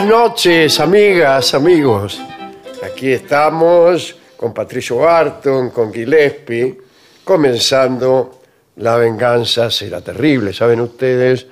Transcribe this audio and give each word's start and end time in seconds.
Buenas 0.00 0.16
noches, 0.16 0.78
amigas, 0.78 1.54
amigos. 1.54 2.20
Aquí 2.84 3.10
estamos 3.10 4.14
con 4.36 4.54
Patricio 4.54 4.98
Barton, 4.98 5.70
con 5.70 5.92
Gillespie, 5.92 6.78
comenzando 7.24 8.38
La 8.76 8.94
venganza 8.94 9.68
será 9.72 10.00
terrible. 10.00 10.52
Saben 10.52 10.80
ustedes, 10.82 11.46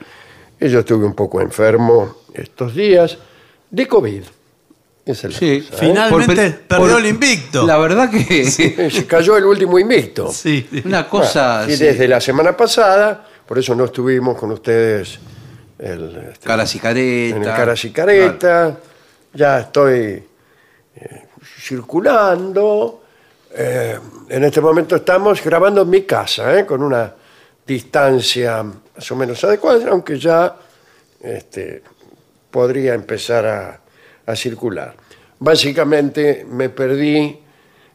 yo 0.60 0.78
estuve 0.78 1.04
un 1.06 1.14
poco 1.14 1.40
enfermo 1.40 2.18
estos 2.34 2.72
días 2.72 3.18
de 3.68 3.88
COVID. 3.88 4.22
Esa 5.04 5.26
es 5.26 5.32
la 5.32 5.38
Sí, 5.40 5.60
cosa, 5.62 5.74
¿eh? 5.74 5.78
Finalmente 5.88 6.50
Por 6.50 6.68
perdió 6.68 6.92
por- 6.94 7.00
el 7.00 7.06
invicto. 7.06 7.66
La 7.66 7.78
verdad 7.78 8.08
que 8.08 8.44
Se 8.92 9.06
cayó 9.08 9.36
el 9.36 9.44
último 9.44 9.76
invicto. 9.76 10.30
Sí. 10.32 10.64
una 10.84 11.08
cosa 11.08 11.64
Y 11.68 11.74
sí, 11.76 11.82
desde 11.84 12.06
la 12.06 12.20
semana 12.20 12.56
pasada, 12.56 13.26
por 13.44 13.58
eso 13.58 13.74
no 13.74 13.86
estuvimos 13.86 14.38
con 14.38 14.52
ustedes 14.52 15.18
el, 15.78 16.16
este, 16.32 16.46
caras 16.46 16.74
y 16.74 16.78
careta. 16.78 17.36
en 17.36 17.42
el 17.42 17.48
Caras 17.48 17.84
y 17.84 17.90
Careta. 17.90 18.76
Ya 19.32 19.60
estoy 19.60 20.24
eh, 20.96 21.26
circulando. 21.60 23.02
Eh, 23.54 23.98
en 24.28 24.44
este 24.44 24.60
momento 24.60 24.96
estamos 24.96 25.42
grabando 25.42 25.82
en 25.82 25.90
mi 25.90 26.02
casa, 26.02 26.58
eh, 26.58 26.66
con 26.66 26.82
una 26.82 27.12
distancia 27.66 28.62
más 28.62 29.10
o 29.10 29.16
menos 29.16 29.42
adecuada, 29.44 29.90
aunque 29.90 30.18
ya 30.18 30.56
este, 31.20 31.82
podría 32.50 32.94
empezar 32.94 33.46
a, 33.46 33.80
a 34.26 34.36
circular. 34.36 34.94
Básicamente 35.38 36.46
me 36.48 36.68
perdí 36.70 37.38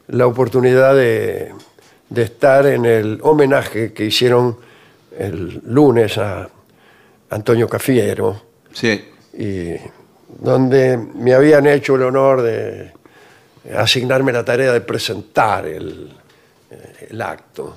la 0.08 0.26
oportunidad 0.26 0.94
de, 0.94 1.52
de 2.08 2.22
estar 2.22 2.66
en 2.66 2.84
el 2.84 3.18
homenaje 3.22 3.92
que 3.92 4.04
hicieron 4.04 4.58
el 5.18 5.60
lunes 5.64 6.18
a 6.18 6.48
Antonio 7.32 7.68
Cafiero 7.68 8.42
Sí. 8.72 9.04
y 9.34 9.74
donde 10.40 10.96
me 10.96 11.34
habían 11.34 11.66
hecho 11.66 11.94
el 11.96 12.02
honor 12.02 12.42
de 12.42 12.92
asignarme 13.76 14.32
la 14.32 14.44
tarea 14.44 14.72
de 14.72 14.80
presentar 14.80 15.66
el, 15.66 16.10
eh, 16.70 17.06
el 17.10 17.20
acto. 17.22 17.76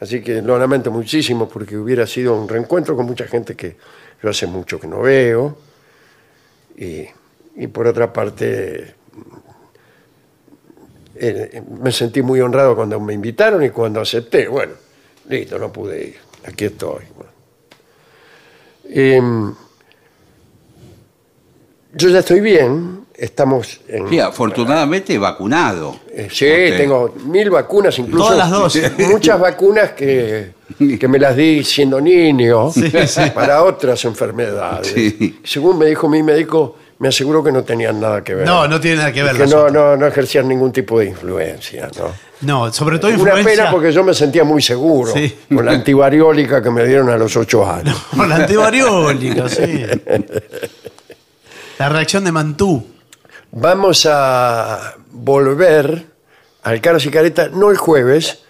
Así 0.00 0.22
que 0.22 0.40
lo 0.42 0.58
lamento 0.58 0.90
muchísimo 0.90 1.48
porque 1.48 1.76
hubiera 1.76 2.06
sido 2.06 2.34
un 2.34 2.48
reencuentro 2.48 2.96
con 2.96 3.06
mucha 3.06 3.26
gente 3.26 3.54
que 3.54 3.76
yo 4.22 4.30
hace 4.30 4.46
mucho 4.46 4.78
que 4.80 4.86
no 4.86 5.00
veo. 5.02 5.56
Y, 6.76 7.06
y 7.56 7.66
por 7.66 7.86
otra 7.86 8.12
parte, 8.12 8.94
eh, 11.14 11.62
me 11.80 11.92
sentí 11.92 12.22
muy 12.22 12.40
honrado 12.40 12.74
cuando 12.74 12.98
me 13.00 13.12
invitaron 13.14 13.62
y 13.64 13.70
cuando 13.70 14.00
acepté. 14.00 14.48
Bueno, 14.48 14.72
listo, 15.28 15.58
no 15.58 15.70
pude 15.72 16.04
ir. 16.08 16.16
Aquí 16.46 16.64
estoy. 16.66 17.04
Em, 18.92 19.54
yo 21.94 22.08
ya 22.08 22.20
estoy 22.20 22.40
bien, 22.40 23.06
estamos 23.14 23.80
en... 23.88 24.08
Sí, 24.08 24.18
afortunadamente 24.20 25.18
vacunado. 25.18 25.96
Eh, 26.12 26.28
sí, 26.30 26.44
Usted. 26.46 26.76
tengo 26.76 27.14
mil 27.24 27.50
vacunas, 27.50 27.98
incluso 27.98 28.24
Todas 28.24 28.38
las 28.38 28.50
dosis. 28.50 28.92
muchas 29.10 29.38
vacunas 29.38 29.92
que, 29.92 30.52
que 30.98 31.08
me 31.08 31.18
las 31.18 31.36
di 31.36 31.64
siendo 31.64 32.00
niño 32.00 32.70
para 33.34 33.62
otras 33.64 34.04
enfermedades. 34.04 34.88
Sí. 34.88 35.40
Según 35.44 35.78
me 35.78 35.86
dijo 35.86 36.08
mi 36.08 36.22
médico, 36.22 36.76
me 36.98 37.08
aseguró 37.08 37.42
que 37.42 37.50
no 37.52 37.64
tenían 37.64 38.00
nada 38.00 38.22
que 38.22 38.34
ver. 38.34 38.46
No, 38.46 38.68
no 38.68 38.80
tiene 38.80 38.98
nada 38.98 39.12
que 39.12 39.22
ver. 39.22 39.36
que 39.36 39.46
no, 39.46 39.68
no, 39.68 39.96
no 39.96 40.06
ejercían 40.06 40.46
ningún 40.46 40.72
tipo 40.72 40.98
de 40.98 41.06
influencia. 41.06 41.90
¿no? 41.98 42.29
No, 42.42 42.72
sobre 42.72 42.98
todo 42.98 43.10
Una 43.10 43.18
influencia 43.18 43.52
pena 43.64 43.70
porque 43.70 43.92
yo 43.92 44.02
me 44.02 44.14
sentía 44.14 44.44
muy 44.44 44.62
seguro 44.62 45.12
Sí. 45.12 45.36
con 45.54 45.64
la 45.64 45.72
antivariólica 45.72 46.62
que 46.62 46.70
me 46.70 46.84
dieron 46.86 47.10
a 47.10 47.16
los 47.18 47.36
ocho 47.36 47.70
años. 47.70 47.96
por 48.16 48.26
la 48.26 48.36
antivariólica, 48.36 49.48
sí. 49.48 49.84
La 51.78 51.88
reacción 51.88 52.24
de 52.24 52.32
Mantú. 52.32 52.86
Vamos 53.52 54.06
a 54.10 54.94
volver 55.10 56.06
al 56.62 56.80
Caras 56.80 57.04
y 57.06 57.10
Careta 57.10 57.48
no 57.48 57.70
el 57.70 57.76
jueves, 57.76 58.40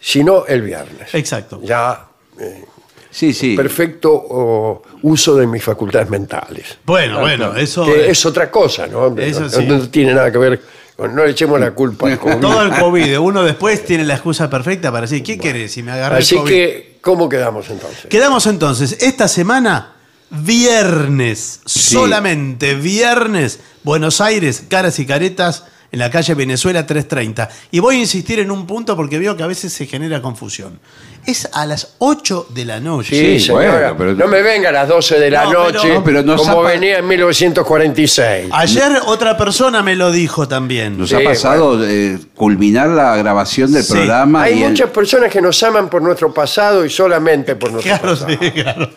sino 0.00 0.46
el 0.46 0.62
viernes. 0.62 1.14
Exacto. 1.14 1.60
Ya 1.62 2.06
eh, 2.38 2.64
Sí, 3.10 3.34
sí. 3.34 3.54
perfecto 3.54 4.10
oh, 4.12 4.82
uso 5.02 5.36
de 5.36 5.46
mis 5.46 5.62
facultades 5.62 6.08
mentales. 6.08 6.78
Bueno, 6.84 7.20
bueno, 7.20 7.54
eso. 7.54 7.84
Que 7.84 8.10
es 8.10 8.24
otra 8.24 8.50
cosa, 8.50 8.86
¿no? 8.86 9.14
Eso 9.18 9.40
no, 9.42 9.48
sí. 9.50 9.66
no 9.66 9.88
tiene 9.90 10.14
nada 10.14 10.32
que 10.32 10.38
ver 10.38 10.60
con... 10.60 10.68
No 10.98 11.24
le 11.24 11.30
echemos 11.30 11.58
la 11.58 11.72
culpa 11.72 12.08
al 12.08 12.18
COVID. 12.18 12.36
Todo 12.36 12.62
el 12.62 12.70
COVID. 12.70 13.18
Uno 13.18 13.42
después 13.42 13.84
tiene 13.84 14.04
la 14.04 14.14
excusa 14.14 14.48
perfecta 14.48 14.90
para 14.92 15.02
decir, 15.02 15.22
¿qué 15.22 15.38
querés 15.38 15.72
si 15.72 15.82
me 15.82 15.92
agarré 15.92 16.18
Así 16.18 16.34
el 16.34 16.40
COVID? 16.42 16.52
que, 16.52 16.98
¿cómo 17.00 17.28
quedamos 17.28 17.68
entonces? 17.70 18.06
Quedamos 18.06 18.46
entonces, 18.46 18.98
esta 19.00 19.26
semana, 19.26 19.94
viernes, 20.30 21.60
solamente 21.64 22.74
viernes, 22.74 23.60
Buenos 23.82 24.20
Aires, 24.20 24.64
caras 24.68 24.98
y 24.98 25.06
caretas 25.06 25.64
en 25.92 25.98
la 25.98 26.10
calle 26.10 26.34
Venezuela 26.34 26.86
330. 26.86 27.48
Y 27.70 27.78
voy 27.78 27.96
a 27.96 27.98
insistir 28.00 28.40
en 28.40 28.50
un 28.50 28.66
punto 28.66 28.96
porque 28.96 29.18
veo 29.18 29.36
que 29.36 29.42
a 29.42 29.46
veces 29.46 29.72
se 29.72 29.86
genera 29.86 30.22
confusión. 30.22 30.80
Es 31.24 31.48
a 31.52 31.66
las 31.66 31.94
8 31.98 32.48
de 32.50 32.64
la 32.64 32.80
noche. 32.80 33.10
Sí, 33.10 33.38
Sí, 33.38 33.46
señora. 33.46 33.92
bueno, 33.92 33.94
pero- 33.96 34.14
No 34.14 34.26
me 34.26 34.42
venga 34.42 34.70
a 34.70 34.72
las 34.72 34.88
12 34.88 35.20
de 35.20 35.30
la 35.30 35.44
No, 35.44 35.50
pero- 35.50 35.62
noche 35.72 35.94
No, 35.94 36.02
pero 36.04 36.22
nos 36.24 36.40
como 36.42 36.52
ha 36.60 36.64
pa- 36.64 36.70
venía 36.70 36.98
en 36.98 37.06
1946. 37.06 38.48
Ayer 38.52 38.90
otra 39.06 39.36
persona 39.36 39.82
me 39.84 39.94
lo 39.94 40.10
dijo 40.10 40.48
también. 40.48 40.98
Nos 40.98 41.10
Sí, 41.10 41.14
ha 41.14 41.22
pasado 41.22 41.78
eh, 41.86 42.18
culminar 42.34 42.88
la 42.88 43.16
grabación 43.16 43.70
del 43.72 43.84
Sí. 43.84 43.92
programa 43.92 44.42
Hay 44.42 44.58
y 44.58 44.62
el- 44.64 44.70
muchas 44.70 44.90
personas 44.90 45.30
que 45.30 45.40
nos 45.40 45.62
aman 45.62 45.88
por 45.88 46.02
nuestro 46.02 46.34
pasado 46.34 46.84
y 46.84 46.90
solamente 46.90 47.54
por 47.54 47.70
nuestro 47.70 47.96
Claro, 47.98 48.14
pasado. 48.14 48.30
sí, 48.40 48.50
claro. 48.50 48.90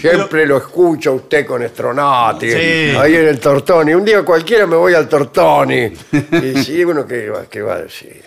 Siempre 0.00 0.46
lo 0.46 0.58
escucho 0.58 1.10
a 1.10 1.14
usted 1.14 1.44
con 1.44 1.62
Estronati, 1.64 2.48
Sí. 2.48 2.96
ahí 2.96 3.16
en 3.16 3.26
el 3.26 3.40
Tortoni. 3.40 3.92
Un 3.94 4.04
día 4.04 4.22
cualquiera 4.24 4.66
me 4.68 4.76
voy 4.76 4.94
al 4.94 5.08
Tortoni. 5.08 5.90
Y 6.54 6.62
sí, 6.62 6.84
uno 6.84 7.04
que 7.06 7.28
va, 7.28 7.46
qué 7.50 7.60
va 7.60 7.74
a 7.74 7.78
decir. 7.82 8.22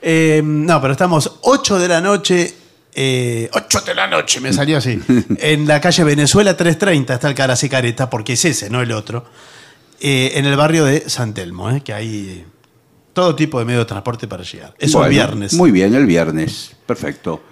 Eh, 0.00 0.42
no, 0.44 0.80
pero 0.80 0.92
estamos 0.92 1.38
8 1.42 1.78
de 1.78 1.88
la 1.88 2.00
noche. 2.00 2.54
Eh, 2.94 3.48
8 3.52 3.80
de 3.86 3.94
la 3.94 4.06
noche, 4.06 4.40
me 4.40 4.52
salió 4.52 4.78
así. 4.78 5.00
en 5.38 5.66
la 5.66 5.80
calle 5.80 6.04
Venezuela 6.04 6.56
330 6.56 7.14
está 7.14 7.28
el 7.28 7.34
Caras 7.34 7.62
y 7.64 7.68
Careta, 7.68 8.08
porque 8.10 8.34
es 8.34 8.44
ese, 8.44 8.70
no 8.70 8.80
el 8.82 8.92
otro. 8.92 9.24
eh, 10.00 10.32
en 10.34 10.44
el 10.46 10.56
barrio 10.56 10.84
de 10.84 11.08
San 11.08 11.34
Telmo, 11.34 11.70
eh, 11.70 11.80
que 11.82 11.92
hay 11.92 12.28
eh, 12.40 12.44
todo 13.12 13.34
tipo 13.34 13.58
de 13.58 13.64
medio 13.64 13.80
de 13.80 13.84
transporte 13.86 14.26
para 14.28 14.42
llegar. 14.42 14.74
Eso 14.78 14.98
Bueno, 14.98 15.06
el 15.08 15.14
viernes. 15.14 15.54
Muy 15.54 15.70
bien, 15.70 15.94
el 15.94 16.06
viernes. 16.06 16.72
Perfecto. 16.86 17.42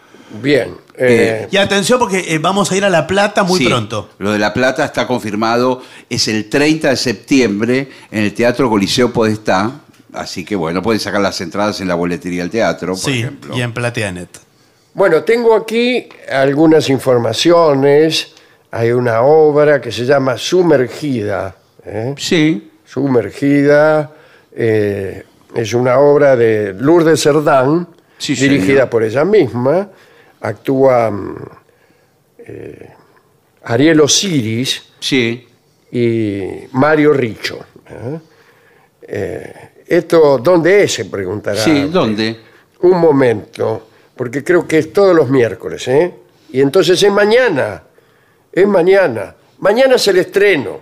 Bien. 0.42 0.74
eh, 0.96 1.46
Y 1.50 1.56
atención 1.58 1.98
porque 1.98 2.24
eh, 2.34 2.38
vamos 2.38 2.70
a 2.72 2.76
ir 2.76 2.84
a 2.84 2.90
La 2.90 3.06
Plata 3.06 3.42
muy 3.42 3.58
Sí, 3.58 3.66
pronto. 3.66 4.10
Lo 4.18 4.32
de 4.32 4.38
La 4.38 4.54
Plata 4.54 4.84
está 4.84 5.06
confirmado. 5.06 5.82
Es 6.08 6.26
el 6.28 6.48
30 6.48 6.88
de 6.90 6.96
septiembre 6.96 7.88
en 8.10 8.24
el 8.24 8.32
Teatro 8.34 8.68
Coliseo 8.70 9.12
Podestá. 9.12 9.80
Así 10.14 10.44
que 10.44 10.56
bueno, 10.56 10.82
pueden 10.82 11.00
sacar 11.00 11.20
las 11.20 11.40
entradas 11.40 11.80
en 11.80 11.88
la 11.88 11.94
boletería 11.94 12.42
del 12.42 12.50
teatro, 12.50 12.94
por 12.94 12.98
Sí, 13.12 13.20
ejemplo. 13.20 13.56
y 13.56 13.62
en 13.62 13.72
Plateanet. 13.72 14.28
Bueno, 14.94 15.22
tengo 15.24 15.54
aquí 15.54 16.06
algunas 16.30 16.88
informaciones. 16.90 18.34
Hay 18.70 18.90
una 18.92 19.22
obra 19.22 19.80
que 19.80 19.90
se 19.90 20.04
llama 20.04 20.36
Sumergida. 20.36 21.54
¿eh? 21.84 22.14
Sí, 22.18 22.72
Sumergida 22.84 24.12
eh, 24.54 25.24
es 25.54 25.72
una 25.72 25.98
obra 25.98 26.36
de 26.36 26.74
Lourdes 26.74 27.22
Cerdán, 27.22 27.88
Sí, 28.18 28.34
dirigida 28.34 28.66
señor. 28.66 28.88
por 28.90 29.02
ella 29.02 29.24
misma. 29.24 29.88
Actúa 30.42 31.10
mm, 31.10 31.36
eh, 32.38 32.90
Ariel 33.64 34.00
Osiris 34.00 34.82
sí. 35.00 35.46
y 35.90 36.42
Mario 36.72 37.12
Richo. 37.14 37.58
¿Esto 39.86 40.38
dónde 40.38 40.84
es? 40.84 40.94
Se 40.94 41.04
preguntará. 41.06 41.56
Sí, 41.58 41.88
¿dónde? 41.90 42.38
Un 42.80 42.98
momento, 42.98 43.88
porque 44.16 44.42
creo 44.44 44.66
que 44.66 44.78
es 44.78 44.92
todos 44.92 45.14
los 45.14 45.28
miércoles, 45.30 45.86
¿eh? 45.88 46.14
Y 46.52 46.60
entonces 46.60 47.02
es 47.02 47.10
mañana, 47.12 47.82
es 48.52 48.66
mañana. 48.66 49.34
Mañana 49.58 49.94
es 49.96 50.06
el 50.08 50.18
estreno, 50.18 50.80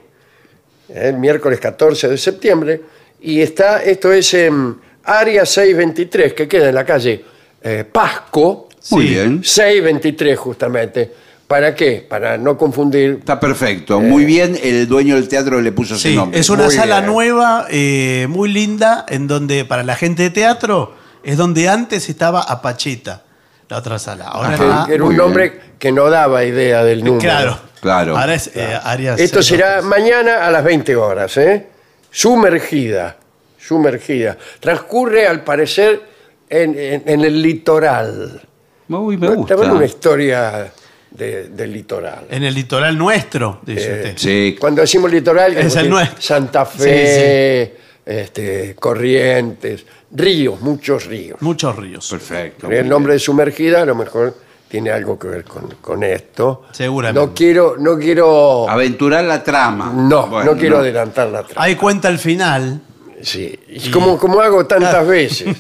¿eh? 0.88 1.09
el 1.09 1.17
miércoles 1.19 1.61
14 1.61 2.09
de 2.09 2.19
septiembre, 2.19 2.81
y 3.21 3.41
está, 3.41 3.82
esto 3.82 4.12
es 4.12 4.32
en 4.35 4.77
Área 5.05 5.44
623, 5.47 6.32
que 6.32 6.49
queda 6.49 6.69
en 6.71 6.75
la 6.75 6.85
calle 6.85 7.25
eh, 7.62 7.85
Pasco, 7.91 8.69
Muy 8.91 9.06
Sí. 9.06 9.09
bien. 9.15 9.44
623 9.44 10.38
justamente. 10.38 11.12
¿Para 11.47 11.75
qué? 11.75 12.06
Para 12.09 12.38
no 12.38 12.56
confundir. 12.56 13.17
Está 13.19 13.38
perfecto. 13.38 14.00
Muy 14.00 14.25
bien, 14.25 14.56
el 14.62 14.87
dueño 14.88 15.17
del 15.17 15.29
teatro 15.29 15.61
le 15.61 15.73
puso 15.73 15.97
ese 15.97 16.11
Sí, 16.11 16.17
nombre. 16.17 16.38
es 16.41 16.49
una 16.49 16.65
Muy 16.65 16.75
sala 16.75 17.00
bien. 17.00 17.12
nueva, 17.12 17.67
eh, 17.71 18.26
muy 18.31 18.49
linda, 18.50 19.05
en 19.09 19.26
donde 19.26 19.65
para 19.67 19.83
la 19.83 19.97
gente 19.97 20.23
de 20.23 20.31
teatro 20.31 20.94
es 21.23 21.37
donde 21.37 21.69
antes 21.69 22.09
estaba 22.09 22.43
Apachita, 22.43 23.23
la 23.69 23.79
otra 23.79 23.99
sala. 23.99 24.27
Ahora 24.29 24.49
que- 24.49 24.55
está- 24.55 24.85
que 24.87 24.95
era 24.95 25.05
un 25.05 25.17
nombre 25.17 25.61
que 25.79 25.93
no 25.93 26.11
daba 26.11 26.45
idea 26.45 26.83
del 26.85 27.05
número. 27.05 27.21
Claro. 27.21 27.59
Claro. 27.81 28.19
Ahora 28.19 28.35
es 28.35 28.51
eh, 28.55 28.79
Arias 28.85 29.19
Esto 29.19 29.43
será 29.43 29.77
López. 29.77 29.85
mañana 29.89 30.47
a 30.47 30.51
las 30.51 30.63
20 30.63 30.95
horas, 30.97 31.35
¿eh? 31.39 31.67
Sumergida, 32.11 33.17
sumergida. 33.59 34.37
Transcurre, 34.61 35.27
al 35.27 35.43
parecer, 35.43 36.03
en, 36.49 36.79
en- 36.79 37.03
en 37.07 37.21
el 37.25 37.41
litoral. 37.41 38.41
Uy, 38.89 39.17
me 39.17 39.29
También 39.29 39.57
una 39.61 39.69
gusta. 39.71 39.85
historia 39.87 40.73
de- 41.11 41.49
del 41.49 41.73
litoral. 41.73 42.27
En 42.29 42.43
el 42.45 42.53
litoral 42.55 42.99
nuestro, 42.99 43.61
dice 43.65 43.89
Eh, 43.91 43.95
usted. 43.97 44.19
Sí. 44.19 44.57
Cuando 44.61 44.83
decimos 44.83 45.11
litoral, 45.11 45.57
Es 45.57 45.75
el 45.77 45.89
nuestro. 45.89 46.21
Santa 46.21 46.67
Fe, 46.67 47.77
Este, 48.11 48.75
Corrientes, 48.75 49.87
ríos, 50.11 50.61
muchos 50.61 51.07
ríos. 51.07 51.41
Muchos 51.43 51.77
ríos. 51.77 52.09
Perfecto. 52.11 52.69
El 52.69 52.89
nombre 52.89 53.12
de 53.12 53.21
sumergida 53.21 53.83
a 53.83 53.85
lo 53.85 53.95
mejor 53.95 54.35
tiene 54.69 54.91
algo 54.91 55.17
que 55.17 55.29
ver 55.29 55.45
con, 55.45 55.69
con 55.81 56.03
esto. 56.03 56.65
Seguramente. 56.73 57.21
No 57.29 57.33
quiero, 57.33 57.77
no 57.79 57.97
quiero, 57.97 58.69
Aventurar 58.69 59.23
la 59.23 59.45
trama. 59.45 59.93
no, 59.95 60.27
Bueno, 60.27 60.53
no 60.55 60.59
quiero 60.59 60.79
adelantar 60.79 61.29
la 61.29 61.45
trama. 61.45 61.65
Ahí 61.65 61.77
cuenta 61.77 62.09
el 62.09 62.19
final. 62.19 62.81
Sí, 63.23 63.57
y 63.69 63.91
como, 63.93 64.19
como 64.19 64.41
hago 64.41 64.67
tantas 64.67 65.07
veces. 65.07 65.57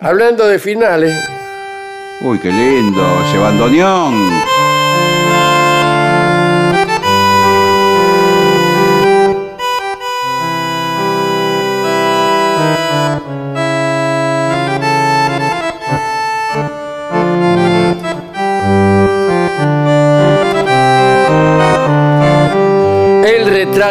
Hablando 0.00 0.48
de 0.48 0.58
finales, 0.58 1.14
Uy, 2.22 2.38
qué 2.38 2.50
lindo. 2.50 3.02
Ese 3.28 3.36
bandoneón. 3.36 4.61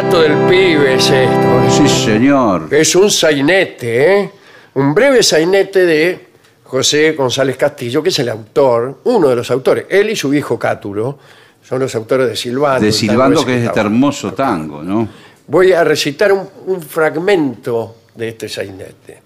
El 0.02 0.08
retrato 0.08 0.22
del 0.22 0.50
pibe 0.50 0.96
es 0.96 1.10
esto. 1.10 1.70
Sí, 1.70 1.88
señor. 1.88 2.68
Es 2.72 2.96
un 2.96 3.12
sainete, 3.12 4.20
¿eh? 4.20 4.32
un 4.74 4.94
breve 4.96 5.22
sainete 5.22 5.86
de 5.86 6.28
José 6.64 7.12
González 7.12 7.56
Castillo, 7.56 8.02
que 8.02 8.10
es 8.10 8.20
el 8.20 8.30
autor, 8.30 9.02
uno 9.04 9.30
de 9.30 9.36
los 9.36 9.52
autores. 9.52 9.86
Él 9.90 10.10
y 10.10 10.16
su 10.16 10.34
hijo 10.34 10.58
Cátulo 10.58 11.20
son 11.62 11.80
los 11.80 11.94
autores 11.94 12.28
de 12.28 12.36
Silvando. 12.36 12.86
De 12.86 12.92
Silvando, 12.92 13.46
que 13.46 13.58
es 13.58 13.64
este 13.66 13.80
hermoso 13.80 14.34
tango, 14.34 14.82
¿no? 14.82 15.08
Voy 15.48 15.72
a 15.72 15.84
recitar 15.84 16.32
un, 16.32 16.50
un 16.66 16.82
fragmento 16.82 17.98
de 18.16 18.30
este 18.30 18.50
sainete. 18.50 19.22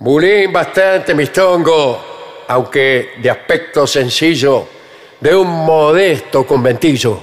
Bulín 0.00 0.52
bastante 0.52 1.14
mistongo, 1.14 2.44
aunque 2.48 3.12
de 3.22 3.30
aspecto 3.30 3.86
sencillo, 3.86 4.66
de 5.20 5.34
un 5.34 5.48
modesto 5.48 6.46
conventillo 6.46 7.20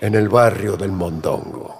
en 0.00 0.14
el 0.16 0.28
barrio 0.28 0.76
del 0.76 0.90
Mondongo. 0.90 1.73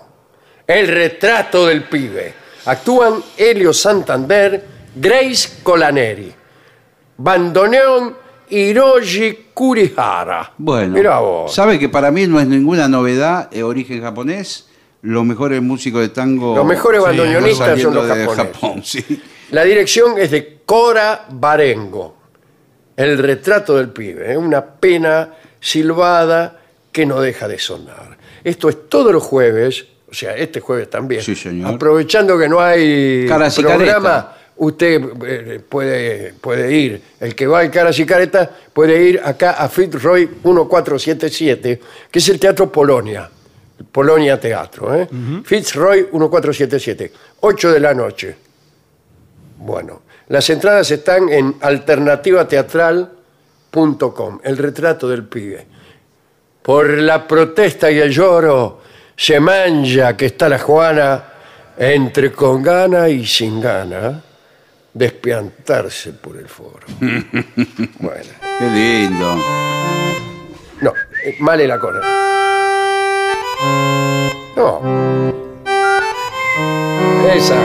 El 0.66 0.88
retrato 0.88 1.66
del 1.66 1.84
pibe. 1.84 2.34
Actúan 2.66 3.22
Helio 3.36 3.72
Santander, 3.74 4.64
Grace 4.94 5.58
Colaneri, 5.62 6.32
Bandoneón 7.18 8.16
Hiroshi 8.48 9.48
Kurihara. 9.52 10.52
Bueno, 10.58 10.94
Mira 10.94 11.18
vos. 11.18 11.54
sabe 11.54 11.78
que 11.78 11.88
para 11.88 12.10
mí 12.10 12.26
no 12.26 12.40
es 12.40 12.46
ninguna 12.46 12.88
novedad 12.88 13.48
el 13.52 13.64
origen 13.64 14.02
japonés. 14.02 14.68
Los 15.02 15.24
mejores 15.24 15.60
músicos 15.60 16.00
de 16.00 16.08
tango. 16.08 16.56
Los 16.56 16.64
mejores 16.64 17.00
Sí, 17.02 17.06
bandoneonistas 17.06 17.80
son 17.82 17.94
los 17.94 18.08
de 18.08 18.14
japoneses. 18.26 18.54
Japón, 18.54 18.82
sí. 18.84 19.22
La 19.50 19.62
dirección 19.64 20.18
es 20.18 20.30
de 20.30 20.60
Cora 20.64 21.26
Barengo. 21.30 22.16
El 22.96 23.18
retrato 23.18 23.76
del 23.76 23.90
pibe. 23.90 24.32
¿eh? 24.32 24.36
Una 24.38 24.64
pena 24.64 25.34
silbada 25.60 26.58
que 26.90 27.04
no 27.04 27.20
deja 27.20 27.48
de 27.48 27.58
sonar. 27.58 28.16
Esto 28.42 28.70
es 28.70 28.88
todos 28.88 29.12
los 29.12 29.22
jueves, 29.22 29.86
o 30.14 30.16
sea, 30.16 30.36
este 30.36 30.60
jueves 30.60 30.88
también. 30.88 31.20
Sí, 31.20 31.34
señor. 31.34 31.74
Aprovechando 31.74 32.38
que 32.38 32.48
no 32.48 32.60
hay 32.60 33.26
Caras 33.26 33.58
y 33.58 33.64
programa, 33.64 34.32
usted 34.54 35.02
eh, 35.26 35.60
puede, 35.68 36.34
puede 36.34 36.72
ir. 36.72 37.02
El 37.18 37.34
que 37.34 37.48
va 37.48 37.58
al 37.58 37.72
Caras 37.72 37.98
y 37.98 38.06
Careta 38.06 38.48
puede 38.72 39.02
ir 39.02 39.20
acá 39.24 39.54
a 39.54 39.68
Fitzroy 39.68 40.26
1477, 40.26 41.80
que 42.12 42.18
es 42.20 42.28
el 42.28 42.38
Teatro 42.38 42.70
Polonia. 42.70 43.28
Polonia 43.90 44.38
Teatro. 44.38 44.94
¿eh? 44.94 45.08
Fitzroy 45.44 46.02
1477, 46.02 47.10
8 47.40 47.72
de 47.72 47.80
la 47.80 47.92
noche. 47.92 48.36
Bueno, 49.58 50.02
las 50.28 50.48
entradas 50.48 50.92
están 50.92 51.28
en 51.28 51.56
alternativateatral.com, 51.60 54.38
el 54.44 54.58
retrato 54.58 55.08
del 55.08 55.24
pibe. 55.24 55.66
Por 56.62 56.98
la 56.98 57.26
protesta 57.26 57.90
y 57.90 57.98
el 57.98 58.12
lloro 58.12 58.84
se 59.16 59.40
manja 59.40 60.16
que 60.16 60.26
está 60.26 60.48
la 60.48 60.58
Juana 60.58 61.24
entre 61.76 62.32
con 62.32 62.62
gana 62.62 63.08
y 63.08 63.26
sin 63.26 63.60
gana 63.60 64.08
¿eh? 64.08 64.14
de 64.92 65.10
por 66.22 66.36
el 66.36 66.48
foro. 66.48 66.86
bueno. 67.98 68.30
Qué 68.58 68.70
lindo. 68.70 69.36
No, 70.80 70.92
eh, 71.24 71.36
mal 71.40 71.60
el 71.60 71.70
acorde. 71.70 72.00
No. 74.56 74.80
Esa. 77.34 77.56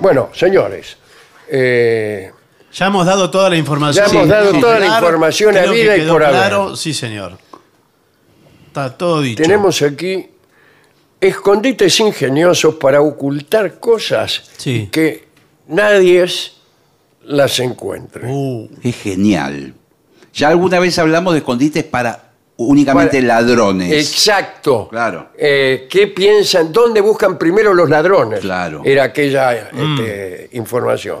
Bueno, 0.00 0.30
señores. 0.32 0.96
Eh, 1.48 2.32
ya 2.74 2.86
hemos 2.86 3.04
dado 3.06 3.30
toda 3.30 3.50
la 3.50 3.56
información. 3.56 4.06
Ya 4.06 4.10
hemos 4.12 4.28
dado 4.28 4.52
toda 4.60 4.78
la 4.78 4.86
información 4.86 5.52
creo 5.54 5.70
habida 5.70 5.94
que 5.96 6.04
y 6.04 6.08
por 6.08 6.22
haber. 6.24 6.36
claro, 6.36 6.76
sí, 6.76 6.94
señor. 6.94 7.38
Está 8.66 8.96
todo 8.96 9.20
dicho. 9.20 9.42
tenemos 9.42 9.82
aquí 9.82 10.28
escondites 11.20 12.00
ingeniosos 12.00 12.74
para 12.76 13.00
ocultar 13.02 13.78
cosas 13.78 14.50
Sí. 14.56 14.88
que 14.90 15.28
nadie 15.68 16.26
las 17.24 17.60
encuentre. 17.60 18.26
Uh, 18.26 18.68
Es 18.82 18.96
genial. 18.96 19.74
Ya 20.32 20.48
alguna 20.48 20.80
vez 20.80 20.98
hablamos 20.98 21.34
de 21.34 21.40
escondites 21.40 21.84
para 21.84 22.30
únicamente 22.56 23.18
Para- 23.20 23.40
ladrones. 23.42 23.92
Exacto. 23.92 24.88
Claro. 24.88 25.28
Eh, 25.36 25.86
¿Qué 25.90 26.06
piensan? 26.08 26.72
¿Dónde 26.72 27.00
buscan 27.02 27.38
primero 27.38 27.74
los 27.74 27.90
ladrones? 27.90 28.40
Claro. 28.40 28.80
Era 28.84 29.04
aquella 29.04 29.54
este, 29.68 30.48
información. 30.52 31.20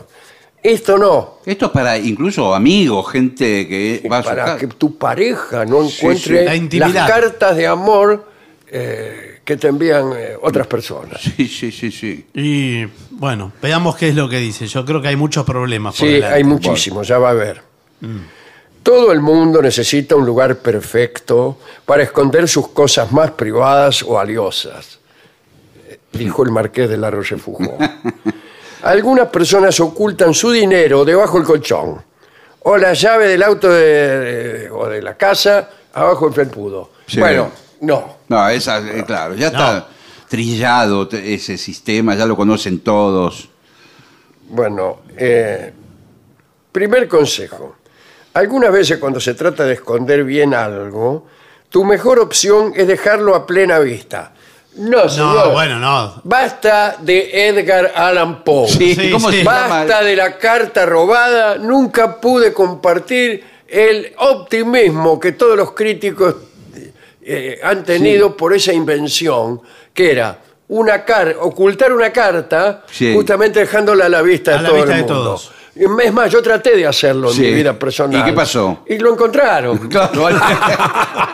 Esto 0.62 0.96
no. 0.96 1.38
Esto 1.44 1.66
es 1.66 1.72
para 1.72 1.98
incluso 1.98 2.54
amigos, 2.54 3.10
gente 3.10 3.66
que 3.66 4.06
va 4.08 4.18
a 4.18 4.22
su 4.22 4.28
para 4.28 4.44
casa. 4.44 4.58
que 4.58 4.66
tu 4.68 4.96
pareja 4.96 5.64
no 5.64 5.84
Sí, 5.88 5.98
encuentre 5.98 6.38
sí. 6.40 6.44
La 6.44 6.54
intimidad. 6.56 6.94
las 6.94 7.10
cartas 7.10 7.56
de 7.56 7.66
amor 7.66 8.28
eh, 8.68 9.40
que 9.44 9.56
te 9.56 9.66
envían 9.68 10.12
eh, 10.16 10.36
otras 10.40 10.66
personas. 10.68 11.20
Sí, 11.20 11.48
sí, 11.48 11.72
sí, 11.72 11.90
sí. 11.90 12.26
y 12.34 12.84
bueno, 13.10 13.52
veamos 13.60 13.96
qué 13.96 14.08
es 14.10 14.14
lo 14.14 14.28
que 14.28 14.38
dice. 14.38 14.66
Yo 14.68 14.84
creo 14.84 15.02
que 15.02 15.08
hay 15.08 15.16
muchos 15.16 15.44
problemas. 15.44 15.96
por 15.96 16.06
Sí, 16.06 16.14
delante. 16.14 16.36
hay 16.36 16.44
muchísimos, 16.44 17.08
ya 17.08 17.18
va 17.18 17.30
a 17.30 17.34
ver. 17.34 17.60
Todo 18.84 19.12
el 19.12 19.20
mundo 19.20 19.62
necesita 19.62 20.16
un 20.16 20.26
lugar 20.26 20.58
perfecto 20.58 21.58
para 21.84 22.02
esconder 22.02 22.48
sus 22.48 22.68
cosas 22.68 23.12
más 23.12 23.30
privadas 23.32 24.02
o 24.02 24.14
valiosas, 24.14 24.98
eh, 25.88 25.98
dijo 26.12 26.42
el 26.44 26.50
marqués 26.50 26.88
de 26.88 26.96
la 26.96 27.10
Rochefoucauld. 27.10 27.80
Algunas 28.82 29.28
personas 29.28 29.78
ocultan 29.80 30.34
su 30.34 30.50
dinero 30.50 31.04
debajo 31.04 31.38
del 31.38 31.46
colchón 31.46 32.02
o 32.64 32.76
la 32.76 32.92
llave 32.94 33.28
del 33.28 33.42
auto 33.42 33.68
de- 33.68 34.18
de- 34.18 34.70
o 34.70 34.88
de 34.88 35.02
la 35.02 35.16
casa 35.16 35.68
abajo 35.94 36.26
del 36.26 36.34
felpudo. 36.34 36.90
Sí. 37.06 37.20
Bueno, 37.20 37.50
no. 37.80 38.16
No, 38.28 38.48
esa, 38.48 38.78
eh, 38.78 39.04
claro, 39.06 39.34
ya 39.34 39.50
No. 39.50 39.58
está 39.58 39.88
trillado 40.28 41.08
ese 41.12 41.58
sistema, 41.58 42.14
ya 42.14 42.26
lo 42.26 42.34
conocen 42.36 42.80
todos. 42.80 43.48
Bueno, 44.48 45.00
eh, 45.16 45.72
primer 46.72 47.06
consejo. 47.08 47.76
Algunas 48.34 48.72
veces 48.72 48.98
cuando 48.98 49.20
se 49.20 49.34
trata 49.34 49.64
de 49.64 49.74
esconder 49.74 50.24
bien 50.24 50.54
algo, 50.54 51.26
tu 51.68 51.84
mejor 51.84 52.18
opción 52.18 52.72
es 52.74 52.86
dejarlo 52.86 53.34
a 53.34 53.46
plena 53.46 53.78
vista. 53.78 54.32
No, 54.74 55.08
señor. 55.08 55.34
No, 55.46 55.50
bueno, 55.52 55.78
no. 55.78 56.20
Basta 56.24 56.96
de 57.00 57.48
Edgar 57.48 57.92
Allan 57.94 58.42
Poe. 58.42 58.68
Sí, 58.68 59.10
¿cómo 59.12 59.30
sí. 59.30 59.38
se 59.38 59.44
llama? 59.44 59.68
Basta 59.68 60.02
de 60.02 60.16
la 60.16 60.38
carta 60.38 60.86
robada. 60.86 61.58
Nunca 61.58 62.18
pude 62.20 62.52
compartir 62.54 63.44
el 63.68 64.12
optimismo 64.18 65.20
que 65.20 65.32
todos 65.32 65.56
los 65.56 65.72
críticos 65.72 66.34
eh, 67.22 67.60
han 67.62 67.84
tenido 67.84 68.36
por 68.36 68.54
esa 68.54 68.72
invención, 68.72 69.60
que 69.94 70.10
era 70.12 70.38
una 70.68 71.04
car 71.04 71.36
ocultar 71.40 71.92
una 71.92 72.10
carta, 72.10 72.82
Sí. 72.90 73.12
justamente 73.14 73.60
dejándola 73.60 74.06
a 74.06 74.08
la 74.08 74.22
vista 74.22 74.52
de 74.52 74.58
A 74.58 74.62
la 74.62 74.68
todo 74.70 74.76
vista 74.78 74.92
el 74.92 74.96
de 74.96 75.04
mundo. 75.12 75.24
todos. 75.24 75.52
Es 75.74 76.12
más, 76.12 76.30
yo 76.30 76.42
traté 76.42 76.76
de 76.76 76.86
hacerlo 76.86 77.30
en 77.30 77.34
Sí. 77.36 77.40
mi 77.42 77.54
vida 77.54 77.72
personal. 77.78 78.20
¿Y 78.20 78.24
qué 78.24 78.32
pasó? 78.34 78.84
Y 78.86 78.98
lo 78.98 79.12
encontraron. 79.12 79.78
Claro. 79.88 80.28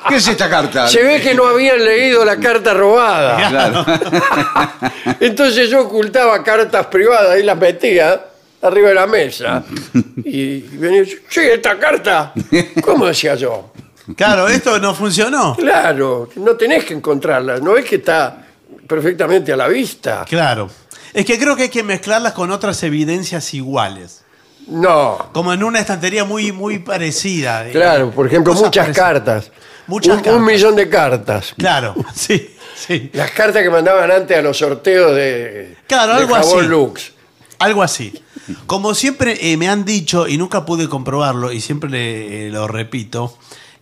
¿Qué 0.09 0.17
es 0.17 0.29
esta 0.29 0.49
carta? 0.49 0.89
Se 0.89 1.03
ve 1.03 1.21
que 1.21 1.35
no 1.35 1.47
habían 1.47 1.85
leído 1.85 2.25
la 2.25 2.37
carta 2.39 2.73
robada. 2.73 3.49
Claro. 3.49 3.85
Entonces 5.21 5.69
yo 5.71 5.83
ocultaba 5.83 6.43
cartas 6.43 6.87
privadas 6.87 7.39
y 7.39 7.43
las 7.43 7.59
metía 7.59 8.21
arriba 8.63 8.89
de 8.91 8.95
la 8.95 9.07
mesa. 9.07 9.65
Y 10.25 10.61
venía, 10.61 11.05
sí, 11.05 11.41
esta 11.41 11.79
carta. 11.79 12.33
¿Cómo 12.83 13.07
decía 13.07 13.35
yo? 13.35 13.73
Claro, 14.17 14.49
esto 14.49 14.79
no 14.79 14.95
funcionó. 14.95 15.55
Claro, 15.57 16.29
no 16.37 16.55
tenés 16.55 16.85
que 16.85 16.93
encontrarla, 16.95 17.59
no 17.59 17.77
es 17.77 17.85
que 17.87 17.97
está 17.97 18.45
perfectamente 18.87 19.53
a 19.53 19.57
la 19.57 19.69
vista. 19.69 20.25
Claro. 20.29 20.69
Es 21.15 21.25
que 21.25 21.39
creo 21.39 21.57
que 21.57 21.65
hay 21.65 21.69
que 21.71 21.83
mezclarlas 21.83 22.33
con 22.33 22.51
otras 22.51 22.83
evidencias 22.83 23.55
iguales. 23.55 24.25
No, 24.69 25.31
Como 25.33 25.53
en 25.53 25.63
una 25.65 25.81
estantería 25.81 26.25
muy, 26.25 26.53
muy 26.53 26.79
parecida. 26.79 27.67
claro, 27.71 28.11
por 28.11 28.27
ejemplo, 28.27 28.53
cosas 28.53 28.67
muchas 28.67 28.85
parecidas. 28.87 29.09
cartas. 29.13 29.51
Muchas 29.87 30.17
un, 30.17 30.23
cartas. 30.23 30.35
un 30.41 30.45
millón 30.47 30.77
de 30.77 30.89
cartas. 30.89 31.55
Claro, 31.57 31.95
sí, 32.15 32.51
sí. 32.77 33.11
Las 33.15 33.31
cartas 33.31 33.63
que 33.63 33.71
mandaban 33.71 34.11
antes 34.11 34.37
a 34.37 34.43
los 34.43 34.59
sorteos 34.59 35.15
de, 35.15 35.77
Claro, 35.87 36.15
de 36.15 36.21
algo 36.21 36.35
jabón 36.35 36.61
así. 36.61 36.69
Lux. 36.69 37.13
Algo 37.59 37.83
así. 37.83 38.13
Como 38.67 38.95
siempre 38.95 39.39
eh, 39.53 39.57
me 39.57 39.69
han 39.69 39.85
dicho, 39.85 40.29
y 40.29 40.37
nunca 40.37 40.65
pude 40.67 40.89
comprobarlo, 40.89 41.51
y 41.53 41.61
siempre 41.61 41.89
le- 41.91 42.47
eh, 42.47 42.51
lo 42.51 42.69
repito, 42.69 43.37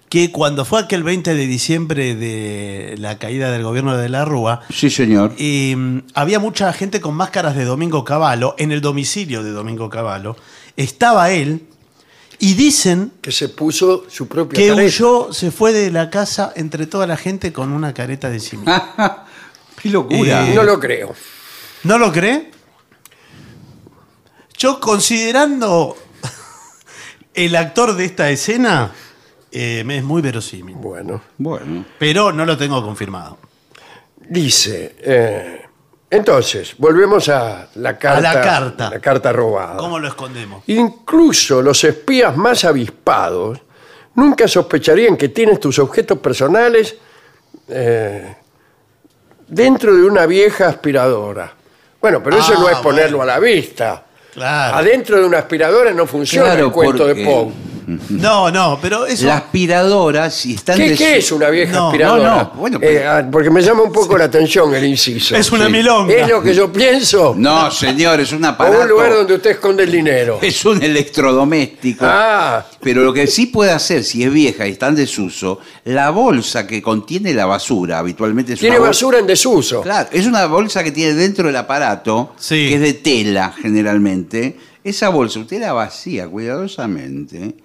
que 0.09 0.31
cuando 0.31 0.65
fue 0.65 0.81
aquel 0.81 1.03
20 1.03 1.35
de 1.35 1.47
diciembre 1.47 2.15
de 2.15 2.95
la 2.99 3.19
caída 3.19 3.51
del 3.51 3.65
gobierno 3.65 3.97
de 3.97 4.09
la 4.09 4.25
Rúa, 4.25 4.63
Sí, 4.73 4.89
señor. 4.89 5.33
eh, 5.39 5.77
había 6.15 6.39
mucha 6.39 6.73
gente 6.73 7.01
con 7.01 7.15
máscaras 7.15 7.57
de 7.57 7.65
Domingo 7.65 8.05
Cavallo 8.05 8.55
en 8.59 8.71
el 8.73 8.81
domicilio 8.81 9.43
de 9.43 9.51
Domingo 9.51 9.91
Cavallo. 9.91 10.37
Estaba 10.77 11.31
él, 11.31 11.67
y 12.39 12.55
dicen 12.55 13.13
Que 13.23 13.33
se 13.33 13.49
puso 13.49 14.05
su 14.11 14.29
propia 14.29 14.57
que 14.59 14.69
careta. 14.69 14.87
huyó, 14.87 15.33
se 15.33 15.51
fue 15.51 15.73
de 15.73 15.91
la 15.91 16.11
casa 16.11 16.53
entre 16.55 16.87
toda 16.87 17.07
la 17.07 17.17
gente 17.17 17.53
con 17.53 17.73
una 17.73 17.95
careta 17.95 18.29
de 18.29 18.41
simio. 18.41 18.67
Qué 19.83 19.89
locura. 19.91 20.49
Eh, 20.49 20.55
No 20.55 20.63
lo 20.63 20.79
creo. 20.79 21.15
¿No 21.85 21.99
lo 21.99 22.13
cree? 22.13 22.51
Yo 24.59 24.81
considerando 24.81 25.97
el 27.35 27.57
actor 27.57 27.95
de 27.95 28.05
esta 28.07 28.31
escena, 28.31 28.93
eh, 29.53 29.83
me 29.85 29.99
es 29.99 30.05
muy 30.05 30.23
verosímil. 30.23 30.77
Bueno. 30.77 31.23
Bueno. 31.39 31.85
Pero 31.99 32.33
no 32.33 32.45
lo 32.45 32.57
tengo 32.57 32.83
confirmado. 32.83 33.39
Dice, 34.29 34.97
eh, 35.01 35.66
entonces, 36.17 36.75
volvemos 36.79 37.29
a 37.29 37.69
la 37.77 37.99
carta. 37.99 38.21
la 38.21 38.41
carta. 38.41 38.91
La 38.91 38.99
carta 39.01 39.33
robada. 39.33 39.77
¿Cómo 39.77 39.99
lo 39.99 40.09
escondemos? 40.09 40.63
Incluso 40.67 41.63
los 41.63 41.83
espías 41.85 42.37
más 42.37 42.65
avispados 42.65 43.61
nunca 44.15 44.49
sospecharían 44.49 45.17
que 45.17 45.29
tienes 45.29 45.61
tus 45.61 45.79
objetos 45.79 46.19
personales 46.19 46.97
eh, 47.69 48.37
dentro 49.49 49.95
de 49.95 50.03
una 50.05 50.27
vieja 50.27 50.69
aspiradora. 50.69 51.53
Bueno, 52.01 52.23
pero 52.23 52.39
eso 52.39 52.53
Ah, 52.57 52.61
no 52.61 52.69
es 52.69 52.77
ponerlo 52.79 53.19
bueno. 53.19 53.33
a 53.33 53.35
la 53.37 53.41
vista. 53.41 54.03
Claro. 54.33 54.77
Adentro 54.77 55.19
de 55.19 55.25
una 55.25 55.39
aspiradora 55.39 55.93
no 55.93 56.07
funciona 56.07 56.49
Claro, 56.51 56.67
el 56.67 56.73
cuento 56.73 57.07
de 57.07 57.25
Poe. 57.25 57.53
No, 58.09 58.51
no, 58.51 58.79
pero 58.83 59.07
eso. 59.07 59.27
La 59.27 59.37
aspiradora, 59.37 60.29
si 60.31 60.55
están 60.55 60.77
¿Qué, 60.77 60.91
de 60.91 60.97
qué 60.97 61.19
es 61.19 61.31
una 61.31 61.49
vieja 61.51 61.73
No, 61.73 61.87
aspiradora? 61.89 62.29
no, 62.31 62.37
no, 62.37 62.51
bueno, 62.57 62.81
pero- 62.81 62.93
Eh, 63.01 63.07
ah, 63.07 63.29
porque 63.31 63.49
me 63.51 63.63
llama 63.63 63.83
un 63.83 63.93
poco 63.93 64.19
la 64.19 64.25
atención 64.25 64.75
el 64.75 64.85
inciso. 64.85 65.37
Es 65.37 65.51
una 65.53 65.67
Sí. 65.67 65.73
milonga. 65.73 66.13
¿Es 66.15 66.29
lo 66.29 66.43
que 66.43 66.53
yo 66.55 66.73
pienso? 66.73 67.35
No, 67.37 67.71
señor, 67.71 68.21
es 68.21 68.33
un 68.33 68.45
o 68.45 68.49
aparato. 68.49 68.83
un 68.83 68.89
lugar 68.89 69.13
donde 69.15 69.35
usted 69.35 69.51
esconde 69.51 69.85
el 69.85 69.93
dinero. 69.93 70.39
Es 70.43 70.65
un 70.65 70.83
electrodoméstico. 70.83 72.05
Ah, 72.09 72.65
Pero 72.81 73.03
lo 73.03 73.13
que 73.13 73.27
sí 73.27 73.47
puede 73.47 73.71
hacer, 73.73 74.05
si 74.05 74.23
es 74.23 74.33
vieja 74.33 74.67
y 74.67 74.73
está 74.73 74.89
en 74.89 74.97
desuso, 74.97 75.61
la 75.85 76.11
bolsa 76.11 76.67
que 76.67 76.81
contiene 76.83 77.35
la 77.35 77.47
basura, 77.47 77.99
habitualmente 77.99 78.53
es 78.55 78.61
tiene 78.61 78.77
una 78.77 78.87
bolsa. 78.87 79.07
basura 79.07 79.19
en 79.19 79.27
desuso. 79.27 79.83
Claro, 79.83 80.09
es 80.13 80.27
una 80.27 80.47
bolsa 80.47 80.83
que 80.85 80.93
tiene 80.93 81.15
dentro 81.15 81.47
del 81.47 81.57
aparato, 81.57 82.35
Sí. 82.39 82.69
que 82.69 82.75
es 82.75 82.81
de 82.81 82.93
tela 82.95 83.53
generalmente. 83.61 84.57
Esa 84.89 85.09
bolsa 85.09 85.41
usted 85.41 85.61
la 85.61 85.73
vacía 85.73 86.29
cuidadosamente. 86.29 87.57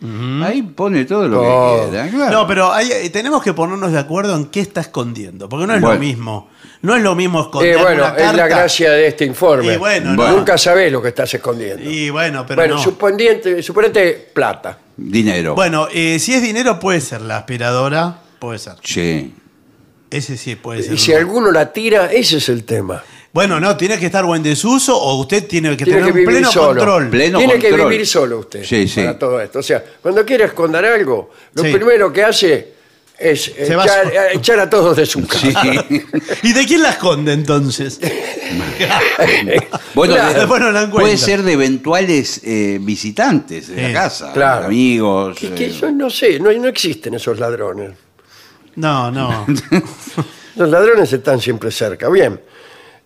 Ahí 0.43 0.63
pone 0.63 1.05
todo 1.05 1.27
lo 1.27 1.41
Todo. 1.41 1.83
que 1.85 1.89
quiera. 1.91 2.07
claro. 2.09 2.31
No, 2.31 2.47
pero 2.47 2.71
hay- 2.73 2.91
eh, 2.91 3.09
tenemos 3.11 3.43
que 3.43 3.53
ponernos 3.53 3.91
de 3.91 3.99
acuerdo 3.99 4.35
en 4.35 4.45
qué 4.45 4.59
está 4.59 4.81
escondiendo. 4.81 5.47
Porque 5.47 5.67
no 5.67 5.75
es 5.75 5.81
lo 5.81 5.87
Bueno. 5.87 5.99
mismo. 5.99 6.49
No 6.81 6.95
es 6.95 7.03
lo 7.03 7.13
mismo 7.13 7.41
esconder 7.41 7.75
Eh, 7.75 7.81
bueno, 7.81 8.05
una 8.05 8.15
es 8.17 8.33
la 8.33 8.47
gracia 8.47 8.91
de 8.91 9.05
este 9.07 9.25
informe. 9.25 9.75
Y 9.75 9.77
bueno, 9.77 10.13
no. 10.15 10.31
Nunca 10.35 10.57
sabés 10.57 10.91
lo 10.91 10.99
que 10.99 11.09
estás 11.09 11.31
escondiendo. 11.33 11.87
Y 11.87 12.09
bueno, 12.09 12.43
pero 12.47 12.61
bueno, 12.61 12.75
no. 12.75 12.81
suponete 13.61 14.29
plata. 14.33 14.79
Dinero. 14.97 15.53
Bueno, 15.55 15.87
eh, 15.93 16.17
si 16.19 16.33
es 16.33 16.41
dinero 16.41 16.79
puede 16.79 17.01
ser 17.01 17.21
la 17.21 17.37
aspiradora, 17.37 18.17
puede 18.39 18.57
ser. 18.59 18.73
Sí. 18.83 19.35
Ese 20.09 20.37
sí 20.37 20.55
puede 20.55 20.83
ser. 20.83 20.93
Y 20.93 20.97
si 20.97 21.11
uno. 21.11 21.19
alguno 21.19 21.51
la 21.51 21.71
tira, 21.71 22.11
ese 22.11 22.37
es 22.37 22.49
el 22.49 22.63
tema. 22.65 23.03
Bueno, 23.33 23.59
no, 23.61 23.77
tiene 23.77 23.97
que 23.97 24.07
estar 24.07 24.25
o 24.25 24.35
en 24.35 24.43
desuso 24.43 24.97
o 24.97 25.15
usted 25.21 25.47
tiene 25.47 25.69
que 25.77 25.85
Tiene 25.85 25.99
tener 25.99 26.05
que 26.05 26.11
un 26.11 26.25
vivir 26.25 26.29
pleno 26.39 26.51
solo. 26.51 26.67
control. 26.81 27.09
Pleno 27.09 27.37
Tiene 27.37 27.53
que 27.59 27.69
control. 27.69 27.89
vivir 27.89 28.05
solo 28.07 28.39
usted 28.39 28.63
Sí, 28.65 28.87
sí. 28.89 29.01
para 29.01 29.17
todo 29.17 29.39
esto. 29.39 29.59
O 29.59 29.63
sea, 29.63 29.81
cuando 30.01 30.25
quiere 30.25 30.43
esconder 30.45 30.83
algo, 30.85 31.29
lo 31.53 31.63
Sí. 31.63 31.71
primero 31.71 32.11
que 32.11 32.23
hace 32.25 32.73
es 33.17 33.43
Se 33.43 33.73
va 33.75 33.83
echar, 33.85 34.03
solo. 34.07 34.19
a- 34.19 34.31
echar 34.33 34.59
a 34.59 34.69
todos 34.69 34.97
de 34.97 35.05
su 35.05 35.25
casa. 35.25 35.47
Sí. 35.61 36.03
¿Y 36.43 36.51
de 36.53 36.65
quién 36.65 36.81
la 36.81 36.89
esconde 36.89 37.31
entonces? 37.33 37.99
Bueno, 39.93 40.15
Claro. 40.15 40.33
de- 40.33 40.39
Después 40.39 40.61
no 40.61 40.71
la 40.71 40.89
puede 40.89 41.17
ser 41.17 41.43
de 41.43 41.53
eventuales 41.53 42.41
eh, 42.43 42.79
visitantes 42.81 43.67
de 43.67 43.75
Sí, 43.75 43.81
la 43.81 43.93
casa, 43.93 44.31
claro. 44.33 44.65
amigos. 44.65 45.37
Que- 45.37 45.51
que 45.53 45.65
eh, 45.65 45.69
eso 45.69 45.91
no 45.91 46.09
sé, 46.09 46.39
no, 46.39 46.51
no 46.51 46.67
existen 46.67 47.13
esos 47.13 47.39
ladrones. 47.39 47.91
No, 48.75 49.11
no. 49.11 49.45
Los 50.55 50.69
ladrones 50.69 51.11
están 51.13 51.39
siempre 51.39 51.71
cerca. 51.71 52.09
Bien. 52.09 52.39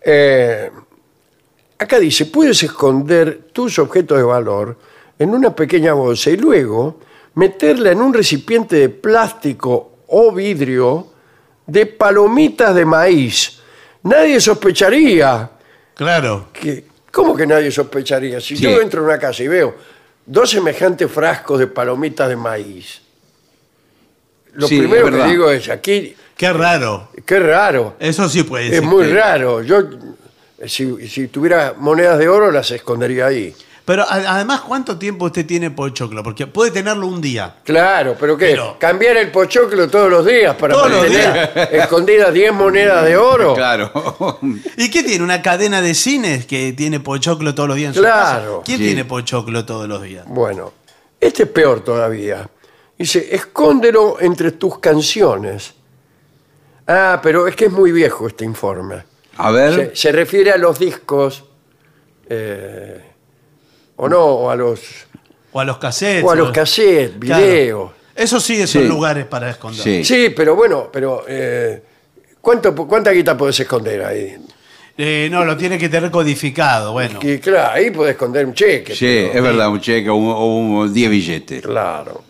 Eh, 0.08 0.70
acá 1.80 1.98
dice, 2.00 2.28
puedes 2.28 2.62
esconder 2.62 3.48
tus 3.52 3.80
objetos 3.80 4.18
de 4.20 4.24
valor 4.24 4.78
en 5.18 5.32
una 5.32 5.56
pequeña 5.56 5.94
bolsa 5.94 6.30
y 6.30 6.38
luego 6.38 7.00
meterla 7.34 7.92
en 7.92 8.02
un 8.02 8.14
recipiente 8.14 8.76
de 8.76 8.90
plástico 8.90 9.94
o 10.08 10.32
vidrio 10.32 11.08
de 11.66 11.88
palomitas 11.88 12.76
de 12.76 12.86
maíz. 12.86 13.60
Nadie 14.04 14.40
sospecharía 14.40 15.50
Claro. 15.96 16.50
que... 16.54 16.86
¿Cómo 17.12 17.34
que 17.36 17.48
nadie 17.48 17.72
sospecharía? 17.72 18.40
Si 18.42 18.58
Sí. 18.58 18.64
yo 18.64 18.80
entro 18.82 19.00
en 19.02 19.08
una 19.08 19.18
casa 19.18 19.42
y 19.42 19.48
veo 19.48 19.74
dos 20.26 20.50
semejantes 20.50 21.10
frascos 21.10 21.58
de 21.60 21.68
palomitas 21.68 22.28
de 22.30 22.36
maíz, 22.36 23.02
lo 24.54 24.68
Sí, 24.68 24.80
primero 24.80 25.10
que 25.10 25.24
digo 25.24 25.50
es, 25.50 25.70
aquí, 25.70 26.14
Qué 26.38 26.52
raro. 26.52 27.10
qué 27.26 27.40
raro. 27.40 27.96
Eso 28.00 28.28
sí 28.30 28.44
puede 28.44 28.66
ser. 28.70 28.76
Es 28.76 28.84
muy 28.84 29.06
raro. 29.12 29.62
Yo, 29.62 29.80
eh, 30.60 30.68
si, 30.68 31.08
si 31.08 31.28
tuviera 31.28 31.74
monedas 31.78 32.18
de 32.20 32.28
oro, 32.28 32.52
las 32.52 32.70
escondería 32.72 33.28
ahí. 33.28 33.56
Pero 33.86 34.02
a- 34.02 34.34
además, 34.36 34.62
¿cuánto 34.62 34.98
tiempo 34.98 35.26
usted 35.26 35.46
tiene 35.46 35.70
pochoclo? 35.70 36.24
Porque 36.24 36.48
puede 36.48 36.72
tenerlo 36.72 37.06
un 37.08 37.22
día. 37.22 37.58
Claro, 37.64 38.16
pero 38.20 38.36
¿qué? 38.36 38.48
Pero- 38.48 38.78
¿Cambiar 38.80 39.16
el 39.18 39.32
pochoclo 39.32 39.88
todos 39.88 40.10
los 40.10 40.26
días 40.26 40.56
para 40.56 40.74
Todos 40.74 40.90
los 40.90 41.02
mantener 41.04 41.70
escondidas 41.72 42.34
10 42.34 42.52
monedas 42.52 43.06
de 43.06 43.16
oro? 43.16 43.54
Claro. 43.54 43.92
¿Y 44.78 44.90
qué 44.90 45.04
tiene? 45.04 45.24
¿Una 45.24 45.42
cadena 45.44 45.82
de 45.82 45.94
cines 45.94 46.46
que 46.48 46.74
tiene 46.74 47.00
pochoclo 47.00 47.54
todos 47.54 47.70
los 47.70 47.78
días 47.78 47.90
en 47.90 47.94
su 47.94 48.02
Claro. 48.02 48.52
casa? 48.56 48.64
¿Quién 48.66 48.80
Sí. 48.80 48.86
tiene 48.86 49.06
pochoclo 49.06 49.66
todos 49.66 49.88
los 49.88 50.02
días? 50.02 50.26
Bueno, 50.28 50.74
este 51.22 51.44
es 51.44 51.50
peor 51.50 51.82
todavía. 51.82 52.50
Dice, 52.98 53.28
escóndelo 53.36 54.18
entre 54.20 54.52
tus 54.54 54.80
canciones. 54.80 55.76
Ah, 56.88 57.20
pero 57.24 57.48
es 57.48 57.56
que 57.56 57.66
es 57.66 57.72
muy 57.72 57.92
viejo 57.92 58.28
este 58.28 58.46
informe. 58.46 59.04
A 59.38 59.52
ver. 59.52 59.92
Se, 59.92 59.96
se 59.96 60.12
refiere 60.12 60.52
a 60.52 60.58
los 60.58 60.78
discos, 60.80 61.44
eh, 62.30 63.02
o 63.98 64.08
no, 64.10 64.20
o 64.24 64.50
a 64.50 64.56
los, 64.56 64.82
O 65.52 65.60
a 65.60 65.66
los 65.66 65.78
cassettes. 65.78 66.24
o 66.24 66.32
a 66.32 66.36
los 66.36 66.52
cassettes, 66.52 67.18
Claro. 67.20 67.44
videos. 67.44 67.92
Eso 68.16 68.40
sí, 68.40 68.56
esos 68.62 68.82
Sí. 68.84 68.88
lugares 68.88 69.26
para 69.26 69.50
esconder. 69.50 69.84
Sí. 69.84 70.04
Sí, 70.06 70.30
pero 70.36 70.56
bueno, 70.56 70.90
pero 70.92 71.26
eh, 71.28 71.82
¿cuánto, 72.40 72.74
¿cuánta 72.76 73.12
guita 73.12 73.36
puedes 73.38 73.60
esconder 73.60 74.04
ahí? 74.06 74.38
Eh, 74.98 75.28
no, 75.30 75.44
lo 75.44 75.58
tiene 75.58 75.78
que 75.78 75.90
tener 75.90 76.10
codificado. 76.10 76.94
Bueno. 76.94 77.20
Que, 77.20 77.42
claro, 77.42 77.74
ahí 77.74 77.92
puedes 77.92 78.14
esconder 78.14 78.46
un 78.46 78.54
cheque. 78.54 78.96
Sí, 78.96 79.28
pero- 79.28 79.34
es 79.34 79.44
verdad, 79.44 79.70
un 79.70 79.82
cheque 79.82 80.10
o 80.10 80.16
un- 80.16 80.30
o 80.32 80.46
un 80.84 80.94
10 80.94 81.10
billetes. 81.10 81.62
Claro. 81.62 82.24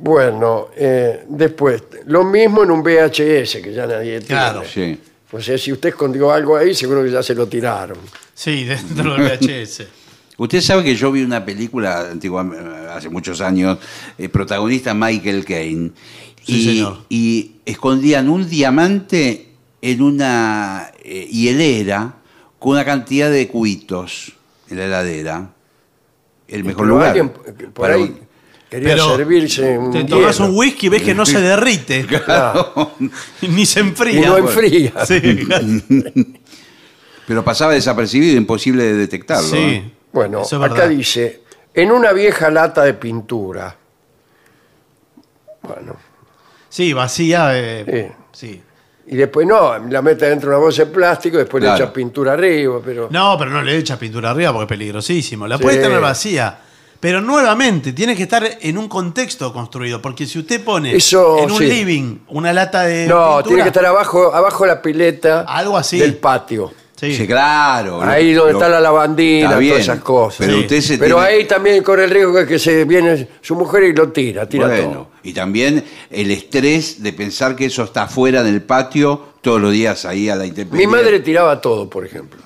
Bueno, 0.00 0.68
eh, 0.76 1.24
después, 1.28 1.82
lo 2.06 2.24
mismo 2.24 2.62
en 2.64 2.70
un 2.70 2.82
VHS, 2.82 3.60
que 3.62 3.72
ya 3.72 3.86
nadie 3.86 4.18
tiene. 4.20 4.26
Claro. 4.26 4.62
Sí. 4.64 4.98
O 5.32 5.40
sea, 5.40 5.56
si 5.58 5.72
usted 5.72 5.90
escondió 5.90 6.30
algo 6.32 6.56
ahí, 6.56 6.74
seguro 6.74 7.02
que 7.02 7.10
ya 7.10 7.22
se 7.22 7.34
lo 7.34 7.46
tiraron. 7.48 7.98
Sí, 8.34 8.64
dentro 8.64 9.14
del 9.16 9.38
VHS. 9.38 9.82
Usted 10.36 10.60
sabe 10.60 10.82
que 10.82 10.96
yo 10.96 11.12
vi 11.12 11.22
una 11.22 11.44
película 11.44 12.10
antigua, 12.10 12.44
hace 12.92 13.08
muchos 13.08 13.40
años, 13.40 13.78
eh, 14.18 14.28
protagonista 14.28 14.92
Michael 14.94 15.44
Caine, 15.44 15.90
Sí, 16.44 16.56
y, 16.56 16.64
señor. 16.64 16.98
y 17.08 17.52
escondían 17.64 18.28
un 18.28 18.48
diamante 18.48 19.48
en 19.80 20.02
una 20.02 20.90
eh, 21.02 21.26
hielera 21.30 22.16
con 22.58 22.72
una 22.72 22.84
cantidad 22.84 23.30
de 23.30 23.46
cubitos 23.48 24.32
en 24.68 24.78
la 24.78 24.84
heladera. 24.86 25.50
El 26.48 26.64
mejor 26.64 26.86
lugar. 26.86 27.06
alguien 27.08 27.28
por 27.30 27.54
para 27.72 27.94
ahí 27.94 28.02
un- 28.02 28.18
quería 28.74 28.94
Pero 28.94 29.16
servirse 29.16 29.78
un 29.78 29.90
te 29.92 30.04
tomas 30.04 30.36
hielo. 30.38 30.50
un 30.50 30.56
whisky 30.58 30.86
y 30.86 30.88
ves 30.90 31.02
que 31.02 31.14
no 31.14 31.24
se 31.26 31.40
derrite. 31.40 32.06
Claro. 32.24 32.92
Ni 33.42 33.66
se 33.66 33.80
enfría. 33.80 34.20
Y 34.20 34.24
no 34.26 34.36
enfría. 34.38 34.92
Sí, 35.06 35.20
Pero 37.26 37.42
pasaba 37.44 37.72
desapercibido, 37.72 38.36
imposible 38.36 38.84
de 38.84 38.94
detectarlo. 38.94 39.48
sí. 39.48 39.56
¿eh? 39.56 39.90
Bueno, 40.12 40.42
es 40.42 40.52
acá 40.52 40.86
dice, 40.86 41.42
en 41.74 41.90
una 41.90 42.12
vieja 42.12 42.48
lata 42.50 42.84
de 42.84 42.94
pintura. 42.94 43.76
Bueno, 45.62 45.96
Sí, 46.68 46.92
vacía. 46.92 47.50
eh, 47.54 48.12
sí. 48.32 48.60
y 49.06 49.16
después 49.16 49.46
no, 49.46 49.76
la 49.88 50.02
mete 50.02 50.26
dentro 50.28 50.50
de 50.50 50.56
una 50.56 50.62
bolsa 50.64 50.84
de 50.84 50.90
plástico, 50.92 51.38
después 51.38 51.62
Claro. 51.62 51.78
le 51.78 51.84
echa 51.84 51.92
pintura 51.92 52.32
arriba, 52.34 52.80
pero... 52.84 53.08
No, 53.10 53.36
pero 53.38 53.50
no 53.50 53.62
le 53.62 53.76
echa 53.76 53.98
pintura 53.98 54.30
arriba 54.30 54.52
porque 54.52 54.64
es 54.64 54.68
peligrosísimo. 54.78 55.46
La 55.48 55.56
Sí. 55.56 55.62
puede 55.64 55.78
tener 55.82 56.00
vacía. 56.00 56.58
Pero 57.04 57.20
nuevamente, 57.20 57.92
tiene 57.92 58.16
que 58.16 58.22
estar 58.22 58.42
en 58.62 58.78
un 58.78 58.88
contexto 58.88 59.52
construido. 59.52 60.00
Porque 60.00 60.26
si 60.26 60.38
usted 60.38 60.64
pone 60.64 60.96
Eso, 60.96 61.36
en 61.38 61.50
un 61.50 61.58
sí. 61.58 61.66
living 61.66 62.16
una 62.28 62.50
lata 62.50 62.84
de. 62.84 63.06
No, 63.06 63.26
pintura, 63.36 63.42
tiene 63.42 63.62
que 63.62 63.68
estar 63.68 63.84
abajo, 63.84 64.34
abajo 64.34 64.64
de 64.64 64.68
la 64.70 64.80
pileta 64.80 65.42
Algo 65.42 65.76
así. 65.76 65.98
del 65.98 66.16
patio. 66.16 66.72
Sí. 66.98 67.14
Sí, 67.14 67.26
claro. 67.26 68.00
Ahí 68.00 68.32
Lo- 68.32 68.44
donde 68.44 68.52
lo- 68.54 68.58
está 68.58 68.70
la 68.70 68.80
lavandina, 68.80 69.48
Está 69.48 69.58
bien, 69.58 69.72
todas 69.74 69.84
esas 69.84 70.00
cosas. 70.00 70.38
Pero 70.38 70.52
Sí. 70.54 70.60
usted 70.60 70.80
se 70.80 70.96
Pero 70.96 71.16
tiene- 71.16 71.30
ahí 71.30 71.44
también 71.44 71.82
corre 71.82 72.04
el 72.04 72.10
riesgo 72.10 72.32
de 72.38 72.46
que 72.46 72.58
se 72.58 72.84
viene 72.86 73.28
su 73.42 73.54
mujer 73.54 73.82
y 73.84 73.92
lo 73.92 74.10
tira, 74.10 74.48
tira 74.48 74.68
Bueno, 74.68 74.90
todo. 74.90 75.08
y 75.24 75.34
también 75.34 75.84
el 76.10 76.30
estrés 76.30 77.02
de 77.02 77.12
pensar 77.12 77.54
que 77.54 77.66
eso 77.66 77.82
está 77.84 78.06
fuera 78.08 78.42
del 78.42 78.62
patio 78.62 79.34
todos 79.42 79.60
los 79.60 79.72
días 79.72 80.06
ahí 80.06 80.30
a 80.30 80.36
la 80.36 80.44
Mi 80.44 80.48
intemperie. 80.48 80.86
madre 80.86 81.20
tiraba 81.20 81.60
todo, 81.60 81.90
por 81.90 82.06
ejemplo. 82.06 82.40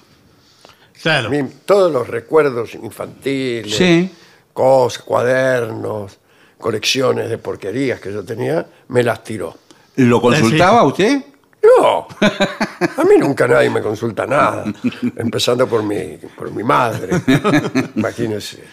Claro. 1.00 1.30
Mi- 1.30 1.44
todos 1.64 1.92
los 1.92 2.08
recuerdos 2.08 2.74
infantiles, 2.74 3.72
Sí. 3.76 4.10
Cosas, 4.58 5.04
cuadernos, 5.04 6.18
colecciones 6.58 7.30
de 7.30 7.38
porquerías 7.38 8.00
que 8.00 8.12
yo 8.12 8.24
tenía, 8.24 8.66
me 8.88 9.04
las 9.04 9.22
tiró. 9.22 9.56
¿Lo 9.94 10.20
consultaba 10.20 10.82
usted? 10.82 11.22
No, 11.62 12.08
a 12.20 13.04
mí 13.04 13.18
nunca 13.18 13.46
nadie 13.46 13.70
me 13.70 13.80
consulta 13.80 14.26
nada, 14.26 14.64
empezando 15.16 15.68
por 15.68 15.84
mi, 15.84 16.18
por 16.36 16.50
mi 16.50 16.64
madre, 16.64 17.20
imagínense. 17.94 18.64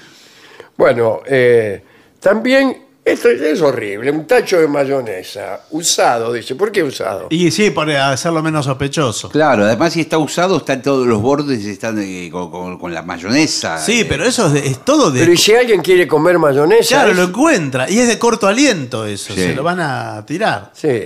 Bueno, 0.75 1.21
eh, 1.23 1.83
también, 2.19 2.84
esto 3.05 3.29
es 3.29 3.61
horrible, 3.61 4.09
un 4.09 4.25
tacho 4.25 4.59
de 4.59 4.67
mayonesa, 4.67 5.61
usado, 5.69 6.33
dice, 6.33 6.55
¿por 6.55 6.71
qué 6.71 6.81
usado? 6.83 7.27
Y 7.29 7.51
sí, 7.51 7.69
para 7.69 8.09
hacerlo 8.09 8.41
menos 8.41 8.65
sospechoso. 8.65 9.29
Claro, 9.29 9.63
además 9.63 9.93
si 9.93 10.01
está 10.01 10.17
usado, 10.17 10.57
están 10.57 10.81
todos 10.81 11.05
los 11.05 11.21
bordes 11.21 11.63
están 11.65 11.99
eh, 12.01 12.29
con, 12.31 12.49
con- 12.49 12.79
con 12.79 12.93
la 12.93 13.03
mayonesa. 13.03 13.77
Sí, 13.77 14.01
eh. 14.01 14.05
pero 14.09 14.25
eso 14.25 14.47
es, 14.55 14.65
es 14.65 14.83
todo 14.83 15.11
de. 15.11 15.19
Pero 15.19 15.31
¿y 15.33 15.37
si 15.37 15.53
alguien 15.53 15.81
quiere 15.81 16.07
comer 16.07 16.39
mayonesa? 16.39 16.95
Claro, 16.95 17.11
Es- 17.11 17.17
lo 17.17 17.23
encuentra. 17.25 17.87
Y 17.89 17.99
es 17.99 18.07
de 18.07 18.17
corto 18.17 18.47
aliento 18.47 19.05
eso. 19.05 19.33
Sí. 19.35 19.41
Se 19.41 19.53
lo 19.55 19.61
van 19.61 19.79
a 19.81 20.25
tirar. 20.25 20.71
Sí. 20.73 21.03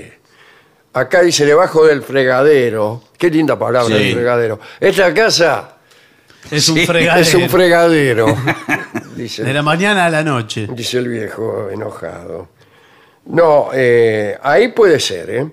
Acá 0.93 1.21
dice 1.21 1.45
debajo 1.45 1.85
del 1.85 2.01
fregadero. 2.01 3.03
Qué 3.17 3.29
linda 3.29 3.59
palabra, 3.59 3.95
Sí. 3.97 4.03
el 4.03 4.13
fregadero. 4.15 4.59
Esta 4.79 5.13
casa 5.13 5.75
Es 6.51 6.67
un 6.69 6.77
Sí, 6.77 6.85
fregadero. 6.85 7.21
es 7.21 7.35
un 7.35 7.49
fregadero. 7.49 8.25
dice, 9.15 9.43
De 9.43 9.53
la 9.53 9.61
mañana 9.61 10.05
a 10.05 10.09
la 10.09 10.23
noche. 10.23 10.67
dice 10.73 10.97
el 10.99 11.07
viejo 11.09 11.69
enojado. 11.69 12.47
No, 13.25 13.69
eh, 13.73 14.37
ahí 14.41 14.69
puede 14.69 14.99
ser, 14.99 15.29
¿eh? 15.29 15.47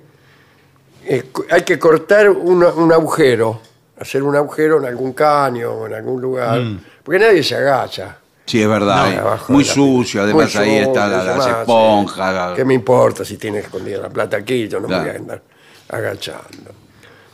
Eh, 1.04 1.24
hay 1.50 1.62
que 1.62 1.78
cortar 1.78 2.30
una- 2.30 2.68
un 2.70 2.92
agujero, 2.92 3.60
hacer 4.00 4.22
un 4.22 4.34
agujero 4.36 4.78
en 4.78 4.86
algún 4.86 5.12
caño 5.12 5.70
o 5.72 5.86
en 5.86 5.94
algún 5.94 6.20
lugar, 6.20 6.58
Mm. 6.60 6.80
porque 7.04 7.18
nadie 7.18 7.42
se 7.42 7.56
agacha. 7.56 8.16
Sí, 8.46 8.62
es 8.62 8.68
verdad. 8.68 9.12
Eh. 9.12 9.16
abajo 9.18 9.52
Muy 9.52 9.64
de 9.64 9.68
la- 9.68 9.74
sucio, 9.74 10.22
además 10.22 10.54
Muy 10.54 10.62
ahí 10.64 10.70
sucio, 10.76 10.88
están 10.92 11.10
la- 11.12 11.24
las 11.36 11.46
esponjas. 11.46 12.34
la- 12.34 12.52
¿Qué 12.56 12.64
me 12.64 12.74
importa 12.74 13.24
si 13.24 13.36
tiene 13.36 13.58
escondida 13.58 13.98
la 13.98 14.08
plata 14.08 14.36
aquí? 14.38 14.68
Yo 14.68 14.78
no 14.80 14.88
me 14.88 14.94
Claro. 14.94 15.02
voy 15.04 15.12
a 15.12 15.18
andar 15.18 15.42
agachando. 15.88 16.70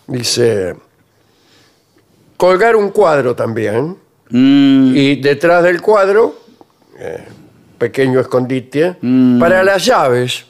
Dice, 0.06 0.74
colgar 2.42 2.74
un 2.74 2.90
cuadro 2.90 3.36
también 3.36 3.96
Mm, 4.30 4.96
y 4.96 5.16
detrás 5.20 5.62
del 5.62 5.80
cuadro, 5.80 6.34
eh, 6.98 7.22
pequeño 7.78 8.18
escondite, 8.18 8.96
Mm. 9.00 9.38
para 9.38 9.62
las 9.62 9.84
llaves. 9.84 10.44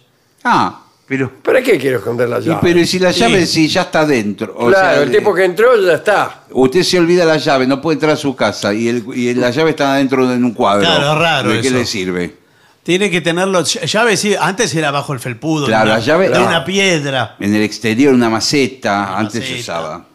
Ah, 0.45 0.85
pero... 1.07 1.31
¿Para 1.43 1.61
qué 1.61 1.77
quiero 1.79 1.99
esconder 1.99 2.29
las 2.31 2.45
Y, 2.45 2.49
llaves? 2.49 2.61
pero 2.63 2.79
¿y 2.81 2.87
si 2.87 2.99
la 3.01 3.13
Sí. 3.13 3.21
llave 3.21 3.45
si 3.45 3.67
ya 3.69 3.83
está 3.83 4.07
dentro? 4.07 4.55
O 4.57 4.69
claro, 4.69 4.95
sea, 4.95 5.03
el 5.03 5.11
tipo 5.11 5.35
que 5.35 5.45
entró 5.45 5.77
ya 5.85 5.95
está. 5.95 6.45
Usted 6.53 6.83
se 6.85 6.99
olvida 6.99 7.25
la 7.27 7.37
llave, 7.39 7.67
no 7.67 7.81
puede 7.83 7.97
entrar 7.97 8.13
a 8.13 8.17
su 8.17 8.35
casa 8.37 8.73
y, 8.73 8.89
el, 8.89 9.05
y 9.15 9.35
la 9.35 9.51
llave 9.51 9.71
está 9.71 9.93
adentro 9.95 10.27
de 10.29 10.37
un 10.37 10.53
cuadro. 10.55 10.83
Claro, 10.87 11.19
raro 11.19 11.51
¿De 11.51 11.61
qué 11.61 11.69
eso. 11.69 11.77
le 11.77 11.85
sirve? 11.85 12.37
Tiene 12.85 13.11
que 13.11 13.21
tenerlo. 13.21 13.63
Llave, 13.65 14.17
sí. 14.17 14.35
Antes 14.41 14.75
era 14.77 14.91
bajo 14.93 15.13
el 15.13 15.19
felpudo. 15.21 15.67
Claro, 15.67 15.91
una, 15.91 15.99
la 15.99 16.01
llave- 16.05 16.29
de 16.31 16.39
una 16.39 16.65
piedra. 16.65 17.37
En 17.41 17.55
el 17.55 17.63
exterior 17.63 18.15
una 18.15 18.31
maceta, 18.31 19.19
antes 19.19 19.45
se 19.47 19.59
usaba. 19.61 20.07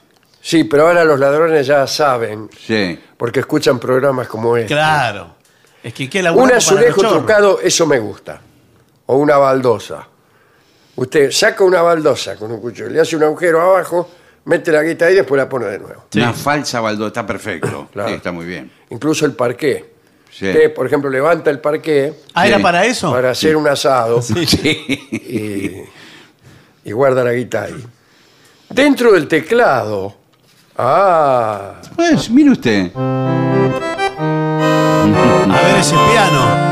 Sí, 0.50 0.64
pero 0.64 0.88
ahora 0.88 1.04
los 1.04 1.20
ladrones 1.20 1.68
ya 1.68 1.86
saben, 1.88 2.50
Sí. 2.66 2.98
porque 3.18 3.42
escuchan 3.42 3.80
programas 3.80 4.30
como 4.30 4.56
este. 4.56 4.74
Claro. 4.74 5.36
Es 5.84 5.94
que 5.94 6.10
qué 6.10 6.20
Un 6.22 6.48
los 6.48 6.52
azulejo 6.54 7.02
chorros. 7.02 7.18
trucado, 7.18 7.60
eso 7.62 7.86
me 7.86 8.00
gusta. 8.00 8.40
O 9.08 9.18
una 9.18 9.36
baldosa. 9.36 10.08
Usted 10.96 11.32
saca 11.32 11.66
una 11.66 11.82
baldosa 11.82 12.38
con 12.38 12.50
un 12.50 12.62
cuchillo, 12.62 12.88
le 12.88 13.02
hace 13.02 13.18
un 13.18 13.24
agujero 13.24 13.62
abajo, 13.62 14.10
mete 14.46 14.72
la 14.72 14.84
guita 14.84 15.08
ahí 15.08 15.14
y 15.14 15.18
después 15.18 15.38
la 15.38 15.50
pone 15.50 15.66
de 15.66 15.80
nuevo. 15.80 16.06
Sí. 16.14 16.20
Una 16.20 16.32
falsa 16.32 16.80
baldosa, 16.80 17.08
está 17.08 17.26
perfecto. 17.28 17.90
Claro. 17.94 18.08
Sí, 18.08 18.16
está 18.16 18.32
muy 18.32 18.46
bien. 18.46 18.72
Incluso 18.92 19.26
el 19.26 19.34
parqué. 19.34 19.94
Sí. 20.32 20.48
Usted, 20.48 20.74
por 20.74 20.88
ejemplo, 20.88 21.10
levanta 21.10 21.50
el 21.50 21.60
parqué 21.60 22.14
Ah, 22.34 22.44
Sí. 22.44 22.48
¿era 22.54 22.60
para 22.60 22.86
eso? 22.86 23.12
para 23.12 23.32
hacer 23.32 23.58
un 23.58 23.68
asado 23.68 24.22
Sí. 24.22 24.38
y, 25.12 26.90
y 26.90 26.92
guarda 26.94 27.22
la 27.26 27.34
guita 27.34 27.64
ahí. 27.64 27.86
Dentro 28.70 29.12
del 29.12 29.28
teclado 29.28 30.16
Ah, 30.78 31.74
Pues, 31.96 32.30
mire 32.30 32.52
usted. 32.52 32.92
A 32.96 33.00
ver 35.64 35.76
ese 35.80 35.96
piano. 36.12 36.68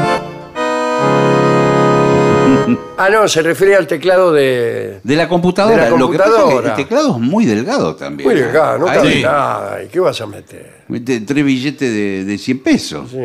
ah, 2.98 3.10
no, 3.12 3.28
se 3.28 3.42
refiere 3.42 3.76
al 3.76 3.88
teclado 3.88 4.32
de... 4.32 5.00
De 5.04 5.16
la 5.16 5.28
computadora. 5.28 5.86
De 5.86 5.92
la 5.92 5.98
Lo 5.98 6.12
que 6.12 6.18
pasa 6.18 6.30
es 6.30 6.36
que 6.36 6.42
computadora. 6.42 6.70
el 6.70 6.76
teclado 6.76 7.12
es 7.16 7.20
muy 7.20 7.46
delgado 7.46 7.96
también. 7.96 8.30
Muy 8.30 8.40
delgado, 8.40 8.78
no 8.80 8.86
cabe 8.86 9.12
Sí. 9.14 9.22
nada. 9.24 9.84
¿Y 9.84 9.88
qué 9.88 10.00
vas 10.00 10.22
a 10.22 10.28
meter? 10.28 10.84
mete 10.88 11.22
tres 11.22 11.44
billetes 11.44 11.92
de, 11.92 12.24
de 12.26 12.38
100 12.38 12.60
pesos. 12.64 13.10
Sí. 13.10 13.18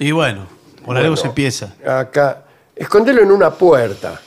Y 0.00 0.10
bueno, 0.12 0.46
por 0.84 0.96
algo 0.98 1.16
se 1.16 1.28
empieza. 1.28 1.74
Acá, 1.86 2.42
escondelo 2.76 3.22
en 3.22 3.30
una 3.30 3.50
puerta. 3.50 4.20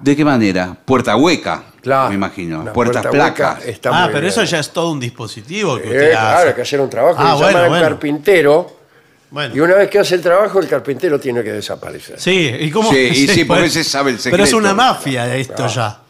¿De 0.00 0.16
qué 0.16 0.24
manera? 0.24 0.74
Puerta 0.84 1.16
hueca, 1.16 1.62
Claro. 1.84 2.08
me 2.08 2.14
imagino. 2.16 2.60
Una 2.62 2.72
Puertas 2.72 3.02
puerta 3.06 3.32
placas. 3.34 3.64
está 3.66 3.90
Ah, 3.90 4.00
muy 4.04 4.08
pero 4.08 4.20
bien. 4.22 4.30
eso 4.32 4.42
ya 4.44 4.58
es 4.58 4.70
todo 4.72 4.90
un 4.90 4.98
dispositivo 4.98 5.76
que 5.76 5.84
Eh, 5.84 5.90
usted 5.90 6.10
claro, 6.10 6.38
hace. 6.38 6.48
hay 6.48 6.54
que 6.54 6.62
hacer 6.62 6.80
un 6.80 6.90
trabajo. 6.90 7.16
Ah, 7.18 7.34
bueno, 7.34 7.46
llaman 7.50 7.62
al 7.62 7.68
bueno. 7.68 7.84
carpintero. 7.86 8.76
Bueno. 9.30 9.54
Y 9.54 9.60
una 9.60 9.74
vez 9.74 9.90
que 9.90 9.98
hace 9.98 10.14
el 10.16 10.20
trabajo, 10.22 10.60
el 10.60 10.68
carpintero 10.68 11.20
tiene 11.20 11.42
que 11.44 11.52
desaparecer. 11.52 12.18
Sí, 12.20 12.52
¿y 12.60 12.70
cómo? 12.70 12.90
Sí, 12.90 12.96
y 12.98 13.28
sí, 13.28 13.44
porque 13.44 13.62
pues- 13.64 13.72
se 13.74 13.84
sabe 13.84 14.10
el 14.12 14.16
Pero 14.22 14.42
es 14.44 14.50
secreto. 14.50 14.56
una 14.56 14.74
mafia 14.74 15.34
esto 15.36 15.66
ya. 15.66 16.00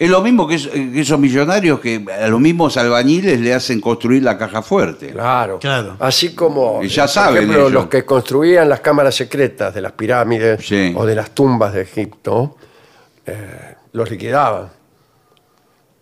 Es 0.00 0.08
lo 0.08 0.20
mismo 0.22 0.46
que, 0.46 0.54
es- 0.56 0.68
que 0.68 1.00
esos 1.00 1.18
millonarios 1.18 1.80
que 1.80 2.04
a 2.22 2.28
los 2.28 2.38
mismos 2.40 2.76
albañiles 2.76 3.40
le 3.40 3.52
hacen 3.52 3.80
construir 3.80 4.22
la 4.22 4.38
caja 4.38 4.62
fuerte. 4.62 5.08
Claro. 5.10 5.58
Claro. 5.58 5.96
Así 5.98 6.34
como, 6.36 6.80
Y 6.84 6.88
ya 6.88 7.02
por 7.04 7.08
saben 7.10 7.36
ejemplo, 7.38 7.58
ellos. 7.62 7.72
los 7.72 7.86
que 7.86 8.04
construían 8.04 8.68
las 8.68 8.78
cámaras 8.80 9.14
secretas 9.16 9.74
de 9.74 9.80
las 9.80 9.92
pirámides 9.92 10.64
Sí. 10.64 10.92
o 10.96 11.04
de 11.04 11.14
las 11.16 11.30
tumbas 11.32 11.72
de 11.74 11.82
Egipto, 11.82 12.56
eh, 13.26 13.74
los 13.92 14.08
liquidaban. 14.10 14.68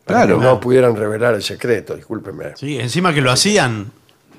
Para 0.07 0.21
Claro. 0.21 0.39
que 0.39 0.45
no 0.45 0.61
pudieran 0.61 0.95
revelar 0.97 1.35
el 1.35 1.43
secreto, 1.43 1.95
discúlpeme. 1.97 2.57
Sí, 2.57 2.79
encima 2.79 3.13
que 3.13 3.21
lo 3.21 3.31
hacían, 3.33 3.91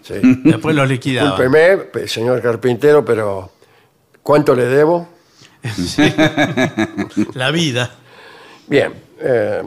Sí. 0.02 0.16
después 0.46 0.76
lo 0.76 0.86
liquidaban. 0.86 1.32
Discúlpeme, 1.38 1.78
pe- 1.86 2.08
señor 2.08 2.42
carpintero, 2.42 3.04
pero 3.04 3.52
¿cuánto 4.24 4.56
le 4.56 4.66
debo? 4.66 5.10
La 7.34 7.52
vida. 7.52 7.92
Bien. 8.68 8.94
eh, 9.20 9.62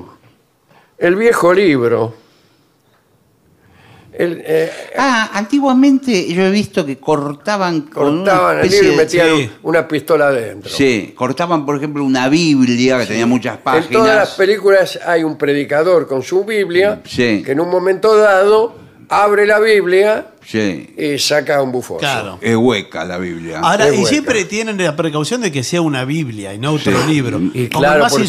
el 0.98 1.16
viejo 1.16 1.52
libro. 1.52 2.14
El, 4.12 4.42
eh, 4.44 4.70
Ah, 4.98 5.30
antiguamente 5.34 6.32
yo 6.32 6.44
he 6.44 6.50
visto 6.50 6.84
que 6.84 6.98
cortaban 6.98 7.82
con 7.82 8.18
cortaban 8.24 8.56
una 8.56 8.62
el 8.62 8.70
libro 8.70 8.92
y 8.92 8.96
metían 8.96 9.28
sí. 9.36 9.50
una 9.62 9.86
pistola 9.86 10.28
adentro. 10.28 10.70
Sí, 10.70 11.12
cortaban, 11.16 11.64
por 11.64 11.76
ejemplo, 11.76 12.04
una 12.04 12.28
Biblia 12.28 12.98
que 12.98 13.06
tenía 13.06 13.26
muchas 13.26 13.58
En 13.58 13.62
todas 13.62 13.84
las 13.84 13.84
páginas. 13.90 14.30
películas 14.36 14.98
hay 15.06 15.22
un 15.22 15.38
predicador 15.38 16.06
con 16.08 16.22
su 16.22 16.44
Biblia 16.44 17.00
Sí. 17.04 17.42
que 17.44 17.52
en 17.52 17.60
un 17.60 17.70
momento 17.70 18.16
dado 18.16 18.74
abre 19.08 19.46
la 19.46 19.58
Biblia 19.60 20.26
Sí, 20.44 20.94
y 20.98 21.18
saca 21.18 21.62
un 21.62 21.70
bufón. 21.70 21.98
Claro. 21.98 22.38
es 22.40 22.56
hueca 22.56 23.04
la 23.04 23.18
Biblia. 23.18 23.60
Ahora, 23.60 23.86
Es 23.86 23.94
y 23.94 23.98
hueca. 23.98 24.08
siempre 24.08 24.44
tienen 24.44 24.76
la 24.82 24.96
precaución 24.96 25.40
de 25.40 25.52
que 25.52 25.62
sea 25.62 25.80
una 25.82 26.04
Biblia 26.04 26.52
y 26.52 26.58
no 26.58 26.72
otro 26.72 26.92
Sí. 27.06 27.12
libro. 27.12 27.40
Y 27.54 27.68
claro, 27.68 28.06
porque 28.10 28.26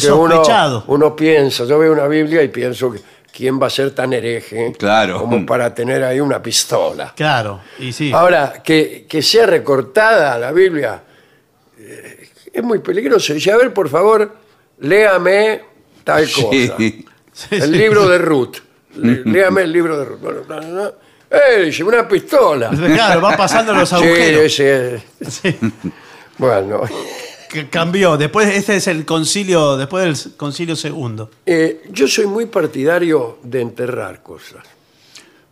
uno 0.86 1.16
piensa, 1.16 1.64
yo 1.64 1.78
veo 1.78 1.92
una 1.92 2.06
Biblia 2.06 2.42
y 2.44 2.48
pienso, 2.48 2.92
que 2.92 3.00
¿quién 3.32 3.60
va 3.60 3.66
a 3.66 3.70
ser 3.70 3.92
tan 3.92 4.12
hereje 4.12 4.72
Claro. 4.78 5.18
como 5.20 5.44
para 5.46 5.74
tener 5.74 6.04
ahí 6.04 6.20
una 6.20 6.42
pistola? 6.42 7.12
Claro, 7.16 7.60
y 7.78 7.92
sí. 7.92 8.12
Ahora, 8.12 8.62
que, 8.62 9.06
que 9.08 9.22
sea 9.22 9.46
recortada 9.46 10.38
la 10.38 10.52
Biblia 10.52 11.02
eh, 11.78 12.28
es 12.52 12.62
muy 12.62 12.78
peligroso. 12.80 13.32
Dice, 13.34 13.50
a 13.52 13.56
ver, 13.56 13.72
por 13.72 13.88
favor, 13.88 14.36
léame 14.80 15.62
tal 16.04 16.24
cosa. 16.30 16.48
Sí. 16.76 17.06
Sí, 17.32 17.46
El 17.50 17.62
sí. 17.62 17.68
libro 17.70 18.06
de 18.08 18.18
Ruth. 18.18 18.56
Léame 18.94 19.62
el 19.62 19.72
libro 19.72 19.98
de 19.98 20.04
Ruth. 20.04 20.18
Bueno, 20.20 20.40
no, 20.46 20.60
no, 20.60 20.68
no. 20.68 20.92
¡Eh! 21.30 21.62
Dice, 21.64 21.82
una 21.82 22.06
pistola. 22.06 22.68
Claro, 22.68 23.22
va 23.22 23.34
pasando 23.38 23.72
los 23.72 23.88
Sí, 23.88 23.94
agujeros. 23.94 24.42
ese- 24.44 25.02
Sí. 25.30 25.56
Bueno, 26.36 26.82
Que 27.52 27.68
cambió. 27.68 28.16
Después, 28.16 28.48
este 28.48 28.76
es 28.76 28.86
el 28.86 29.04
concilio, 29.04 29.76
después 29.76 30.04
del 30.04 30.36
concilio 30.36 30.74
segundo. 30.74 31.30
eh, 31.46 31.82
yo 31.92 32.08
soy 32.08 32.26
muy 32.26 32.46
partidario 32.46 33.38
de 33.42 33.60
enterrar 33.60 34.22
cosas. 34.22 34.62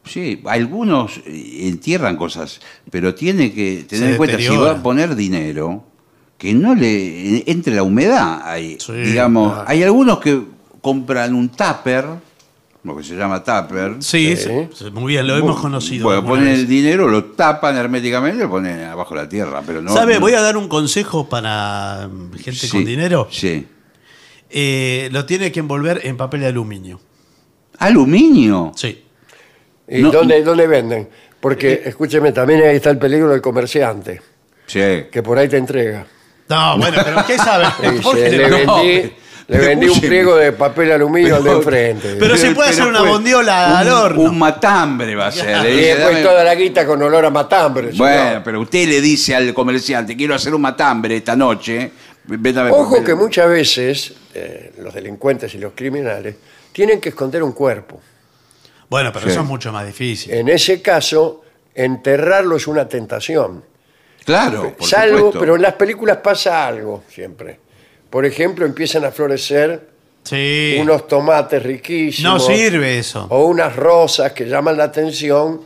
Sí, 0.04 0.40
algunos 0.46 1.20
entierran 1.26 2.16
cosas, 2.16 2.60
pero 2.90 3.14
tiene 3.14 3.52
que 3.52 3.84
tener 3.88 4.12
en 4.12 4.16
cuenta 4.16 4.38
si 4.38 4.56
va 4.56 4.72
a 4.72 4.82
poner 4.82 5.14
dinero, 5.14 5.84
que 6.38 6.54
no 6.54 6.74
le 6.74 7.48
entre 7.50 7.74
la 7.74 7.82
humedad 7.82 8.40
ahí. 8.44 8.78
Sí, 8.80 8.92
Digamos, 8.92 9.52
claro. 9.52 9.68
hay 9.68 9.82
algunos 9.82 10.18
que 10.20 10.42
compran 10.80 11.34
un 11.34 11.50
tupper, 11.50 12.06
lo 12.82 12.96
que 12.96 13.02
se 13.04 13.14
llama 13.14 13.44
tupper. 13.44 13.96
Sí, 14.00 14.36
Sí. 14.36 14.68
muy 14.92 15.12
bien, 15.12 15.26
lo 15.26 15.36
hemos 15.36 15.60
conocido. 15.60 16.04
Bueno, 16.04 16.24
ponen 16.24 16.46
vez. 16.46 16.60
el 16.60 16.66
dinero, 16.66 17.08
lo 17.08 17.24
tapan 17.24 17.76
herméticamente 17.76 18.38
y 18.38 18.40
lo 18.40 18.48
ponen 18.50 18.80
abajo 18.84 19.14
de 19.14 19.22
la 19.22 19.28
tierra, 19.28 19.62
pero 19.66 19.82
no. 19.82 19.92
¿Sabe? 19.92 20.14
no- 20.14 20.20
Voy 20.20 20.32
a 20.34 20.40
dar 20.40 20.56
un 20.56 20.68
consejo 20.68 21.28
para 21.28 22.08
mm, 22.10 22.32
gente 22.34 22.52
Sí, 22.66 22.68
con 22.70 22.84
dinero. 22.84 23.28
Sí. 23.30 23.66
Eh, 24.48 25.08
lo 25.12 25.26
tiene 25.26 25.52
que 25.52 25.60
envolver 25.60 26.00
en 26.04 26.16
papel 26.16 26.40
de 26.40 26.46
aluminio. 26.46 27.00
Aluminio. 27.78 28.72
Sí. 28.76 29.04
¿Y 29.88 30.02
No. 30.02 30.10
dónde, 30.10 30.42
dónde 30.42 30.66
venden? 30.66 31.08
Porque, 31.40 31.82
escúcheme, 31.86 32.32
también 32.32 32.62
ahí 32.62 32.76
está 32.76 32.90
el 32.90 32.98
peligro 32.98 33.30
del 33.30 33.40
comerciante, 33.40 34.20
Sí. 34.66 34.80
que 35.10 35.22
por 35.22 35.38
ahí 35.38 35.48
te 35.48 35.56
entrega. 35.56 36.06
No, 36.48 36.76
bueno, 36.78 36.98
pero 37.04 37.24
¿qué 37.26 37.36
sabe? 37.38 37.64
Dice, 37.90 38.02
¿Por 38.02 38.16
qué 38.16 38.30
le 38.30 38.48
vendí, 38.48 39.12
le 39.50 39.58
vendí 39.58 39.88
un 39.88 40.00
pliego 40.00 40.36
de 40.36 40.52
papel 40.52 40.92
aluminio 40.92 41.36
al 41.36 41.44
de 41.44 41.50
enfrente. 41.50 42.16
Pero 42.18 42.36
se 42.36 42.52
puede 42.52 42.70
hacer 42.70 42.86
una 42.86 43.00
pues, 43.00 43.10
bondiola 43.12 43.78
al 43.78 43.88
horno. 43.88 44.22
Un 44.22 44.38
matambre 44.38 45.14
va 45.16 45.26
a 45.26 45.32
ser. 45.32 45.60
Le 45.62 45.70
y 45.72 45.76
dice, 45.76 45.88
después 45.96 46.14
"Dame- 46.16 46.22
toda 46.22 46.44
la 46.44 46.54
guita 46.54 46.86
con 46.86 47.02
olor 47.02 47.24
a 47.24 47.30
matambre. 47.30 47.90
Bueno, 47.96 48.22
señor. 48.28 48.42
pero 48.44 48.60
usted 48.60 48.88
le 48.88 49.00
dice 49.00 49.34
al 49.34 49.52
comerciante, 49.52 50.16
quiero 50.16 50.34
hacer 50.34 50.54
un 50.54 50.60
matambre 50.62 51.16
esta 51.16 51.34
noche. 51.36 51.90
vete 52.24 52.58
a 52.60 52.62
ver 52.64 52.72
Ojo 52.72 52.90
papel". 52.90 53.04
que 53.06 53.14
muchas 53.14 53.48
veces 53.48 54.12
eh, 54.34 54.72
los 54.78 54.94
delincuentes 54.94 55.52
y 55.54 55.58
los 55.58 55.72
criminales 55.74 56.36
tienen 56.72 57.00
que 57.00 57.08
esconder 57.08 57.42
un 57.42 57.52
cuerpo. 57.52 58.00
Bueno, 58.88 59.10
pero 59.12 59.26
Sí. 59.26 59.32
eso 59.32 59.40
es 59.40 59.46
mucho 59.46 59.72
más 59.72 59.86
difícil. 59.86 60.32
En 60.32 60.48
ese 60.48 60.80
caso, 60.82 61.42
enterrarlo 61.74 62.56
es 62.56 62.66
una 62.68 62.88
tentación. 62.88 63.64
Claro, 64.24 64.74
por 64.76 64.86
Salvo, 64.88 65.16
supuesto. 65.16 65.40
pero 65.40 65.56
en 65.56 65.62
las 65.62 65.74
películas 65.74 66.18
pasa 66.18 66.66
algo 66.66 67.02
siempre. 67.12 67.58
Por 68.10 68.26
ejemplo, 68.26 68.66
empiezan 68.66 69.04
a 69.04 69.10
florecer 69.12 69.88
Sí. 70.24 70.76
unos 70.80 71.08
tomates 71.08 71.62
riquísimos. 71.62 72.48
No 72.48 72.54
sirve 72.54 72.98
eso. 72.98 73.26
O 73.30 73.46
unas 73.46 73.74
rosas 73.74 74.32
que 74.32 74.46
llaman 74.46 74.76
la 74.76 74.84
atención 74.84 75.62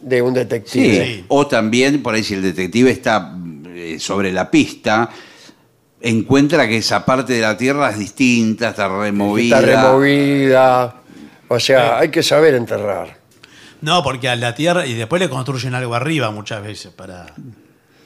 de 0.00 0.20
un 0.20 0.34
detective. 0.34 1.04
Sí. 1.06 1.24
O 1.28 1.46
también, 1.46 2.02
por 2.02 2.14
ahí, 2.14 2.22
si 2.22 2.34
el 2.34 2.42
detective 2.42 2.90
está 2.90 3.34
eh, 3.68 3.96
sobre 3.98 4.30
la 4.32 4.50
pista, 4.50 5.08
encuentra 6.00 6.68
que 6.68 6.76
esa 6.78 7.04
parte 7.04 7.32
de 7.32 7.40
la 7.40 7.56
tierra 7.56 7.90
es 7.90 7.98
distinta, 7.98 8.70
está 8.70 8.88
removida. 8.88 9.58
Está 9.60 9.82
removida. 9.82 10.94
O 11.48 11.58
sea, 11.58 11.98
hay 11.98 12.10
que 12.10 12.22
saber 12.22 12.54
enterrar. 12.54 13.16
No, 13.80 14.02
porque 14.02 14.28
a 14.28 14.36
la 14.36 14.54
tierra 14.54 14.86
y 14.86 14.94
después 14.94 15.20
le 15.20 15.28
construyen 15.28 15.74
algo 15.74 15.94
arriba 15.94 16.30
muchas 16.30 16.62
veces 16.62 16.92
para. 16.92 17.26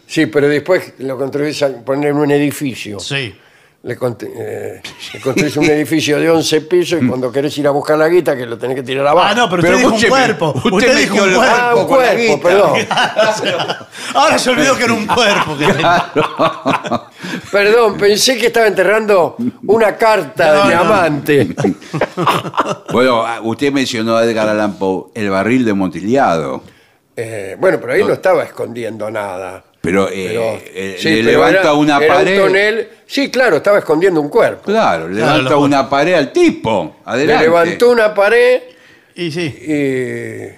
Sí, 0.06 0.26
pero 0.26 0.48
después 0.48 0.94
lo 0.98 1.16
construís 1.18 1.62
a 1.62 1.68
poner 1.84 2.10
en 2.10 2.16
un 2.16 2.30
edificio. 2.30 2.98
Sí. 3.00 3.34
Le, 3.80 3.94
eh, 3.94 4.82
le 5.14 5.20
construís 5.20 5.56
un 5.56 5.64
edificio 5.66 6.18
de 6.18 6.28
11 6.28 6.60
pisos 6.62 7.00
y 7.00 7.06
cuando 7.06 7.30
querés 7.30 7.56
ir 7.58 7.66
a 7.68 7.70
buscar 7.70 7.96
la 7.96 8.08
guita 8.08 8.36
que 8.36 8.44
lo 8.44 8.58
tenés 8.58 8.74
que 8.74 8.82
tirar 8.82 9.06
abajo. 9.06 9.28
Ah, 9.30 9.34
no, 9.36 9.48
pero, 9.48 9.62
Pero 9.62 9.76
usted 9.76 9.88
dijo 9.92 9.94
un 10.04 10.08
cuerpo. 10.10 10.52
usted 10.56 10.72
Usted, 10.72 10.96
dijo 10.98 11.14
un 11.22 11.28
el- 11.30 11.34
cuerpo. 11.36 11.56
Ah, 11.56 11.74
un 11.76 11.86
con 11.86 11.98
la 12.02 12.12
cuerpo, 12.14 12.40
perdón. 12.40 12.72
Ahora 14.14 14.38
se 14.38 14.50
olvidó 14.50 14.76
que 14.76 14.82
era 14.84 14.92
un 14.92 15.06
cuerpo. 15.06 15.56
que. 15.56 15.66
Perdón, 17.52 17.96
pensé 17.96 18.36
que 18.36 18.46
estaba 18.48 18.66
enterrando 18.66 19.36
una 19.66 19.96
carta 19.96 20.54
No, 20.54 20.60
de 20.60 20.68
mi 20.68 20.74
no. 20.74 20.80
amante. 20.80 21.48
Bueno, 22.92 23.24
ah, 23.24 23.40
usted 23.42 23.70
mencionó 23.72 24.16
a 24.16 24.24
Edgar 24.24 24.48
Allan 24.48 24.74
Poe, 24.78 25.10
el 25.14 25.30
barril 25.30 25.64
de 25.64 25.72
Montiliado. 25.72 26.62
Eh, 27.14 27.56
bueno, 27.58 27.78
pero 27.80 27.92
ahí 27.92 28.02
no 28.02 28.12
estaba 28.12 28.42
escondiendo 28.44 29.10
nada. 29.10 29.62
Pero, 29.90 30.08
eh, 30.10 30.24
Pero- 30.28 30.60
eh, 30.74 30.96
sí, 30.98 31.08
le 31.08 31.16
pero 31.16 31.30
levanta 31.30 31.60
era- 31.60 31.72
una 31.74 31.96
era 31.96 32.12
un 32.18 32.24
pared. 32.24 32.38
tonel. 32.40 32.88
Sí, 33.06 33.30
claro, 33.30 33.56
estaba 33.56 33.78
escondiendo 33.78 34.20
un 34.20 34.28
cuerpo. 34.28 34.64
Claro, 34.64 35.08
le 35.08 35.14
levanta 35.14 35.50
lo- 35.50 35.60
una 35.62 35.88
pared 35.88 36.12
al 36.12 36.30
tipo. 36.30 36.96
Le 37.06 37.10
Adelante. 37.12 37.44
levantó 37.44 37.90
una 37.90 38.12
pared 38.14 38.60
Y 39.14 39.30
sí. 39.30 39.40
y... 39.46 40.54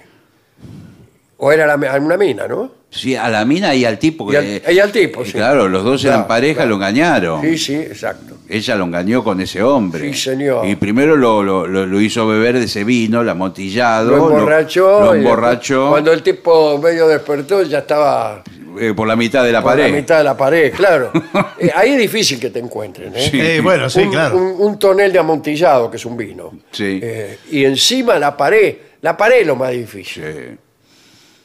O 1.37 1.49
era 1.51 1.65
la- 1.65 1.97
una 1.99 2.17
mina, 2.17 2.45
¿no? 2.47 2.80
Sí, 2.93 3.15
a 3.15 3.29
la 3.29 3.45
mina 3.45 3.73
y 3.73 3.85
al 3.85 3.97
tipo. 3.97 4.31
Y 4.31 4.35
al- 4.35 4.43
que- 4.43 4.73
y 4.73 4.77
al 4.79 4.91
tipo, 4.91 5.23
sí. 5.23 5.31
Claro, 5.31 5.69
los 5.69 5.81
dos 5.83 6.03
eran 6.03 6.17
Claro, 6.17 6.27
pareja, 6.27 6.53
claro. 6.55 6.69
lo 6.71 6.75
engañaron. 6.75 7.41
Sí, 7.41 7.57
sí, 7.57 7.75
exacto. 7.75 8.35
Ella 8.49 8.75
lo 8.75 8.83
engañó 8.83 9.23
con 9.23 9.39
ese 9.39 9.63
hombre. 9.63 10.11
Sí, 10.13 10.19
señor. 10.31 10.67
Y 10.67 10.75
primero 10.75 11.15
lo, 11.15 11.41
lo- 11.41 11.65
lo- 11.65 11.85
lo 11.85 12.01
hizo 12.01 12.27
beber 12.27 12.59
de 12.59 12.65
ese 12.65 12.83
vino, 12.83 13.21
el 13.21 13.29
amontillado. 13.29 14.11
Lo 14.11 14.17
emborrachó. 14.17 15.05
Lo, 15.05 15.15
emborrachó. 15.15 15.73
después, 15.75 15.89
Cuando 15.91 16.11
el 16.11 16.21
tipo 16.21 16.77
medio 16.79 17.07
despertó, 17.07 17.63
ya 17.63 17.77
estaba 17.79 18.43
eh, 18.77 18.93
por 18.93 19.07
la 19.07 19.15
mitad 19.15 19.45
de 19.45 19.53
la 19.53 19.61
por 19.61 19.71
pared. 19.71 19.89
la 19.89 19.95
mitad 19.95 20.17
de 20.17 20.23
la 20.25 20.35
pared, 20.35 20.73
claro. 20.73 21.11
Eh, 21.59 21.71
ahí 21.73 21.91
es 21.91 21.97
difícil 21.99 22.39
que 22.41 22.49
te 22.49 22.59
encuentren. 22.59 23.13
¿eh? 23.15 23.29
Eh, 23.33 23.61
bueno, 23.63 23.89
sí, 23.89 24.01
un, 24.01 24.11
claro. 24.11 24.35
un- 24.35 24.55
un 24.59 24.77
tonel 24.79 25.13
de 25.13 25.19
amontillado, 25.19 25.89
que 25.89 25.95
es 25.97 26.05
un 26.05 26.17
vino. 26.17 26.51
Sí. 26.71 26.99
Eh, 27.01 27.37
y 27.51 27.63
encima 27.63 28.19
la 28.19 28.35
pared. 28.35 28.75
La 29.01 29.15
pared 29.15 29.41
es 29.41 29.47
lo 29.47 29.55
más 29.55 29.71
difícil. 29.71 30.23
Sí. 30.23 30.57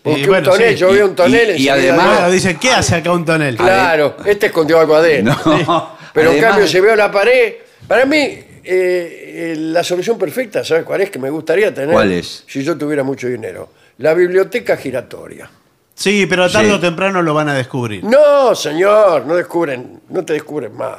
Porque 0.06 0.20
Y 0.20 0.26
bueno, 0.26 0.50
un 0.52 0.56
tonel, 0.56 0.72
sí. 0.74 0.76
yo 0.80 0.90
Y- 0.90 0.94
veo 0.94 1.06
un 1.06 1.16
tonel 1.16 1.60
y- 1.60 1.68
además- 1.68 2.30
dicen, 2.30 2.56
¿qué 2.60 2.70
hace 2.70 2.94
acá 2.94 3.10
un 3.10 3.24
tonel? 3.24 3.56
Claro, 3.56 4.16
este 4.24 4.46
escondió 4.46 4.78
algo 4.78 4.94
adentro. 4.94 5.34
No, 5.66 5.96
Pero 6.14 6.30
en 6.30 6.40
cambio, 6.40 6.66
si 6.68 6.78
veo 6.78 6.94
la 6.94 7.10
pared, 7.10 7.54
para 7.88 8.06
mí, 8.06 8.16
eh, 8.18 8.44
eh, 8.64 9.54
la 9.58 9.82
solución 9.82 10.16
perfecta, 10.16 10.64
¿sabes 10.64 10.84
cuál 10.84 11.00
es? 11.00 11.10
Que 11.10 11.18
me 11.18 11.28
gustaría 11.28 11.74
tener. 11.74 11.90
¿Cuál 11.92 12.12
es? 12.12 12.44
Si 12.46 12.62
yo 12.62 12.78
tuviera 12.78 13.02
mucho 13.02 13.26
dinero. 13.26 13.68
La 13.98 14.14
biblioteca 14.14 14.76
giratoria. 14.76 15.50
Sí, 15.94 16.26
pero 16.26 16.48
tarde 16.50 16.68
Sí. 16.68 16.74
o 16.74 16.78
temprano 16.80 17.20
lo 17.20 17.34
van 17.34 17.48
a 17.48 17.54
descubrir. 17.54 18.04
No, 18.04 18.54
señor, 18.54 19.26
no 19.26 19.34
descubren, 19.34 20.02
no 20.10 20.24
te 20.24 20.34
descubren 20.34 20.72
más. 20.76 20.98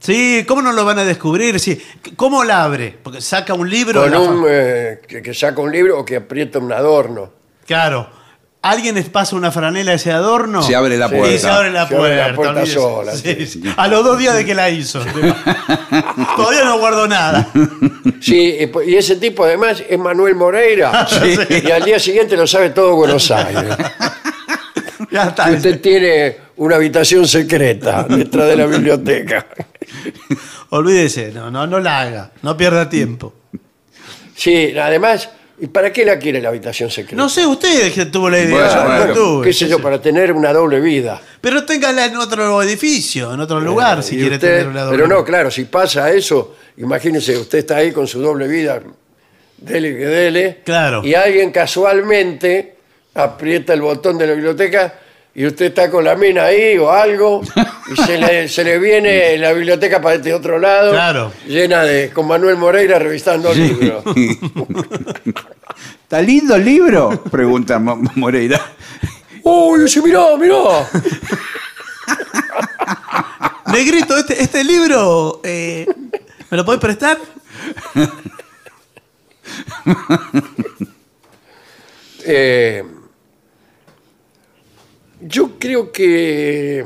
Sí, 0.00 0.44
¿cómo 0.46 0.60
no 0.60 0.72
lo 0.72 0.84
van 0.84 0.98
a 0.98 1.04
descubrir? 1.04 1.58
Sí. 1.58 1.80
¿Cómo 2.14 2.44
la 2.44 2.64
abre? 2.64 2.94
Porque 3.02 3.20
saca 3.22 3.54
un 3.54 3.70
libro. 3.70 4.02
Con 4.02 4.14
un 4.14 4.44
eh, 4.46 5.00
que, 5.08 5.22
que 5.22 5.32
saca 5.32 5.62
un 5.62 5.72
libro 5.72 5.98
o 6.00 6.04
que 6.04 6.16
aprieta 6.16 6.58
un 6.58 6.70
adorno. 6.72 7.32
Claro. 7.66 8.10
¿Alguien 8.64 8.94
les 8.94 9.10
pasa 9.10 9.36
una 9.36 9.50
franela 9.52 9.92
a 9.92 9.94
ese 9.96 10.10
adorno? 10.10 10.62
Se 10.62 10.74
abre 10.74 10.96
la 10.96 11.08
Sí, 11.08 11.14
puerta. 11.16 11.34
Y 11.34 11.38
se 11.38 11.48
abre 11.50 11.70
la 11.70 11.86
Se 11.86 11.94
abre 11.94 12.08
puerta. 12.08 12.28
la 12.28 12.34
puerta 12.34 12.66
sola, 12.66 13.12
Sí, 13.14 13.34
sí. 13.40 13.46
sí. 13.46 13.62
A 13.76 13.88
los 13.88 14.02
dos 14.04 14.18
días 14.18 14.34
de 14.36 14.44
que 14.46 14.54
la 14.54 14.70
hizo. 14.70 15.00
Todavía 16.36 16.64
no 16.64 16.78
guardo 16.78 17.06
nada. 17.06 17.48
Sí, 18.20 18.56
y, 18.58 18.90
y 18.90 18.96
ese 18.96 19.16
tipo 19.16 19.44
además 19.44 19.82
es 19.88 19.98
Manuel 19.98 20.34
Moreira. 20.34 21.06
Y 21.64 21.70
al 21.70 21.84
día 21.84 21.98
siguiente 21.98 22.36
lo 22.36 22.46
sabe 22.46 22.70
todo 22.70 22.94
Buenos 22.96 23.30
Aires. 23.30 23.76
Ya 25.10 25.24
está. 25.24 25.50
Y 25.50 25.56
usted 25.56 25.80
tiene 25.80 26.36
una 26.56 26.76
habitación 26.76 27.28
secreta 27.28 28.04
detrás 28.08 28.48
de 28.48 28.56
la 28.56 28.66
biblioteca. 28.66 29.46
Olvídese, 30.70 31.32
no, 31.32 31.50
no, 31.50 31.66
no 31.66 31.78
la 31.80 32.00
haga. 32.00 32.30
No 32.42 32.56
pierda 32.56 32.88
tiempo. 32.88 33.34
Sí, 34.34 34.76
además, 34.76 35.28
¿y 35.64 35.66
para 35.68 35.90
qué 35.90 36.04
la 36.04 36.18
quiere 36.18 36.42
la 36.42 36.50
habitación 36.50 36.90
secreta? 36.90 37.16
No 37.16 37.28
sé, 37.30 37.46
usted 37.46 37.90
que 37.92 38.04
tuvo 38.06 38.28
la 38.28 38.38
idea. 38.38 38.50
Bueno, 38.50 38.68
yo 38.74 38.82
no 38.84 38.96
bueno. 38.98 39.14
tuve, 39.14 39.46
qué 39.46 39.52
sé 39.54 39.66
yo, 39.66 39.80
para 39.80 39.98
tener 39.98 40.30
una 40.32 40.52
doble 40.52 40.78
vida. 40.80 41.18
Pero 41.40 41.64
téngala 41.64 42.04
en 42.04 42.16
otro 42.16 42.62
edificio, 42.62 43.32
en 43.32 43.40
otro 43.40 43.60
lugar, 43.60 44.02
si 44.02 44.16
quiere 44.16 44.34
usted- 44.34 44.48
tener 44.58 44.68
una 44.68 44.82
doble 44.82 44.96
Pero 44.98 45.08
no, 45.08 45.14
vida. 45.16 45.24
claro, 45.24 45.50
si 45.50 45.64
pasa 45.64 46.10
eso, 46.12 46.54
imagínese, 46.76 47.38
usted 47.38 47.58
está 47.60 47.76
ahí 47.78 47.92
con 47.92 48.06
su 48.06 48.20
doble 48.20 48.46
vida, 48.46 48.82
dele 49.56 49.96
que 49.96 50.04
dele, 50.06 50.60
Claro. 50.64 51.02
y 51.02 51.14
alguien 51.14 51.50
casualmente 51.50 52.74
aprieta 53.14 53.72
el 53.72 53.80
botón 53.80 54.18
de 54.18 54.26
la 54.26 54.32
biblioteca 54.34 55.00
y 55.34 55.46
usted 55.46 55.66
está 55.66 55.90
con 55.90 56.04
la 56.04 56.14
mina 56.14 56.44
ahí 56.44 56.76
o 56.78 56.90
algo, 56.90 57.42
y 57.92 57.96
se 58.02 58.18
le, 58.18 58.48
se 58.48 58.62
le 58.64 58.78
viene 58.78 59.36
la 59.38 59.52
biblioteca 59.52 60.00
para 60.00 60.14
este 60.16 60.32
otro 60.32 60.58
lado, 60.58 60.92
Claro. 60.92 61.32
llena 61.46 61.82
de, 61.82 62.10
con 62.10 62.26
Manuel 62.28 62.56
Moreira 62.56 62.98
revisando 62.98 63.52
libros. 63.52 64.04
¿Está 66.02 66.20
lindo 66.22 66.54
el 66.54 66.64
libro? 66.64 67.22
Pregunta 67.30 67.78
Mo- 67.78 68.00
Moreira. 68.14 68.60
¡Uy, 69.42 69.80
dice, 69.82 70.00
mirá, 70.02 70.36
mirá! 70.38 70.88
Negrito, 73.72 74.16
este, 74.16 74.40
este 74.42 74.62
libro, 74.62 75.40
eh, 75.42 75.86
¿me 76.50 76.56
lo 76.56 76.64
podés 76.64 76.80
prestar? 76.80 77.18
Eh, 82.26 82.82
yo 85.26 85.58
creo 85.58 85.90
que 85.90 86.84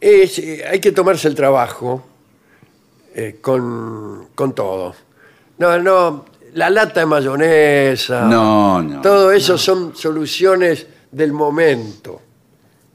es, 0.00 0.38
eh, 0.38 0.64
hay 0.68 0.80
que 0.80 0.92
tomarse 0.92 1.28
el 1.28 1.34
trabajo 1.34 2.02
eh, 3.14 3.38
con, 3.40 4.28
con 4.34 4.54
todo. 4.54 4.94
No, 5.58 5.78
no, 5.78 6.24
la 6.54 6.70
lata 6.70 7.00
de 7.00 7.06
mayonesa. 7.06 8.22
No, 8.24 8.82
no. 8.82 9.02
Todo 9.02 9.30
eso 9.30 9.58
son 9.58 9.94
soluciones 9.94 10.86
del 11.10 11.32
momento. 11.32 12.20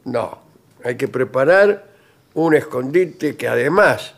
No, 0.06 0.40
hay 0.84 0.96
que 0.96 1.08
preparar 1.08 1.86
un 2.34 2.56
escondite 2.56 3.36
que 3.36 3.48
además 3.48 4.16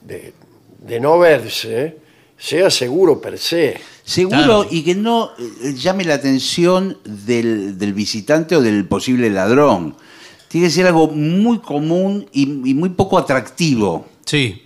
de, 0.00 0.32
de 0.78 1.00
no 1.00 1.18
verse, 1.18 1.98
sea 2.44 2.70
seguro 2.70 3.20
per 3.20 3.38
se. 3.38 3.80
Seguro 4.04 4.36
Claro. 4.36 4.66
y 4.70 4.82
que 4.84 4.94
no 4.94 5.30
eh, 5.38 5.72
llame 5.74 6.04
la 6.04 6.14
atención 6.14 6.98
del, 7.04 7.78
del 7.78 7.94
visitante 7.94 8.54
o 8.56 8.60
del 8.60 8.86
posible 8.86 9.30
ladrón. 9.30 9.96
Tiene 10.48 10.66
que 10.66 10.72
ser 10.72 10.86
algo 10.86 11.08
muy 11.08 11.58
común 11.60 12.28
y, 12.32 12.42
y 12.68 12.74
muy 12.74 12.90
poco 12.90 13.16
atractivo. 13.18 14.06
Sí. 14.26 14.62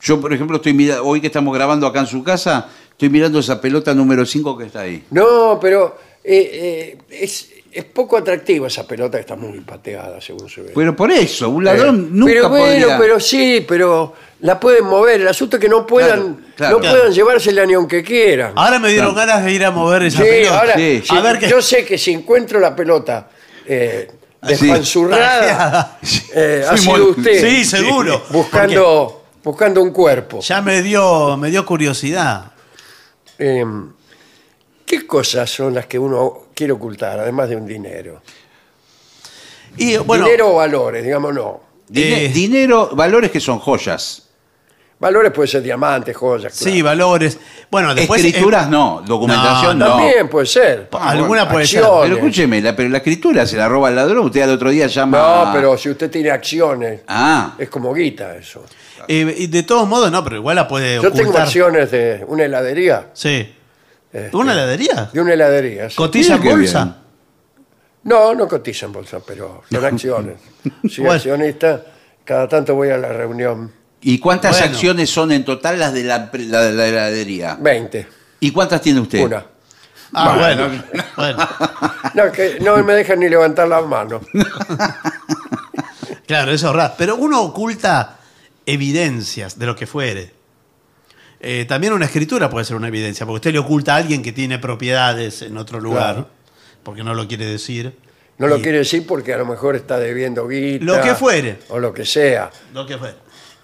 Yo, 0.00 0.20
por 0.20 0.32
ejemplo, 0.32 0.56
estoy 0.58 0.74
mira- 0.74 1.02
hoy 1.02 1.20
que 1.20 1.26
estamos 1.26 1.52
grabando 1.54 1.86
acá 1.88 2.00
en 2.00 2.06
su 2.06 2.22
casa, 2.22 2.68
estoy 2.92 3.08
mirando 3.10 3.40
esa 3.40 3.60
pelota 3.60 3.92
número 3.92 4.24
5 4.24 4.56
que 4.56 4.66
está 4.66 4.80
ahí. 4.82 5.02
No, 5.10 5.58
pero 5.60 5.98
eh, 6.22 6.50
eh, 6.52 6.98
es, 7.10 7.50
es 7.72 7.84
poco 7.84 8.16
atractiva 8.16 8.68
esa 8.68 8.86
pelota 8.86 9.18
que 9.18 9.22
está 9.22 9.34
muy 9.36 9.58
pateada, 9.60 10.20
según 10.20 10.48
se 10.48 10.62
ve. 10.62 10.72
Pero 10.74 10.94
por 10.94 11.10
eso, 11.10 11.48
un 11.50 11.64
ladrón 11.64 11.96
Eh, 12.04 12.08
nunca 12.12 12.32
pero 12.32 12.48
bueno, 12.48 12.64
podría... 12.86 12.98
pero 12.98 13.18
sí, 13.20 13.64
pero 13.66 14.14
la 14.40 14.60
pueden 14.60 14.84
mover. 14.84 15.20
El 15.20 15.28
asunto 15.28 15.56
es 15.56 15.60
que 15.60 15.68
no 15.68 15.86
puedan, 15.86 16.34
Claro, 16.34 16.36
claro. 16.56 16.74
no 16.76 16.80
Claro. 16.80 16.96
puedan 16.98 17.12
llevársela 17.14 17.64
ni 17.66 17.74
aunque 17.74 18.02
quieran. 18.02 18.52
Ahora 18.56 18.78
me 18.78 18.88
dieron 18.90 19.14
Claro. 19.14 19.28
ganas 19.28 19.44
de 19.44 19.52
ir 19.52 19.64
a 19.64 19.70
mover 19.70 20.02
esa 20.04 20.18
Sí, 20.22 20.24
pelota. 20.28 20.58
ahora, 20.60 20.74
Sí. 20.74 21.02
A 21.08 21.20
ver 21.20 21.38
qué- 21.38 21.48
yo 21.48 21.62
sé 21.62 21.84
que 21.84 21.96
si 21.98 22.12
encuentro 22.12 22.60
la 22.60 22.74
pelota 22.76 23.28
eh, 23.68 24.08
despanzurrada, 24.42 25.98
eh, 26.34 26.64
ha 26.68 26.76
Sí, 26.76 26.84
sido 26.84 26.98
muy- 26.98 27.10
usted 27.10 27.40
Sí, 27.48 27.64
seguro. 27.64 28.22
buscando, 28.30 29.24
buscando 29.42 29.82
un 29.82 29.90
cuerpo. 29.90 30.40
Ya 30.40 30.60
me 30.62 30.82
dio, 30.82 31.36
me 31.36 31.50
dio 31.50 31.64
curiosidad. 31.66 32.52
Eh, 33.38 33.64
¿Qué 34.84 35.04
cosas 35.06 35.50
son 35.50 35.74
las 35.74 35.86
que 35.86 35.98
uno 35.98 36.44
quiere 36.54 36.72
ocultar, 36.72 37.18
además 37.18 37.48
de 37.48 37.56
un 37.56 37.66
dinero? 37.66 38.22
Y 39.78 39.96
bueno, 39.98 40.24
dinero 40.26 40.52
o 40.52 40.54
valores, 40.56 41.02
digamos 41.04 41.34
no. 41.34 41.60
Dine- 41.88 42.26
Eh. 42.26 42.28
Dinero, 42.28 42.90
valores 42.94 43.30
que 43.30 43.40
son 43.40 43.58
joyas. 43.58 44.25
Valores 44.98 45.30
puede 45.30 45.46
ser 45.46 45.60
diamantes, 45.62 46.16
joyas. 46.16 46.54
sí, 46.54 46.80
claro. 46.80 46.84
valores. 46.86 47.38
Bueno, 47.70 47.94
después. 47.94 48.24
Escrituras 48.24 48.66
eh, 48.66 48.70
no, 48.70 49.02
documentación 49.06 49.78
No, 49.78 49.84
no. 49.88 49.96
También 49.96 50.28
puede 50.30 50.46
ser. 50.46 50.88
Alguna 50.98 51.46
puede 51.48 51.66
ser. 51.66 51.82
Pero 52.02 52.14
escúcheme, 52.16 52.62
la, 52.62 52.74
pero 52.74 52.88
la 52.88 52.96
escritura 52.98 53.44
se 53.46 53.58
la 53.58 53.68
roba 53.68 53.90
el 53.90 53.96
ladrón. 53.96 54.24
Usted 54.24 54.40
al 54.40 54.50
otro 54.50 54.70
día 54.70 54.86
llama. 54.86 55.18
No, 55.44 55.52
pero 55.52 55.76
si 55.76 55.90
usted 55.90 56.10
tiene 56.10 56.30
acciones, 56.30 57.02
Ah, 57.08 57.54
es 57.58 57.68
como 57.68 57.92
guita 57.92 58.36
eso. 58.36 58.64
eh, 59.06 59.34
y 59.36 59.46
de 59.48 59.62
todos 59.64 59.86
modos, 59.86 60.10
no, 60.10 60.24
pero 60.24 60.36
igual 60.36 60.56
la 60.56 60.66
puede 60.66 61.00
Yo 61.02 61.12
tengo 61.12 61.36
acciones 61.36 61.90
de 61.90 62.24
una 62.26 62.44
heladería. 62.44 63.10
Sí. 63.12 63.54
este, 64.10 64.34
¿Una 64.34 64.52
heladería? 64.52 65.10
De 65.12 65.20
una 65.20 65.34
heladería. 65.34 65.90
sí. 65.90 65.96
¿Cotiza 65.96 66.36
en 66.36 66.42
bolsa? 66.42 66.84
bien. 66.84 66.96
No, 68.04 68.34
no 68.34 68.48
cotiza 68.48 68.86
en 68.86 68.92
bolsa, 68.92 69.18
pero 69.26 69.62
son 69.70 69.84
acciones. 69.84 70.36
Soy 70.88 71.04
Bueno. 71.04 71.12
accionista, 71.12 71.82
cada 72.24 72.48
tanto 72.48 72.74
voy 72.74 72.88
a 72.88 72.96
la 72.96 73.08
reunión. 73.08 73.70
¿Y 74.08 74.18
cuántas 74.20 74.52
Bueno. 74.58 74.72
acciones 74.74 75.10
son 75.10 75.32
en 75.32 75.44
total 75.44 75.78
las 75.80 75.92
de 75.92 76.04
la, 76.04 76.30
la- 76.32 76.62
de 76.62 76.72
la 76.72 76.86
heladería? 76.86 77.56
20. 77.60 78.06
¿Y 78.40 78.50
cuántas 78.52 78.80
tiene 78.80 79.00
usted? 79.00 79.24
Una. 79.24 79.44
Ah, 80.12 80.36
bueno. 80.38 80.82
bueno. 81.16 81.48
No, 82.14 82.30
que 82.32 82.58
no 82.60 82.76
me 82.84 82.94
dejan 82.94 83.18
ni 83.18 83.28
levantar 83.28 83.66
las 83.68 83.84
manos. 83.86 84.22
Claro, 86.26 86.50
eso 86.50 86.70
es 86.70 86.74
raro. 86.76 86.94
Pero 86.98 87.14
uno 87.16 87.40
oculta 87.40 88.18
evidencias 88.64 89.58
de 89.58 89.66
lo 89.66 89.76
que 89.76 89.86
fuere. 89.86 90.32
Eh, 91.38 91.66
también 91.68 91.92
una 91.92 92.06
escritura 92.06 92.50
puede 92.50 92.64
ser 92.64 92.74
una 92.76 92.88
evidencia, 92.88 93.24
porque 93.24 93.36
usted 93.36 93.52
le 93.52 93.60
oculta 93.60 93.94
a 93.94 93.98
alguien 93.98 94.22
que 94.24 94.32
tiene 94.32 94.58
propiedades 94.58 95.42
en 95.42 95.56
otro 95.56 95.78
lugar, 95.78 96.14
Claro. 96.14 96.28
porque 96.82 97.04
no 97.04 97.14
lo 97.14 97.28
quiere 97.28 97.46
decir. 97.46 97.96
No 98.38 98.48
lo 98.48 98.56
Y- 98.58 98.62
quiere 98.62 98.78
decir 98.78 99.06
porque 99.06 99.34
a 99.34 99.38
lo 99.38 99.46
mejor 99.46 99.76
está 99.76 99.98
debiendo 100.00 100.48
guita. 100.48 100.84
Lo 100.84 101.00
que 101.00 101.14
fuere. 101.14 101.60
O 101.68 101.78
lo 101.78 101.92
que 101.94 102.04
sea. 102.04 102.50
Lo 102.74 102.84
que 102.86 102.98
fuere. 102.98 103.14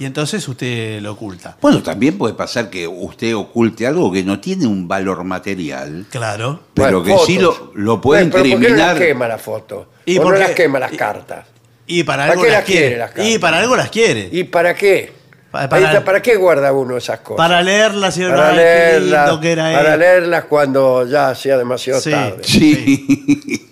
Y 0.03 0.05
entonces 0.05 0.49
usted 0.49 1.01
lo 1.01 1.13
oculta. 1.13 1.57
Bueno, 1.61 1.81
también 1.81 2.19
puede 2.19 2.35
pasar 2.35 2.69
que 2.71 2.89
usted 2.89 3.37
oculte 3.37 3.87
algo 3.87 4.11
que 4.11 4.25
no 4.25 4.41
tiene 4.41 4.67
un 4.67 4.89
valor 4.89 5.23
material, 5.23 6.07
Claro. 6.11 6.59
pero 6.75 7.01
Bueno, 7.03 7.21
que 7.21 7.25
sí 7.25 7.39
fotos. 7.39 7.71
lo, 7.73 7.85
lo 7.85 8.01
puede 8.01 8.23
Bueno, 8.25 8.33
pero 8.43 8.51
¿por 8.57 8.61
qué 8.67 8.71
no 8.71 8.77
las 8.79 8.99
quema 8.99 9.29
la 9.29 9.39
foto? 9.39 9.87
Y 10.05 10.17
¿O 10.19 10.23
no 10.23 10.25
porque- 10.25 10.41
las 10.41 10.51
quema 10.51 10.81
las 10.81 10.93
y- 10.93 10.97
cartas? 10.97 11.47
Y 11.87 12.03
para 12.03 12.23
¿Para 12.25 12.33
algo 12.33 12.43
qué 12.43 12.49
las 12.51 12.59
las 12.59 12.65
quiere, 12.67 12.81
quiere. 12.81 12.99
las 12.99 13.11
cartas? 13.13 13.27
y 13.29 13.39
para 13.39 13.59
algo 13.59 13.77
las 13.77 13.91
quiere. 13.91 14.29
¿Y 14.33 14.43
para 14.43 14.75
qué? 14.75 15.13
Para- 15.53 15.79
está, 15.79 16.05
¿Para 16.05 16.21
qué 16.21 16.35
guarda 16.35 16.73
uno 16.73 16.97
esas 16.97 17.21
cosas? 17.21 17.37
Para 17.37 17.63
leerlas 17.63 18.17
y 18.19 18.23
para 18.23 18.49
"Ay, 18.49 18.57
qué 18.57 18.61
leerlas, 18.61 19.39
que 19.39 19.53
era 19.53 19.73
para 19.73 19.95
él". 19.95 20.01
leerlas 20.01 20.45
cuando 20.47 21.07
ya 21.07 21.33
sea 21.37 21.57
demasiado 21.59 22.01
Sí. 22.01 22.11
tarde. 22.11 22.43
Sí. 22.43 23.69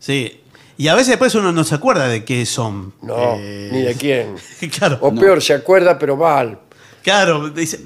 Sí. 0.00 0.40
Y 0.76 0.88
a 0.88 0.94
veces 0.94 1.08
después 1.10 1.34
uno 1.36 1.52
no 1.52 1.62
se 1.64 1.74
acuerda 1.76 2.08
de 2.08 2.24
qué 2.24 2.44
son. 2.46 2.92
No, 3.02 3.36
Eh, 3.38 3.68
ni 3.72 3.82
de 3.82 3.94
quién. 3.94 4.34
Claro. 4.78 4.98
O 5.00 5.14
peor, 5.14 5.40
se 5.42 5.54
acuerda 5.54 5.98
pero 5.98 6.16
mal. 6.16 6.58
Claro, 7.02 7.50
dice, 7.50 7.80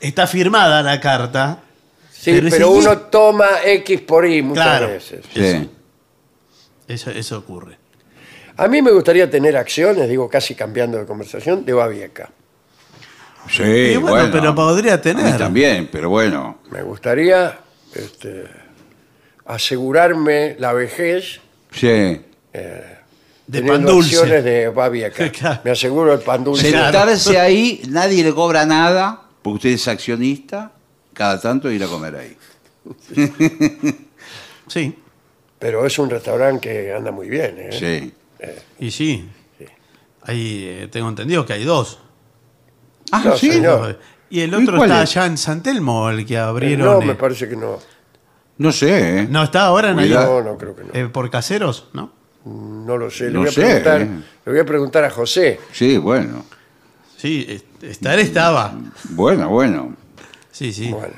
está 0.00 0.26
firmada 0.26 0.82
la 0.82 0.98
carta. 1.00 1.58
Sí, 2.10 2.40
pero, 2.48 2.70
uno 2.70 2.92
"Y-". 2.94 2.98
toma 3.10 3.48
X 3.64 4.00
por 4.02 4.26
Y 4.26 4.40
muchas 4.42 4.64
Claro. 4.64 4.86
veces. 4.88 5.24
Sí. 5.34 5.70
Eso, 6.88 7.10
eso 7.10 7.38
ocurre. 7.38 7.76
A 8.56 8.68
mí 8.68 8.80
me 8.80 8.92
gustaría 8.92 9.28
tener 9.28 9.56
acciones, 9.56 10.08
digo 10.08 10.28
casi 10.28 10.54
cambiando 10.54 10.96
de 10.98 11.04
conversación, 11.06 11.64
de 11.64 11.72
Babieca. 11.72 12.30
Sí, 13.50 13.62
Y 13.62 13.96
bueno, 13.96 14.30
pero 14.32 14.54
podría 14.54 14.94
A 14.94 14.96
mí 14.96 15.02
tener. 15.02 15.36
también, 15.36 15.88
pero 15.92 16.08
bueno. 16.08 16.60
Me 16.70 16.82
gustaría 16.82 17.58
este, 17.94 18.44
asegurarme 19.44 20.56
la 20.58 20.72
vejez 20.72 21.40
Sí. 21.74 21.86
De 23.46 23.58
teniendo 23.60 23.72
pan 23.72 23.84
dulce. 23.84 24.16
acciones 24.16 24.44
de 24.44 24.68
Babieca. 24.68 25.30
Claro. 25.32 25.60
Me 25.64 25.70
aseguro 25.72 26.12
el 26.14 26.20
pan 26.20 26.44
dulce. 26.44 26.70
Sentarse 26.70 27.38
ahí, 27.46 27.82
nadie 27.88 28.22
le 28.24 28.32
cobra 28.32 28.64
nada, 28.64 29.22
porque 29.42 29.56
usted 29.56 29.70
es 29.70 29.88
accionista, 29.88 30.72
cada 31.12 31.40
tanto 31.40 31.70
ir 31.70 31.82
a 31.84 31.86
comer 31.88 32.16
ahí. 32.16 32.36
Sí, 34.66 34.96
Pero 35.58 35.84
es 35.86 35.98
un 35.98 36.08
restaurante 36.08 36.68
que 36.68 36.92
anda 36.92 37.10
muy 37.10 37.28
bien. 37.28 37.54
¿eh? 37.58 37.70
Sí. 37.72 38.14
y 38.80 38.90
sí. 38.90 39.28
Ahí 40.22 40.64
eh, 40.66 40.88
tengo 40.90 41.08
entendido 41.10 41.44
que 41.44 41.52
hay 41.52 41.64
dos. 41.64 41.98
Ah, 43.12 43.22
No, 43.26 43.36
sí. 43.36 43.52
señor. 43.52 44.00
Y 44.30 44.40
el 44.40 44.50
¿Y 44.52 44.54
otro 44.54 44.78
cuál 44.78 44.90
está 44.90 45.02
es? 45.02 45.10
allá 45.16 45.26
en 45.26 45.36
San 45.36 45.62
Telmo, 45.62 46.08
el 46.08 46.24
que 46.24 46.34
Eh, 46.34 46.38
abrieron. 46.38 46.86
No, 46.86 47.02
eh, 47.02 47.04
me 47.04 47.14
parece 47.14 47.46
que 47.46 47.56
no. 47.56 47.78
No 48.58 48.70
sé, 48.72 49.20
¿eh? 49.20 49.26
¿No 49.28 49.42
está 49.42 49.66
ahora 49.66 49.90
en 49.90 49.98
ahí? 49.98 50.10
No, 50.10 50.40
no 50.42 50.56
creo 50.56 50.76
que 50.76 50.84
no. 50.84 50.90
Eh, 50.94 51.08
¿Por 51.08 51.28
caseros? 51.30 51.88
¿No? 51.92 52.12
No 52.44 52.96
lo 52.96 53.10
sé. 53.10 53.24
Le, 53.26 53.30
No 53.32 53.40
voy, 53.40 53.48
a 53.48 53.52
sé, 53.52 53.60
preguntar, 53.62 54.00
eh. 54.02 54.08
le 54.46 54.52
voy 54.52 54.60
a 54.60 54.64
preguntar 54.64 55.04
a 55.04 55.10
José. 55.10 55.58
Sí, 55.72 55.96
bueno. 55.98 56.44
Sí, 57.16 57.44
est- 57.48 57.82
estar 57.82 58.18
estaba. 58.18 58.74
Bueno, 59.10 59.48
bueno. 59.48 59.96
Sí, 60.52 60.72
sí. 60.72 60.90
Bueno, 60.90 61.14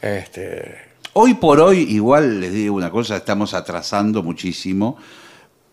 este, 0.00 0.76
Hoy 1.14 1.34
por 1.34 1.60
hoy, 1.60 1.80
igual 1.80 2.40
les 2.40 2.52
digo 2.52 2.76
una 2.76 2.90
cosa, 2.90 3.16
estamos 3.16 3.52
atrasando 3.52 4.22
muchísimo, 4.22 4.96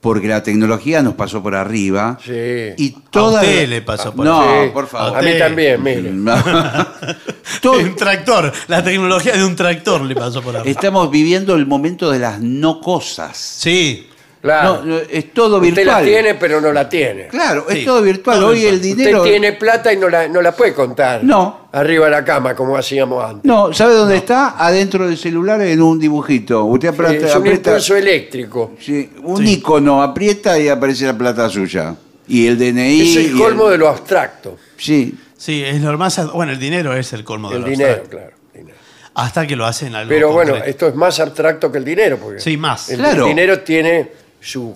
porque 0.06 0.28
la 0.28 0.44
tecnología 0.44 1.02
nos 1.02 1.16
pasó 1.16 1.42
por 1.42 1.56
arriba. 1.56 2.20
sí. 2.24 2.32
Y 2.78 2.92
toda 3.10 3.40
A 3.40 3.42
usted 3.42 3.68
le 3.68 3.82
pasó 3.82 4.14
por 4.14 4.24
No, 4.24 4.44
Sí. 4.44 4.70
por 4.72 4.86
favor. 4.88 5.18
A 5.18 5.22
mí 5.24 5.32
también, 5.40 5.82
mire. 5.82 6.12
Todo- 7.62 7.80
Un 7.80 7.96
tractor. 7.96 8.54
La 8.68 8.84
tecnología 8.84 9.34
de 9.36 9.44
un 9.44 9.56
tractor 9.56 10.02
le 10.02 10.14
pasó 10.14 10.44
por 10.44 10.56
arriba. 10.56 10.70
estamos 10.72 11.10
viviendo 11.10 11.56
el 11.56 11.66
momento 11.66 12.12
de 12.12 12.20
las 12.20 12.40
no 12.40 12.82
cosas. 12.82 13.36
Sí. 13.36 14.08
Claro. 14.46 14.82
No, 14.84 14.86
no, 14.86 14.98
es 15.10 15.34
todo 15.34 15.58
Usted 15.58 15.70
la 15.86 15.98
virtual. 16.00 16.06
tiene, 16.06 16.36
pero 16.36 16.62
no 16.62 16.72
la 16.72 16.88
tiene. 16.88 17.28
Claro, 17.28 17.66
Sí. 17.68 17.80
es 17.80 17.86
todo 17.86 18.02
virtual. 18.04 18.40
Todo 18.40 18.50
Hoy 18.50 18.66
el 18.66 18.80
virtual. 18.80 18.82
dinero. 18.98 19.18
Usted 19.20 19.32
tiene 19.32 19.54
plata 19.54 19.92
y 19.92 19.98
no 19.98 20.08
la, 20.08 20.28
no 20.28 20.42
la 20.42 20.52
puede 20.52 20.74
contar. 20.74 21.24
No. 21.24 21.68
Arriba 21.72 22.06
de 22.06 22.12
la 22.12 22.24
cama, 22.24 22.56
como 22.56 22.78
hacíamos 22.78 23.26
antes. 23.26 23.44
No, 23.44 23.74
¿sabe 23.74 23.96
dónde 23.96 24.18
está? 24.18 24.50
Adentro 24.58 25.08
del 25.08 25.18
celular 25.18 25.60
en 25.62 25.82
un 25.82 26.00
dibujito. 26.00 26.64
Usted 26.66 26.90
Sí, 26.90 26.94
aprieta, 27.02 27.26
es 27.28 27.36
un 27.36 27.42
aprieta- 27.42 27.70
impulso 27.72 27.96
eléctrico. 27.96 28.72
sí, 28.80 29.10
un 29.24 29.38
Sí. 29.46 29.54
icono, 29.56 30.04
aprieta 30.04 30.60
y 30.60 30.68
aparece 30.70 31.06
la 31.06 31.18
plata 31.18 31.50
suya. 31.50 31.96
Y 32.28 32.46
el 32.48 32.58
DNI. 32.58 33.02
Es 33.02 33.08
y 33.16 33.26
el 33.32 33.38
colmo 33.38 33.66
el- 33.66 33.72
de 33.72 33.78
lo 33.80 33.90
abstracto. 33.90 34.58
Sí. 34.78 35.16
Sí, 35.38 35.64
es 35.64 35.82
lo 35.82 35.98
más. 35.98 36.18
ad- 36.20 36.32
Bueno, 36.32 36.52
el 36.54 36.60
dinero 36.60 36.96
es 36.96 37.12
el 37.14 37.24
colmo 37.24 37.50
de 37.50 37.56
El 37.58 37.62
lo 37.64 37.68
dinero, 37.68 37.90
abstracto. 37.92 38.18
claro. 38.18 38.32
dinero. 38.54 38.78
Hasta 39.16 39.46
que 39.48 39.56
lo 39.56 39.66
hacen 39.66 39.96
algo. 39.96 40.10
Pero 40.10 40.32
bueno, 40.32 40.52
concreto. 40.54 40.70
esto 40.72 40.88
es 40.88 40.96
más 40.96 41.20
abstracto 41.20 41.72
que 41.72 41.78
el 41.78 41.86
dinero. 41.86 42.18
Porque 42.22 42.40
Sí, 42.40 42.58
más. 42.58 42.90
El, 42.90 42.98
Claro. 43.00 43.26
dinero 43.28 43.60
tiene 43.60 44.12
su... 44.46 44.76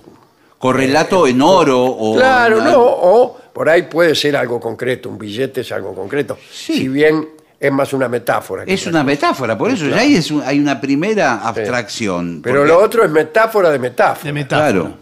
Correlato 0.57 1.25
en 1.25 1.41
oro 1.41 1.81
o. 1.85 2.15
Claro, 2.17 2.61
no. 2.61 2.73
O 2.83 3.37
por 3.53 3.69
ahí 3.69 3.83
puede 3.83 4.13
ser 4.13 4.35
algo 4.35 4.59
concreto. 4.59 5.07
Un 5.07 5.17
billete 5.17 5.61
es 5.61 5.71
algo 5.71 5.95
concreto. 5.95 6.37
Sí. 6.51 6.73
Si 6.73 6.87
bien 6.89 7.29
es 7.57 7.71
más 7.71 7.93
una 7.93 8.09
metáfora. 8.09 8.65
que 8.65 8.73
Es 8.73 8.85
una 8.85 8.99
cosa. 8.99 9.03
metáfora, 9.05 9.57
por 9.57 9.71
eso 9.71 9.87
ya 9.87 9.99
ahí 9.99 10.15
es 10.15 10.29
un- 10.31 10.43
hay 10.45 10.59
una 10.59 10.81
primera 10.81 11.35
abstracción. 11.47 12.41
Pero 12.43 12.59
porque- 12.61 12.67
lo 12.73 12.79
otro 12.79 13.05
es 13.05 13.09
metáfora 13.11 13.69
de 13.69 13.79
metáfora. 13.79 14.25
De 14.25 14.33
metáfora. 14.33 14.71
Claro. 14.71 14.97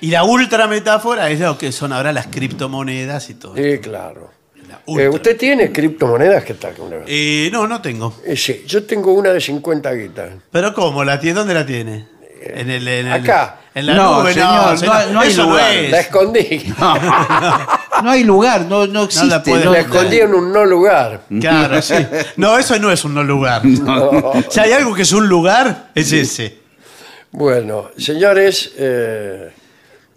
Y 0.00 0.10
la 0.10 0.24
ultra 0.24 0.66
metáfora 0.66 1.30
es 1.30 1.40
lo 1.40 1.58
que 1.58 1.72
son 1.72 1.92
ahora 1.92 2.12
las 2.12 2.28
criptomonedas 2.28 3.28
y 3.30 3.34
todo. 3.34 3.54
Sí, 3.54 3.78
claro. 3.80 4.30
La 4.68 4.80
Eh. 5.02 5.08
¿Usted 5.08 5.36
tiene 5.36 5.70
criptomonedas? 5.72 6.42
¿Qué 6.44 6.54
tal? 6.54 6.74
Una 6.78 6.96
vez? 6.96 7.04
Eh, 7.06 7.50
no, 7.52 7.66
no 7.68 7.80
tengo. 7.82 8.14
Eh, 8.24 8.34
sí, 8.36 8.64
yo 8.66 8.84
tengo 8.84 9.12
una 9.12 9.32
de 9.32 9.40
50 9.40 9.92
guitas. 9.92 10.30
¿Pero 10.50 10.72
cómo? 10.74 11.04
¿La 11.04 11.20
tiene? 11.20 11.38
¿Dónde 11.38 11.54
la 11.54 11.64
tiene? 11.66 12.15
En 12.54 12.70
el, 12.70 12.86
en 12.88 13.06
el- 13.06 13.12
Acá. 13.12 13.60
En 13.74 13.86
la 13.86 13.94
No, 13.94 14.22
nube, 14.22 14.32
señor, 14.32 14.48
no, 14.54 14.70
no 14.72 14.76
señor, 14.78 14.96
hay- 14.96 15.12
no 15.12 15.20
hay 15.20 15.28
eso 15.28 15.42
lugar. 15.44 15.72
es. 15.74 15.90
La 15.90 16.00
escondí. 16.00 16.74
No 18.02 18.10
hay 18.10 18.24
lugar, 18.24 18.66
no, 18.66 18.86
no 18.86 19.04
existe. 19.04 19.26
la 19.28 19.42
puede- 19.42 19.64
no- 19.64 19.72
La 19.72 19.80
escondí 19.80 20.18
en 20.18 20.34
un 20.34 20.52
no 20.52 20.64
lugar. 20.66 21.22
Claro, 21.40 21.80
sí. 21.82 21.94
No, 22.36 22.58
eso 22.58 22.78
no 22.78 22.90
es 22.92 23.02
un 23.04 23.14
no 23.14 23.24
lugar. 23.24 23.62
Si 24.50 24.60
hay 24.60 24.72
algo 24.72 24.94
que 24.94 25.02
es 25.02 25.12
un 25.12 25.26
lugar, 25.28 25.90
es 25.94 26.12
ese. 26.12 26.58
Bueno, 27.32 27.90
señores, 27.96 28.72
eh, 28.76 29.50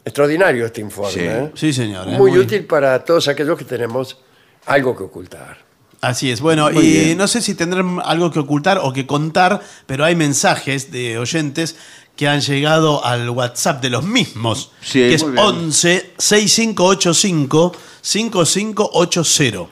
extraordinario 0.04 0.65
este 0.65 0.82
informe. 0.82 1.12
Sí. 1.13 1.20
¿eh? 1.22 1.52
Sí, 1.56 1.72
señor. 1.74 2.08
¿eh? 2.10 2.18
Muy, 2.18 2.38
útil 2.38 2.65
para 2.65 3.04
todos 3.06 3.28
aquellos 3.30 3.58
que 3.58 3.65
tenemos 3.65 4.18
algo 4.65 4.96
que 4.96 5.04
ocultar. 5.04 5.58
Así 6.02 6.32
es. 6.32 6.39
Bueno, 6.42 6.70
Muy 6.72 6.86
y 6.86 6.92
bien. 7.06 7.18
no 7.18 7.28
sé 7.28 7.42
si 7.42 7.56
tendrán 7.56 8.00
algo 8.04 8.32
que 8.32 8.39
ocultar 8.39 8.80
o 8.82 8.92
que 8.94 9.06
contar, 9.06 9.62
pero 9.86 10.06
hay 10.06 10.15
mensajes 10.15 10.92
de 10.92 11.18
oyentes 11.18 11.76
que 12.20 12.28
han 12.28 12.42
llegado 12.42 13.06
al 13.06 13.30
WhatsApp 13.30 13.82
de 13.82 13.90
los 13.90 14.04
mismos, 14.04 14.74
Sí, 14.82 15.00
que 15.00 15.14
es 15.14 15.24
muy 15.24 15.32
bien. 15.32 15.46
11 15.46 16.12
6585 16.18 17.72
5580. 18.02 19.70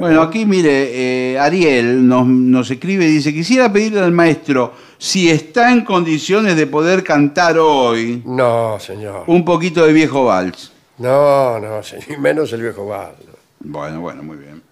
Bueno, 0.00 0.22
aquí 0.22 0.46
mire, 0.46 1.32
eh, 1.34 1.38
Ariel 1.38 2.08
nos, 2.08 2.26
nos 2.26 2.70
escribe 2.70 3.04
y 3.04 3.08
dice, 3.08 3.34
quisiera 3.34 3.70
pedirle 3.70 4.00
al 4.00 4.10
maestro 4.10 4.72
si 4.96 5.28
está 5.30 5.70
en 5.70 5.84
condiciones 5.84 6.56
de 6.56 6.66
poder 6.66 7.04
cantar 7.04 7.58
hoy 7.58 8.22
No, 8.24 8.78
señor. 8.80 9.24
un 9.26 9.44
poquito 9.44 9.84
de 9.84 9.92
viejo 9.92 10.24
vals. 10.24 10.72
No, 10.96 11.60
no, 11.60 11.82
señor. 11.82 12.06
Y 12.08 12.16
menos 12.16 12.50
el 12.54 12.62
viejo 12.62 12.86
bar. 12.86 13.16
Bueno, 13.60 14.00
bueno, 14.00 14.22
muy 14.22 14.38
bien. 14.38 14.62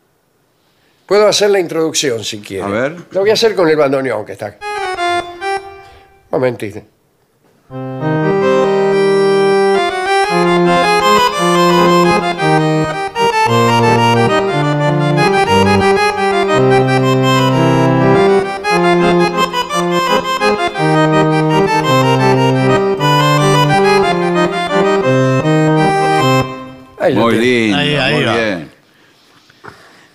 Puedo 1.04 1.28
hacer 1.28 1.50
la 1.50 1.60
introducción 1.60 2.24
si 2.24 2.38
quiere. 2.40 2.64
A 2.64 2.68
ver. 2.68 2.96
Lo 3.10 3.20
voy 3.20 3.28
a 3.28 3.34
hacer 3.34 3.54
con 3.54 3.68
el 3.68 3.76
bandoneón 3.76 4.24
que 4.24 4.32
está. 4.32 4.56
Momentito. 6.30 6.80
Muy 27.14 27.38
tiene. 27.38 27.40
lindo, 27.40 27.78
Ahí, 27.78 27.94
ahí 27.96 28.14
muy 28.14 28.24
va. 28.24 28.32
bien. 28.36 28.70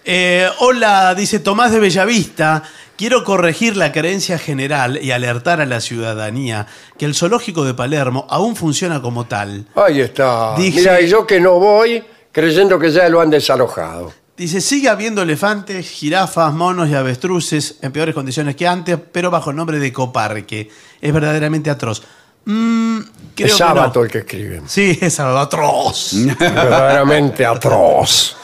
Eh, 0.03 0.49
hola, 0.59 1.15
dice 1.15 1.39
Tomás 1.39 1.71
de 1.71 1.79
Bellavista. 1.79 2.63
Quiero 2.97 3.23
corregir 3.25 3.75
la 3.75 3.91
creencia 3.91 4.37
general 4.37 4.99
y 5.01 5.11
alertar 5.11 5.59
a 5.59 5.65
la 5.65 5.81
ciudadanía 5.81 6.65
que 6.97 7.05
el 7.05 7.13
zoológico 7.13 7.65
de 7.65 7.73
Palermo 7.73 8.25
aún 8.29 8.55
funciona 8.55 9.01
como 9.01 9.25
tal. 9.25 9.65
Ahí 9.75 9.99
está. 9.99 10.55
Dije- 10.55 10.79
Mira, 10.79 11.01
y 11.01 11.07
yo 11.09 11.27
que 11.27 11.39
no 11.41 11.59
voy 11.59 12.03
creyendo 12.31 12.79
que 12.79 12.91
ya 12.91 13.09
lo 13.09 13.19
han 13.21 13.29
desalojado. 13.29 14.13
Dice, 14.37 14.59
sigue 14.61 14.89
habiendo 14.89 15.21
elefantes, 15.21 15.89
jirafas, 15.89 16.53
monos 16.53 16.89
y 16.89 16.93
avestruces 16.93 17.75
en 17.81 17.91
peores 17.93 18.13
condiciones 18.13 18.55
que 18.55 18.67
antes, 18.67 18.97
pero 19.11 19.31
bajo 19.31 19.49
el 19.51 19.55
nombre 19.55 19.79
de 19.79 19.93
coparque. 19.93 20.69
Es 21.01 21.13
verdaderamente 21.13 21.69
atroz. 21.69 22.01
Mm, 22.43 22.99
creo 22.99 23.47
es 23.47 23.51
que 23.53 23.57
sábado 23.57 24.03
el 24.03 24.11
que 24.11 24.17
escriben. 24.19 24.63
Sí, 24.67 24.97
es 25.01 25.19
atroz. 25.19 26.11
Verdaderamente 26.39 27.45
atroz. 27.45 28.35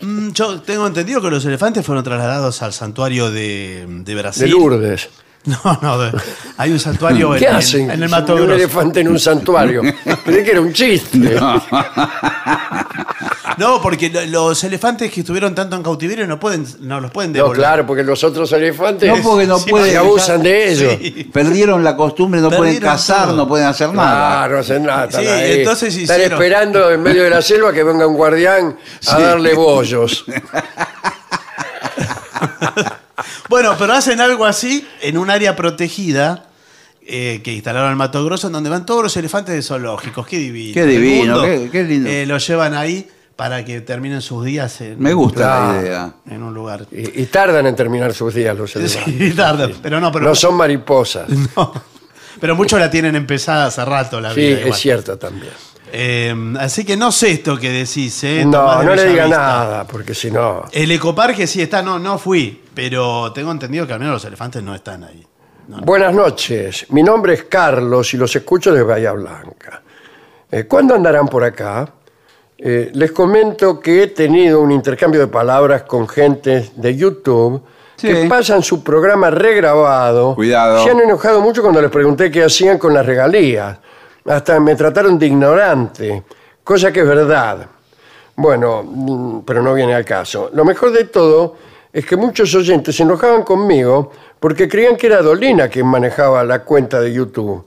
Mm, 0.00 0.30
yo 0.30 0.60
tengo 0.60 0.86
entendido 0.86 1.20
que 1.20 1.30
los 1.30 1.44
elefantes 1.44 1.84
fueron 1.84 2.04
trasladados 2.04 2.62
al 2.62 2.72
santuario 2.72 3.30
de, 3.30 3.86
de 3.88 4.14
Brasil. 4.14 4.44
De 4.44 4.50
Lourdes. 4.50 5.08
No, 5.48 5.78
no, 5.80 5.98
de- 5.98 6.12
hay 6.58 6.72
un 6.72 6.78
santuario 6.78 7.32
en, 7.34 7.40
¿Qué 7.40 7.46
en- 7.48 7.56
hacen? 7.56 7.90
en 7.90 8.02
el 8.02 8.04
Un 8.04 8.10
Mato 8.10 8.34
Grosso. 8.34 8.52
elefante 8.52 9.00
en 9.00 9.08
un 9.08 9.18
santuario. 9.18 9.80
Creí 10.24 10.44
que 10.44 10.50
era 10.50 10.60
un 10.60 10.72
chiste. 10.72 11.38
No, 13.56 13.80
porque 13.82 14.08
lo- 14.10 14.24
los 14.26 14.62
elefantes 14.62 15.10
que 15.10 15.20
estuvieron 15.20 15.52
tanto 15.52 15.74
en 15.74 15.82
cautiverio 15.82 16.26
no 16.28 16.38
pueden, 16.38 16.64
no 16.80 17.00
los 17.00 17.10
pueden 17.10 17.32
No, 17.32 17.38
devolver. 17.38 17.58
claro, 17.58 17.86
porque 17.86 18.04
los 18.04 18.22
otros 18.22 18.52
elefantes 18.52 19.08
No, 19.08 19.20
porque 19.20 19.46
no 19.48 19.58
Sí, 19.58 19.70
pueden. 19.70 19.90
se 19.90 19.96
abusan 19.96 20.42
de 20.44 20.70
ellos. 20.70 20.92
Sí. 21.00 21.28
Perdieron 21.32 21.82
la 21.82 21.96
costumbre, 21.96 22.40
no 22.40 22.50
pueden 22.50 22.74
Perdieron 22.74 22.90
cazar, 22.90 23.26
todo. 23.28 23.36
no 23.36 23.48
pueden 23.48 23.66
hacer 23.66 23.92
nada. 23.92 24.28
Claro, 24.46 24.54
no 24.54 24.60
hacen 24.60 24.82
nada. 24.84 25.04
están 25.06 25.22
Sí, 25.22 25.26
ahí. 25.28 25.58
entonces 25.60 25.96
Están 25.96 26.16
hicieron- 26.20 26.32
esperando 26.34 26.90
en 26.92 27.02
medio 27.02 27.24
de 27.24 27.30
la 27.30 27.42
selva 27.42 27.72
que 27.72 27.82
venga 27.82 28.06
un 28.06 28.14
guardián 28.16 28.76
a 29.08 29.18
darle 29.18 29.54
bollos. 29.54 30.24
Bueno, 33.48 33.74
pero 33.78 33.92
hacen 33.92 34.20
algo 34.20 34.44
así 34.46 34.86
en 35.02 35.18
un 35.18 35.30
área 35.30 35.56
protegida 35.56 36.46
eh, 37.06 37.40
que 37.42 37.52
instalaron 37.52 37.90
en 37.92 37.96
Mato 37.98 38.24
Grosso, 38.24 38.48
en 38.48 38.52
donde 38.52 38.68
van 38.70 38.84
todos 38.86 39.02
los 39.02 39.16
elefantes 39.16 39.54
de 39.54 39.62
zoológicos. 39.62 40.26
Qué 40.26 40.38
divino. 40.38 40.74
Qué 40.74 40.84
divino, 40.86 41.42
qué- 41.42 41.68
qué 41.72 41.84
lindo. 41.84 42.08
eh, 42.10 42.26
los 42.26 42.46
llevan 42.46 42.74
ahí 42.74 43.08
para 43.34 43.64
que 43.64 43.80
terminen 43.80 44.20
sus 44.20 44.44
días 44.44 44.80
en, 44.80 45.00
Me 45.00 45.12
gusta 45.12 45.72
la 45.74 45.80
idea. 45.80 46.12
en 46.28 46.42
un 46.42 46.52
lugar. 46.52 46.86
Y, 46.90 47.22
y 47.22 47.26
tardan 47.26 47.66
en 47.66 47.76
terminar 47.76 48.12
sus 48.12 48.34
días 48.34 48.56
los 48.56 48.74
elefantes. 48.76 49.14
Sí, 49.18 49.30
tarde, 49.34 49.74
pero 49.82 50.00
no, 50.00 50.10
pero 50.12 50.26
No 50.26 50.34
son 50.34 50.54
mariposas. 50.56 51.28
No. 51.56 51.72
Pero 52.40 52.54
muchos 52.54 52.78
la 52.78 52.88
tienen 52.90 53.16
empezada 53.16 53.66
hace 53.66 53.84
rato 53.84 54.20
la 54.20 54.32
Sí, 54.34 54.40
vida. 54.40 54.54
es 54.58 54.60
igual. 54.66 54.78
cierto 54.78 55.18
también. 55.18 55.52
Eh, 55.92 56.34
así 56.58 56.84
que 56.84 56.96
no 56.96 57.10
sé 57.12 57.32
esto 57.32 57.56
que 57.58 57.70
decís, 57.70 58.22
¿eh? 58.24 58.44
No, 58.46 58.82
no 58.82 58.94
le 58.94 59.06
diga 59.06 59.26
nada, 59.26 59.86
porque 59.86 60.14
si 60.14 60.30
no... 60.30 60.64
El 60.72 60.90
ecoparque 60.90 61.46
sí 61.46 61.62
está, 61.62 61.82
no, 61.82 61.98
no 61.98 62.18
fui, 62.18 62.62
pero 62.74 63.32
tengo 63.32 63.50
entendido 63.52 63.86
que 63.86 63.92
al 63.94 63.98
menos 64.00 64.14
los 64.14 64.24
elefantes 64.24 64.62
no 64.62 64.74
están 64.74 65.04
ahí. 65.04 65.26
Buenas 65.68 66.14
noches, 66.14 66.86
mi 66.90 67.02
nombre 67.02 67.34
es 67.34 67.44
Carlos 67.44 68.12
y 68.14 68.16
los 68.16 68.34
escucho 68.34 68.72
de 68.72 68.82
Bahía 68.82 69.12
Blanca. 69.12 69.82
Eh, 70.50 70.64
¿Cuándo 70.64 70.94
andarán 70.94 71.28
por 71.28 71.44
acá? 71.44 71.88
Eh, 72.56 72.90
les 72.94 73.12
comento 73.12 73.78
que 73.78 74.02
he 74.02 74.06
tenido 74.08 74.60
un 74.60 74.72
intercambio 74.72 75.20
de 75.20 75.26
palabras 75.26 75.82
con 75.82 76.08
gente 76.08 76.70
de 76.74 76.96
YouTube 76.96 77.62
Sí. 77.96 78.06
que 78.06 78.26
pasan 78.28 78.62
su 78.62 78.84
programa 78.84 79.28
regrabado. 79.28 80.36
Cuidado. 80.36 80.84
Se 80.84 80.90
han 80.90 81.00
enojado 81.00 81.40
mucho 81.40 81.62
cuando 81.62 81.82
les 81.82 81.90
pregunté 81.90 82.30
qué 82.30 82.44
hacían 82.44 82.78
con 82.78 82.94
las 82.94 83.04
regalías. 83.04 83.76
Hasta 84.28 84.60
me 84.60 84.74
trataron 84.76 85.18
de 85.18 85.26
ignorante, 85.26 86.22
cosa 86.62 86.92
que 86.92 87.00
es 87.00 87.06
verdad. 87.06 87.66
Bueno, 88.36 88.82
mm, 88.84 89.40
pero 89.44 89.62
no 89.62 89.74
viene 89.74 89.94
al 89.94 90.04
caso. 90.04 90.50
Lo 90.52 90.64
mejor 90.64 90.92
de 90.92 91.04
todo 91.04 91.56
es 91.92 92.04
que 92.04 92.16
muchos 92.16 92.54
oyentes 92.54 92.94
se 92.94 93.02
enojaban 93.02 93.42
conmigo 93.42 94.12
porque 94.38 94.68
creían 94.68 94.96
que 94.96 95.06
era 95.06 95.22
Dolina 95.22 95.68
quien 95.68 95.86
manejaba 95.86 96.44
la 96.44 96.62
cuenta 96.62 97.00
de 97.00 97.12
YouTube. 97.12 97.66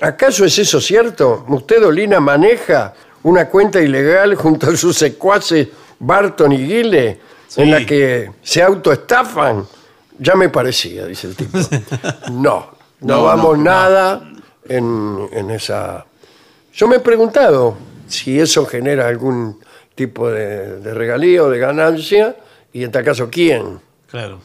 ¿Acaso 0.00 0.44
es 0.44 0.56
eso 0.58 0.80
cierto? 0.80 1.44
¿Usted, 1.48 1.80
Dolina, 1.82 2.20
maneja 2.20 2.94
una 3.24 3.48
cuenta 3.48 3.80
ilegal 3.80 4.36
junto 4.36 4.70
a 4.70 4.76
sus 4.76 4.96
secuaces 4.96 5.68
Barton 5.98 6.52
y 6.52 6.58
Guile 6.66 7.08
en 7.08 7.18
Sí. 7.48 7.66
la 7.66 7.84
que 7.84 8.30
se 8.42 8.62
autoestafan? 8.62 9.66
Ya 10.20 10.34
me 10.36 10.48
parecía, 10.48 11.04
dice 11.06 11.26
el 11.26 11.34
tipo. 11.36 11.58
No, 12.30 12.70
no, 13.00 13.16
No, 13.16 13.22
vamos 13.24 13.58
no, 13.58 13.64
nada 13.64 14.22
en, 14.68 15.28
en 15.32 15.50
esa... 15.50 16.04
Yo 16.72 16.86
me 16.88 16.96
he 16.96 17.00
preguntado 17.00 17.76
si 18.06 18.38
eso 18.38 18.64
genera 18.66 19.08
algún 19.08 19.58
tipo 19.94 20.30
de, 20.30 20.78
de 20.80 20.94
regalía 20.94 21.42
o 21.42 21.50
de 21.50 21.58
ganancia 21.58 22.36
y 22.72 22.84
en 22.84 22.92
tal 22.92 23.04
caso 23.04 23.28
quién. 23.30 23.80
Claro. 24.10 24.40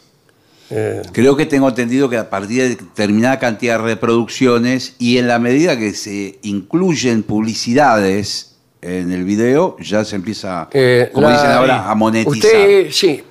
Creo 1.12 1.36
que 1.38 1.46
tengo 1.46 1.70
entendido 1.70 2.10
que 2.10 2.18
a 2.18 2.32
partir 2.32 2.64
de 2.64 2.70
determinada 2.70 3.38
cantidad 3.38 3.78
de 3.78 3.84
reproducciones 3.86 4.96
y 4.98 5.20
en 5.20 5.28
la 5.28 5.38
medida 5.38 5.78
que 5.78 5.94
se 5.94 6.40
incluyen 6.42 7.22
publicidades 7.22 8.56
en 8.82 9.12
el 9.12 9.24
video, 9.24 9.78
ya 9.80 10.04
se 10.04 10.16
empieza, 10.16 10.68
Eh, 10.74 11.12
como 11.14 11.28
la- 11.30 11.34
dicen 11.36 11.52
ahora, 11.52 11.90
a 11.92 11.94
monetizar. 11.94 12.32
Usted, 12.32 12.88
sí. 12.92 13.24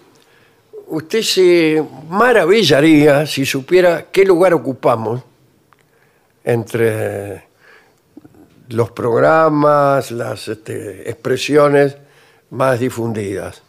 Usted 0.86 1.22
se 1.22 1.82
maravillaría 2.09 3.26
si 3.26 3.45
supiera 3.45 4.07
qué 4.12 4.24
lugar 4.24 4.55
ocupamos 4.55 5.22
entre 6.45 7.45
los 8.68 8.90
programas, 8.90 10.11
las 10.11 10.49
este, 10.49 11.09
expresiones 11.11 11.97
más 12.51 12.80
difundidas. 12.80 13.62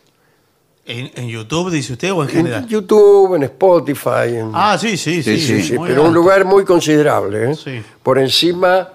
¿En, 0.86 1.12
en 1.16 1.28
YouTube, 1.30 1.72
dice 1.72 1.94
usted, 1.94 2.12
o 2.12 2.24
en 2.24 2.30
En 2.30 2.36
general? 2.36 2.68
YouTube, 2.68 3.36
en 3.36 3.44
Spotify, 3.44 4.36
en, 4.36 4.52
Ah, 4.54 4.78
sí, 4.78 4.98
sí, 4.98 5.24
sí. 5.24 5.40
Sí, 5.40 5.64
sí, 5.64 5.76
pero 5.82 6.04
un 6.04 6.14
lugar 6.14 6.44
muy 6.44 6.66
considerable, 6.66 7.52
¿eh? 7.52 7.56
Sí. 7.56 7.82
por 8.02 8.18
encima 8.20 8.90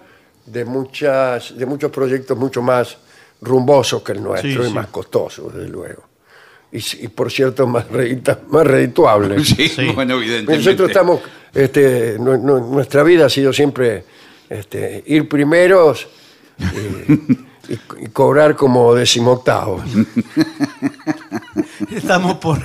de, 0.44 0.64
muchas, 0.66 1.56
de 1.56 1.64
muchos 1.64 1.90
proyectos 1.90 2.36
mucho 2.36 2.60
más 2.60 2.98
rumbosos 3.40 4.02
que 4.02 4.12
el 4.12 4.22
nuestro 4.22 4.50
Sí, 4.50 4.58
y 4.60 4.68
sí. 4.68 4.74
más 4.74 4.88
costosos, 4.88 5.54
desde 5.54 5.68
luego. 5.68 6.02
Y, 6.70 7.08
por 7.08 7.32
cierto, 7.32 7.66
más, 7.66 7.86
redita- 7.90 8.40
más 8.48 8.66
redituables. 8.66 9.48
Sí, 9.56 9.68
Sí. 9.68 9.88
bueno, 9.94 10.14
evidentemente. 10.16 10.58
Nosotros 10.64 10.88
estamos, 10.90 11.20
este, 11.54 12.16
nu- 12.18 12.36
nu- 12.36 12.72
nuestra 12.74 13.02
vida 13.02 13.26
ha 13.26 13.30
sido 13.30 13.52
siempre 13.52 14.04
este, 14.50 15.02
ir 15.06 15.28
primeros 15.28 16.08
y, 16.58 17.12
y- 17.72 18.04
y 18.04 18.08
cobrar 18.08 18.54
como 18.56 18.94
decimoctavos. 18.94 19.82
Estamos 21.90 22.38
por. 22.38 22.60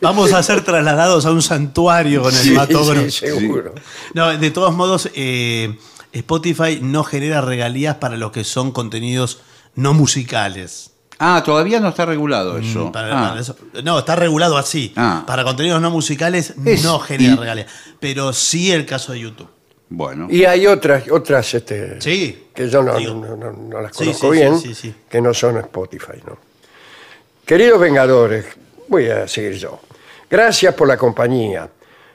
Vamos 0.00 0.32
a 0.32 0.42
ser 0.42 0.62
trasladados 0.62 1.26
a 1.26 1.30
un 1.32 1.42
santuario 1.42 2.22
con 2.22 2.34
el 2.34 2.40
Sí, 2.40 2.50
Mato 2.52 2.84
sí, 3.04 3.10
seguro. 3.10 3.74
No, 4.12 4.36
de 4.36 4.50
todos 4.50 4.74
modos, 4.74 5.10
eh, 5.14 5.76
Spotify 6.12 6.78
no 6.82 7.04
genera 7.04 7.40
regalías 7.40 7.96
para 7.96 8.16
los 8.16 8.32
que 8.32 8.44
son 8.44 8.72
contenidos 8.72 9.40
no 9.74 9.94
musicales. 9.94 10.92
Ah, 11.26 11.42
todavía 11.42 11.80
no 11.80 11.88
está 11.88 12.04
regulado 12.04 12.58
eso. 12.58 12.86
Mm, 12.86 12.92
Para- 12.92 13.32
Ah. 13.32 13.36
eso- 13.40 13.56
no, 13.82 13.98
está 13.98 14.14
regulado 14.14 14.58
así. 14.58 14.92
Ah. 14.96 15.24
Para 15.26 15.42
contenidos 15.44 15.80
no 15.80 15.90
musicales 15.90 16.54
Es- 16.66 16.84
no 16.84 16.98
genera 16.98 17.32
y- 17.32 17.36
regalías. 17.36 17.66
Pero 17.98 18.32
sí 18.32 18.70
el 18.72 18.84
caso 18.84 19.12
de 19.12 19.20
YouTube. 19.20 19.48
Bueno. 19.88 20.26
Y 20.30 20.44
hay 20.44 20.66
otras, 20.66 21.04
otras 21.10 21.54
este, 21.54 22.00
Sí. 22.00 22.48
que 22.54 22.68
yo 22.68 22.82
no, 22.82 22.96
Digo. 22.96 23.14
no- 23.14 23.36
no- 23.36 23.52
no 23.52 23.80
las 23.80 23.92
Sí, 23.96 24.04
conozco 24.04 24.32
sí, 24.32 24.38
bien, 24.38 24.58
sí, 24.58 24.68
sí, 24.74 24.88
sí. 24.90 24.94
que 25.08 25.20
no 25.20 25.32
son 25.32 25.56
Spotify. 25.58 26.20
¿no? 26.26 26.36
Queridos 27.46 27.80
Vengadores, 27.80 28.46
voy 28.88 29.08
a 29.08 29.26
seguir 29.28 29.54
yo. 29.58 29.80
Gracias 30.30 30.74
por 30.74 30.88
la 30.88 30.96
compañía. 30.96 31.68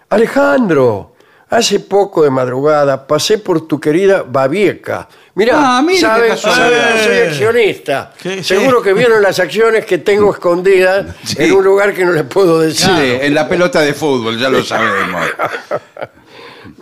Alejandro, 0.09 1.15
hace 1.49 1.79
poco 1.79 2.23
de 2.23 2.29
madrugada 2.29 3.05
pasé 3.07 3.37
por 3.39 3.67
tu 3.67 3.79
querida 3.79 4.23
Babieca. 4.27 5.07
Mirá, 5.35 5.77
Ah, 5.77 5.81
mire 5.81 5.99
qué 5.99 6.05
¿sabes? 6.05 6.29
casualidad. 6.31 6.95
Soy- 6.97 7.05
soy 7.05 7.17
accionista. 7.27 8.13
¿Qué? 8.21 8.43
Seguro 8.43 8.79
Sí. 8.79 8.83
que 8.83 8.93
vieron 8.93 9.21
las 9.21 9.39
acciones 9.39 9.85
que 9.85 9.99
tengo 9.99 10.31
escondidas 10.31 11.15
Sí. 11.23 11.35
en 11.39 11.53
un 11.53 11.63
lugar 11.63 11.93
que 11.93 12.03
no 12.05 12.11
les 12.11 12.23
puedo 12.23 12.59
decir. 12.59 12.87
Sí, 12.87 13.17
en 13.21 13.33
la 13.33 13.47
pelota 13.47 13.81
de 13.81 13.93
fútbol, 13.93 14.37
ya 14.37 14.49
lo 14.49 14.63
sabemos. 14.63 15.25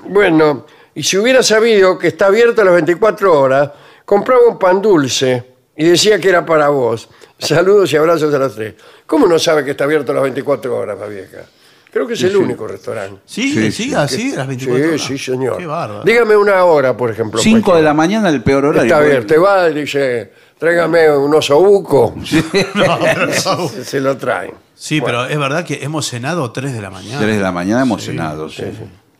Bueno, 0.09 0.65
y 0.95 1.03
si 1.03 1.17
hubiera 1.17 1.43
sabido 1.43 1.97
que 1.97 2.07
está 2.07 2.27
abierto 2.27 2.61
a 2.61 2.65
las 2.65 2.73
24 2.73 3.39
horas, 3.39 3.69
compraba 4.05 4.41
un 4.47 4.57
pan 4.57 4.81
dulce 4.81 5.43
y 5.75 5.85
decía 5.85 6.19
que 6.19 6.29
era 6.29 6.45
para 6.45 6.69
vos. 6.69 7.09
Saludos 7.37 7.91
y 7.93 7.97
abrazos 7.97 8.33
a 8.33 8.39
las 8.39 8.55
tres. 8.55 8.73
¿Cómo 9.05 9.27
no 9.27 9.37
sabe 9.37 9.63
que 9.63 9.71
está 9.71 9.83
abierto 9.83 10.11
a 10.11 10.15
las 10.15 10.23
24 10.23 10.75
horas, 10.75 10.97
Babieca? 10.97 11.45
Creo 11.91 12.05
que 12.05 12.13
es 12.15 12.23
el 12.23 12.35
único 12.37 12.67
restaurante. 12.67 13.21
Sí, 13.25 13.53
Sí, 13.53 13.71
sí, 13.71 13.83
sí. 13.89 13.93
así, 13.93 14.31
las 14.35 14.45
24 14.47 14.83
Sí, 14.83 14.89
horas. 14.89 15.01
sí, 15.07 15.17
señor. 15.17 15.57
Qué 15.57 15.65
bárbaro. 15.65 16.03
Dígame 16.03 16.35
una 16.35 16.63
hora, 16.65 16.95
por 16.95 17.09
ejemplo. 17.09 17.39
5 17.39 17.57
de 17.57 17.63
cualquiera. 17.63 17.89
la 17.89 17.93
mañana, 17.93 18.29
el 18.29 18.43
peor 18.43 18.65
horario. 18.65 18.83
Está 18.83 18.97
abierto. 18.97 19.27
Te 19.33 19.37
va 19.39 19.69
y 19.69 19.73
dice, 19.73 20.31
tráigame 20.59 21.09
un 21.17 21.33
osobuco. 21.33 22.15
No, 22.75 22.99
pero- 23.01 23.69
Se, 23.69 23.85
se 23.85 23.99
lo 24.01 24.17
traen. 24.17 24.51
sí, 24.75 24.99
Bueno, 24.99 25.19
pero 25.23 25.31
es 25.33 25.39
verdad 25.39 25.65
que 25.65 25.79
hemos 25.83 26.07
cenado 26.07 26.51
3 26.51 26.73
de 26.73 26.81
la 26.81 26.89
mañana. 26.89 27.19
3 27.21 27.37
de 27.37 27.41
la 27.41 27.51
mañana 27.51 27.81
emocionados. 27.81 28.55
sí. 28.55 28.63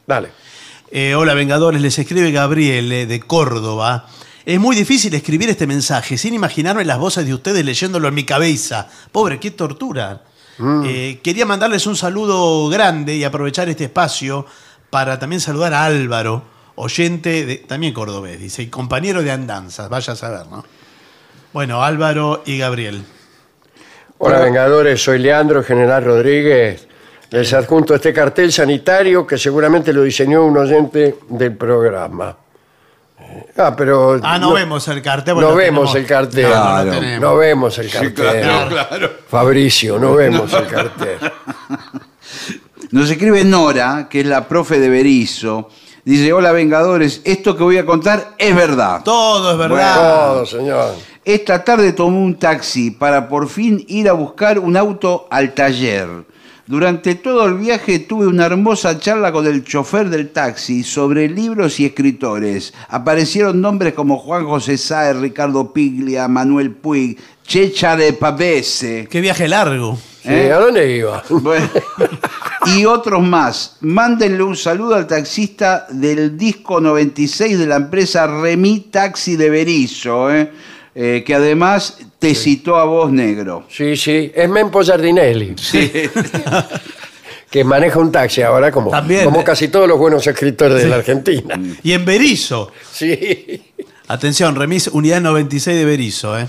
Dale. 0.05 0.29
Eh, 0.91 1.15
hola 1.15 1.33
Vengadores, 1.33 1.81
les 1.81 1.97
escribe 1.99 2.31
Gabriel 2.31 2.91
eh, 2.91 3.05
de 3.05 3.19
Córdoba. 3.19 4.07
Es 4.45 4.57
muy 4.59 4.73
difícil 4.75 5.13
escribir 5.13 5.49
este 5.49 5.67
mensaje 5.67 6.17
sin 6.17 6.33
imaginarme 6.33 6.85
las 6.85 6.97
voces 6.97 7.25
de 7.25 7.33
ustedes 7.33 7.65
leyéndolo 7.65 8.07
en 8.07 8.13
mi 8.13 8.23
cabeza. 8.23 8.87
Pobre, 9.11 9.37
qué 9.39 9.51
tortura. 9.51 10.21
Eh, 10.59 11.19
quería 11.23 11.45
mandarles 11.45 11.85
un 11.85 11.95
saludo 11.95 12.67
grande 12.69 13.15
y 13.15 13.23
aprovechar 13.23 13.69
este 13.69 13.85
espacio 13.85 14.45
para 14.89 15.19
también 15.19 15.39
saludar 15.39 15.73
a 15.73 15.85
Álvaro, 15.85 16.43
oyente 16.75 17.45
de, 17.45 17.55
también 17.57 17.93
cordobés, 17.93 18.39
dice, 18.39 18.63
y 18.63 18.67
compañero 18.67 19.21
de 19.21 19.31
andanzas, 19.31 19.89
vaya 19.89 20.13
a 20.13 20.15
saber, 20.15 20.47
¿no? 20.47 20.63
Bueno, 21.53 21.83
Álvaro 21.83 22.43
y 22.45 22.57
Gabriel. 22.57 23.03
Hola, 24.19 24.39
Vengadores. 24.39 25.03
Soy 25.03 25.19
Leandro 25.19 25.63
General 25.63 26.03
Rodríguez. 26.03 26.87
Les 27.29 27.53
adjunto 27.53 27.93
este 27.93 28.13
cartel 28.13 28.51
sanitario 28.51 29.27
que 29.27 29.37
seguramente 29.37 29.93
lo 29.93 30.03
diseñó 30.03 30.45
un 30.45 30.57
oyente 30.57 31.17
del 31.29 31.55
programa. 31.55 32.35
Ah, 33.57 33.75
pero. 33.75 34.19
Ah, 34.23 34.37
no, 34.37 34.53
vemos 34.53 34.87
el 34.87 35.01
cartel. 35.01 35.35
No 35.35 35.55
vemos 35.55 35.91
tenemos- 35.91 35.95
el 35.95 36.05
cartel. 36.05 36.43
No, 36.43 36.49
no 36.49 36.55
lo 36.55 36.63
Claro. 36.83 36.91
tenemos. 36.99 37.21
No 37.21 37.35
vemos 37.37 37.77
el 37.79 37.89
cartel. 37.91 38.13
claro, 38.13 38.69
claro. 38.69 39.11
Fabricio, 39.29 39.97
no 39.99 40.13
vemos 40.15 40.53
el 40.53 40.67
cartel. 40.67 41.17
Nos 42.91 43.09
escribe 43.09 43.43
Nora, 43.43 44.07
que 44.09 44.21
es 44.21 44.25
la 44.25 44.47
profe 44.47 44.79
de 44.79 44.89
Berizo. 44.89 45.69
Dice, 46.05 46.31
hola 46.31 46.53
Vengadores, 46.53 47.21
esto 47.25 47.57
que 47.57 47.63
voy 47.63 47.77
a 47.77 47.85
contar 47.85 48.33
es 48.37 48.55
verdad. 48.55 49.01
Todo 49.03 49.51
es 49.51 49.57
verdad. 49.57 49.95
Todo, 50.33 50.45
señor. 50.45 50.93
Esta 51.25 51.63
tarde 51.65 51.91
tomé 51.91 52.17
un 52.17 52.39
taxi 52.39 52.91
para 52.91 53.27
por 53.27 53.49
fin 53.49 53.83
ir 53.89 54.07
a 54.07 54.13
buscar 54.13 54.57
un 54.59 54.77
auto 54.77 55.27
al 55.29 55.53
taller. 55.53 56.07
Durante 56.67 57.15
todo 57.15 57.45
el 57.45 57.53
viaje 57.53 57.99
tuve 57.99 58.27
una 58.27 58.45
hermosa 58.45 58.99
charla 58.99 59.31
con 59.31 59.47
el 59.47 59.63
chofer 59.63 60.09
del 60.09 60.31
taxi 60.31 60.83
sobre 60.83 61.29
libros 61.29 61.79
y 61.79 61.85
escritores. 61.85 62.73
Aparecieron 62.89 63.61
nombres 63.61 63.93
como 63.93 64.17
Juan 64.17 64.45
José 64.45 64.77
Sáez, 64.77 65.15
Ricardo 65.15 65.71
Piglia, 65.71 66.27
Manuel 66.27 66.71
Puig, 66.71 67.17
Checha 67.41 67.95
de 67.95 68.11
Pavese. 68.11 69.07
Qué 69.09 69.21
viaje 69.21 69.47
largo. 69.47 69.97
Sí, 70.21 70.29
¿Eh? 70.29 70.51
¿A 70.51 70.59
dónde 70.59 70.97
iba? 70.97 71.23
Bueno, 71.29 71.69
y 72.65 72.83
otros 72.83 73.23
más. 73.23 73.77
Mándenle 73.79 74.43
un 74.43 74.57
saludo 74.57 74.95
al 74.95 75.07
taxista 75.07 75.87
del 75.89 76.37
disco 76.37 76.81
96 76.81 77.59
de 77.59 77.65
la 77.65 77.77
empresa 77.77 78.27
Remi 78.27 78.89
Taxi 78.91 79.37
de 79.37 79.49
Berizo, 79.49 80.29
¿eh? 80.33 80.51
Eh, 80.99 81.23
que 81.25 81.33
además 81.33 81.99
te 82.19 82.33
citó 82.35 82.75
a 82.77 82.85
vos, 82.85 83.11
negro. 83.11 83.65
Sí, 83.69 83.95
sí. 83.95 84.31
Es 84.33 84.49
Mempo 84.49 84.81
Giardinelli. 84.81 85.55
que 85.55 86.09
que 87.49 87.63
maneja 87.63 87.99
un 87.99 88.11
taxi 88.11 88.41
ahora, 88.41 88.71
como, 88.71 88.91
También. 88.91 89.25
como 89.25 89.43
casi 89.43 89.67
todos 89.69 89.87
los 89.87 89.97
buenos 89.97 90.25
escritores 90.25 90.81
de 90.81 90.89
la 90.89 90.97
Argentina. 90.97 91.59
Y 91.83 91.93
en 91.93 92.05
Berizo. 92.05 92.71
Sí. 92.91 93.71
Atención, 94.07 94.55
remis 94.55 94.87
unidad 94.87 95.21
96 95.21 95.77
de 95.77 95.85
Berizo, 95.85 96.39
¿eh? 96.39 96.47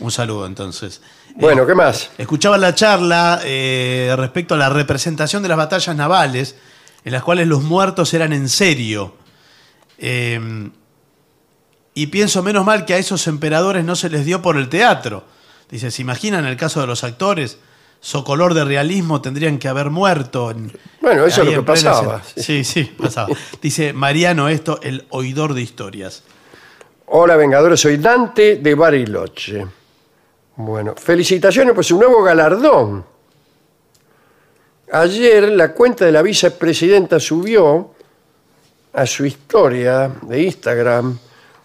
Un 0.00 0.10
saludo 0.10 0.46
entonces. 0.46 1.00
Bueno, 1.36 1.66
¿qué 1.66 1.74
más? 1.74 2.10
Escuchaba 2.18 2.56
la 2.58 2.74
charla 2.74 3.40
eh, 3.44 4.14
respecto 4.16 4.54
a 4.54 4.58
la 4.58 4.68
representación 4.68 5.42
de 5.42 5.48
las 5.48 5.58
batallas 5.58 5.94
navales, 5.94 6.56
en 7.04 7.12
las 7.12 7.22
cuales 7.22 7.46
los 7.46 7.62
muertos 7.62 8.12
eran 8.14 8.32
en 8.32 8.48
serio. 8.48 9.14
Eh, 9.98 10.68
y 11.96 12.08
pienso 12.08 12.42
menos 12.42 12.64
mal 12.66 12.84
que 12.84 12.92
a 12.92 12.98
esos 12.98 13.26
emperadores 13.26 13.82
no 13.82 13.96
se 13.96 14.10
les 14.10 14.26
dio 14.26 14.42
por 14.42 14.58
el 14.58 14.68
teatro. 14.68 15.24
Dice, 15.70 15.90
¿se 15.90 16.02
imaginan 16.02 16.44
el 16.44 16.56
caso 16.58 16.80
de 16.82 16.86
los 16.86 17.02
actores? 17.04 17.58
Socolor 18.00 18.52
de 18.52 18.66
realismo 18.66 19.22
tendrían 19.22 19.58
que 19.58 19.66
haber 19.66 19.88
muerto. 19.88 20.50
en- 20.50 20.70
Bueno, 21.00 21.24
eso 21.24 21.40
es 21.42 21.48
lo 21.48 21.60
que 21.62 21.66
pasaba. 21.66 22.22
Sí, 22.36 22.64
sí, 22.64 22.84
pasaba. 22.84 23.28
Dice 23.62 23.94
Mariano 23.94 24.48
esto, 24.50 24.78
el 24.82 25.06
oidor 25.08 25.54
de 25.54 25.62
historias. 25.62 26.22
Hola, 27.06 27.34
Vengadores, 27.36 27.80
soy 27.80 27.96
Dante 27.96 28.56
de 28.56 28.74
Bariloche. 28.74 29.66
Bueno, 30.56 30.94
felicitaciones 30.96 31.74
por 31.74 31.84
su 31.84 31.96
nuevo 31.96 32.22
galardón. 32.22 33.06
Ayer 34.92 35.48
la 35.52 35.72
cuenta 35.72 36.04
de 36.04 36.12
la 36.12 36.20
vicepresidenta 36.20 37.18
subió 37.18 37.92
a 38.92 39.06
su 39.06 39.24
historia 39.24 40.12
de 40.22 40.42
Instagram 40.42 41.18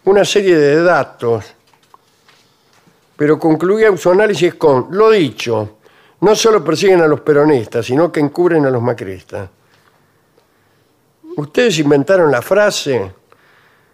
una 0.06 0.26
serie 0.26 0.56
de 0.58 0.84
datos, 0.84 1.46
pero 3.16 3.38
concluía 3.38 3.96
su 3.98 4.10
análisis 4.10 4.56
con, 4.56 4.88
lo 4.92 5.12
dicho, 5.12 5.78
no 6.22 6.36
solo 6.36 6.64
persiguen 6.64 7.02
a 7.02 7.08
los 7.08 7.22
peronistas, 7.22 7.86
sino 7.86 8.12
que 8.12 8.20
encubren 8.20 8.66
a 8.66 8.70
los 8.70 8.82
macristas. 8.82 9.50
¿Ustedes 11.38 11.80
inventaron 11.80 12.32
la 12.32 12.42
frase? 12.42 13.12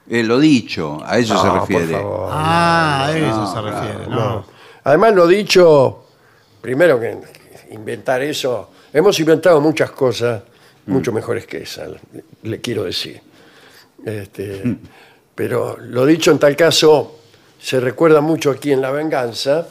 Eh, 0.10 0.24
lo 0.24 0.40
dicho, 0.40 1.02
a 1.06 1.18
eso 1.18 1.42
se 1.42 1.50
refiere. 1.50 1.94
Por 1.94 2.02
favor. 2.02 2.30
Ah, 2.32 3.06
a 3.08 3.18
eso 3.18 3.54
se 3.54 3.62
refiere. 3.62 4.08
No. 4.08 4.46
Además, 4.84 5.14
lo 5.14 5.28
dicho, 5.28 6.06
primero 6.62 7.00
que 7.00 7.18
inventar 7.72 8.22
eso, 8.22 8.70
hemos 8.94 9.20
inventado 9.20 9.60
muchas 9.60 9.92
cosas 9.92 10.42
mucho 10.86 11.12
mejores 11.12 11.46
que 11.46 11.64
esa, 11.64 11.86
le, 11.88 12.00
le 12.44 12.62
quiero 12.62 12.86
decir. 12.86 13.22
Este, 14.06 14.78
Pero 15.38 15.78
lo 15.78 16.04
dicho 16.04 16.32
en 16.32 16.40
tal 16.40 16.56
caso 16.56 17.20
se 17.62 17.80
recuerda 17.80 18.22
mucho 18.22 18.50
aquí 18.50 18.72
en 18.72 18.82
La 18.82 18.90
Venganza 18.90 19.68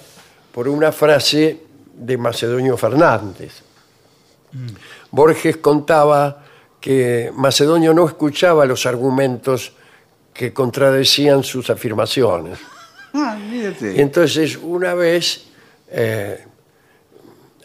por 0.53 0.69
una 0.69 0.93
frase 0.93 1.61
de 1.93 2.17
Macedonio 2.17 2.77
Fernández. 2.77 3.63
Borges 5.11 5.57
contaba 5.57 6.45
que 6.81 7.33
Macedonio 7.35 7.93
no 7.93 8.07
escuchaba 8.07 8.65
los 8.65 8.87
argumentos 8.87 9.73
que 10.33 10.53
contradecían 10.53 11.43
sus 11.43 11.69
afirmaciones. 11.69 12.61
Ah, 13.13 13.37
Y 13.51 14.01
entonces 14.01 14.57
una 14.63 14.95
vez 14.95 15.47
eh, 15.89 16.45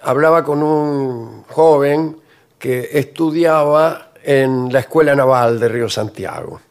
hablaba 0.01 0.43
con 0.43 0.63
un 0.63 1.43
joven 1.43 2.17
que 2.57 2.89
estudiaba 2.93 4.13
en 4.23 4.73
la 4.73 4.79
Escuela 4.79 5.13
Naval 5.13 5.59
de 5.59 5.67
Río 5.67 5.87
Santiago. 5.87 6.61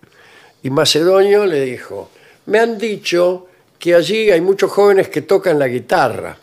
Y 0.63 0.71
Macedonio 0.71 1.47
le 1.47 1.63
dijo, 1.63 2.11
me 2.47 2.59
han 2.59 2.77
dicho 2.79 3.47
que 3.79 3.95
allí 3.95 4.31
hay 4.31 4.41
muchos 4.41 4.71
jóvenes 4.71 5.09
que 5.09 5.23
tocan 5.23 5.59
la 5.59 5.69
guitarra. 5.69 6.37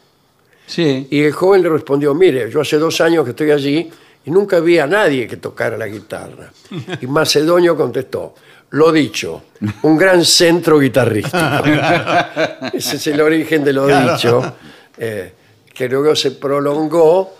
Sí. 0.65 1.07
Y 1.11 1.21
el 1.23 1.31
joven 1.33 1.61
le 1.63 1.69
respondió, 1.69 2.13
mire, 2.13 2.49
yo 2.51 2.61
hace 2.61 2.77
dos 2.77 2.99
años 3.01 3.23
que 3.23 3.29
estoy 3.31 3.51
allí 3.51 3.89
y 4.25 4.31
nunca 4.31 4.59
vi 4.59 4.79
a 4.79 4.87
nadie 4.87 5.27
que 5.27 5.37
tocara 5.37 5.77
la 5.77 5.87
guitarra. 5.87 6.51
Y 6.99 7.07
Macedonio 7.07 7.77
contestó, 7.77 8.33
lo 8.71 8.91
dicho, 8.91 9.43
un 9.83 9.97
gran 9.97 10.25
centro 10.25 10.79
guitarrístico. 10.79 11.37
Ese 12.73 12.95
es 12.97 13.07
el 13.07 13.21
origen 13.21 13.63
de 13.63 13.71
lo 13.73 13.85
Claro. 13.85 14.13
dicho, 14.13 14.55
eh, 14.97 15.31
que 15.73 15.87
luego 15.87 16.15
se 16.15 16.31
prolongó 16.31 17.35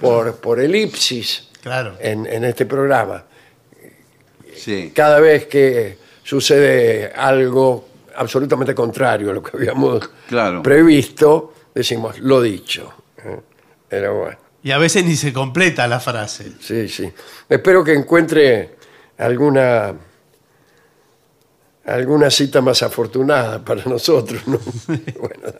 por, 0.00 0.36
por 0.36 0.60
elipsis 0.60 1.48
Claro. 1.62 1.96
en, 1.98 2.26
en 2.26 2.44
este 2.44 2.66
programa. 2.66 3.24
Sí. 4.54 4.92
Cada 4.94 5.18
vez 5.20 5.46
que 5.46 5.96
sucede 6.28 7.10
algo 7.16 7.88
absolutamente 8.16 8.74
contrario 8.74 9.30
a 9.30 9.32
lo 9.32 9.42
que 9.42 9.56
habíamos 9.56 10.10
Claro. 10.28 10.62
previsto, 10.62 11.54
decimos 11.74 12.18
lo 12.18 12.42
dicho. 12.42 12.92
¿eh? 13.24 13.40
Pero 13.88 14.14
bueno. 14.18 14.36
Y 14.62 14.70
a 14.70 14.76
veces 14.76 15.06
ni 15.06 15.16
se 15.16 15.32
completa 15.32 15.86
la 15.88 15.98
frase. 16.00 16.52
Sí, 16.60 16.86
sí. 16.90 17.10
Espero 17.48 17.82
que 17.82 17.94
encuentre 17.94 18.76
alguna 19.16 19.94
alguna 21.86 22.30
cita 22.30 22.60
más 22.60 22.82
afortunada 22.82 23.64
para 23.64 23.82
nosotros. 23.86 24.42
¿no? 24.46 24.58
Bueno, 25.18 25.54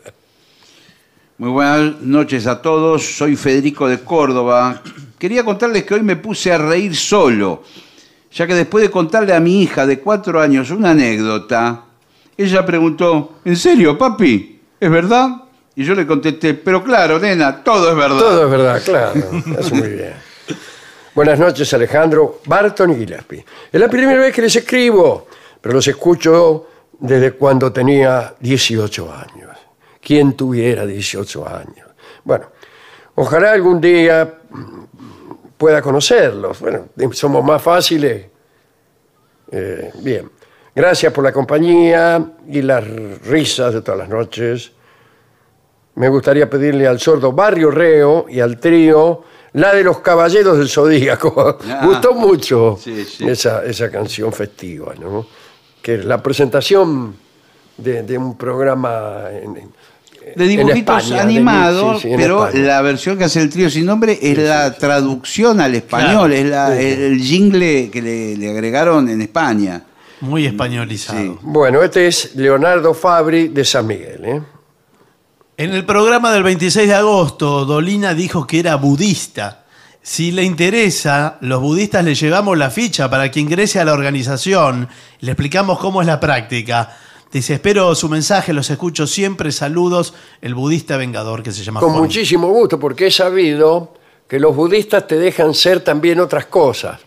Muy 1.39 1.49
buenas 1.49 1.99
noches 2.01 2.45
a 2.45 2.61
todos. 2.61 3.03
Soy 3.17 3.35
Federico 3.35 3.87
de 3.87 4.01
Córdoba. 4.01 4.83
Quería 5.17 5.43
contarles 5.43 5.83
que 5.85 5.95
hoy 5.95 6.03
me 6.03 6.17
puse 6.17 6.51
a 6.51 6.59
reír 6.59 6.95
solo, 6.95 7.63
ya 8.31 8.47
que 8.47 8.53
después 8.53 8.83
de 8.83 8.91
contarle 8.91 9.33
a 9.33 9.39
mi 9.39 9.61
hija 9.63 9.85
de 9.85 9.99
cuatro 9.99 10.39
años 10.39 10.71
una 10.71 10.91
anécdota, 10.91 11.85
ella 12.37 12.65
preguntó, 12.65 13.39
¿en 13.43 13.55
serio, 13.55 13.97
papi? 13.97 14.61
¿Es 14.79 14.89
verdad? 14.89 15.43
Y 15.75 15.83
yo 15.83 15.95
le 15.95 16.05
contesté, 16.05 16.53
pero 16.53 16.83
claro, 16.83 17.19
nena, 17.19 17.63
todo 17.63 17.91
es 17.91 17.95
verdad. 17.95 18.17
todo 18.17 18.45
es 18.45 18.51
verdad, 18.51 18.81
claro. 18.83 19.21
Hace 19.59 19.75
muy 19.75 19.89
bien. 19.89 20.13
Buenas 21.15 21.39
noches, 21.39 21.73
Alejandro, 21.73 22.39
Barton 22.45 22.91
y 22.91 22.95
Gillespie. 22.95 23.45
Es 23.71 23.79
la 23.79 23.89
primera 23.89 24.19
vez 24.19 24.33
que 24.33 24.41
les 24.41 24.55
escribo, 24.55 25.27
pero 25.59 25.75
los 25.75 25.87
escucho 25.87 26.67
desde 26.99 27.31
cuando 27.33 27.71
tenía 27.73 28.35
18 28.39 29.11
años. 29.11 29.57
¿Quién 30.01 30.33
tuviera 30.33 30.85
18 30.85 31.47
años? 31.47 31.87
Bueno, 32.23 32.47
ojalá 33.15 33.51
algún 33.51 33.81
día 33.81 34.39
pueda 35.59 35.81
conocerlos. 35.81 36.57
Bueno, 36.61 36.87
somos 37.11 37.43
más 37.43 37.61
fáciles. 37.61 38.25
Eh, 39.51 39.91
bien. 40.01 40.31
Gracias 40.73 41.11
por 41.11 41.23
la 41.25 41.33
compañía 41.33 42.25
y 42.47 42.61
las 42.61 42.87
risas 43.25 43.73
de 43.73 43.81
todas 43.81 43.99
las 43.99 44.09
noches. 44.09 44.71
Me 45.95 46.07
gustaría 46.07 46.49
pedirle 46.49 46.87
al 46.87 46.99
sordo 46.99 47.33
Barrio 47.33 47.69
Reo 47.71 48.25
y 48.29 48.39
al 48.39 48.57
trío 48.57 49.23
la 49.53 49.73
de 49.75 49.83
los 49.83 49.99
Caballeros 49.99 50.57
del 50.57 50.69
Zodíaco. 50.69 51.57
Ah. 51.67 51.81
Gustó 51.85 52.13
mucho 52.13 52.77
Sí, 52.79 53.03
sí. 53.03 53.27
Esa, 53.27 53.65
esa 53.65 53.91
canción 53.91 54.31
festiva, 54.31 54.93
¿no? 54.97 55.27
Que 55.81 55.95
es 55.95 56.05
la 56.05 56.23
presentación 56.23 57.15
de, 57.75 58.03
de 58.03 58.17
un 58.17 58.37
programa 58.37 59.25
en, 59.31 59.57
en- 59.57 59.73
de 60.35 60.47
dibujitos 60.47 61.03
España, 61.03 61.15
de- 61.15 61.21
animados, 61.21 62.01
sí, 62.01 62.07
sí, 62.07 62.13
en 62.13 62.19
pero 62.19 62.45
España. 62.47 62.65
la 62.65 62.81
versión 62.81 63.17
que 63.17 63.23
hace 63.25 63.41
el 63.41 63.49
trío 63.49 63.69
sin 63.69 63.85
nombre 63.85 64.17
es 64.21 64.37
la 64.37 64.73
traducción 64.73 65.59
al 65.61 65.75
español, 65.75 66.29
Claro. 66.29 66.33
es 66.33 66.45
la- 66.45 66.69
Sí, 66.75 66.81
sí. 66.81 66.87
el, 66.87 67.01
el 67.01 67.21
jingle 67.21 67.89
que 67.91 68.01
le, 68.01 68.37
le 68.37 68.49
agregaron 68.51 69.09
en 69.09 69.21
España. 69.21 69.83
Muy 70.21 70.45
españolizado. 70.45 71.19
Sí. 71.19 71.37
Bueno, 71.43 71.81
este 71.81 72.07
es 72.07 72.35
Leonardo 72.35 72.93
Fabri 72.93 73.47
de 73.47 73.63
San 73.63 73.87
Miguel. 73.87 74.21
¿eh? 74.25 74.41
En 75.57 75.71
el 75.73 75.85
programa 75.85 76.31
del 76.31 76.43
26 76.43 76.87
de 76.87 76.95
agosto, 76.95 77.65
Dolina 77.65 78.13
dijo 78.13 78.45
que 78.47 78.59
era 78.59 78.75
budista. 78.75 79.63
Si 80.01 80.31
le 80.31 80.43
interesa, 80.43 81.37
los 81.41 81.61
budistas 81.61 82.03
le 82.05 82.15
llevamos 82.15 82.57
la 82.57 82.69
ficha 82.69 83.09
para 83.09 83.29
que 83.29 83.39
ingrese 83.41 83.79
a 83.79 83.85
la 83.85 83.91
organización. 83.93 84.87
Le 85.19 85.31
explicamos 85.33 85.77
cómo 85.79 86.01
es 86.01 86.07
la 86.07 86.19
práctica. 86.19 86.97
Dice, 87.31 87.53
espero 87.53 87.93
su 87.93 88.09
mensaje, 88.09 88.53
los 88.53 88.69
escucho 88.71 89.05
siempre. 89.05 89.51
Saludos, 89.51 90.13
el 90.41 90.55
budista 90.55 90.97
vengador 90.97 91.43
que 91.43 91.51
se 91.51 91.63
llama 91.63 91.79
Con 91.79 91.89
Juan. 91.91 92.01
muchísimo 92.03 92.47
gusto, 92.49 92.79
porque 92.79 93.07
he 93.07 93.11
sabido 93.11 93.93
que 94.27 94.39
los 94.39 94.55
budistas 94.55 95.05
te 95.07 95.15
dejan 95.17 95.53
ser 95.53 95.81
también 95.81 96.19
otras 96.19 96.45
cosas. 96.47 96.99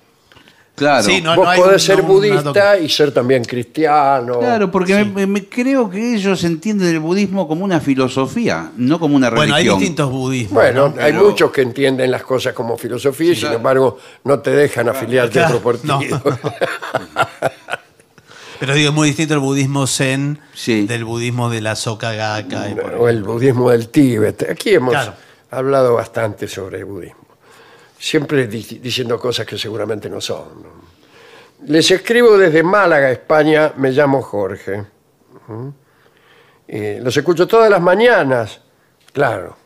Claro. 0.74 1.02
Sí, 1.02 1.20
no, 1.20 1.36
Vos 1.36 1.46
hay 1.48 1.60
podés 1.60 1.82
un- 1.82 1.86
ser 1.86 1.98
no, 1.98 2.04
budista 2.08 2.78
y 2.78 2.88
ser 2.88 3.12
también 3.12 3.44
cristiano. 3.44 4.38
Claro, 4.38 4.70
porque 4.70 5.04
me- 5.04 5.26
me, 5.26 5.44
creo 5.44 5.90
que 5.90 6.14
ellos 6.14 6.42
entienden 6.44 6.88
el 6.88 6.98
budismo 7.00 7.46
como 7.46 7.62
una 7.64 7.78
filosofía, 7.78 8.70
no 8.78 8.98
como 8.98 9.14
una 9.16 9.28
religión. 9.28 9.50
Bueno, 9.50 9.72
hay 9.72 9.78
distintos 9.78 10.10
budismos. 10.10 10.54
Bueno, 10.54 10.88
¿no? 10.88 11.02
hay 11.02 11.12
Pero- 11.12 11.28
muchos 11.28 11.50
que 11.50 11.60
entienden 11.62 12.10
las 12.10 12.22
cosas 12.22 12.54
como 12.54 12.78
filosofía 12.78 13.32
y 13.32 13.34
sin 13.34 13.40
claro. 13.42 13.56
embargo 13.56 13.98
no 14.24 14.38
te 14.38 14.50
dejan 14.52 14.88
afiliarte 14.88 15.40
a 15.40 15.46
Claro, 15.48 15.58
otro 15.58 15.72
partido. 15.78 16.22
Pero 18.62 18.74
digo, 18.76 18.90
es 18.90 18.94
muy 18.94 19.08
distinto 19.08 19.34
el 19.34 19.40
budismo 19.40 19.88
zen 19.88 20.38
Sí. 20.54 20.86
del 20.86 21.04
budismo 21.04 21.50
de 21.50 21.60
la 21.60 21.74
Soka 21.74 22.12
Gakka. 22.12 22.62
ahí. 22.62 22.76
o 22.96 23.08
el 23.08 23.24
budismo 23.24 23.70
del 23.70 23.88
Tíbet. 23.88 24.48
Aquí 24.48 24.72
hemos 24.74 24.92
Claro. 24.92 25.14
hablado 25.50 25.94
bastante 25.94 26.46
sobre 26.46 26.78
el 26.78 26.84
budismo. 26.84 27.26
Siempre 27.98 28.46
di- 28.46 28.78
diciendo 28.80 29.18
cosas 29.18 29.46
que 29.46 29.58
seguramente 29.58 30.08
no 30.08 30.20
son. 30.20 30.44
Les 31.66 31.90
escribo 31.90 32.38
desde 32.38 32.62
Málaga, 32.62 33.10
España. 33.10 33.72
Me 33.78 33.90
llamo 33.90 34.22
Jorge. 34.22 34.84
Los 36.68 37.16
escucho 37.16 37.48
todas 37.48 37.68
las 37.68 37.80
mañanas. 37.80 38.60
Claro. 39.12 39.56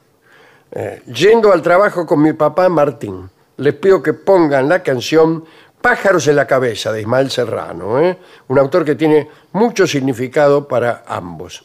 Eh, 0.73 1.03
yendo 1.15 1.53
al 1.53 1.61
trabajo 1.61 2.07
con 2.07 2.23
mi 2.23 2.33
papá 2.33 2.71
Martín. 2.71 3.29
les 3.59 3.75
pido 3.75 4.03
que 4.03 4.15
pongan 4.15 4.69
la 4.71 4.83
canción 4.83 5.45
Pájaros 5.91 6.27
en 6.27 6.35
la 6.35 6.49
cabeza 6.49 6.91
de 6.91 7.01
Ismael 7.03 7.31
Serrano, 7.31 8.01
¿eh? 8.01 8.19
un 8.49 8.59
autor 8.59 8.85
que 8.85 8.97
tiene 8.97 9.29
mucho 9.53 9.87
significado 9.87 10.67
para 10.67 11.05
ambos. 11.07 11.63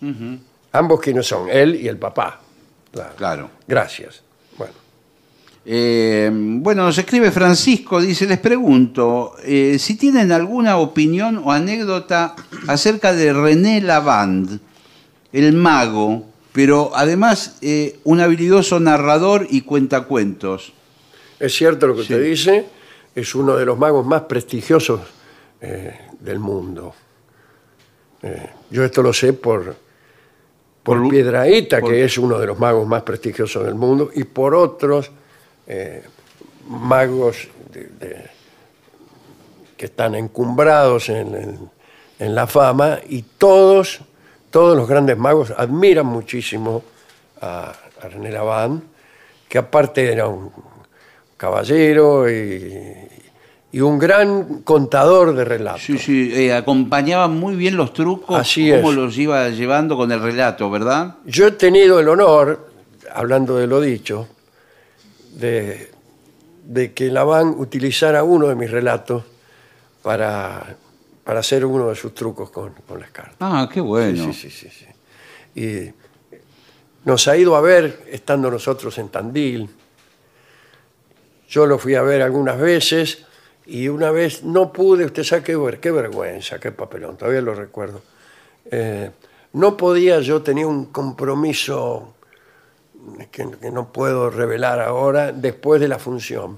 Ambos 0.74 1.00
quienes 1.00 1.26
son, 1.26 1.50
él 1.50 1.74
y 1.82 1.88
el 1.88 1.98
papá. 1.98 2.40
Claro. 2.94 3.14
Claro. 3.18 3.50
Gracias. 3.68 4.22
Bueno, 4.60 4.74
Eh, 5.66 6.30
bueno, 6.32 6.84
nos 6.86 7.00
escribe 7.00 7.32
Francisco, 7.32 8.00
dice, 8.00 8.28
les 8.28 8.38
pregunto 8.38 9.34
eh, 9.44 9.78
si 9.80 9.96
tienen 9.96 10.32
alguna 10.32 10.78
opinión 10.78 11.42
o 11.44 11.52
anécdota 11.52 12.36
acerca 12.68 13.14
de 13.14 13.34
René 13.34 13.82
Lavand, 13.82 14.60
el 15.34 15.54
mago, 15.54 16.28
pero 16.54 16.92
además 16.94 17.58
eh, 17.64 17.98
un 18.04 18.20
habilidoso 18.20 18.80
narrador 18.80 19.48
y 19.50 19.62
cuentacuentos. 19.62 20.74
es 21.40 21.56
cierto 21.56 21.88
lo 21.88 21.96
que 21.96 22.04
Sí. 22.04 22.14
usted 22.14 22.24
dice, 22.24 22.66
es 23.16 23.36
uno 23.36 23.56
de 23.56 23.66
los 23.66 23.78
magos 23.78 24.06
más 24.06 24.22
prestigiosos 24.24 25.02
eh, 25.62 26.08
del 26.20 26.40
mundo. 26.40 26.94
Eh, 28.24 28.50
yo 28.70 28.84
esto 28.84 29.02
lo 29.04 29.14
sé 29.14 29.34
por, 29.34 29.76
por, 30.84 30.98
Por- 31.80 31.90
que 31.90 32.04
es 32.06 32.18
uno 32.18 32.40
de 32.40 32.48
los 32.48 32.58
magos 32.60 32.88
más 32.88 33.04
prestigiosos 33.04 33.66
del 33.66 33.76
mundo, 33.76 34.12
y 34.14 34.24
por 34.24 34.56
otros 34.56 35.12
eh, 35.68 36.04
magos 36.68 37.48
de- 37.72 37.88
de- 37.88 38.30
que 39.78 39.86
están 39.86 40.16
encumbrados 40.16 41.10
en, 41.10 41.36
en- 41.36 41.72
en 42.20 42.36
la 42.36 42.46
fama, 42.48 43.00
y 43.10 43.24
todos, 43.24 44.02
todos 44.52 44.78
los 44.78 44.88
grandes 44.88 45.18
magos 45.18 45.52
admiran 45.58 46.06
muchísimo 46.06 46.84
a, 47.42 47.74
a 48.02 48.08
René 48.08 48.32
Lavand, 48.32 48.84
que 49.50 49.58
aparte 49.58 50.12
era 50.12 50.28
un 50.28 50.52
caballero 51.42 52.30
y, 52.30 52.94
y 53.72 53.82
un 53.82 53.98
gran 53.98 54.62
contador 54.62 55.34
de 55.36 55.44
relatos. 55.44 55.82
Sí, 55.82 55.98
sí, 55.98 56.32
eh, 56.34 56.54
acompañaba 56.54 57.28
muy 57.28 57.56
bien 57.56 57.76
los 57.76 57.94
trucos, 57.94 58.40
Así 58.40 58.70
cómo 58.70 58.92
es. 58.92 58.96
los 58.96 59.18
iba 59.18 59.50
llevando 59.50 59.98
con 59.98 60.12
el 60.12 60.22
relato, 60.22 60.70
¿verdad? 60.70 61.16
Yo 61.26 61.48
he 61.48 61.52
tenido 61.54 62.00
el 62.00 62.08
honor, 62.10 62.70
hablando 63.12 63.58
de 63.58 63.66
lo 63.66 63.82
dicho, 63.82 64.28
de, 65.34 65.90
de 66.64 66.94
que 66.94 67.10
Laván 67.10 67.56
utilizara 67.58 68.24
uno 68.24 68.48
de 68.48 68.54
mis 68.56 68.70
relatos 68.70 69.24
para, 70.04 70.76
para 71.24 71.40
hacer 71.40 71.66
uno 71.66 71.90
de 71.90 71.96
sus 71.96 72.14
trucos 72.14 72.52
con, 72.52 72.74
con 72.88 73.00
las 73.00 73.10
cartas. 73.10 73.38
Ah, 73.40 73.68
qué 73.74 73.82
bueno. 73.82 74.26
Sí, 74.26 74.34
sí, 74.34 74.50
sí, 74.52 74.70
sí, 74.70 74.86
sí. 75.56 75.60
Y 75.60 75.94
nos 77.04 77.28
ha 77.28 77.36
ido 77.36 77.56
a 77.56 77.62
ver 77.62 78.04
estando 78.12 78.52
nosotros 78.52 78.96
en 79.00 79.10
Tandil. 79.10 79.68
Yo 81.52 81.66
lo 81.66 81.78
fui 81.78 81.96
a 81.96 82.02
ver 82.02 82.22
algunas 82.22 82.58
veces 82.58 83.26
y 83.66 83.90
una 83.90 84.10
vez 84.12 84.44
no 84.44 84.72
pude, 84.72 85.04
usted 85.06 85.24
sabe 85.26 85.44
qué, 85.44 85.56
ver- 85.58 85.80
qué 85.82 85.92
vergüenza, 85.92 86.60
qué 86.60 86.72
papelón, 86.72 87.18
todavía 87.18 87.42
lo 87.42 87.54
recuerdo. 87.54 88.02
Eh, 88.72 89.12
no 89.54 89.76
podía, 89.76 90.22
yo 90.22 90.42
tenía 90.42 90.66
un 90.66 90.86
compromiso 90.86 92.14
que, 93.32 93.52
que 93.60 93.70
no 93.70 93.92
puedo 93.92 94.30
revelar 94.30 94.80
ahora 94.80 95.34
después 95.34 95.82
de 95.82 95.90
la 95.90 96.00
función. 96.00 96.58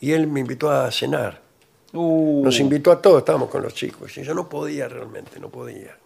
Y 0.00 0.12
él 0.12 0.26
me 0.26 0.40
invitó 0.40 0.70
a 0.70 0.90
cenar. 0.92 1.40
Uh, 1.94 2.42
Nos 2.44 2.60
invitó 2.60 2.92
a 2.92 3.00
todos, 3.00 3.20
estábamos 3.20 3.48
con 3.48 3.62
los 3.62 3.72
chicos. 3.72 4.14
Y 4.18 4.22
yo 4.24 4.34
no 4.34 4.46
podía 4.46 4.88
realmente, 4.88 5.40
no 5.40 5.48
podía. 5.48 5.96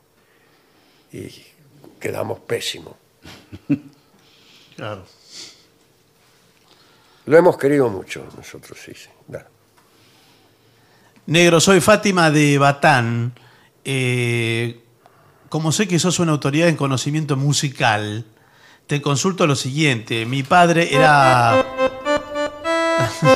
Y 1.12 1.28
quedamos 1.98 2.38
pésimos. 2.38 2.94
Claro. 4.76 5.02
Lo 7.32 7.38
hemos 7.38 7.56
querido 7.56 7.88
mucho 7.88 8.26
nosotros, 8.36 8.78
sí. 8.84 8.92
sí. 8.94 9.08
Negro, 11.24 11.60
soy 11.60 11.80
Fátima 11.80 12.30
de 12.30 12.58
Batán. 12.58 13.32
Eh, 13.86 14.82
como 15.48 15.72
sé 15.72 15.88
que 15.88 15.98
sos 15.98 16.18
una 16.18 16.32
autoridad 16.32 16.68
en 16.68 16.76
conocimiento 16.76 17.38
musical, 17.38 18.26
te 18.86 19.00
consulto 19.00 19.46
lo 19.46 19.56
siguiente. 19.56 20.26
Mi 20.26 20.42
padre 20.42 20.94
era... 20.94 21.64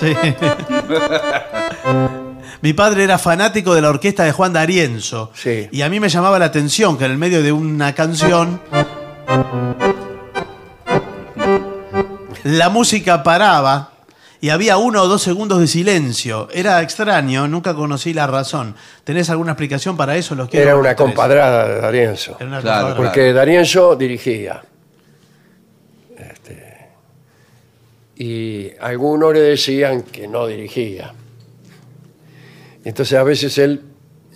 Sí. 0.00 0.14
Mi 2.60 2.74
padre 2.74 3.04
era 3.04 3.18
fanático 3.18 3.74
de 3.74 3.80
la 3.80 3.88
orquesta 3.88 4.24
de 4.24 4.32
Juan 4.32 4.52
D'Arienzo. 4.52 5.30
Sí. 5.34 5.68
Y 5.72 5.80
a 5.80 5.88
mí 5.88 6.00
me 6.00 6.10
llamaba 6.10 6.38
la 6.38 6.46
atención 6.46 6.98
que 6.98 7.06
en 7.06 7.12
el 7.12 7.18
medio 7.18 7.42
de 7.42 7.52
una 7.52 7.94
canción 7.94 8.60
la 12.46 12.68
música 12.68 13.22
paraba 13.22 13.92
y 14.40 14.50
había 14.50 14.76
uno 14.76 15.02
o 15.02 15.08
dos 15.08 15.22
segundos 15.22 15.58
de 15.60 15.66
silencio. 15.66 16.48
Era 16.52 16.80
extraño, 16.82 17.48
nunca 17.48 17.74
conocí 17.74 18.12
la 18.14 18.26
razón. 18.26 18.76
¿Tenés 19.04 19.30
alguna 19.30 19.52
explicación 19.52 19.96
para 19.96 20.16
eso? 20.16 20.34
Los 20.34 20.48
quiero 20.48 20.64
Era 20.66 20.76
una 20.76 20.94
tres. 20.94 20.96
compadrada 21.06 21.68
de 21.68 21.80
Darienzo. 21.80 22.36
Era 22.38 22.48
una 22.48 22.60
Claro, 22.60 22.80
compadrada. 22.86 22.96
Porque 23.12 23.32
Darienzo 23.32 23.96
dirigía. 23.96 24.62
Este, 26.16 26.88
y 28.16 28.70
algunos 28.80 29.32
le 29.34 29.40
decían 29.40 30.02
que 30.02 30.28
no 30.28 30.46
dirigía. 30.46 31.12
Entonces 32.84 33.18
a 33.18 33.22
veces 33.24 33.58
él 33.58 33.82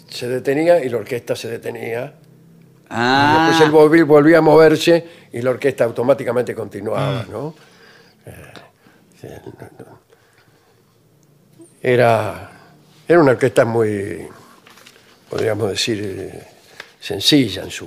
se 0.09 0.29
detenía 0.29 0.85
y 0.85 0.89
la 0.89 0.97
orquesta 0.99 1.37
se 1.37 1.49
detenía. 1.49 2.15
ah, 2.91 3.47
Después 3.51 3.69
él 3.69 3.73
volví- 3.73 4.07
volvía 4.07 4.39
a 4.39 4.41
moverse 4.41 5.07
y 5.33 5.41
la 5.43 5.51
orquesta 5.51 5.85
automáticamente 5.85 6.55
continuaba, 6.55 7.25
no. 7.31 7.55
Era, 11.83 12.51
era 13.09 13.21
una 13.21 13.33
orquesta 13.33 13.65
muy, 13.65 14.29
podríamos 15.29 15.71
decir, 15.71 16.01
eh, 16.03 16.49
sencilla 17.01 17.63
en 17.63 17.71
su, 17.71 17.87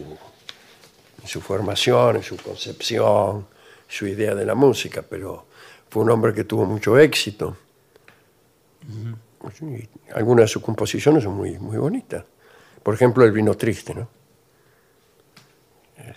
en 1.21 1.27
su 1.27 1.41
formación, 1.41 2.17
en 2.17 2.23
su 2.23 2.37
concepción, 2.37 3.47
su 3.87 4.07
idea 4.07 4.33
de 4.33 4.45
la 4.45 4.55
música, 4.55 5.03
pero 5.07 5.45
fue 5.89 6.03
un 6.03 6.09
hombre 6.09 6.33
que 6.33 6.43
tuvo 6.43 6.65
mucho 6.65 6.97
éxito. 6.97 7.55
Algunas 10.15 10.45
de 10.45 10.47
sus 10.47 10.63
composiciones 10.63 11.23
son 11.23 11.35
muy, 11.35 11.59
muy 11.59 11.77
bonitas. 11.77 12.25
Por 12.81 12.95
ejemplo, 12.95 13.23
El 13.23 13.31
vino 13.31 13.55
triste, 13.55 13.93
¿no? 13.93 14.07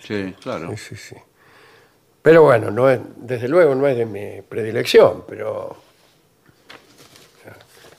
sí, 0.01 0.35
claro. 0.41 0.69
Sí, 0.71 0.77
sí, 0.77 0.95
sí. 0.95 1.15
Pero 2.27 2.43
bueno, 2.43 2.69
no 2.71 2.89
es, 2.89 2.99
desde 3.15 3.47
luego 3.47 3.73
no 3.73 3.87
es 3.87 3.95
de 3.95 4.05
mi 4.05 4.41
predilección, 4.41 5.23
pero 5.29 5.77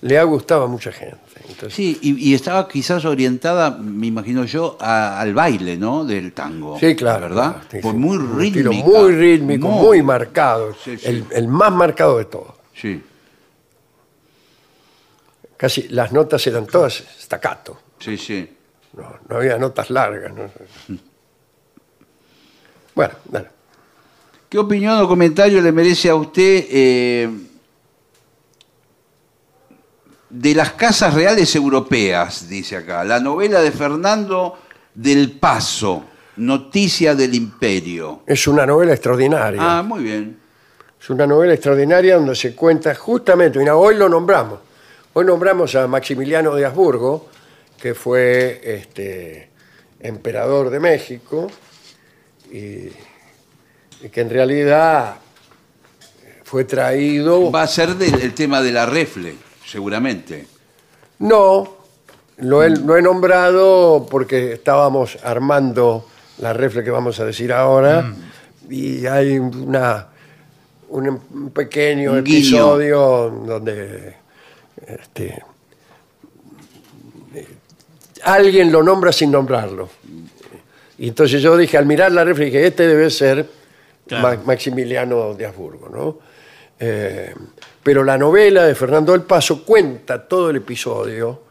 le 0.03 0.18
ha 0.18 0.22
gustado 0.24 0.64
a 0.64 0.66
mucha 0.66 0.93
gente. 0.93 1.16
Entonces, 1.49 1.72
Sí, 1.72 1.99
y, 2.03 2.29
y 2.31 2.35
estaba 2.35 2.68
quizás 2.68 3.07
orientada, 3.07 3.70
me 3.70 4.07
imagino 4.09 4.45
yo, 4.45 4.76
a- 4.83 5.18
al 5.18 5.33
baile, 5.33 5.79
¿no? 5.79 6.05
Del 6.05 6.35
tango. 6.35 6.79
sí, 6.79 6.95
claro. 6.95 7.22
¿Verdad? 7.22 7.62
sí, 7.70 7.79
Pues 7.81 7.95
sí. 7.95 7.99
muy 7.99 8.18
rítmica. 8.18 8.87
muy 8.87 9.12
rítmico, 9.14 9.66
muy, 9.68 9.87
Muy- 9.87 10.03
marcado. 10.03 10.74
Sí, 10.74 10.99
sí. 10.99 11.07
El, 11.07 11.24
el 11.31 11.49
más 11.49 11.72
marcado 11.72 12.18
de 12.18 12.26
todos. 12.26 12.53
Sí, 12.74 13.03
Casi 15.57 15.89
las 15.89 16.12
notas 16.12 16.47
eran 16.47 16.66
todas 16.66 17.03
staccato. 17.18 17.81
sí, 17.99 18.18
sí. 18.18 18.47
No, 18.93 19.20
no 19.26 19.37
había 19.37 19.57
notas 19.57 19.89
largas. 19.89 20.35
¿no? 20.35 20.51
Bueno, 22.95 23.14
dale. 23.24 23.49
¿Qué 24.49 24.57
opinión 24.57 24.99
o 24.99 25.07
comentario 25.07 25.61
le 25.61 25.72
merece 25.72 26.09
a 26.09 26.14
usted 26.14 26.64
eh, 26.70 27.28
de 30.30 30.55
las 30.55 30.72
casas 30.72 31.12
reales 31.12 31.55
europeas? 31.55 32.49
Dice 32.49 32.76
acá. 32.76 33.05
La 33.05 33.20
novela 33.20 33.61
de 33.61 33.70
Fernando 33.70 34.59
del 34.94 35.32
Paso, 35.32 36.03
Noticia 36.36 37.14
del 37.14 37.34
Imperio. 37.34 38.22
Es 38.26 38.49
una 38.49 38.64
novela 38.64 38.94
extraordinaria. 38.94 39.61
Ah, 39.61 39.82
muy 39.82 40.03
bien. 40.03 40.38
Es 40.99 41.11
una 41.11 41.26
novela 41.26 41.53
extraordinaria 41.53 42.16
donde 42.16 42.34
se 42.34 42.55
cuenta 42.55 42.94
justamente, 42.94 43.59
mira, 43.59 43.76
hoy 43.76 43.96
lo 43.96 44.09
nombramos, 44.09 44.61
hoy 45.12 45.26
nombramos 45.26 45.74
a 45.74 45.86
Maximiliano 45.86 46.55
de 46.55 46.64
Habsburgo, 46.64 47.28
que 47.80 47.94
fue 47.94 48.62
este, 48.64 49.51
emperador 50.01 50.70
de 50.70 50.80
México, 50.80 51.49
y, 52.51 52.57
y 52.57 52.92
que 54.12 54.20
en 54.20 54.30
realidad 54.30 55.16
fue 56.44 56.64
traído... 56.64 57.51
Va 57.51 57.62
a 57.62 57.66
ser 57.66 57.94
del 57.96 58.14
el 58.20 58.34
tema 58.34 58.62
de 58.62 58.72
la 58.72 58.86
refle, 58.86 59.34
seguramente. 59.66 60.46
No, 61.18 61.76
lo 62.38 62.62
he, 62.62 62.70
lo 62.70 62.96
he 62.96 63.03
nombrado 63.03 64.07
porque 64.09 64.53
estábamos 64.53 65.18
armando 65.22 66.07
la 66.38 66.53
refle 66.53 66.84
que 66.84 66.90
vamos 66.90 67.18
a 67.20 67.24
decir 67.24 67.53
ahora 67.53 68.14
y 68.70 69.07
hay 69.07 69.38
una, 69.38 70.07
un, 70.88 71.51
pequeño 71.51 72.12
Un 72.12 72.18
episodio 72.18 73.30
donde 73.44 74.14
este, 74.86 75.42
eh, 77.34 77.49
alguien 78.22 78.70
lo 78.70 78.82
nombra 78.82 79.12
sin 79.12 79.30
nombrarlo. 79.30 79.88
Y 80.99 81.09
entonces 81.09 81.42
yo 81.42 81.57
dije, 81.57 81.76
al 81.76 81.86
mirar 81.86 82.12
la 82.12 82.24
refle, 82.24 82.46
dije, 82.46 82.66
este 82.66 82.86
debe 82.86 83.11
ser 83.11 83.57
Claro. 84.09 84.42
Maximiliano 84.44 85.34
de 85.34 85.46
Habsburgo, 85.46 85.88
¿no? 85.88 86.18
Eh, 86.80 87.34
Pero 87.82 88.04
la 88.04 88.16
novela 88.18 88.64
de 88.66 88.74
Fernando 88.74 89.12
del 89.12 89.22
Paso 89.22 89.64
cuenta 89.64 90.26
todo 90.26 90.50
el 90.50 90.56
episodio 90.56 91.42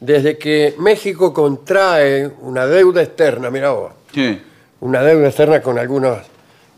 desde 0.00 0.36
que 0.38 0.74
México 0.78 1.32
contrae 1.32 2.26
una 2.40 2.66
deuda 2.66 3.02
externa, 3.02 3.50
mira 3.50 3.70
vos, 3.70 3.92
Sí. 4.12 4.40
una 4.80 5.02
deuda 5.02 5.28
externa 5.28 5.60
con 5.62 5.78
algunas 5.78 6.26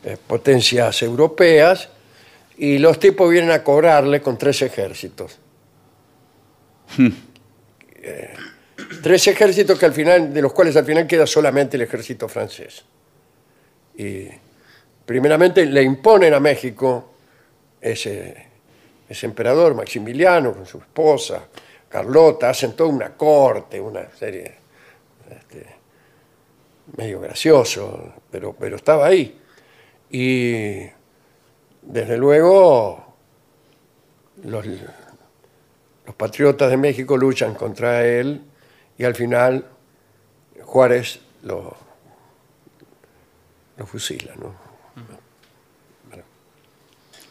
eh, 0.04 0.16
potencias 0.26 1.02
europeas 1.02 1.88
y 2.58 2.78
los 2.78 2.98
tipos 3.00 3.30
vienen 3.30 3.50
a 3.50 3.62
cobrarle 3.64 4.20
con 4.22 4.38
tres 4.38 4.62
ejércitos. 4.62 5.38
Eh, 8.02 8.34
tres 9.02 9.26
ejércitos 9.26 9.78
que 9.78 9.86
al 9.86 9.92
final, 9.92 10.32
de 10.32 10.42
los 10.42 10.52
cuales 10.52 10.76
al 10.76 10.84
final 10.84 11.06
queda 11.06 11.26
solamente 11.26 11.76
el 11.76 11.82
ejército 11.82 12.28
francés. 12.28 12.84
Y 13.96 14.28
primeramente 15.06 15.64
le 15.64 15.82
imponen 15.82 16.34
a 16.34 16.40
México 16.40 17.12
ese, 17.80 18.46
ese 19.08 19.26
emperador 19.26 19.74
Maximiliano 19.74 20.52
con 20.52 20.66
su 20.66 20.78
esposa, 20.78 21.46
Carlota, 21.88 22.50
hacen 22.50 22.74
toda 22.74 22.90
una 22.90 23.14
corte, 23.14 23.80
una 23.80 24.10
serie 24.10 24.56
este, 25.30 25.66
medio 26.96 27.20
gracioso, 27.20 28.14
pero, 28.30 28.52
pero 28.52 28.76
estaba 28.76 29.06
ahí. 29.06 29.40
Y 30.10 30.86
desde 31.82 32.16
luego 32.16 33.14
los, 34.42 34.66
los 34.66 36.14
patriotas 36.16 36.70
de 36.70 36.76
México 36.76 37.16
luchan 37.16 37.54
contra 37.54 38.04
él 38.04 38.42
y 38.98 39.04
al 39.04 39.14
final 39.14 39.64
Juárez 40.62 41.20
lo, 41.42 41.76
lo 43.76 43.86
fusila. 43.86 44.34
¿no? 44.36 44.65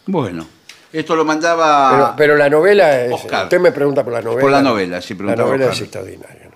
Bueno, 0.07 0.47
esto 0.93 1.15
lo 1.15 1.25
mandaba. 1.25 1.91
Pero, 1.91 2.13
pero 2.17 2.37
la 2.37 2.49
novela 2.49 3.01
es. 3.03 3.11
Oscar. 3.11 3.43
Usted 3.45 3.59
me 3.59 3.71
pregunta 3.71 4.03
por 4.03 4.13
la 4.13 4.21
novela. 4.21 4.41
Por 4.41 4.51
la 4.51 4.61
novela, 4.61 5.01
sí, 5.01 5.13
La 5.13 5.17
preguntaba 5.17 5.47
novela 5.49 5.65
Oscar. 5.65 5.75
es 5.75 5.81
extraordinaria. 5.81 6.49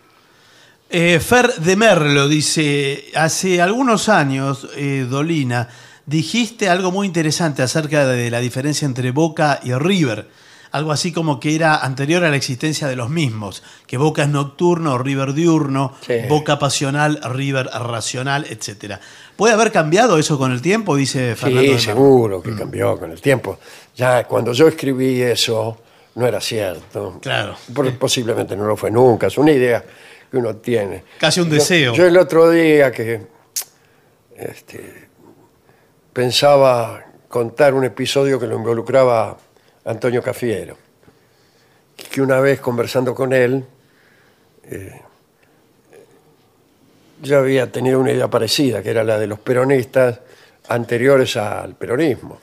Eh, 0.91 1.19
Fer 1.19 1.53
de 1.55 1.75
Merlo 1.75 2.27
dice, 2.27 3.05
hace 3.13 3.61
algunos 3.61 4.09
años, 4.09 4.67
eh, 4.75 5.05
Dolina, 5.07 5.67
dijiste 6.05 6.67
algo 6.67 6.91
muy 6.91 7.05
interesante 7.05 7.61
acerca 7.61 8.07
de 8.07 8.31
la 8.31 8.39
diferencia 8.39 8.85
entre 8.87 9.11
Boca 9.11 9.59
y 9.63 9.71
River. 9.73 10.27
Algo 10.71 10.91
así 10.91 11.11
como 11.11 11.39
que 11.39 11.55
era 11.55 11.77
anterior 11.77 12.23
a 12.23 12.29
la 12.29 12.35
existencia 12.35 12.87
de 12.87 12.95
los 12.95 13.09
mismos, 13.09 13.63
que 13.87 13.97
Boca 13.97 14.21
es 14.23 14.29
nocturno, 14.29 14.97
River 14.99 15.33
diurno, 15.33 15.95
Sí. 16.05 16.13
Boca 16.29 16.59
pasional, 16.59 17.19
River 17.33 17.67
racional, 17.67 18.45
etc. 18.49 18.97
¿Puede 19.35 19.53
haber 19.55 19.71
cambiado 19.71 20.19
eso 20.19 20.37
con 20.37 20.51
el 20.51 20.61
tiempo? 20.61 20.95
Dice 20.95 21.35
Fernando. 21.35 21.73
Sí, 21.73 21.79
seguro 21.79 22.41
que 22.43 22.55
cambió 22.55 22.99
con 22.99 23.11
el 23.11 23.19
tiempo. 23.19 23.57
Ya 23.95 24.25
cuando 24.25 24.53
yo 24.53 24.67
escribí 24.67 25.21
eso, 25.21 25.77
no 26.15 26.27
era 26.27 26.39
cierto. 26.39 27.17
Claro. 27.21 27.55
Posiblemente 27.97 28.55
no 28.55 28.65
lo 28.65 28.77
fue 28.77 28.91
nunca. 28.91 29.25
Es 29.27 29.37
una 29.39 29.51
idea 29.51 29.83
que 30.29 30.37
uno 30.37 30.55
tiene. 30.57 31.03
Casi 31.19 31.39
un 31.39 31.47
Yo- 31.47 31.55
deseo. 31.55 31.93
Yo, 31.93 32.05
el 32.05 32.15
otro 32.17 32.49
día 32.51 32.91
que 32.91 33.25
este, 34.37 35.07
pensaba 36.13 37.03
contar 37.27 37.73
un 37.73 37.85
episodio 37.85 38.39
que 38.39 38.47
lo 38.47 38.55
involucraba 38.55 39.37
Antonio 39.85 40.21
Cafiero. 40.21 40.77
Que 42.11 42.21
una 42.21 42.39
vez 42.39 42.59
conversando 42.59 43.13
con 43.13 43.33
él, 43.33 43.63
eh, 44.63 45.01
yo 47.21 47.39
había 47.39 47.71
tenido 47.71 47.99
una 47.99 48.11
idea 48.11 48.29
parecida, 48.29 48.81
que 48.81 48.89
era 48.89 49.03
la 49.03 49.19
de 49.19 49.27
los 49.27 49.39
peronistas 49.39 50.19
anteriores 50.69 51.35
al 51.37 51.75
peronismo. 51.75 52.39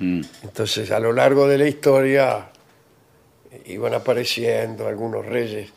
Mm. 0.00 0.22
Entonces, 0.44 0.90
a 0.90 1.00
lo 1.00 1.12
largo 1.12 1.46
de 1.46 1.58
la 1.58 1.66
historia 1.66 2.48
iban 3.66 3.94
apareciendo 3.94 4.86
algunos 4.86 5.26
reyes 5.26 5.70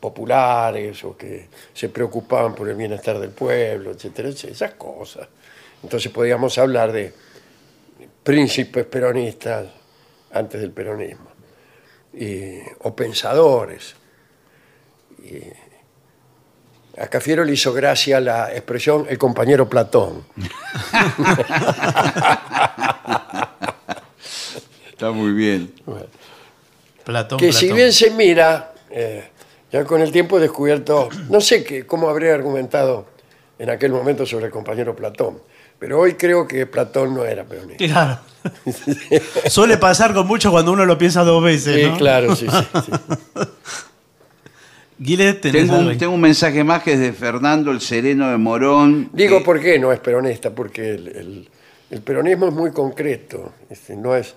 populares 0.00 1.04
o 1.04 1.16
que 1.16 1.46
se 1.72 1.88
preocupaban 1.88 2.54
por 2.54 2.68
el 2.68 2.74
bienestar 2.74 3.18
del 3.20 3.30
pueblo, 3.30 3.92
etcétera, 3.92 4.28
etcétera, 4.28 4.52
esas 4.52 4.74
cosas. 4.74 5.28
Entonces 5.82 6.10
podíamos 6.10 6.58
hablar 6.58 6.90
de 6.92 7.12
príncipes 8.22 8.84
peronistas 8.86 9.66
antes 10.32 10.60
del 10.60 10.70
peronismo, 10.70 11.28
y- 12.14 12.58
o 12.80 12.94
pensadores. 12.94 13.94
Y 15.24 15.40
a 17.00 17.06
Cafiero 17.08 17.44
le 17.44 17.52
hizo 17.52 17.72
gracia 17.72 18.20
la 18.20 18.52
expresión 18.52 19.06
el 19.08 19.18
compañero 19.18 19.68
Platón. 19.68 20.24
Está 24.90 25.10
muy 25.10 25.32
bien. 25.32 25.72
Platón, 27.04 27.38
que 27.38 27.52
si 27.52 27.72
bien 27.72 27.92
se 27.92 28.10
mira, 28.10 28.72
eh, 28.90 29.24
ya 29.72 29.84
con 29.84 30.00
el 30.00 30.12
tiempo 30.12 30.38
he 30.38 30.40
descubierto, 30.40 31.08
no 31.28 31.40
sé 31.40 31.64
qué, 31.64 31.84
cómo 31.86 32.08
habría 32.08 32.34
argumentado 32.34 33.06
en 33.58 33.70
aquel 33.70 33.90
momento 33.92 34.24
sobre 34.26 34.46
el 34.46 34.52
compañero 34.52 34.94
Platón, 34.94 35.40
pero 35.82 35.98
hoy 35.98 36.14
creo 36.14 36.46
que 36.46 36.64
Platón 36.64 37.12
no 37.12 37.24
era 37.24 37.42
peronista. 37.42 37.84
Claro. 37.84 38.18
Suele 39.48 39.78
pasar 39.78 40.14
con 40.14 40.28
mucho 40.28 40.52
cuando 40.52 40.70
uno 40.70 40.84
lo 40.86 40.96
piensa 40.96 41.24
dos 41.24 41.42
veces, 41.42 41.74
Sí, 41.74 41.90
¿no? 41.90 41.96
claro, 41.96 42.36
sí, 42.36 42.46
sí, 42.48 42.80
sí. 42.86 42.92
Tengo 45.50 45.74
un, 45.74 45.88
algo? 45.88 45.98
tengo 45.98 46.12
un 46.14 46.20
mensaje 46.20 46.62
más 46.62 46.84
que 46.84 46.92
es 46.92 47.00
de 47.00 47.12
Fernando 47.12 47.72
el 47.72 47.80
Sereno 47.80 48.30
de 48.30 48.36
Morón. 48.36 49.10
Digo 49.12 49.38
que- 49.38 49.44
por 49.44 49.60
qué 49.60 49.76
no 49.80 49.90
es 49.92 49.98
peronista, 49.98 50.50
porque 50.50 50.90
el, 50.90 51.08
el- 51.08 51.48
el 51.90 52.00
peronismo 52.02 52.46
es 52.46 52.54
muy 52.54 52.70
concreto, 52.70 53.52
este, 53.68 53.96
no 53.96 54.14
es, 54.14 54.36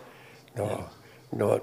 no, 0.55 0.89
no, 1.33 1.61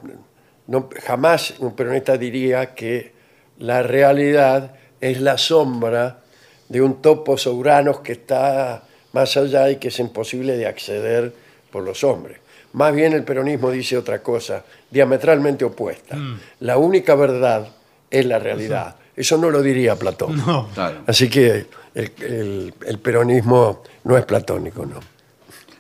no- 0.69 0.89
jamás 1.05 1.55
un 1.59 1.75
peronista 1.75 2.17
diría 2.17 2.73
que 2.77 3.13
la 3.59 3.83
realidad 3.83 4.77
es 5.01 5.21
la 5.21 5.37
sombra 5.39 6.21
de 6.69 6.81
un 6.81 7.03
topos 7.03 7.47
uranos 7.49 7.99
que 8.01 8.13
está 8.13 8.85
más 9.13 9.37
allá 9.37 9.71
y 9.71 9.77
que 9.77 9.89
es 9.89 9.99
imposible 9.99 10.57
de 10.57 10.67
acceder 10.67 11.33
por 11.71 11.83
los 11.85 12.03
hombres. 12.05 12.39
Más 12.75 12.95
bien 12.95 13.13
el 13.13 13.23
peronismo 13.25 13.71
dice 13.71 13.97
otra 13.99 14.23
cosa, 14.23 14.65
diametralmente 14.91 15.65
opuesta. 15.65 16.17
La 16.61 16.79
única 16.79 17.15
verdad 17.15 17.69
es 18.11 18.25
la 18.27 18.39
realidad. 18.39 18.97
Eso 19.15 19.37
no 19.37 19.51
lo 19.51 19.61
diría 19.63 19.97
Platón. 19.97 20.37
No. 20.47 20.69
Claro. 20.75 21.01
Así 21.07 21.29
que 21.29 21.67
el, 21.95 22.13
el- 22.21 22.75
el 22.87 22.99
peronismo 22.99 23.83
no 24.05 24.17
es 24.17 24.25
platónico, 24.25 24.87
¿no? 24.87 25.01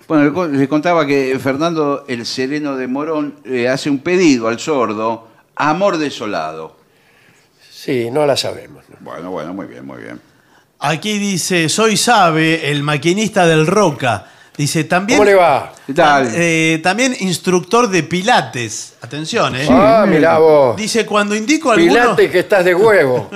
Bueno, 0.06 0.24
le 0.24 0.32
co- 0.32 0.46
le 0.48 0.68
contaba 0.68 1.06
que 1.06 1.38
Fernando 1.38 2.04
el 2.08 2.26
Sereno 2.26 2.76
de 2.76 2.86
Morón 2.88 3.36
eh, 3.46 3.68
hace 3.68 3.88
un 3.88 4.00
pedido 4.00 4.48
al 4.48 4.58
sordo, 4.58 5.28
amor 5.56 5.96
desolado. 5.96 6.76
Sí, 7.70 8.10
no 8.10 8.26
la 8.26 8.36
sabemos. 8.36 8.84
¿no? 8.90 8.96
Bueno, 9.00 9.30
bueno, 9.30 9.54
muy 9.54 9.66
bien, 9.66 9.86
muy 9.86 10.02
bien. 10.02 10.20
Aquí 10.84 11.18
dice, 11.18 11.68
soy 11.68 11.96
Sabe, 11.96 12.72
el 12.72 12.82
maquinista 12.82 13.46
del 13.46 13.68
Roca. 13.68 14.26
Dice, 14.56 14.82
también... 14.82 15.20
¿Cómo 15.20 15.30
le 15.30 15.36
va? 15.36 15.72
¿Qué 15.86 15.94
tal? 15.94 16.28
Eh, 16.34 16.80
también 16.82 17.14
instructor 17.20 17.88
de 17.88 18.02
pilates. 18.02 18.94
Atención, 19.00 19.54
¿eh? 19.54 19.68
ah, 19.70 20.04
mirá 20.08 20.38
vos. 20.38 20.76
Dice, 20.76 21.06
cuando 21.06 21.36
indico 21.36 21.70
alguno... 21.70 21.94
Pilate 21.94 22.30
que 22.32 22.40
estás 22.40 22.64
de 22.64 22.74
huevo. 22.74 23.30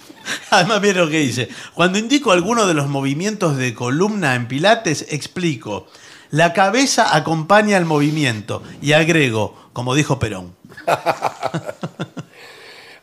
Además, 0.50 0.80
miren 0.80 0.98
lo 0.98 1.10
que 1.10 1.18
dice. 1.18 1.48
Cuando 1.74 1.98
indico 1.98 2.30
alguno 2.30 2.68
de 2.68 2.74
los 2.74 2.86
movimientos 2.86 3.56
de 3.56 3.74
columna 3.74 4.36
en 4.36 4.46
pilates, 4.46 5.06
explico. 5.10 5.88
La 6.30 6.52
cabeza 6.52 7.16
acompaña 7.16 7.78
el 7.78 7.84
movimiento. 7.84 8.62
Y 8.80 8.92
agrego, 8.92 9.56
como 9.72 9.96
dijo 9.96 10.20
Perón. 10.20 10.54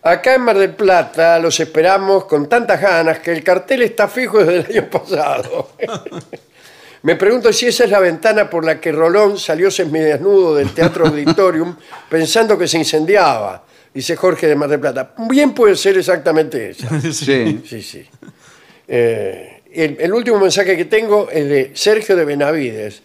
Acá 0.01 0.35
en 0.35 0.41
Mar 0.41 0.57
del 0.57 0.75
Plata 0.75 1.39
los 1.39 1.59
esperamos 1.59 2.23
con 2.25 2.47
tantas 2.47 2.79
ganas 2.79 3.19
que 3.19 3.33
el 3.33 3.43
cartel 3.43 3.81
está 3.81 4.07
fijo 4.07 4.39
desde 4.39 4.71
el 4.71 4.77
año 4.77 4.89
pasado. 4.89 5.71
Me 7.01 7.15
pregunto 7.15 7.51
si 7.51 7.67
esa 7.67 7.83
es 7.85 7.91
la 7.91 7.99
ventana 7.99 8.49
por 8.49 8.65
la 8.65 8.79
que 8.79 8.91
Rolón 8.91 9.37
salió 9.37 9.69
semidesnudo 9.71 10.55
del 10.55 10.71
Teatro 10.71 11.07
Auditorium 11.07 11.75
pensando 12.09 12.57
que 12.57 12.67
se 12.67 12.77
incendiaba, 12.77 13.63
dice 13.93 14.15
Jorge 14.15 14.47
de 14.47 14.55
Mar 14.55 14.69
del 14.69 14.79
Plata. 14.79 15.13
Bien 15.29 15.53
puede 15.53 15.75
ser 15.75 15.97
exactamente 15.97 16.69
esa. 16.71 16.87
Sí. 17.11 17.61
Sí, 17.65 17.81
sí. 17.81 18.05
Eh, 18.87 19.61
el, 19.73 19.97
el 19.99 20.13
último 20.13 20.39
mensaje 20.39 20.77
que 20.77 20.85
tengo 20.85 21.29
es 21.29 21.47
de 21.47 21.71
Sergio 21.73 22.15
de 22.15 22.25
Benavides. 22.25 23.01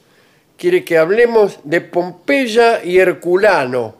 Quiere 0.56 0.84
que 0.84 0.96
hablemos 0.96 1.58
de 1.64 1.80
Pompeya 1.80 2.84
y 2.84 2.98
Herculano, 2.98 3.96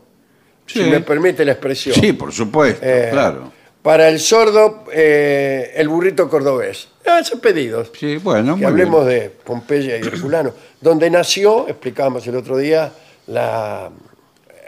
si 0.67 0.83
Sí. 0.85 0.91
me 0.91 1.01
permite 1.01 1.45
la 1.45 1.53
expresión. 1.53 1.95
Sí, 1.95 2.13
por 2.13 2.33
supuesto, 2.33 2.81
Eh, 2.85 3.09
claro. 3.13 3.53
Para 3.83 4.09
el 4.09 4.19
sordo, 4.19 4.85
eh, 4.93 5.73
el 5.77 5.89
burrito 5.91 6.29
cordobés. 6.31 6.89
Ah, 7.07 7.23
son 7.23 7.41
pedidos. 7.41 7.93
Sí, 7.99 8.17
bueno, 8.17 8.55
que 8.55 8.63
muy 8.63 8.65
hablemos 8.65 9.07
bien. 9.07 9.21
de 9.25 9.31
Pompeya 9.31 9.99
y 9.99 10.01
Herculano, 10.01 10.55
donde 10.81 11.11
nació, 11.11 11.69
explicábamos 11.69 12.27
el 12.27 12.37
otro 12.37 12.57
día, 12.57 12.91
la 13.27 13.91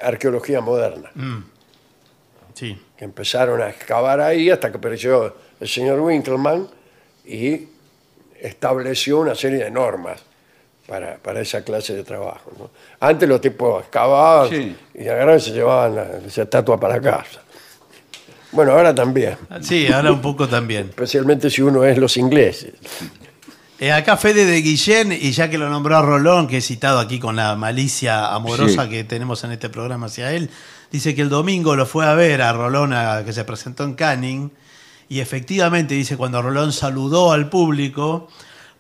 arqueología 0.03 0.61
moderna. 0.61 1.11
Sí. 2.55 2.79
que 2.97 3.05
empezaron 3.05 3.61
a 3.61 3.69
excavar 3.69 4.21
ahí 4.23 4.49
hasta 4.49 4.71
que 4.71 4.79
apareció 4.79 5.35
el 5.61 5.69
señor 5.69 6.01
Winkelmann 6.01 6.67
y 7.27 7.69
estableció 8.41 9.19
una 9.21 9.35
serie 9.35 9.65
de 9.65 9.71
normas 9.71 10.23
para, 10.87 11.17
para 11.17 11.41
esa 11.41 11.63
clase 11.63 11.95
de 11.95 12.05
trabajo. 12.05 12.53
¿no? 12.59 12.71
Antes 13.01 13.29
los 13.29 13.41
tipos 13.41 13.83
excavaban 13.83 14.49
Sí. 14.51 14.77
y 14.95 15.09
agarraban 15.09 15.39
y 15.39 15.41
se 15.41 15.51
llevaban 15.53 15.95
la- 15.97 16.19
esa 16.27 16.43
estatua 16.43 16.79
para 16.79 17.01
casa. 17.01 17.41
Bueno, 18.53 18.73
ahora 18.73 18.95
también, 18.95 19.37
Sí, 19.61 19.87
ahora 19.93 20.13
un 20.13 20.23
poco 20.23 20.49
también. 20.49 20.87
especialmente 20.89 21.51
si 21.51 21.63
uno 21.63 21.85
es 21.85 21.99
los 21.99 22.17
ingleses. 22.17 22.73
Eh, 23.79 23.93
acá 23.93 24.17
Fede 24.17 24.47
de 24.47 24.63
Guillén, 24.63 25.13
y 25.13 25.33
ya 25.33 25.51
que 25.51 25.59
lo 25.59 25.69
nombró 25.69 25.99
a 25.99 26.03
Rolón, 26.03 26.47
que 26.47 26.59
he 26.59 26.61
citado 26.63 26.99
aquí 26.99 27.19
con 27.19 27.37
la 27.37 27.55
malicia 27.57 28.33
amorosa 28.35 28.85
Sí. 28.85 28.89
que 28.91 29.05
tenemos 29.05 29.45
en 29.45 29.53
este 29.53 29.69
programa 29.69 30.07
hacia 30.07 30.33
él, 30.33 30.49
dice 30.91 31.15
que 31.15 31.21
el 31.21 31.29
domingo 31.29 31.77
lo 31.77 31.85
fue 31.85 32.07
a 32.07 32.15
ver 32.15 32.41
a 32.41 32.53
Rolón 32.55 32.95
a- 32.95 33.23
que 33.27 33.35
se 33.35 33.45
presentó 33.45 33.85
en 33.85 33.93
Canning, 33.95 34.51
y 35.11 35.21
efectivamente 35.21 35.95
dice 35.95 36.17
cuando 36.17 36.41
Rolón 36.41 36.73
saludó 36.73 37.33
al 37.33 37.51
público, 37.51 38.29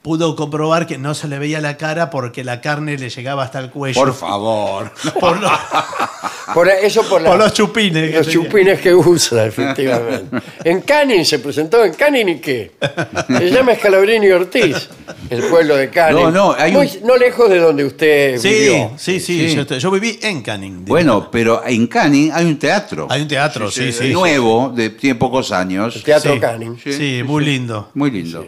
pudo 0.06 0.36
comprobar 0.36 0.86
que 0.86 0.98
no 0.98 1.14
se 1.14 1.26
le 1.26 1.36
veía 1.36 1.60
la 1.60 1.76
cara 1.76 2.10
porque 2.10 2.44
la 2.44 2.60
carne 2.60 2.96
le 2.96 3.10
llegaba 3.10 3.42
hasta 3.42 3.58
el 3.58 3.70
cuello. 3.70 4.00
Por 4.00 4.14
favor. 4.14 4.92
Por 5.20 5.40
los, 5.40 5.50
Por 6.54 6.68
eso 6.68 7.02
por, 7.08 7.20
la- 7.20 7.30
por 7.30 7.38
los 7.40 7.52
chupines. 7.52 8.14
los 8.14 8.28
chupines 8.28 8.80
que 8.80 8.94
usa, 8.94 9.46
efectivamente. 9.46 10.36
En 10.62 10.82
Canning 10.82 11.24
se 11.24 11.40
presentó, 11.40 11.84
¿en 11.84 11.92
Canning 11.94 12.28
y 12.28 12.38
qué? 12.38 12.70
Se 13.26 13.50
llama 13.50 13.72
Escalabrini 13.72 14.30
Ortiz, 14.30 14.88
el 15.28 15.42
pueblo 15.42 15.74
de 15.74 15.90
Canning. 15.90 16.22
No, 16.22 16.30
no, 16.30 16.52
hay 16.56 16.70
Muy- 16.70 16.86
un- 16.86 17.06
no 17.08 17.16
lejos 17.16 17.50
de 17.50 17.58
donde 17.58 17.84
usted 17.84 18.38
Sí, 18.38 18.48
vivió. 18.48 18.92
sí, 18.96 19.18
sí, 19.18 19.48
Sí. 19.50 19.56
Yo, 19.56 19.64
yo 19.76 19.90
viví 19.90 20.20
en 20.22 20.40
Canning. 20.42 20.84
Bueno, 20.84 21.28
pero 21.32 21.62
en 21.66 21.88
Canning 21.88 22.30
hay 22.32 22.46
un 22.46 22.60
teatro. 22.60 23.08
Hay 23.10 23.22
un 23.22 23.28
teatro, 23.28 23.68
sí, 23.72 23.90
sí. 23.92 24.12
Nuevo, 24.12 24.72
de 24.74 24.90
tiene 24.90 25.16
pocos 25.16 25.50
años. 25.50 25.96
El 25.96 26.04
Teatro. 26.04 26.38
Sí, 26.82 26.92
Sí, 26.92 27.22
muy 27.24 27.44
lindo. 27.44 27.90
Muy 27.94 28.12
lindo. 28.12 28.46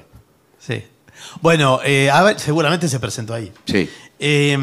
Sí. 0.61 0.85
Bueno, 1.41 1.81
eh, 1.85 2.11
a 2.11 2.23
ver, 2.23 2.39
seguramente 2.41 2.89
se 2.89 2.99
presentó 3.01 3.35
ahí. 3.35 3.53
Sí. 3.65 3.89
Eh, 4.19 4.57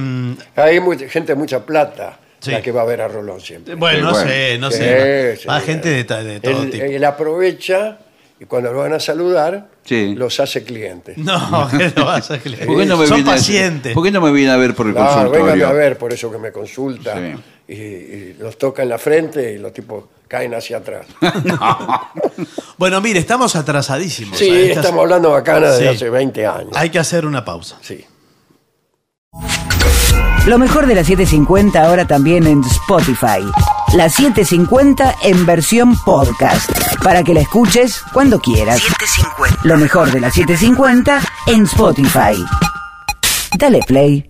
Hay 0.56 0.80
mucha- 0.80 1.08
gente 1.08 1.34
de 1.34 1.40
mucha 1.40 1.66
plata 1.66 2.20
Sí. 2.40 2.52
la 2.52 2.62
que 2.62 2.72
va 2.72 2.82
a 2.82 2.86
ver 2.86 3.02
a 3.02 3.08
Rolón 3.08 3.40
siempre. 3.42 3.76
bueno, 3.76 3.98
Sí, 4.00 4.04
no 4.04 4.12
bueno. 4.12 4.28
sé, 4.30 4.58
no 4.60 4.72
Sí, 4.72 4.78
sé. 4.78 5.38
sí. 5.38 5.48
Va 5.48 5.60
gente 5.62 5.90
de, 5.90 6.04
todo 6.04 6.20
él, 6.64 6.70
tipo. 6.70 6.84
él 6.86 7.04
aprovecha 7.06 7.98
y 8.40 8.46
cuando 8.46 8.72
lo 8.74 8.80
van 8.80 8.94
a 8.94 9.00
saludar, 9.00 9.68
Sí. 9.86 10.14
los 10.16 10.40
hace 10.40 10.64
clientes. 10.64 11.18
No, 11.18 11.70
que 11.72 11.92
no 11.96 12.06
vas 12.06 12.30
a 12.32 12.38
¿Por 12.38 12.44
qué 12.44 12.86
no 12.86 12.98
me 12.98 13.08
Son 13.08 13.16
viene 13.18 13.32
pacientes. 13.32 13.94
¿Por 13.94 14.04
qué 14.04 14.12
no 14.12 14.20
me 14.22 14.32
viene 14.32 14.52
a 14.52 14.58
ver 14.58 14.76
por 14.76 14.88
el 14.88 14.94
Claro, 14.94 15.10
consultorio? 15.14 15.46
véngame 15.46 15.64
a 15.64 15.74
ver, 15.74 15.98
por 15.98 16.12
eso 16.14 16.32
que 16.32 16.38
me 16.38 16.52
consulta. 16.52 17.16
Y, 17.68 17.74
y 17.74 18.36
los 18.40 18.58
toca 18.58 18.84
en 18.84 18.90
la 18.90 18.98
frente 18.98 19.54
y 19.54 19.58
los 19.58 19.74
tipos 19.74 20.04
caen 20.28 20.54
hacia 20.54 20.78
atrás. 20.78 21.06
Bueno, 22.78 23.00
mire, 23.00 23.20
estamos 23.20 23.56
atrasadísimos. 23.56 24.38
Sí, 24.38 24.50
Hay 24.50 24.66
que 24.68 24.72
estamos 24.74 25.00
hablando 25.02 25.32
bacana 25.32 25.72
de 25.72 25.80
Sí. 25.80 25.88
hace 25.88 26.10
20 26.10 26.46
años. 26.46 26.72
Hay 26.76 26.90
que 26.90 27.00
hacer 27.00 27.26
una 27.26 27.46
pausa. 27.46 27.78
Sí. 27.82 28.06
Lo 30.46 30.58
mejor 30.60 30.86
de 30.86 30.94
la 30.96 31.04
750 31.04 31.82
ahora 31.82 32.06
también 32.06 32.46
en 32.46 32.62
Spotify. 32.66 33.40
La 33.94 34.10
750 34.10 35.16
en 35.24 35.46
versión 35.46 35.96
podcast. 36.04 36.70
Para 37.02 37.24
que 37.24 37.34
la 37.34 37.40
escuches 37.42 38.02
cuando 38.14 38.40
quieras. 38.40 38.82
Lo 39.64 39.78
mejor 39.78 40.12
de 40.12 40.20
la 40.20 40.30
750 40.30 41.22
en 41.48 41.64
Spotify. 41.64 42.36
Dale 43.58 43.80
play. 43.88 44.30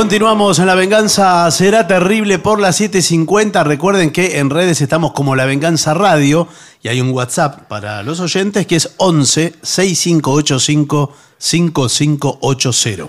Continuamos 0.00 0.58
en 0.58 0.66
La 0.66 0.74
Venganza 0.74 1.50
Será 1.50 1.86
Terrible 1.86 2.38
por 2.38 2.58
las 2.58 2.80
7.50. 2.80 3.62
Recuerden 3.66 4.10
que 4.10 4.38
en 4.38 4.48
redes 4.48 4.80
estamos 4.80 5.12
como 5.12 5.36
La 5.36 5.44
Venganza 5.44 5.92
Radio 5.92 6.48
y 6.80 6.88
hay 6.88 7.02
un 7.02 7.10
WhatsApp 7.10 7.68
para 7.68 8.02
los 8.02 8.18
oyentes 8.18 8.66
que 8.66 8.76
es 8.76 8.94
11 8.96 9.56
6585 9.60 11.14
5580. 11.36 13.08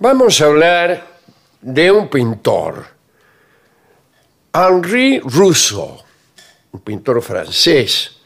Vamos 0.00 0.40
a 0.40 0.46
hablar 0.46 1.06
de 1.60 1.92
un 1.92 2.08
pintor, 2.08 2.86
Henri 4.52 5.20
Rousseau, 5.20 5.96
un 6.72 6.80
pintor 6.80 7.22
francés 7.22 8.16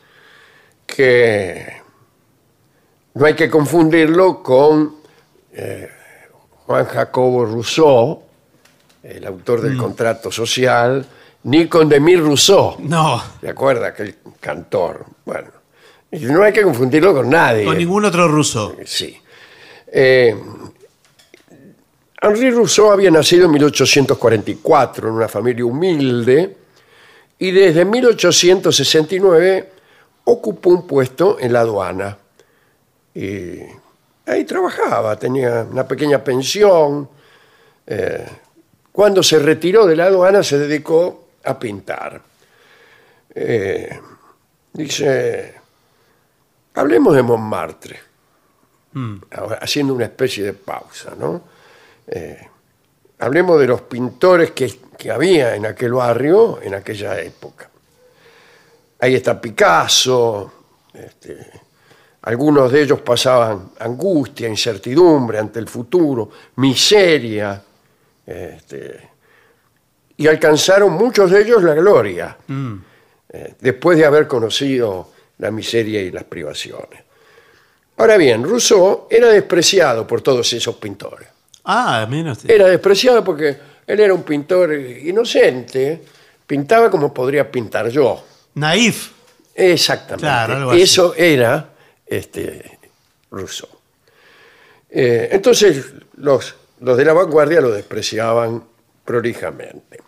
que 0.86 1.82
no 3.12 3.26
hay 3.26 3.34
que 3.34 3.50
confundirlo 3.50 4.42
con 4.42 4.96
eh, 5.52 5.90
Juan 6.68 6.84
Jacobo 6.84 7.46
Rousseau, 7.46 8.22
el 9.02 9.26
autor 9.26 9.62
del 9.62 9.78
contrato 9.78 10.30
social, 10.30 11.02
ni 11.44 11.66
con 11.66 11.88
Demir 11.88 12.20
Rousseau. 12.20 12.76
No, 12.80 13.22
¿De 13.40 13.48
acuerdo? 13.48 13.86
Aquel 13.86 14.16
cantor. 14.38 15.06
Bueno, 15.24 15.48
y 16.12 16.26
no 16.26 16.42
hay 16.42 16.52
que 16.52 16.62
confundirlo 16.62 17.14
con 17.14 17.30
nadie. 17.30 17.64
con 17.64 17.78
ningún 17.78 18.04
otro 18.04 18.28
ruso. 18.28 18.76
Sí. 18.84 19.18
Eh, 19.86 20.36
Henri 22.20 22.50
Rousseau 22.50 22.90
había 22.90 23.10
nacido 23.10 23.46
en 23.46 23.52
1844 23.52 25.08
en 25.08 25.14
una 25.14 25.28
familia 25.28 25.64
humilde 25.64 26.54
y 27.38 27.50
desde 27.50 27.86
1869 27.86 29.72
ocupó 30.24 30.68
un 30.68 30.86
puesto 30.86 31.38
en 31.40 31.54
la 31.54 31.60
aduana. 31.60 32.18
Y 33.14 33.60
ahí 34.28 34.44
trabajaba, 34.44 35.16
tenía 35.18 35.66
una 35.70 35.86
pequeña 35.86 36.22
pensión. 36.22 37.08
Eh, 37.86 38.26
cuando 38.92 39.22
se 39.22 39.38
retiró 39.38 39.86
de 39.86 39.96
la 39.96 40.06
aduana 40.06 40.42
se 40.42 40.58
dedicó 40.58 41.28
a 41.44 41.58
pintar. 41.58 42.20
Eh, 43.34 44.00
dice, 44.72 45.54
hablemos 46.74 47.14
de 47.14 47.22
Montmartre 47.22 48.00
ahora, 49.32 49.58
haciendo 49.62 49.94
una 49.94 50.06
especie 50.06 50.44
de 50.44 50.52
pausa, 50.54 51.14
¿no? 51.16 51.42
Eh, 52.06 52.48
hablemos 53.20 53.60
de 53.60 53.66
los 53.66 53.82
pintores 53.82 54.52
que, 54.52 54.80
que 54.96 55.10
había 55.10 55.54
en 55.54 55.66
aquel 55.66 55.92
barrio 55.92 56.60
en 56.62 56.74
aquella 56.74 57.20
época. 57.20 57.70
Ahí 59.00 59.14
está 59.14 59.40
Picasso, 59.40 60.52
este, 60.92 61.67
algunos 62.28 62.70
de 62.70 62.82
ellos 62.82 63.00
pasaban 63.00 63.70
angustia, 63.78 64.46
incertidumbre 64.48 65.38
ante 65.38 65.60
el 65.60 65.66
futuro, 65.66 66.30
miseria, 66.56 67.58
este, 68.26 69.08
y 70.14 70.26
alcanzaron 70.26 70.92
muchos 70.92 71.30
de 71.30 71.40
ellos 71.40 71.62
la 71.62 71.72
gloria, 71.72 72.36
eh, 73.30 73.54
después 73.58 73.96
de 73.96 74.04
haber 74.04 74.28
conocido 74.28 75.10
la 75.38 75.50
miseria 75.50 76.02
y 76.02 76.10
las 76.10 76.24
privaciones. 76.24 77.02
Ahora 77.96 78.18
bien, 78.18 78.44
Rousseau 78.44 79.06
era 79.08 79.28
despreciado 79.28 80.06
por 80.06 80.20
todos 80.20 80.52
esos 80.52 80.76
pintores. 80.76 81.28
Ah, 81.64 82.06
usted. 82.30 82.50
Era 82.50 82.66
despreciado 82.66 83.24
porque 83.24 83.56
él 83.86 84.00
era 84.00 84.12
un 84.12 84.22
pintor 84.22 84.74
inocente, 84.74 86.04
pintaba 86.46 86.90
como 86.90 87.14
podría 87.14 87.50
pintar 87.50 87.88
yo. 87.88 88.22
Naif. 88.56 89.12
Exactamente. 89.54 90.26
Claro, 90.26 90.56
algo 90.56 90.70
así. 90.72 90.82
Eso 90.82 91.14
era 91.16 91.77
este, 92.09 92.78
Rousseau. 93.30 93.68
Eh, 94.90 95.28
entonces, 95.32 95.84
los, 96.16 96.54
los 96.80 96.96
de 96.96 97.04
la 97.04 97.12
vanguardia 97.12 97.61
lo 97.61 97.70
despreciaban 97.70 98.64
prolijamente. 99.04 100.00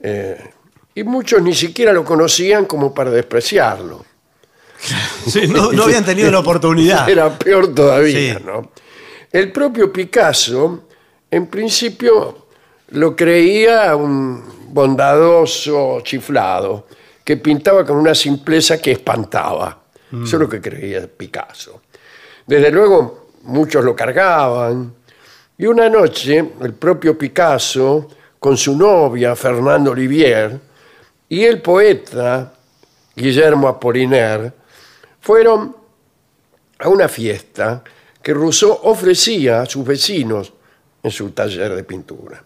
Eh, 0.00 0.50
y 0.94 1.02
muchos 1.04 1.42
ni 1.42 1.54
siquiera 1.54 1.92
lo 1.92 2.04
conocían 2.04 2.66
como 2.66 2.92
para 2.94 3.10
despreciarlo. 3.10 4.04
Sí, 5.26 5.48
no, 5.48 5.72
no 5.72 5.84
habían 5.84 6.04
tenido 6.04 6.30
la 6.30 6.40
oportunidad. 6.40 7.08
Era 7.08 7.38
peor 7.38 7.74
todavía, 7.74 8.36
Sí. 8.36 8.44
¿no? 8.44 8.70
El 9.32 9.50
propio 9.50 9.90
Picasso, 9.90 10.86
en 11.30 11.46
principio, 11.46 12.46
lo 12.88 13.16
creía 13.16 13.96
un 13.96 14.44
bondadoso 14.68 16.00
chiflado, 16.02 16.86
que 17.24 17.38
pintaba 17.38 17.84
con 17.86 17.96
una 17.96 18.14
simpleza 18.14 18.80
que 18.80 18.92
espantaba. 18.92 19.83
Eso 20.22 20.36
es 20.36 20.40
lo 20.40 20.48
que 20.48 20.60
creía 20.60 21.06
Picasso. 21.08 21.82
Desde 22.46 22.70
luego, 22.70 23.28
muchos 23.42 23.84
lo 23.84 23.96
cargaban. 23.96 24.94
Y 25.56 25.66
una 25.66 25.88
noche, 25.88 26.52
el 26.60 26.74
propio 26.74 27.16
Picasso, 27.16 28.08
con 28.38 28.56
su 28.56 28.76
novia, 28.76 29.34
Fernando 29.34 29.92
Olivier, 29.92 30.60
y 31.28 31.44
el 31.44 31.62
poeta, 31.62 32.52
Guillermo 33.16 33.68
Apollinaire, 33.68 34.52
fueron 35.20 35.74
a 36.78 36.88
una 36.88 37.08
fiesta 37.08 37.82
que 38.22 38.34
Rousseau 38.34 38.80
ofrecía 38.82 39.62
a 39.62 39.66
sus 39.66 39.84
vecinos 39.84 40.52
en 41.02 41.10
su 41.10 41.30
taller 41.30 41.74
de 41.74 41.84
pintura. 41.84 42.42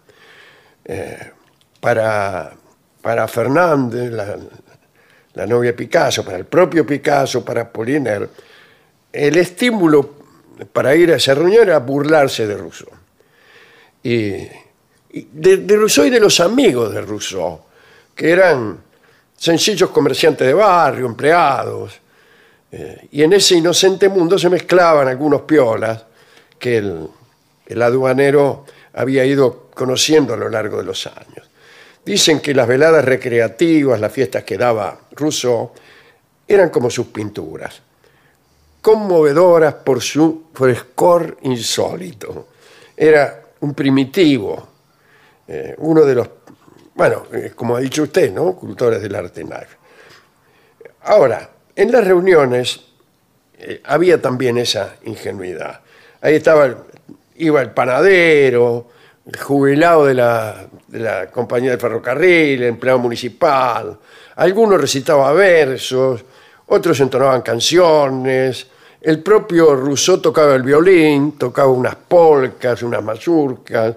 Eh, 0.84 1.32
para, 1.80 2.52
para 3.00 3.28
Fernández, 3.28 4.10
la, 4.10 4.36
la 5.38 5.46
novia 5.46 5.74
Picasso, 5.74 6.24
para 6.24 6.36
el 6.36 6.46
propio 6.46 6.84
Picasso, 6.84 7.44
para 7.44 7.62
Apollinaire, 7.62 8.28
el 9.12 9.36
estímulo 9.36 10.18
para 10.72 10.96
ir 10.96 11.12
a 11.12 11.16
esa 11.16 11.32
reunión 11.32 11.62
era 11.62 11.78
burlarse 11.78 12.44
de 12.44 12.56
Rousseau. 12.56 12.90
Y, 14.02 14.34
y 15.10 15.28
de, 15.30 15.58
de 15.58 15.76
Rousseau 15.76 16.04
y 16.06 16.10
de 16.10 16.18
los 16.18 16.40
amigos 16.40 16.92
de 16.92 17.00
Rousseau, 17.02 17.60
que 18.16 18.30
eran 18.32 18.78
sencillos 19.36 19.90
comerciantes 19.90 20.44
de 20.44 20.54
barrio, 20.54 21.06
empleados. 21.06 22.00
eh, 22.72 23.06
y 23.12 23.22
en 23.22 23.32
ese 23.32 23.54
inocente 23.54 24.08
mundo 24.08 24.36
se 24.38 24.50
mezclaban 24.50 25.06
algunos 25.06 25.42
piolas 25.42 26.04
que 26.58 26.78
el, 26.78 27.08
el 27.66 27.82
aduanero 27.82 28.64
había 28.94 29.24
ido 29.24 29.68
conociendo 29.72 30.34
a 30.34 30.36
lo 30.36 30.48
largo 30.48 30.78
de 30.78 30.84
los 30.84 31.06
años. 31.06 31.48
Dicen 32.04 32.40
que 32.40 32.54
las 32.54 32.66
veladas 32.66 33.04
recreativas, 33.04 34.00
las 34.00 34.10
fiestas 34.12 34.42
que 34.42 34.56
daba 34.56 34.98
Rousseau, 35.18 35.72
eran 36.46 36.70
como 36.70 36.88
sus 36.88 37.08
pinturas, 37.08 37.82
conmovedoras 38.80 39.74
por 39.74 40.00
su 40.00 40.44
frescor 40.54 41.38
insólito. 41.42 42.48
Era 42.96 43.42
un 43.60 43.74
primitivo, 43.74 44.68
eh, 45.46 45.74
uno 45.78 46.04
de 46.04 46.14
los, 46.14 46.28
bueno, 46.94 47.24
eh, 47.32 47.52
como 47.54 47.76
ha 47.76 47.80
dicho 47.80 48.02
usted, 48.02 48.32
¿no? 48.32 48.54
Cultores 48.54 49.02
del 49.02 49.14
arte 49.14 49.44
naif. 49.44 49.68
Ahora, 51.02 51.50
en 51.74 51.92
las 51.92 52.04
reuniones 52.04 52.80
eh, 53.58 53.80
había 53.84 54.20
también 54.20 54.58
esa 54.58 54.96
ingenuidad. 55.04 55.80
Ahí 56.20 56.34
estaba, 56.36 56.84
iba 57.36 57.60
el 57.60 57.70
panadero, 57.70 58.88
el 59.26 59.38
jubilado 59.38 60.06
de 60.06 60.14
la, 60.14 60.66
de 60.86 60.98
la 60.98 61.30
compañía 61.30 61.70
del 61.70 61.80
ferrocarril, 61.80 62.62
el 62.62 62.68
empleado 62.68 62.98
municipal. 62.98 63.98
Algunos 64.38 64.80
recitaban 64.80 65.36
versos, 65.36 66.24
otros 66.66 67.00
entonaban 67.00 67.42
canciones. 67.42 68.66
El 69.00 69.20
propio 69.22 69.74
Rousseau 69.74 70.18
tocaba 70.20 70.54
el 70.54 70.62
violín, 70.62 71.32
tocaba 71.38 71.68
unas 71.70 71.96
polcas, 71.96 72.82
unas 72.82 73.02
mazurcas, 73.02 73.96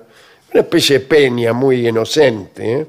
una 0.51 0.61
especie 0.61 0.99
de 0.99 1.05
peña 1.05 1.53
muy 1.53 1.87
inocente, 1.87 2.73
¿eh? 2.73 2.87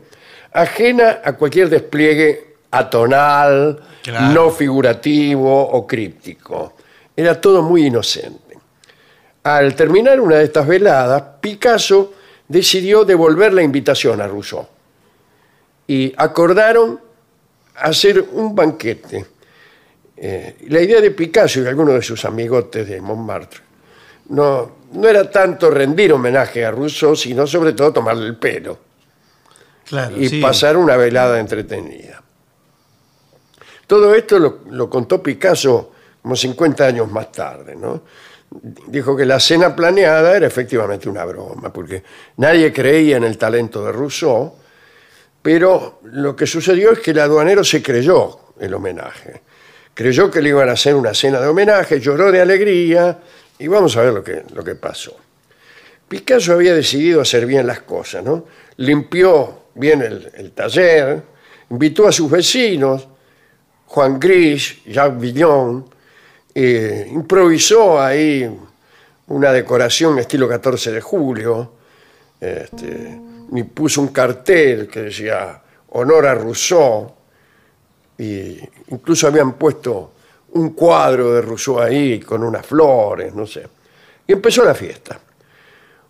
ajena 0.52 1.20
a 1.24 1.34
cualquier 1.34 1.68
despliegue 1.68 2.56
atonal, 2.70 3.80
Claro. 4.02 4.34
no 4.34 4.50
figurativo 4.50 5.62
o 5.62 5.86
críptico. 5.86 6.72
Era 7.14 7.40
todo 7.40 7.62
muy 7.62 7.86
inocente. 7.86 8.58
Al 9.44 9.76
terminar 9.76 10.20
una 10.20 10.36
de 10.36 10.44
estas 10.44 10.66
veladas, 10.66 11.22
Picasso 11.40 12.12
decidió 12.48 13.04
devolver 13.04 13.52
la 13.52 13.62
invitación 13.62 14.20
a 14.20 14.26
Rousseau 14.26 14.66
y 15.86 16.12
acordaron 16.16 16.98
hacer 17.76 18.20
un 18.32 18.54
banquete. 18.54 19.26
Eh, 20.16 20.56
la 20.68 20.80
idea 20.80 21.00
de 21.00 21.10
Picasso 21.10 21.60
y 21.60 21.62
de 21.62 21.68
algunos 21.70 21.94
de 21.94 22.02
sus 22.02 22.24
amigotes 22.24 22.88
de 22.88 23.00
Montmartre 23.00 23.60
no, 24.28 24.76
no 24.92 25.08
era 25.08 25.28
tanto 25.30 25.70
rendir 25.70 26.12
homenaje 26.12 26.64
a 26.64 26.70
Rousseau, 26.70 27.16
sino 27.16 27.46
sobre 27.46 27.72
todo 27.72 27.92
tomarle 27.92 28.26
el 28.26 28.36
pelo 28.36 28.78
Claro, 29.84 30.16
y 30.16 30.28
sí. 30.28 30.40
pasar 30.40 30.76
una 30.76 30.96
velada 30.96 31.40
entretenida. 31.40 32.22
Todo 33.86 34.14
esto 34.14 34.38
lo, 34.38 34.60
lo 34.70 34.88
contó 34.88 35.22
Picasso 35.22 35.92
como 36.22 36.36
50 36.36 36.86
años 36.86 37.10
más 37.10 37.32
tarde, 37.32 37.74
¿no? 37.74 38.02
Dijo 38.86 39.16
que 39.16 39.26
la 39.26 39.40
cena 39.40 39.74
planeada 39.74 40.36
era 40.36 40.46
efectivamente 40.46 41.08
una 41.08 41.24
broma, 41.24 41.72
porque 41.72 42.02
nadie 42.36 42.72
creía 42.72 43.16
en 43.16 43.24
el 43.24 43.36
talento 43.36 43.84
de 43.84 43.92
Rousseau, 43.92 44.54
pero 45.42 46.00
lo 46.04 46.36
que 46.36 46.46
sucedió 46.46 46.92
es 46.92 47.00
que 47.00 47.10
el 47.10 47.18
aduanero 47.18 47.64
se 47.64 47.82
creyó 47.82 48.38
el 48.60 48.72
homenaje. 48.72 49.42
Creyó 49.92 50.30
que 50.30 50.40
le 50.40 50.50
iban 50.50 50.68
a 50.68 50.72
hacer 50.72 50.94
una 50.94 51.12
cena 51.12 51.40
de 51.40 51.48
homenaje, 51.48 52.00
lloró 52.00 52.30
de 52.30 52.40
alegría, 52.40 53.18
y 53.58 53.66
vamos 53.66 53.96
a 53.96 54.02
ver 54.02 54.12
lo 54.12 54.24
que, 54.24 54.44
lo 54.54 54.62
que 54.64 54.76
pasó. 54.76 55.16
Picasso 56.08 56.52
había 56.52 56.74
decidido 56.74 57.20
hacer 57.20 57.46
bien 57.46 57.66
las 57.66 57.80
cosas, 57.80 58.24
¿no? 58.24 58.46
Limpió 58.76 59.62
bien 59.74 60.02
el, 60.02 60.52
taller, 60.52 61.22
invitó 61.70 62.06
a 62.06 62.12
sus 62.12 62.30
vecinos, 62.30 63.08
Juan 63.86 64.18
Gris, 64.20 64.84
Jacques 64.86 65.20
Villon, 65.20 65.84
eh, 66.54 67.08
improvisó 67.10 68.00
ahí 68.00 68.48
una 69.28 69.52
decoración 69.52 70.18
estilo 70.18 70.48
14 70.48 70.92
de 70.92 71.00
julio, 71.00 71.72
este, 72.40 73.18
y 73.54 73.62
puso 73.64 74.00
un 74.00 74.08
cartel 74.08 74.88
que 74.88 75.02
decía 75.02 75.60
honor 75.90 76.26
a 76.26 76.34
Rousseau, 76.34 77.12
y 78.18 78.58
incluso 78.88 79.26
habían 79.26 79.54
puesto 79.54 80.12
un 80.52 80.70
cuadro 80.70 81.32
de 81.34 81.42
Rousseau 81.42 81.80
ahí 81.80 82.20
con 82.20 82.42
unas 82.42 82.64
flores, 82.64 83.34
no 83.34 83.46
sé. 83.46 83.66
Y 84.26 84.32
empezó 84.32 84.64
la 84.64 84.74
fiesta. 84.74 85.18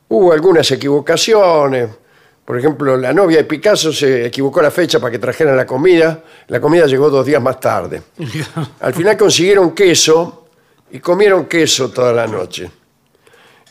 Hubo 0.08 0.32
algunas 0.32 0.70
equivocaciones. 0.70 1.90
Por 2.44 2.58
ejemplo, 2.58 2.96
la 2.96 3.12
novia 3.12 3.38
de 3.38 3.44
Picasso 3.44 3.92
se 3.92 4.26
equivocó 4.26 4.60
la 4.60 4.70
fecha 4.70 5.00
para 5.00 5.10
que 5.10 5.18
trajeran 5.18 5.56
la 5.56 5.64
comida. 5.64 6.22
La 6.48 6.60
comida 6.60 6.86
llegó 6.86 7.08
dos 7.08 7.24
días 7.24 7.40
más 7.40 7.58
tarde. 7.58 8.02
Al 8.80 8.94
final 8.94 9.16
consiguieron 9.16 9.72
queso 9.72 10.48
y 10.90 10.98
comieron 10.98 11.46
queso 11.46 11.90
toda 11.90 12.12
la 12.12 12.26
noche. 12.26 12.70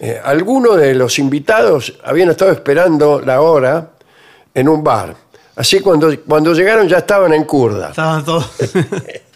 Eh, 0.04 0.20
algunos 0.24 0.78
de 0.78 0.96
los 0.96 1.20
invitados 1.20 2.00
habían 2.04 2.32
estado 2.32 2.52
esperando 2.52 3.22
la 3.22 3.42
hora 3.42 3.92
en 4.52 4.68
un 4.68 4.84
bar. 4.84 5.16
Así 5.56 5.80
cuando, 5.80 6.12
cuando 6.26 6.56
llegaron 6.56 6.88
ya 6.88 6.98
estaban 6.98 7.32
en 7.34 7.44
curda. 7.44 7.90
Estaban 7.90 8.26
todos. 8.26 8.52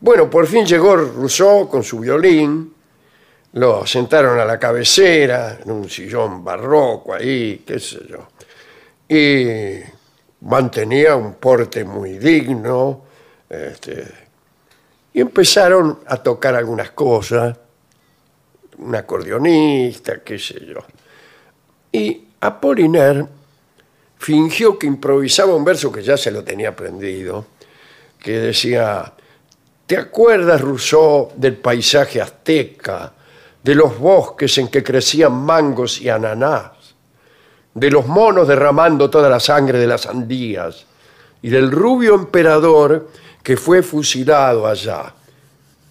Bueno, 0.00 0.30
por 0.30 0.46
fin 0.46 0.64
llegó 0.64 0.94
Rousseau 0.94 1.68
con 1.68 1.82
su 1.82 1.98
violín, 1.98 2.72
lo 3.54 3.84
sentaron 3.84 4.38
a 4.38 4.44
la 4.44 4.56
cabecera, 4.56 5.58
en 5.60 5.72
un 5.72 5.90
sillón 5.90 6.44
barroco 6.44 7.14
ahí, 7.14 7.64
qué 7.66 7.80
sé 7.80 8.06
yo. 8.08 8.28
Y 9.08 9.80
mantenía 10.42 11.16
un 11.16 11.34
porte 11.34 11.82
muy 11.82 12.16
digno, 12.18 13.02
este, 13.50 14.06
y 15.14 15.20
empezaron 15.20 15.98
a 16.06 16.18
tocar 16.18 16.54
algunas 16.54 16.92
cosas, 16.92 17.58
un 18.78 18.94
acordeonista, 18.94 20.20
qué 20.20 20.38
sé 20.38 20.64
yo. 20.66 20.80
Y 21.92 22.24
Apollinaire 22.40 23.26
fingió 24.18 24.78
que 24.78 24.86
improvisaba 24.86 25.54
un 25.54 25.64
verso 25.64 25.90
que 25.92 26.02
ya 26.02 26.16
se 26.16 26.30
lo 26.30 26.44
tenía 26.44 26.70
aprendido, 26.70 27.46
que 28.18 28.38
decía, 28.38 29.12
¿te 29.86 29.96
acuerdas, 29.96 30.60
Rousseau, 30.60 31.32
del 31.36 31.56
paisaje 31.56 32.20
azteca, 32.20 33.12
de 33.62 33.74
los 33.74 33.98
bosques 33.98 34.58
en 34.58 34.68
que 34.68 34.82
crecían 34.82 35.32
mangos 35.32 36.00
y 36.00 36.08
ananás, 36.08 36.72
de 37.74 37.90
los 37.90 38.06
monos 38.06 38.48
derramando 38.48 39.08
toda 39.08 39.28
la 39.28 39.40
sangre 39.40 39.78
de 39.78 39.86
las 39.86 40.02
sandías 40.02 40.86
y 41.42 41.48
del 41.48 41.70
rubio 41.70 42.14
emperador 42.14 43.08
que 43.42 43.56
fue 43.56 43.82
fusilado 43.82 44.66
allá? 44.66 45.14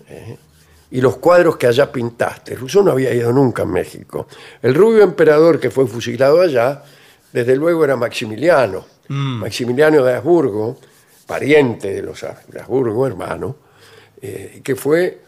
¿Eh? 0.10 0.38
Y 0.92 1.02
los 1.02 1.18
cuadros 1.18 1.58
que 1.58 1.68
allá 1.68 1.92
pintaste. 1.92 2.56
Rousseau 2.56 2.84
no 2.84 2.92
había 2.92 3.14
ido 3.14 3.32
nunca 3.34 3.64
a 3.64 3.66
México. 3.66 4.28
El 4.62 4.74
rubio 4.74 5.04
emperador 5.04 5.60
que 5.60 5.70
fue 5.70 5.86
fusilado 5.88 6.42
allá, 6.42 6.84
desde 7.34 7.56
luego 7.56 7.84
era 7.84 7.96
Maximiliano. 7.96 8.86
Maximiliano 9.10 10.04
de 10.04 10.16
Habsburgo, 10.16 10.78
pariente 11.26 11.94
de 11.94 12.02
los 12.02 12.24
Habsburgo, 12.24 13.08
hermano, 13.08 13.56
eh, 14.22 14.62
que 14.64 14.76
fue 14.76 15.22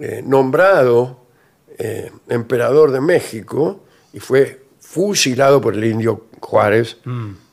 eh, 0.00 0.22
nombrado 0.24 1.26
eh, 1.78 2.10
emperador 2.28 2.90
de 2.90 3.00
México 3.00 3.84
y 4.12 4.18
fue 4.18 4.66
fusilado 4.80 5.60
por 5.60 5.74
el 5.74 5.84
indio 5.84 6.26
Juárez 6.40 6.98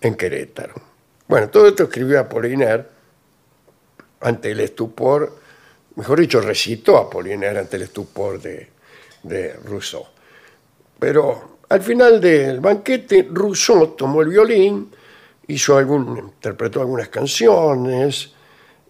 en 0.01 0.15
Querétaro. 0.15 0.73
Bueno, 1.27 1.49
todo 1.49 1.67
esto 1.67 1.83
escribió 1.83 2.19
Apollinaire 2.19 2.85
ante 4.21 4.51
el 4.51 4.59
estupor, 4.59 5.37
mejor 5.95 6.19
dicho, 6.19 6.41
recitó 6.41 6.97
Apollinaire 6.97 7.59
ante 7.59 7.77
el 7.77 7.83
estupor 7.83 8.41
de, 8.41 8.67
de 9.23 9.53
Rousseau. 9.65 10.05
Pero 10.99 11.57
al 11.69 11.81
final 11.81 12.19
del 12.21 12.59
banquete, 12.59 13.27
Rousseau 13.31 13.87
tomó 13.95 14.21
el 14.21 14.29
violín, 14.29 14.89
hizo 15.47 15.77
algún, 15.77 16.17
interpretó 16.17 16.79
algunas 16.81 17.09
canciones, 17.09 18.31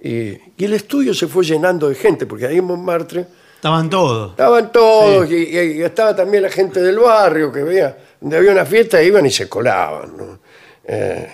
y, 0.01 0.29
y 0.57 0.65
el 0.65 0.73
estudio 0.73 1.13
se 1.13 1.27
fue 1.27 1.43
llenando 1.45 1.87
de 1.89 1.95
gente, 1.95 2.25
porque 2.25 2.45
ahí 2.47 2.57
en 2.57 2.65
Montmartre 2.65 3.25
Estaban 3.55 3.89
todos. 3.89 4.31
estaban 4.31 4.71
todos, 4.73 5.31
y, 5.31 5.35
y- 5.35 5.71
y 5.79 5.81
estaba 5.81 6.13
también 6.15 6.43
la 6.43 6.49
gente 6.49 6.81
del 6.81 6.99
barrio 6.99 7.51
que 7.51 7.63
veía, 7.63 7.97
donde 8.19 8.37
había 8.37 8.51
una 8.51 8.65
fiesta, 8.65 9.01
iban 9.01 9.25
y 9.25 9.31
se 9.31 9.47
colaban. 9.47 10.17
¿no? 10.17 10.39
Eh, 10.85 11.31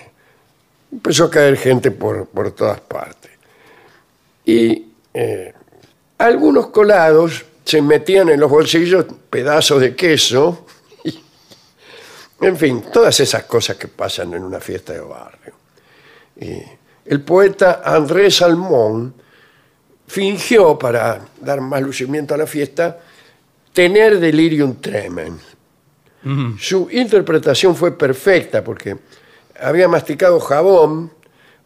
empezó 0.92 1.24
a 1.24 1.30
caer 1.30 1.56
gente 1.56 1.90
por, 1.90 2.26
por 2.28 2.52
todas 2.52 2.80
partes. 2.80 3.32
Y 4.44 4.86
eh, 5.12 5.52
algunos 6.20 6.66
colados 6.66 7.46
se 7.64 7.80
metían 7.80 8.28
en 8.28 8.38
los 8.38 8.50
bolsillos 8.50 9.06
pedazos 9.30 9.80
de 9.80 9.96
queso. 9.96 10.66
En 12.42 12.56
fin, 12.56 12.84
todas 12.92 13.18
esas 13.20 13.44
cosas 13.44 13.76
que 13.76 13.88
pasan 13.88 14.34
en 14.34 14.44
una 14.44 14.60
fiesta 14.60 14.92
de 14.92 15.00
barrio. 15.00 15.54
Y 16.38 16.62
el 17.06 17.22
poeta 17.22 17.80
Andrés 17.84 18.36
Salmón 18.36 19.14
fingió, 20.06 20.78
para 20.78 21.20
dar 21.40 21.62
más 21.62 21.80
lucimiento 21.80 22.34
a 22.34 22.38
la 22.38 22.46
fiesta, 22.46 22.98
tener 23.72 24.20
delirium 24.20 24.76
tremens. 24.80 25.40
Su 26.58 26.88
interpretación 26.90 27.74
fue 27.74 27.96
perfecta 27.96 28.62
porque 28.62 28.98
había 29.58 29.88
masticado 29.88 30.38
jabón 30.38 31.12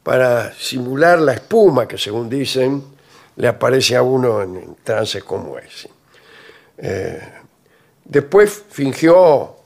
para 0.05 0.53
simular 0.55 1.19
la 1.19 1.35
espuma 1.35 1.89
que, 1.89 1.99
según 1.99 2.29
dicen, 2.29 2.94
le 3.37 3.49
aparece 3.49 3.97
a 3.97 4.03
uno 4.03 4.43
en 4.43 4.76
trance 4.82 5.22
como 5.22 5.59
ese. 5.59 5.91
Eh, 6.78 7.20
después 8.05 8.64
fingió 8.70 9.57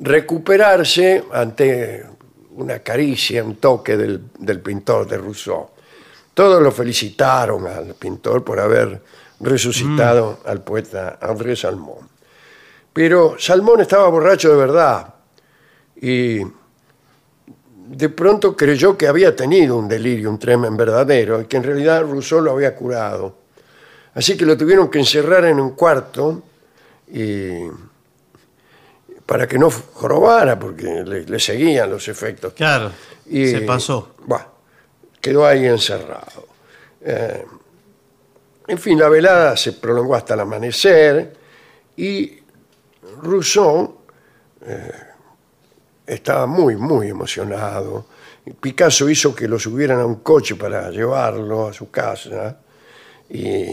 recuperarse 0.00 1.24
ante 1.32 2.04
una 2.56 2.80
caricia, 2.80 3.44
un 3.44 3.56
toque 3.56 3.96
del, 3.96 4.22
del 4.38 4.60
pintor 4.60 5.06
de 5.06 5.18
Rousseau. 5.18 5.70
Todos 6.34 6.62
lo 6.62 6.70
felicitaron 6.70 7.66
al 7.66 7.94
pintor 7.94 8.44
por 8.44 8.60
haber 8.60 9.00
resucitado 9.40 10.40
al 10.44 10.62
poeta 10.62 11.18
André 11.20 11.56
Salmón. 11.56 12.08
Pero 12.92 13.36
Salmón 13.38 13.80
estaba 13.80 14.08
borracho 14.08 14.50
de 14.50 14.56
verdad 14.56 15.14
y 16.00 16.40
de 17.88 18.08
pronto 18.10 18.54
creyó 18.54 18.96
que 18.98 19.06
había 19.06 19.34
tenido 19.34 19.76
un 19.76 19.88
delirium 19.88 20.38
tremens 20.38 20.76
verdadero 20.76 21.40
y 21.40 21.46
que 21.46 21.56
en 21.56 21.62
realidad 21.62 22.02
Rousseau 22.02 22.40
lo 22.40 22.52
había 22.52 22.74
curado. 22.74 23.34
Así 24.14 24.36
que 24.36 24.44
lo 24.44 24.56
tuvieron 24.56 24.90
que 24.90 24.98
encerrar 24.98 25.44
en 25.46 25.58
un 25.58 25.70
cuarto 25.70 26.42
y 27.10 27.62
para 29.24 29.46
que 29.46 29.58
no 29.58 29.70
jorobara, 29.70 30.58
porque 30.58 31.02
le, 31.04 31.24
le 31.24 31.40
seguían 31.40 31.90
los 31.90 32.08
efectos. 32.08 32.52
Claro, 32.54 32.92
Y, 33.26 33.46
se 33.46 33.60
pasó. 33.62 34.14
Bueno, 34.26 34.46
quedó 35.20 35.46
ahí 35.46 35.66
encerrado. 35.66 36.46
Eh, 37.00 37.44
en 38.66 38.78
fin, 38.78 38.98
la 38.98 39.08
velada 39.08 39.56
se 39.56 39.72
prolongó 39.72 40.14
hasta 40.14 40.34
el 40.34 40.40
amanecer 40.40 41.34
y 41.96 42.38
Rousseau 43.22 43.98
eh, 44.66 44.92
estaba 46.08 46.46
muy, 46.46 46.76
muy 46.76 47.08
emocionado. 47.08 48.06
Picasso 48.60 49.08
hizo 49.10 49.34
que 49.34 49.46
lo 49.46 49.58
subieran 49.58 50.00
a 50.00 50.06
un 50.06 50.16
coche 50.16 50.54
para 50.56 50.90
llevarlo 50.90 51.68
a 51.68 51.72
su 51.72 51.90
casa 51.90 52.58
y, 53.28 53.66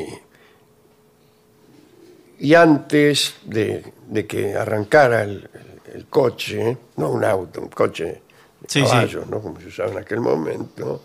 y 2.39 2.53
antes 2.53 3.35
de, 3.45 3.93
de 4.07 4.27
que 4.27 4.55
arrancara 4.55 5.23
el, 5.23 5.49
el 5.93 6.05
coche, 6.07 6.77
no 6.97 7.09
un 7.11 7.23
auto, 7.23 7.61
un 7.61 7.69
coche 7.69 8.05
de 8.05 8.21
Sí, 8.67 8.81
sí. 8.81 8.85
caballos, 8.89 9.27
¿no? 9.27 9.41
como 9.41 9.59
se 9.61 9.67
usaba 9.67 9.91
en 9.91 9.97
aquel 9.99 10.19
momento, 10.19 11.01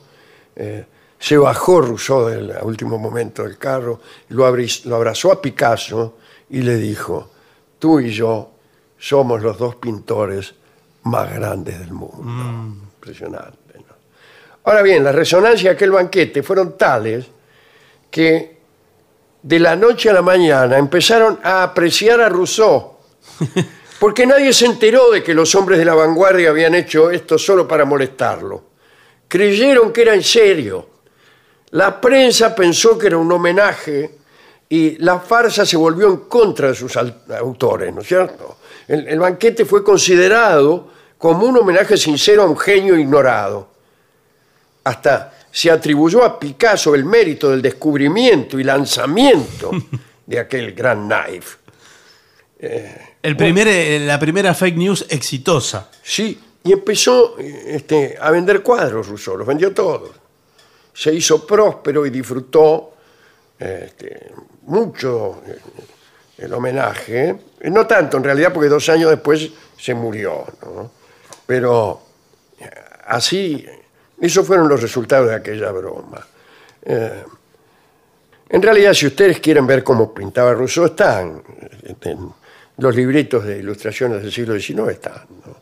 eh, 0.57 0.85
se 1.19 1.37
bajó 1.37 1.83
Rousseau 1.83 2.27
del 2.27 2.57
a 2.57 2.65
último 2.65 2.99
momento 2.99 3.45
del 3.45 3.59
carro, 3.59 4.01
lo, 4.31 4.51
lo 4.85 4.97
abrazó 4.97 5.31
a 5.31 5.41
Picasso 5.41 6.17
y 6.49 6.63
le 6.63 6.77
dijo, 6.77 7.31
tú 7.79 8.01
y 8.01 8.11
yo 8.11 8.51
somos 8.99 9.43
los 9.43 9.59
dos 9.59 9.77
pintores 9.77 10.55
más 11.05 11.33
grandes 11.33 11.79
del 11.79 11.93
mundo. 11.93 12.23
Impresionante. 12.95 13.79
¿no? 13.79 13.95
Ahora 14.65 14.83
bien, 14.83 15.03
las 15.03 15.15
resonancias 15.15 15.65
de 15.65 15.71
aquel 15.71 15.91
banquete 15.91 16.43
fueron 16.43 16.77
tales 16.77 17.27
que 18.11 18.59
de 19.43 19.59
la 19.59 19.77
noche 19.77 20.11
a 20.11 20.13
la 20.13 20.23
mañana 20.23 20.77
empezaron 20.77 21.41
a 21.43 21.63
apreciar 21.63 22.21
a 22.21 22.29
Rousseau, 22.29 22.99
porque 23.99 24.27
nadie 24.27 24.53
se 24.53 24.67
enteró 24.67 25.11
de 25.11 25.23
que 25.23 25.35
los 25.35 25.55
hombres 25.55 25.79
de 25.79 25.85
la 25.85 25.95
vanguardia 25.95 26.51
habían 26.51 26.75
hecho 26.75 27.11
esto 27.11 27.39
solo 27.39 27.67
para 27.67 27.85
molestarlo. 27.85 28.65
Creyeron 29.29 29.93
que 29.93 30.03
era 30.03 30.15
en 30.15 30.23
serio. 30.23 30.89
La 31.71 32.01
prensa 32.01 32.55
pensó 32.55 32.99
que 32.99 33.07
era 33.07 33.17
un 33.17 33.31
homenaje 33.31 34.19
y 34.69 34.99
la 34.99 35.21
farsa 35.21 35.65
se 35.65 35.77
volvió 35.77 36.09
en 36.09 36.17
contra 36.19 36.69
de 36.69 36.75
sus 36.75 36.97
autores, 36.97 37.95
¿no 37.95 38.01
es 38.01 38.09
cierto? 38.09 38.57
El, 38.91 39.09
el 39.09 39.19
banquete 39.19 39.65
fue 39.65 39.85
considerado 39.85 40.89
como 41.17 41.47
un 41.47 41.59
homenaje 41.59 41.97
sincero 41.97 42.43
a 42.43 42.47
un 42.47 42.59
genio 42.59 42.99
ignorado. 42.99 43.69
Hasta 44.85 45.33
se 45.53 45.71
atribuyó 45.71 46.25
a 46.25 46.39
Picasso 46.39 46.95
el 46.95 47.05
mérito 47.05 47.51
del 47.51 47.63
descubrimiento 47.63 48.59
y 48.59 48.65
lanzamiento 48.65 49.71
de 50.27 50.39
aquel 50.39 50.73
gran 50.73 51.09
knife. 51.09 51.59
El 53.23 53.37
primer, 53.37 53.69
eh, 53.69 54.01
la 54.01 54.19
primera 54.19 54.55
fake 54.55 54.77
news 54.77 55.07
exitosa. 55.09 55.91
Sí, 56.03 56.39
y 56.63 56.73
empezó 56.73 57.39
eh, 57.39 57.65
este, 57.69 58.17
a 58.21 58.31
vender 58.31 58.63
cuadros 58.63 59.09
Rousseau, 59.09 59.37
los 59.37 59.47
vendió 59.47 59.73
todos. 59.73 60.11
Se 60.93 61.13
hizo 61.13 61.47
próspero 61.47 62.05
y 62.05 62.11
disfrutó 62.11 62.95
este, 63.59 64.33
mucho 64.63 65.43
eh, 65.47 65.59
el 66.41 66.53
homenaje. 66.53 67.37
Eh, 67.61 67.71
No 67.71 67.87
tanto 67.87 68.17
en 68.17 68.25
realidad, 68.25 68.53
porque 68.53 68.69
dos 68.69 68.89
años 68.89 69.11
después 69.11 69.51
se 69.79 69.95
murió. 69.95 70.45
¿no? 70.63 70.91
Pero 71.47 72.01
eh, 72.59 72.71
así, 73.07 73.65
esos 74.21 74.47
fueron 74.47 74.69
los 74.69 74.81
resultados 74.81 75.29
de 75.29 75.35
aquella 75.35 75.71
broma. 75.71 76.27
Eh, 76.83 77.25
en 78.49 78.63
realidad, 78.63 78.95
si 78.95 79.07
ustedes 79.07 79.39
quieren 79.41 79.67
ver 79.67 79.85
cómo 79.85 80.13
pintaba 80.13 80.53
Rousseau, 80.55 80.87
están. 80.87 81.43
los 82.79 82.97
libritos 82.97 83.45
de 83.45 83.59
ilustraciones 83.59 84.23
del 84.23 84.33
siglo 84.33 84.59
XIX 84.59 84.89
están. 84.91 85.27
¿no? 85.45 85.61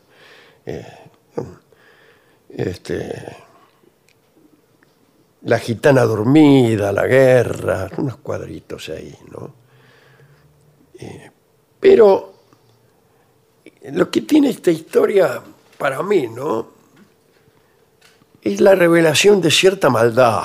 Este, 2.48 3.36
la 5.42 5.58
gitana 5.58 6.02
dormida, 6.02 6.92
la 6.92 7.06
guerra, 7.06 7.88
unos 7.98 8.16
cuadritos 8.16 8.88
ahí, 8.88 9.14
¿no? 9.30 9.67
Eh, 10.98 11.30
pero 11.80 12.34
lo 13.92 14.10
que 14.10 14.22
tiene 14.22 14.50
esta 14.50 14.70
historia 14.70 15.40
para 15.78 16.02
mí, 16.02 16.26
¿no? 16.26 16.68
Es 18.42 18.60
la 18.60 18.74
revelación 18.74 19.40
de 19.40 19.50
cierta 19.50 19.90
maldad, 19.90 20.44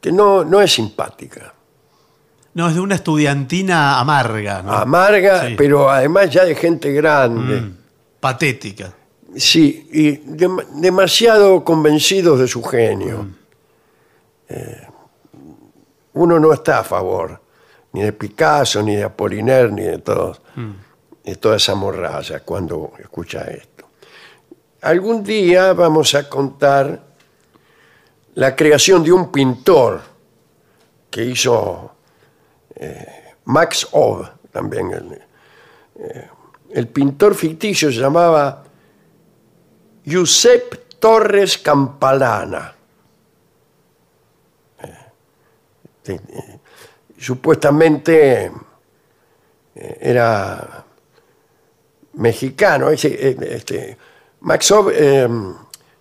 que 0.00 0.12
no, 0.12 0.44
no 0.44 0.60
es 0.60 0.72
simpática. 0.72 1.54
No, 2.54 2.68
es 2.68 2.74
de 2.74 2.80
una 2.80 2.96
estudiantina 2.96 4.00
amarga, 4.00 4.62
¿no? 4.62 4.72
Amarga, 4.72 5.46
Sí. 5.48 5.54
pero 5.56 5.88
además 5.88 6.30
ya 6.30 6.44
de 6.44 6.54
gente 6.54 6.92
grande. 6.92 7.60
Mm, 7.60 7.76
Patética. 8.18 8.92
Sí, 9.36 9.88
y 9.92 10.18
dem- 10.36 10.64
demasiado 10.80 11.62
convencidos 11.64 12.40
de 12.40 12.48
su 12.48 12.62
genio. 12.62 13.28
Eh, 14.48 14.86
uno 16.14 16.40
no 16.40 16.52
está 16.52 16.80
a 16.80 16.84
favor 16.84 17.40
ni 17.92 18.02
de 18.02 18.12
Picasso, 18.12 18.82
ni 18.82 18.96
de 18.96 19.04
Apollinaire, 19.04 19.70
ni 19.70 19.82
de, 19.82 19.98
todos, 19.98 20.40
de 21.24 21.36
toda 21.36 21.56
esa 21.56 21.74
morralla 21.74 22.40
cuando 22.40 22.92
escucha 22.98 23.42
esto. 23.42 23.88
Algún 24.82 25.22
día 25.22 25.72
vamos 25.72 26.14
a 26.14 26.28
contar 26.28 27.02
la 28.34 28.56
creación 28.56 29.02
de 29.02 29.12
un 29.12 29.30
pintor 29.30 30.00
que 31.10 31.24
hizo 31.24 31.94
eh, 32.76 33.34
Max 33.44 33.88
Ove, 33.92 34.28
también 34.52 34.90
el, 34.92 35.12
eh, 35.96 36.28
el 36.70 36.88
pintor 36.88 37.34
ficticio 37.34 37.90
se 37.90 37.98
llamaba 37.98 38.64
Giuseppe 40.04 40.76
Torres 40.98 41.58
Campalana. 41.58 42.74
Eh, 44.82 44.98
eh, 46.08 46.59
supuestamente 47.20 48.50
eh, 49.74 49.98
era 50.00 50.84
mexicano. 52.14 52.88
Ese, 52.90 53.08
eh, 53.08 53.36
este, 53.40 53.96
Maxov 54.40 54.90
eh, 54.92 55.28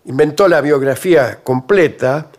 inventó 0.05 0.47
la 0.47 0.61
biografía 0.61 1.43
completa 1.43 2.31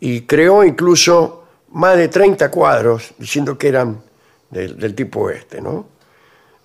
y 0.00 0.22
creó 0.22 0.64
incluso 0.64 1.44
más 1.70 1.96
de 1.96 2.08
30 2.08 2.50
cuadros 2.50 3.14
diciendo 3.18 3.56
que 3.56 3.68
eran 3.68 4.02
del, 4.50 4.94
tipo 4.94 5.30
este, 5.30 5.60
¿no? 5.60 5.86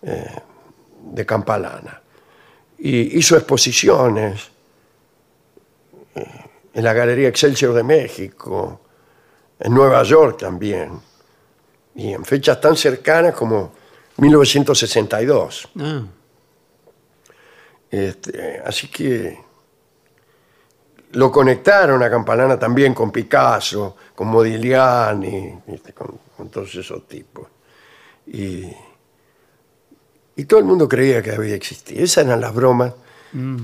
De 0.02 1.26
Campalana 1.26 2.02
y 2.80 3.18
hizo 3.18 3.36
exposiciones 3.36 4.50
en 6.74 6.84
la 6.84 6.94
Galería 6.94 7.28
Excelsior 7.28 7.74
de 7.76 7.84
México, 7.84 8.82
en 9.60 9.74
Nueva 9.74 10.02
York 10.02 10.40
también, 10.40 11.00
y 11.96 12.14
en 12.14 12.24
fechas 12.26 12.60
tan 12.62 12.76
cercanas 12.76 13.34
como 13.36 13.74
1962. 14.18 15.70
Ah, 15.80 16.04
Este, 17.90 18.62
así 18.66 18.88
que 18.88 19.38
lo 21.14 21.30
conectaron 21.30 22.02
a 22.04 22.10
Campalana 22.10 22.58
también 22.58 22.94
con 22.94 23.12
Picasso, 23.12 23.98
con 24.16 24.28
Modigliani, 24.30 25.60
con, 25.94 26.18
con 26.38 26.50
todos 26.50 26.74
esos 26.76 27.06
tipos. 27.08 27.48
y, 28.28 28.66
y 30.34 30.46
todo 30.46 30.60
el 30.62 30.66
mundo 30.66 30.88
creía 30.88 31.22
que 31.22 31.32
había 31.32 31.56
existido. 31.56 32.02
Esas 32.04 32.26
eran 32.26 32.40
las 32.40 32.54
bromas 32.54 32.94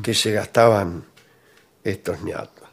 que 0.04 0.14
se 0.14 0.32
gastaban 0.32 1.04
estos 1.84 2.22
ñatos. 2.22 2.68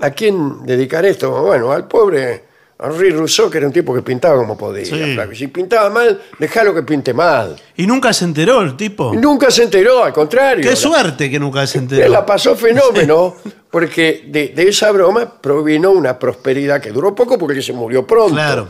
¿A 0.00 0.10
quién 0.10 0.64
dedicar 0.66 1.04
esto? 1.04 1.42
Bueno, 1.42 1.70
al 1.72 1.86
pobre 1.86 2.44
Henri 2.86 3.10
Rousseau, 3.10 3.50
que 3.50 3.58
era 3.58 3.66
un 3.66 3.72
tipo 3.72 3.94
que 3.94 4.02
pintaba 4.02 4.36
como 4.36 4.56
podía. 4.56 4.84
Sí. 4.84 5.16
Si 5.36 5.46
pintaba 5.48 5.90
mal, 5.90 6.20
dejalo 6.38 6.74
que 6.74 6.82
pinte 6.82 7.12
mal. 7.14 7.56
Y 7.76 7.86
nunca 7.86 8.12
se 8.12 8.24
enteró 8.24 8.60
el 8.62 8.76
tipo. 8.76 9.12
Y 9.14 9.16
nunca 9.18 9.50
se 9.50 9.62
enteró, 9.64 10.04
al 10.04 10.12
contrario. 10.12 10.62
Qué 10.62 10.70
La- 10.70 10.76
suerte 10.76 11.30
que 11.30 11.38
nunca 11.38 11.66
se 11.66 11.78
Él 11.78 11.84
enteró. 11.84 12.08
la 12.10 12.24
pasó 12.26 12.54
fenómeno, 12.56 13.36
porque 13.70 14.24
de, 14.28 14.48
de 14.48 14.68
esa 14.68 14.90
broma 14.92 15.40
provino 15.40 15.90
una 15.92 16.18
prosperidad 16.18 16.80
que 16.80 16.90
duró 16.90 17.14
poco 17.14 17.38
porque 17.38 17.62
se 17.62 17.72
murió 17.72 18.06
pronto. 18.06 18.34
Claro. 18.34 18.68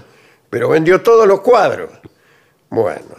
Pero 0.50 0.68
vendió 0.68 1.00
todos 1.00 1.26
los 1.26 1.40
cuadros. 1.40 1.90
Bueno, 2.70 3.16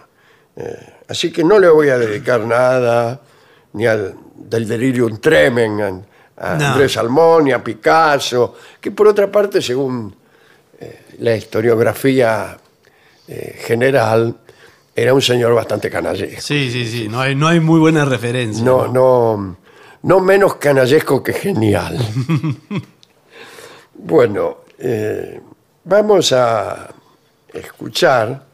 eh, 0.56 0.94
así 1.08 1.32
que 1.32 1.44
no 1.44 1.60
le 1.60 1.70
voy 1.70 1.90
a 1.90 1.98
dedicar 1.98 2.42
nada, 2.42 3.22
ni 3.74 3.86
al 3.86 4.16
del 4.36 4.68
delirium 4.68 5.18
tremens, 5.18 6.04
a, 6.38 6.52
a 6.54 6.56
No. 6.56 6.66
Andrés 6.68 6.94
Salmón, 6.94 7.46
ni 7.46 7.52
a 7.52 7.64
Picasso, 7.64 8.56
que 8.80 8.92
por 8.92 9.08
otra 9.08 9.32
parte, 9.32 9.62
según 9.62 10.14
la 11.20 11.36
historiografía 11.36 12.58
eh, 13.28 13.60
general, 13.66 14.36
era 14.96 15.14
un 15.14 15.22
señor 15.22 15.54
bastante 15.56 15.90
canallesco. 15.90 16.42
Sí, 16.42 16.70
sí, 16.70 16.86
sí. 16.86 17.08
No 17.10 17.20
hay, 17.20 17.34
no 17.34 17.48
hay 17.48 17.60
muy 17.60 17.80
buena 17.80 18.06
referencia. 18.06 18.64
No, 18.64 18.88
no, 18.88 19.58
no 20.04 20.20
menos 20.20 20.56
canallesco 20.56 21.24
que 21.24 21.34
genial. 21.34 21.98
bueno, 23.96 24.58
eh, 24.78 25.42
vamos 25.84 26.32
a 26.34 26.88
escuchar, 27.52 28.46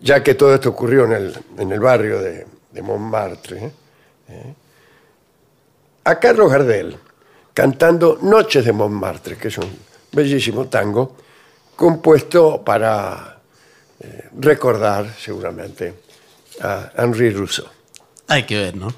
ya 0.00 0.22
que 0.22 0.34
todo 0.34 0.54
esto 0.54 0.68
ocurrió 0.68 1.06
en 1.06 1.12
el, 1.12 1.38
en 1.58 1.72
el 1.72 1.80
barrio 1.80 2.20
de, 2.20 2.46
de 2.70 2.82
Montmartre, 2.82 3.72
eh, 4.28 4.54
a 6.04 6.18
Carlos 6.18 6.52
Gardel 6.52 6.96
cantando 7.54 8.18
Noches 8.20 8.64
de 8.64 8.72
Montmartre, 8.72 9.36
que 9.36 9.48
es 9.48 9.58
un 9.58 9.89
bellísimo 10.12 10.66
tango 10.66 11.16
compuesto 11.76 12.62
para 12.62 13.38
eh, 14.00 14.28
recordar 14.38 15.14
seguramente 15.18 15.94
a 16.60 16.90
Henri 16.96 17.30
Rousseau. 17.30 17.66
Hay 18.28 18.44
que 18.44 18.58
ver, 18.58 18.76
¿no? 18.76 18.92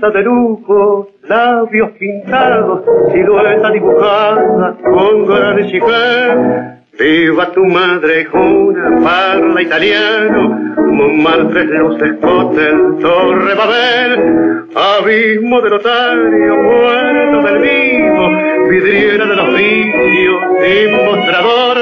Muñequita 0.00 0.10
de 0.10 0.22
lujo, 0.22 1.08
labios 1.28 1.90
pintados, 1.98 2.82
silueta 3.12 3.70
dibujada 3.70 4.76
con 4.82 5.26
gran 5.26 5.66
chiqué. 5.66 6.80
Viva 6.98 7.52
tu 7.52 7.64
madre, 7.66 8.24
Juna, 8.26 8.98
parla 9.02 9.62
italiano, 9.62 10.74
Montmartre, 10.76 11.64
luces, 11.64 12.12
hotel, 12.22 12.96
Torre 13.00 13.54
Babel, 13.54 14.68
abismo 14.74 15.60
del 15.60 15.72
otario, 15.74 16.54
puerto 16.62 17.42
del 17.46 17.58
vivo, 17.58 18.68
vidriera 18.70 19.26
de 19.26 19.36
los 19.36 19.54
vicios, 19.54 20.42
sin 20.60 21.06
mostrador, 21.06 21.78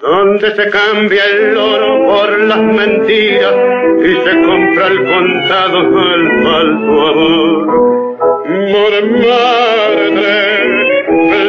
donde 0.00 0.54
se 0.56 0.70
cambia 0.70 1.22
el 1.26 1.56
oro 1.56 2.06
por 2.06 2.40
las 2.40 2.62
mentiras 2.62 3.54
y 4.02 4.14
se 4.14 4.42
compra 4.42 4.86
el 4.86 5.04
contado 5.04 5.78
el 6.14 6.44
falso 6.44 7.06
amor. 7.08 7.66
Montmartre, 8.72 10.34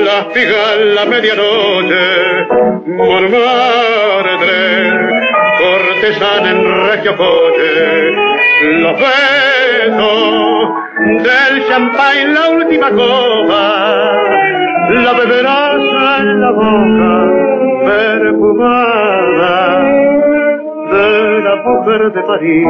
la 0.04 0.26
figa 0.34 0.76
la 0.76 1.06
medianoche, 1.06 2.46
Montmartre, 2.88 4.60
cortesana 5.60 6.52
en 6.52 6.62
regio 6.88 7.16
coche, 7.16 8.12
los 8.64 8.96
besos 9.00 10.32
del 11.24 11.68
champán 11.68 12.34
la 12.34 12.50
última 12.50 12.90
copa, 12.90 14.22
la 14.96 15.14
beberás 15.14 15.76
en 16.20 16.42
la 16.42 16.52
boca 16.52 17.12
perfumada 17.86 19.54
de 20.92 21.42
la 21.42 21.56
mujer 21.66 22.12
de 22.12 22.22
París. 22.22 22.68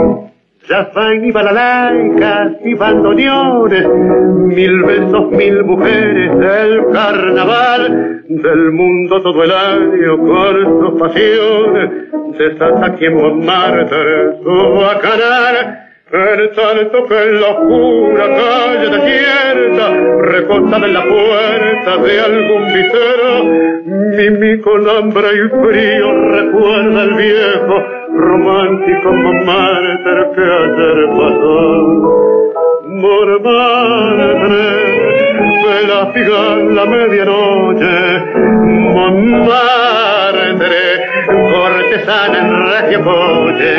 Champagne 0.67 1.27
y 1.27 1.31
balalaicas 1.31 2.51
y 2.63 2.75
bandoneones, 2.75 3.87
mil 3.87 4.83
besos, 4.83 5.31
mil 5.31 5.63
mujeres 5.63 6.37
del 6.37 6.85
carnaval, 6.93 8.23
del 8.29 8.71
mundo 8.71 9.21
todo 9.23 9.43
el 9.43 9.51
año 9.51 10.17
con 10.17 10.79
sus 10.79 10.99
pasiones, 10.99 11.89
desata 12.37 12.85
aquí 12.85 13.05
en 13.05 13.15
Montmartre 13.15 14.37
su 14.43 14.75
bacanal. 14.75 15.90
En 16.13 16.53
tanto 16.53 17.07
que 17.07 17.15
en 17.15 17.39
la 17.39 17.47
oscura 17.51 18.27
calle 18.27 18.89
desierta, 18.89 19.91
recostada 20.23 20.85
en 20.85 20.93
la 20.93 21.03
puerta 21.05 21.97
de 22.03 22.19
algún 22.19 22.65
vitero, 22.73 23.45
Mimi 23.85 24.59
con 24.59 24.89
hambre 24.89 25.29
y 25.33 25.47
frío 25.47 26.11
recuerda 26.31 27.03
el 27.03 27.13
viejo 27.13 27.81
romántico 28.13 29.13
Montmartre 29.13 30.31
que 30.35 30.41
ayer 30.41 31.07
pasó. 31.11 31.63
Montmartre, 32.87 34.67
de 35.63 35.77
la 35.87 36.01
figa 36.07 36.41
en 36.59 36.75
la 36.75 36.85
medianoche, 36.87 37.95
Montmartre, 38.95 40.85
cortesana 41.53 42.37
en 42.37 42.49
regio 42.67 42.99
coche, 43.01 43.73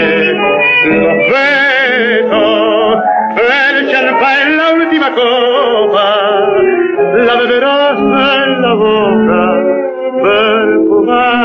los 0.86 1.16
besos, 1.92 2.96
el 3.36 3.90
champán 3.90 4.36
en 4.46 4.56
la 4.56 4.72
última 4.74 5.14
copa, 5.14 6.06
la 7.26 7.34
beberás 7.36 7.98
en 7.98 8.62
la 8.62 8.74
boca, 8.74 9.42
perfumada 10.22 11.42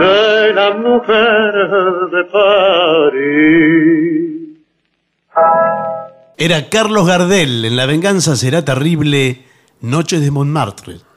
de 0.00 0.54
la 0.54 0.70
mujer 0.74 1.52
de 2.12 2.24
París. 2.24 3.68
Era 6.36 6.68
Carlos 6.68 7.06
Gardel 7.06 7.64
en 7.64 7.76
La 7.76 7.86
venganza 7.86 8.36
será 8.36 8.64
terrible. 8.64 9.44
Noches 9.80 10.20
de 10.20 10.30
Montmartre. 10.30 11.07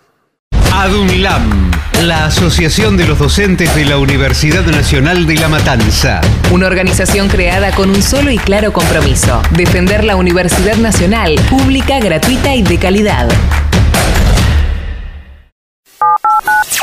ADUNLAM, 0.82 1.70
la 2.06 2.26
Asociación 2.26 2.98
de 2.98 3.06
los 3.06 3.20
Docentes 3.20 3.76
de 3.76 3.86
la 3.86 4.00
Universidad 4.00 4.66
Nacional 4.66 5.28
de 5.28 5.36
La 5.36 5.48
Matanza. 5.48 6.22
Una 6.52 6.66
organización 6.66 7.28
creada 7.28 7.72
con 7.76 7.92
un 7.92 8.02
solo 8.02 8.32
y 8.32 8.40
claro 8.40 8.74
compromiso, 8.74 9.44
defender 9.52 10.04
la 10.04 10.16
Universidad 10.16 10.78
Nacional, 10.78 11.36
pública, 11.52 12.00
gratuita 12.00 12.56
y 12.56 12.64
de 12.64 12.80
calidad. 12.80 13.30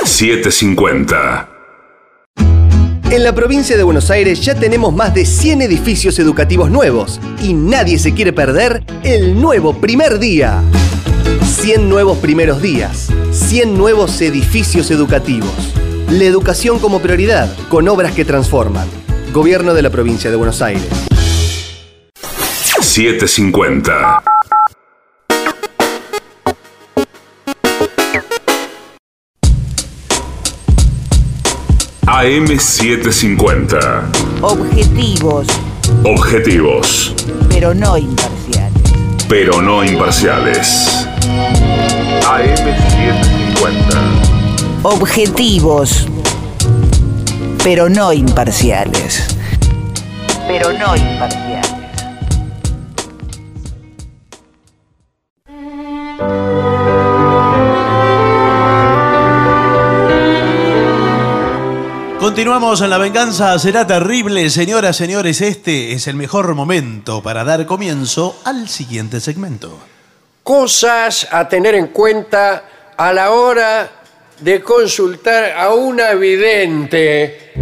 750. 0.05 1.49
En 3.11 3.25
la 3.25 3.35
provincia 3.35 3.77
de 3.77 3.83
Buenos 3.83 4.13
Aires 4.13 4.41
ya 4.45 4.55
tenemos 4.55 4.95
más 4.95 5.13
de 5.13 5.27
100 5.27 5.63
edificios 5.63 6.21
educativos 6.21 6.71
nuevos 6.71 7.21
y 7.43 7.53
nadie 7.53 7.99
se 7.99 8.15
quiere 8.15 8.33
perder 8.33 8.85
el 9.03 9.41
nuevo 9.41 9.81
primer 9.81 10.21
día. 10.21 10.63
100 11.43 11.89
nuevos 11.89 12.19
primeros 12.19 12.63
días, 12.63 13.09
100 13.49 13.79
nuevos 13.79 14.21
edificios 14.21 14.91
educativos. 14.91 15.51
La 16.11 16.25
educación 16.25 16.79
como 16.79 17.01
prioridad, 17.01 17.49
con 17.71 17.89
obras 17.89 18.13
que 18.13 18.27
transforman. 18.27 18.87
Gobierno 19.33 19.73
de 19.73 19.81
la 19.81 19.89
provincia 19.89 20.29
de 20.31 20.37
Buenos 20.37 20.61
Aires. 20.61 20.85
750. 22.83 24.23
AM750. 32.07 34.03
Objetivos, 34.43 35.47
Objetivos, 36.05 37.15
pero 37.49 37.75
no 37.75 37.97
imparciales. 37.97 38.83
pero 39.29 39.61
no 39.63 39.85
imparciales. 39.85 41.07
AM750. 42.25 43.38
Objetivos, 44.83 46.07
pero 47.65 47.89
no 47.89 48.13
imparciales. 48.13 49.37
pero 50.47 50.73
no 50.73 50.97
imparciales. 50.97 51.69
Continuamos 62.21 62.81
en 62.81 62.91
La 62.91 62.99
Venganza 62.99 63.59
Será 63.59 63.87
Terrible. 63.87 64.49
Señoras, 64.51 64.97
señores, 64.97 65.41
este 65.41 65.93
es 65.93 66.07
el 66.07 66.15
mejor 66.15 66.55
momento 66.55 67.23
para 67.23 67.43
dar 67.43 67.67
comienzo 67.67 68.39
al 68.45 68.69
siguiente 68.69 69.21
segmento. 69.21 69.79
Cosas 70.45 71.27
a 71.31 71.49
tener 71.49 71.75
en 71.75 71.89
cuenta 71.89 72.65
a 72.99 73.13
la 73.13 73.31
hora 73.31 73.91
de 74.41 74.61
consultar 74.61 75.53
a 75.57 75.73
una 75.73 76.15
vidente 76.15 77.53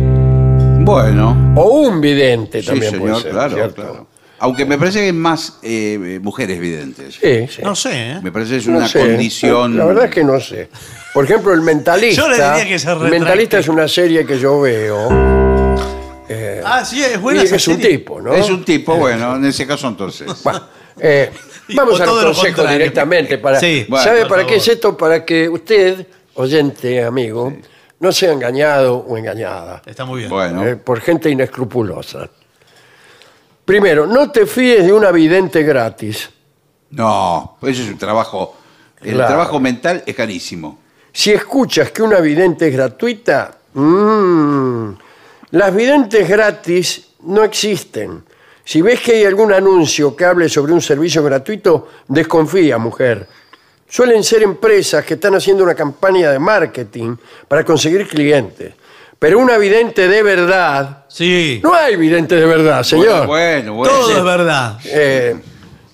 Bueno, 0.80 1.52
o 1.56 1.80
un 1.80 2.00
vidente 2.00 2.60
sí, 2.62 2.68
también 2.68 2.98
puede 2.98 3.02
señor, 3.14 3.22
ser, 3.22 3.32
claro, 3.32 3.54
¿cierto? 3.54 3.74
claro. 3.82 4.06
Aunque 4.38 4.64
me 4.66 4.76
parece 4.78 4.98
que 5.00 5.04
hay 5.06 5.12
más 5.12 5.58
eh, 5.62 6.18
mujeres 6.22 6.58
videntes. 6.60 7.14
Sí, 7.14 7.46
sí. 7.48 7.62
No 7.62 7.74
sé, 7.74 8.12
¿eh? 8.12 8.20
Me 8.22 8.30
parece 8.32 8.52
que 8.52 8.56
es 8.58 8.66
No 8.66 8.78
una 8.78 8.88
sé, 8.88 8.98
condición. 8.98 9.76
La 9.78 9.84
verdad 9.86 10.04
es 10.06 10.10
que 10.10 10.24
no 10.24 10.38
sé. 10.40 10.68
Por 11.14 11.24
ejemplo, 11.24 11.52
El 11.54 11.62
Mentalista. 11.62 12.22
Yo 12.22 12.28
le 12.28 12.34
diría 12.36 12.66
que 12.68 12.78
se 12.78 12.88
El 12.88 12.94
retracte. 12.96 13.18
Mentalista 13.18 13.58
es 13.58 13.68
una 13.68 13.88
serie 13.88 14.26
que 14.26 14.38
yo 14.38 14.60
veo. 14.60 15.08
Ah, 16.68 16.84
sí, 16.84 17.02
es 17.02 17.18
buena 17.20 17.42
y 17.42 17.44
esa 17.44 17.56
es 17.56 17.68
un 17.68 17.76
serie. 17.76 17.98
tipo, 17.98 18.20
¿no? 18.20 18.34
Es 18.34 18.50
un 18.50 18.64
tipo, 18.64 18.96
bueno, 18.96 19.36
en 19.36 19.44
ese 19.44 19.66
caso 19.66 19.86
entonces. 19.88 20.26
Bueno, 20.42 20.60
eh, 21.00 21.30
vamos 21.74 22.00
o 22.00 22.02
a 22.02 22.06
los 22.06 22.08
todo 22.14 22.20
lo 22.22 22.28
consejos 22.28 22.54
contrario. 22.56 22.78
directamente. 22.78 23.38
Para, 23.38 23.60
Sí. 23.60 23.86
Bueno, 23.88 24.04
¿Sabe 24.04 24.20
por 24.20 24.28
para 24.30 24.42
qué 24.42 24.48
favor. 24.54 24.62
es 24.62 24.68
esto? 24.68 24.96
Para 24.96 25.24
que 25.24 25.48
usted, 25.48 26.06
oyente, 26.34 27.02
amigo, 27.04 27.52
no 28.00 28.12
sea 28.12 28.32
engañado 28.32 28.96
o 28.98 29.16
engañada 29.16 29.80
Está 29.86 30.04
muy 30.04 30.18
bien. 30.20 30.30
Bueno, 30.30 30.66
eh, 30.66 30.76
por 30.76 31.00
gente 31.00 31.30
inescrupulosa. 31.30 32.28
Primero, 33.64 34.06
no 34.06 34.30
te 34.30 34.46
fíes 34.46 34.84
de 34.86 34.92
una 34.92 35.10
vidente 35.10 35.62
gratis. 35.62 36.30
no, 36.90 37.56
pues 37.60 37.74
eso 37.76 37.84
es 37.86 37.92
un 37.92 37.98
trabajo. 37.98 38.56
El 39.02 39.14
Claro. 39.14 39.28
trabajo 39.28 39.60
mental 39.60 40.02
es 40.06 40.14
carísimo. 40.14 40.78
Si 41.12 41.32
escuchas 41.32 41.90
que 41.90 42.02
una 42.02 42.20
vidente 42.20 42.68
es 42.68 42.74
gratuita, 42.74 43.56
mm, 43.74 44.90
las 45.50 45.74
videntes 45.74 46.28
gratis 46.28 47.08
no 47.24 47.42
existen. 47.42 48.24
Si 48.66 48.82
ves 48.82 49.00
que 49.00 49.12
hay 49.12 49.24
algún 49.24 49.52
anuncio 49.52 50.16
que 50.16 50.24
hable 50.24 50.48
sobre 50.48 50.72
un 50.72 50.80
servicio 50.80 51.22
gratuito, 51.22 51.86
desconfía, 52.08 52.78
mujer. 52.78 53.24
Suelen 53.88 54.24
ser 54.24 54.42
empresas 54.42 55.04
que 55.04 55.14
están 55.14 55.36
haciendo 55.36 55.62
una 55.62 55.76
campaña 55.76 56.32
de 56.32 56.40
marketing 56.40 57.14
para 57.46 57.64
conseguir 57.64 58.08
clientes. 58.08 58.74
Pero 59.20 59.38
una 59.38 59.56
vidente 59.56 60.08
de 60.08 60.20
verdad, 60.20 61.04
Sí, 61.06 61.60
no 61.62 61.74
hay 61.74 61.94
vidente 61.94 62.34
de 62.34 62.44
verdad, 62.44 62.82
señor. 62.82 63.28
Bueno, 63.28 63.74
bueno. 63.74 63.94
todo 63.94 64.10
es 64.18 64.24
verdad. 64.24 64.80
Eh, 64.84 65.36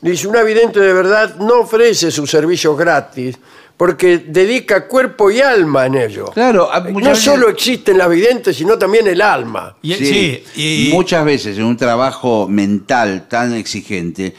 dice, 0.00 0.26
una 0.26 0.42
vidente 0.42 0.80
de 0.80 0.94
verdad 0.94 1.36
no 1.36 1.60
ofrece 1.60 2.10
sus 2.10 2.30
servicios 2.30 2.74
gratis 2.78 3.38
porque 3.82 4.18
dedica 4.28 4.86
cuerpo 4.86 5.28
y 5.28 5.40
alma 5.40 5.86
en 5.86 5.96
ello. 5.96 6.26
Claro, 6.26 6.72
a- 6.72 6.78
no 6.78 7.00
veces- 7.00 7.18
solo 7.18 7.48
existen 7.48 7.98
las 7.98 8.08
videntes, 8.08 8.56
sino 8.56 8.78
también 8.78 9.08
el 9.08 9.20
alma. 9.20 9.74
Y, 9.82 9.94
Sí, 9.94 10.06
sí, 10.54 10.88
y- 10.88 10.90
muchas 10.92 11.24
veces 11.24 11.58
en 11.58 11.64
un 11.64 11.76
trabajo 11.76 12.46
mental 12.46 13.26
tan 13.28 13.52
exigente 13.54 14.34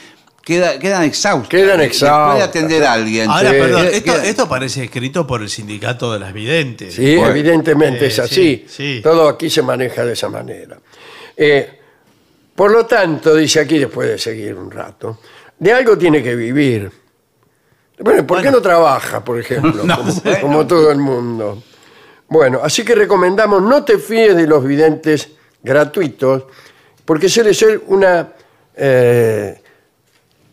queda, 0.45 0.79
quedan 0.79 1.03
exhaustos. 1.03 1.49
Quedan 1.49 1.81
exhaustos. 1.81 2.35
Puede 2.35 2.43
atender 2.45 2.85
a 2.85 2.93
alguien. 2.93 3.29
Ahora, 3.29 3.49
Sí. 3.51 3.55
perdón, 3.57 3.87
esto, 4.23 4.47
parece 4.47 4.85
escrito 4.85 5.27
por 5.27 5.41
el 5.41 5.49
sindicato 5.49 6.13
de 6.13 6.19
las 6.19 6.31
videntes. 6.31 6.93
Sí, 6.93 7.17
Bueno. 7.17 7.31
evidentemente 7.31 8.05
Eh, 8.05 8.07
es 8.07 8.19
así. 8.19 8.63
sí, 8.65 8.65
sí. 8.69 8.99
Todo 9.03 9.27
aquí 9.27 9.49
se 9.49 9.61
maneja 9.61 10.05
de 10.05 10.13
esa 10.13 10.29
manera. 10.29 10.77
Eh, 11.35 11.69
por 12.55 12.71
lo 12.71 12.85
tanto, 12.85 13.35
dice 13.35 13.59
aquí, 13.59 13.77
después 13.77 14.07
de 14.07 14.17
seguir 14.17 14.55
un 14.55 14.71
rato, 14.71 15.19
de 15.59 15.73
algo 15.73 15.97
tiene 15.97 16.23
que 16.23 16.33
vivir. 16.33 17.02
Bueno, 18.03 18.27
¿por 18.27 18.41
qué 18.41 18.51
no 18.51 18.61
trabaja, 18.61 19.23
por 19.23 19.39
ejemplo? 19.39 19.83
No, 19.85 19.95
como, 19.95 20.13
bueno. 20.13 20.41
como 20.41 20.67
todo 20.67 20.91
el 20.91 20.97
mundo. 20.97 21.63
Bueno, 22.27 22.59
así 22.61 22.83
que 22.83 22.95
recomendamos 22.95 23.61
no 23.61 23.85
te 23.85 23.97
fíes 23.97 24.35
de 24.35 24.45
los 24.45 24.65
videntes 24.65 25.29
gratuitos, 25.61 26.43
porque 27.05 27.29
suele 27.29 27.53
ser 27.53 27.81
una 27.87 28.33
eh, 28.75 29.61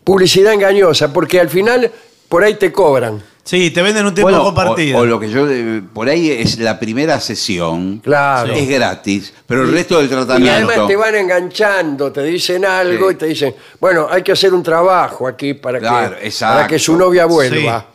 publicidad 0.05 0.53
engañosa, 0.53 1.11
porque 1.11 1.41
al 1.41 1.49
final 1.49 1.91
por 2.29 2.41
ahí 2.43 2.55
te 2.55 2.71
cobran. 2.71 3.21
Sí, 3.43 3.71
te 3.71 3.81
venden 3.81 4.05
un 4.05 4.13
tiempo 4.13 4.29
Bueno, 4.29 4.43
compartido. 4.45 4.99
O, 4.99 5.01
o 5.01 5.05
lo 5.05 5.19
que 5.19 5.29
yo 5.29 5.49
eh, 5.49 5.81
por 5.93 6.07
ahí 6.07 6.29
es 6.29 6.59
la 6.59 6.79
primera 6.79 7.19
sesión. 7.19 7.99
Claro. 7.99 8.53
Es 8.53 8.69
gratis, 8.69 9.33
pero 9.47 9.63
el 9.63 9.71
resto 9.71 9.97
del 9.97 10.05
Y 10.05 10.09
tratamiento. 10.09 10.69
además 10.69 10.87
te 10.87 10.95
van 10.95 11.15
enganchando, 11.15 12.11
te 12.11 12.21
dicen 12.23 12.65
algo 12.65 13.09
Sí. 13.09 13.15
y 13.15 13.17
te 13.17 13.25
dicen, 13.25 13.55
bueno, 13.79 14.07
hay 14.09 14.21
que 14.21 14.31
hacer 14.33 14.53
un 14.53 14.61
trabajo 14.61 15.27
aquí 15.27 15.55
para, 15.55 15.79
Claro, 15.79 16.17
que, 16.19 16.27
exacto. 16.27 16.55
para 16.55 16.67
que 16.67 16.77
su 16.79 16.95
novia 16.95 17.25
vuelva. 17.25 17.87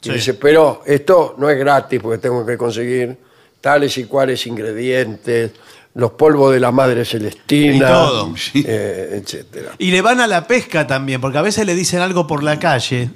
Sí. 0.00 0.10
Y 0.10 0.12
dice, 0.14 0.34
pero 0.34 0.82
esto 0.86 1.34
no 1.38 1.50
es 1.50 1.58
gratis 1.58 1.98
porque 2.00 2.18
tengo 2.18 2.46
que 2.46 2.56
conseguir 2.56 3.16
tales 3.60 3.98
y 3.98 4.04
cuales 4.04 4.46
ingredientes, 4.46 5.50
los 5.94 6.12
polvos 6.12 6.52
de 6.54 6.60
la 6.60 6.70
madre 6.70 7.04
celestina, 7.04 7.74
Y 7.76 7.80
todo. 7.80 8.34
eh, 8.54 9.20
etcétera. 9.20 9.72
Y 9.78 9.90
le 9.90 10.00
van 10.00 10.20
a 10.20 10.28
la 10.28 10.46
pesca 10.46 10.86
también, 10.86 11.20
porque 11.20 11.38
a 11.38 11.42
veces 11.42 11.66
le 11.66 11.74
dicen 11.74 12.00
algo 12.00 12.26
por 12.28 12.44
la 12.44 12.58
calle. 12.60 13.10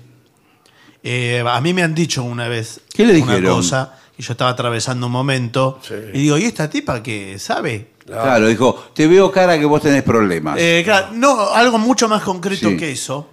Eh, 1.03 1.43
a 1.47 1.61
mí 1.61 1.73
me 1.73 1.83
han 1.83 1.95
dicho 1.95 2.23
una 2.23 2.47
vez 2.49 2.81
¿Qué 2.93 3.05
le 3.07 3.21
una 3.23 3.33
dijeron? 3.35 3.57
cosa 3.57 3.95
y 4.19 4.23
yo 4.23 4.33
estaba 4.33 4.51
atravesando 4.51 5.07
un 5.07 5.13
momento 5.13 5.79
Sí. 5.83 5.95
y 6.13 6.19
digo, 6.23 6.37
¿y 6.39 6.45
esta 6.45 6.69
tipa 6.69 7.03
qué 7.03 7.39
sabe? 7.39 7.89
Claro, 8.07 8.49
dijo, 8.49 8.91
te 8.95 9.07
veo 9.07 9.31
cara 9.31 9.59
que 9.59 9.65
vos 9.65 9.81
tenés 9.81 10.03
problemas. 10.03 10.57
Eh, 10.59 10.83
claro, 10.85 11.09
no, 11.13 11.51
algo 11.55 11.79
mucho 11.79 12.09
más 12.09 12.23
concreto 12.23 12.69
Sí. 12.71 12.77
que 12.77 12.91
eso. 12.91 13.29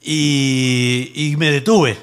Y, 0.00 1.12
y 1.14 1.36
me 1.36 1.50
detuve. 1.50 1.96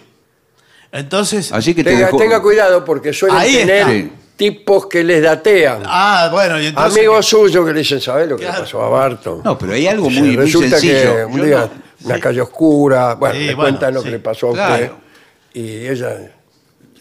Entonces, 0.92 1.52
Así 1.52 1.74
que 1.76 1.84
te 1.84 1.92
Tenga, 1.92 2.08
dejó- 2.08 2.18
tenga 2.18 2.42
cuidado 2.42 2.84
porque 2.86 3.14
suelen 3.14 3.38
Ahí 3.38 3.54
tener 3.56 3.78
está. 3.78 3.92
Sí. 3.92 4.12
tipos 4.38 4.88
que 4.88 5.04
les 5.04 5.22
datean. 5.22 5.84
ah, 5.86 6.30
bueno, 6.32 6.60
y 6.62 6.68
entonces 6.68 6.98
Amigos 6.98 7.26
suyos 7.26 7.66
que 7.66 7.74
le 7.74 7.80
dicen, 7.80 8.00
¿sabes 8.02 8.28
lo 8.30 8.38
que 8.38 8.44
le 8.44 8.50
Claro. 8.50 8.64
pasó 8.64 8.82
a 8.84 8.90
Barton? 8.90 9.42
No, 9.44 9.58
pero 9.58 9.74
hay 9.74 9.86
algo 9.88 10.10
Sí, 10.10 10.20
muy, 10.20 10.28
muy 10.30 10.36
resulta 10.38 10.80
sencillo. 10.80 11.16
que 11.16 11.26
un 11.26 11.38
Yo 11.40 11.46
día, 11.46 11.58
no- 11.60 12.08
una 12.08 12.20
calle 12.20 12.42
oscura, 12.42 13.16
bueno, 13.16 13.36
Sí, 13.36 13.42
le 13.42 13.56
bueno, 13.56 13.62
cuentan 13.70 13.94
lo 13.94 14.00
sí. 14.02 14.06
que 14.06 14.12
le 14.12 14.20
pasó 14.20 14.48
a 14.48 14.52
usted. 14.52 14.66
Claro. 14.66 15.09
Y 15.54 15.88
ella 15.88 16.32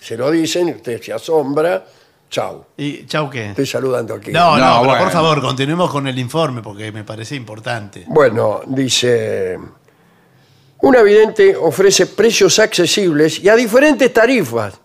se 0.01 0.17
lo 0.17 0.31
dicen, 0.31 0.69
y 0.69 0.73
usted 0.73 1.01
se 1.03 1.13
asombra. 1.13 1.85
Chau, 2.31 2.65
¿Y 2.77 3.07
chau 3.07 3.31
qué? 3.31 3.51
estoy 3.51 3.65
saludando 3.67 4.15
aquí. 4.15 4.31
No, 4.31 4.59
no, 4.59 4.83
No, 4.83 4.83
pero 4.91 5.05
por 5.05 5.11
favor, 5.13 5.41
continuemos 5.41 5.91
con 5.91 6.07
el 6.09 6.19
informe 6.19 6.61
porque 6.61 6.93
me 6.93 7.03
parece 7.03 7.35
importante. 7.37 8.05
Bueno, 8.07 8.61
dice, 8.67 9.59
una 10.83 11.03
vidente 11.03 11.57
ofrece 11.57 12.07
precios 12.07 12.59
accesibles 12.59 13.39
y 13.43 13.49
a 13.49 13.57
diferentes 13.57 14.13
tarifas. 14.13 14.79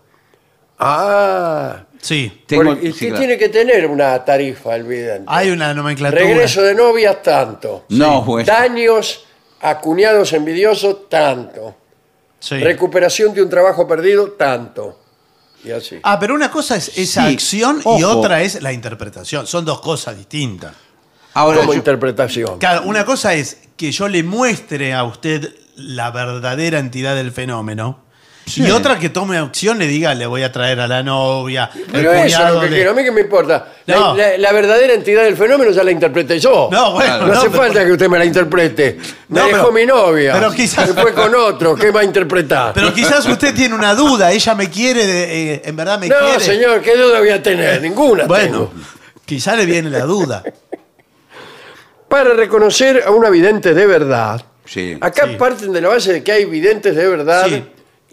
Ah, 0.78 1.84
Sí, 2.00 2.42
Tengo- 2.46 2.64
porque 2.74 2.92
sí, 2.92 3.06
claro. 3.06 3.18
tiene 3.18 3.38
que 3.38 3.48
tener 3.48 3.86
una 3.86 4.22
tarifa 4.22 4.76
el 4.76 4.82
vidente. 4.84 5.24
hay 5.26 5.50
una 5.50 5.72
nomenclatura. 5.72 6.20
Regreso 6.22 6.60
de 6.60 6.74
novias, 6.74 7.22
tanto. 7.22 7.86
No, 7.88 8.20
bueno. 8.22 8.46
Daños 8.46 9.24
a 9.62 9.80
cuñados 9.80 10.34
envidiosos, 10.34 11.08
tanto. 11.08 11.76
Sí. 12.44 12.56
Recuperación 12.58 13.32
de 13.32 13.42
un 13.42 13.48
trabajo 13.48 13.88
perdido, 13.88 14.32
tanto. 14.32 15.00
Y 15.64 15.70
así. 15.70 15.98
Ah, 16.02 16.18
pero 16.20 16.34
una 16.34 16.50
cosa 16.50 16.76
es 16.76 16.88
esa 16.98 17.26
Sí, 17.26 17.32
acción 17.34 17.80
y 17.96 18.02
ojo. 18.02 18.18
otra 18.18 18.42
es 18.42 18.60
la 18.60 18.70
interpretación. 18.70 19.46
Son 19.46 19.64
dos 19.64 19.80
cosas 19.80 20.14
distintas. 20.18 20.74
Ahora, 21.32 21.60
como 21.60 21.72
yo- 21.72 21.78
interpretación. 21.78 22.58
Claro, 22.58 22.82
una 22.84 23.06
cosa 23.06 23.32
es 23.32 23.56
que 23.78 23.90
yo 23.90 24.08
le 24.08 24.22
muestre 24.22 24.92
a 24.92 25.04
usted 25.04 25.54
la 25.76 26.10
verdadera 26.10 26.78
entidad 26.78 27.14
del 27.16 27.32
fenómeno. 27.32 28.03
Y 28.56 28.70
otra 28.70 28.98
que 28.98 29.08
tome 29.08 29.38
acción, 29.38 29.78
le 29.78 29.86
diga, 29.86 30.14
le 30.14 30.26
voy 30.26 30.42
a 30.42 30.52
traer 30.52 30.78
a 30.80 30.86
la 30.86 31.02
novia. 31.02 31.70
Pero 31.90 32.12
el 32.12 32.26
eso 32.26 32.46
es 32.46 32.52
lo 32.54 32.60
que 32.60 32.66
de- 32.68 32.76
quiero. 32.76 32.90
A 32.90 32.94
mí 32.94 33.02
que 33.02 33.10
me 33.10 33.22
importa. 33.22 33.68
La, 33.86 33.96
No. 33.96 34.14
la- 34.16 34.36
la 34.36 34.52
verdadera 34.52 34.92
entidad 34.92 35.22
del 35.24 35.36
fenómeno 35.36 35.70
ya 35.70 35.82
la 35.82 35.90
interpreté 35.90 36.38
yo. 36.38 36.68
No, 36.70 36.92
bueno, 36.92 37.20
No, 37.20 37.26
no, 37.28 37.32
hace 37.32 37.48
pero- 37.50 37.62
falta 37.62 37.84
que 37.86 37.92
usted 37.92 38.08
me 38.08 38.18
la 38.18 38.24
interprete. 38.26 38.98
Me 39.28 39.40
No, 39.40 39.46
dejó 39.46 39.58
pero- 39.58 39.72
mi 39.72 39.86
novia. 39.86 40.34
pero 40.34 40.52
quizás- 40.52 40.88
Se 40.88 40.94
fue 40.94 41.14
con 41.14 41.34
otro. 41.34 41.74
¿Qué 41.74 41.90
va 41.90 42.00
a 42.00 42.04
interpretar? 42.04 42.74
Pero 42.74 42.92
quizás 42.92 43.24
usted 43.26 43.54
tiene 43.54 43.74
una 43.74 43.94
duda, 43.94 44.30
ella 44.30 44.54
me 44.54 44.68
quiere, 44.68 45.06
de- 45.06 45.52
eh, 45.54 45.62
en 45.64 45.76
verdad 45.76 45.98
me 45.98 46.08
no, 46.08 46.16
quiere. 46.18 46.40
señor, 46.40 46.82
¿qué 46.82 46.96
duda 46.96 47.20
voy 47.20 47.30
a 47.30 47.42
tener? 47.42 47.80
Ninguna. 47.80 48.24
Bueno, 48.26 48.70
quizás 49.24 49.56
le 49.56 49.64
viene 49.64 49.88
la 49.90 50.00
duda. 50.00 50.42
Para 52.08 52.34
reconocer 52.34 53.02
a 53.06 53.10
una 53.10 53.30
vidente 53.30 53.74
de 53.74 53.86
verdad, 53.86 54.40
Sí. 54.66 54.96
acá 55.00 55.26
Sí. 55.26 55.36
parten 55.36 55.72
de 55.72 55.80
la 55.80 55.88
base 55.88 56.12
de 56.12 56.22
que 56.22 56.32
hay 56.32 56.44
videntes 56.44 56.94
de 56.94 57.08
verdad 57.08 57.46
Sí, 57.48 57.64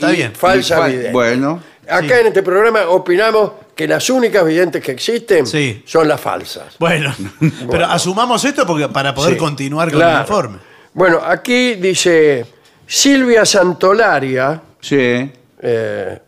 está 0.07 0.13
y 0.13 0.17
bien. 0.17 0.33
falsa 0.35 0.75
Y 0.75 0.79
fa- 0.79 0.87
vidente. 0.87 1.11
Bueno, 1.11 1.63
Acá 1.89 2.19
en 2.21 2.27
este 2.27 2.41
programa 2.43 2.87
opinamos 2.87 3.51
que 3.75 3.85
las 3.87 4.09
únicas 4.09 4.45
videntes 4.45 4.81
que 4.83 4.91
existen 4.91 5.45
Sí. 5.47 5.81
son 5.85 6.07
las 6.07 6.21
falsas. 6.21 6.75
Bueno, 6.79 7.13
pero 7.71 7.85
asumamos 7.85 8.45
esto 8.45 8.65
porque 8.65 8.87
para 8.87 9.13
poder 9.13 9.33
Sí, 9.33 9.39
continuar 9.39 9.89
con 9.89 9.99
claro. 9.99 10.15
el 10.17 10.21
informe. 10.21 10.57
Bueno, 10.93 11.19
aquí 11.25 11.75
dice 11.75 12.45
Silvia 12.85 13.45
Santolaria 13.45 14.61
sí. 14.79 15.31
eh, 15.61 16.19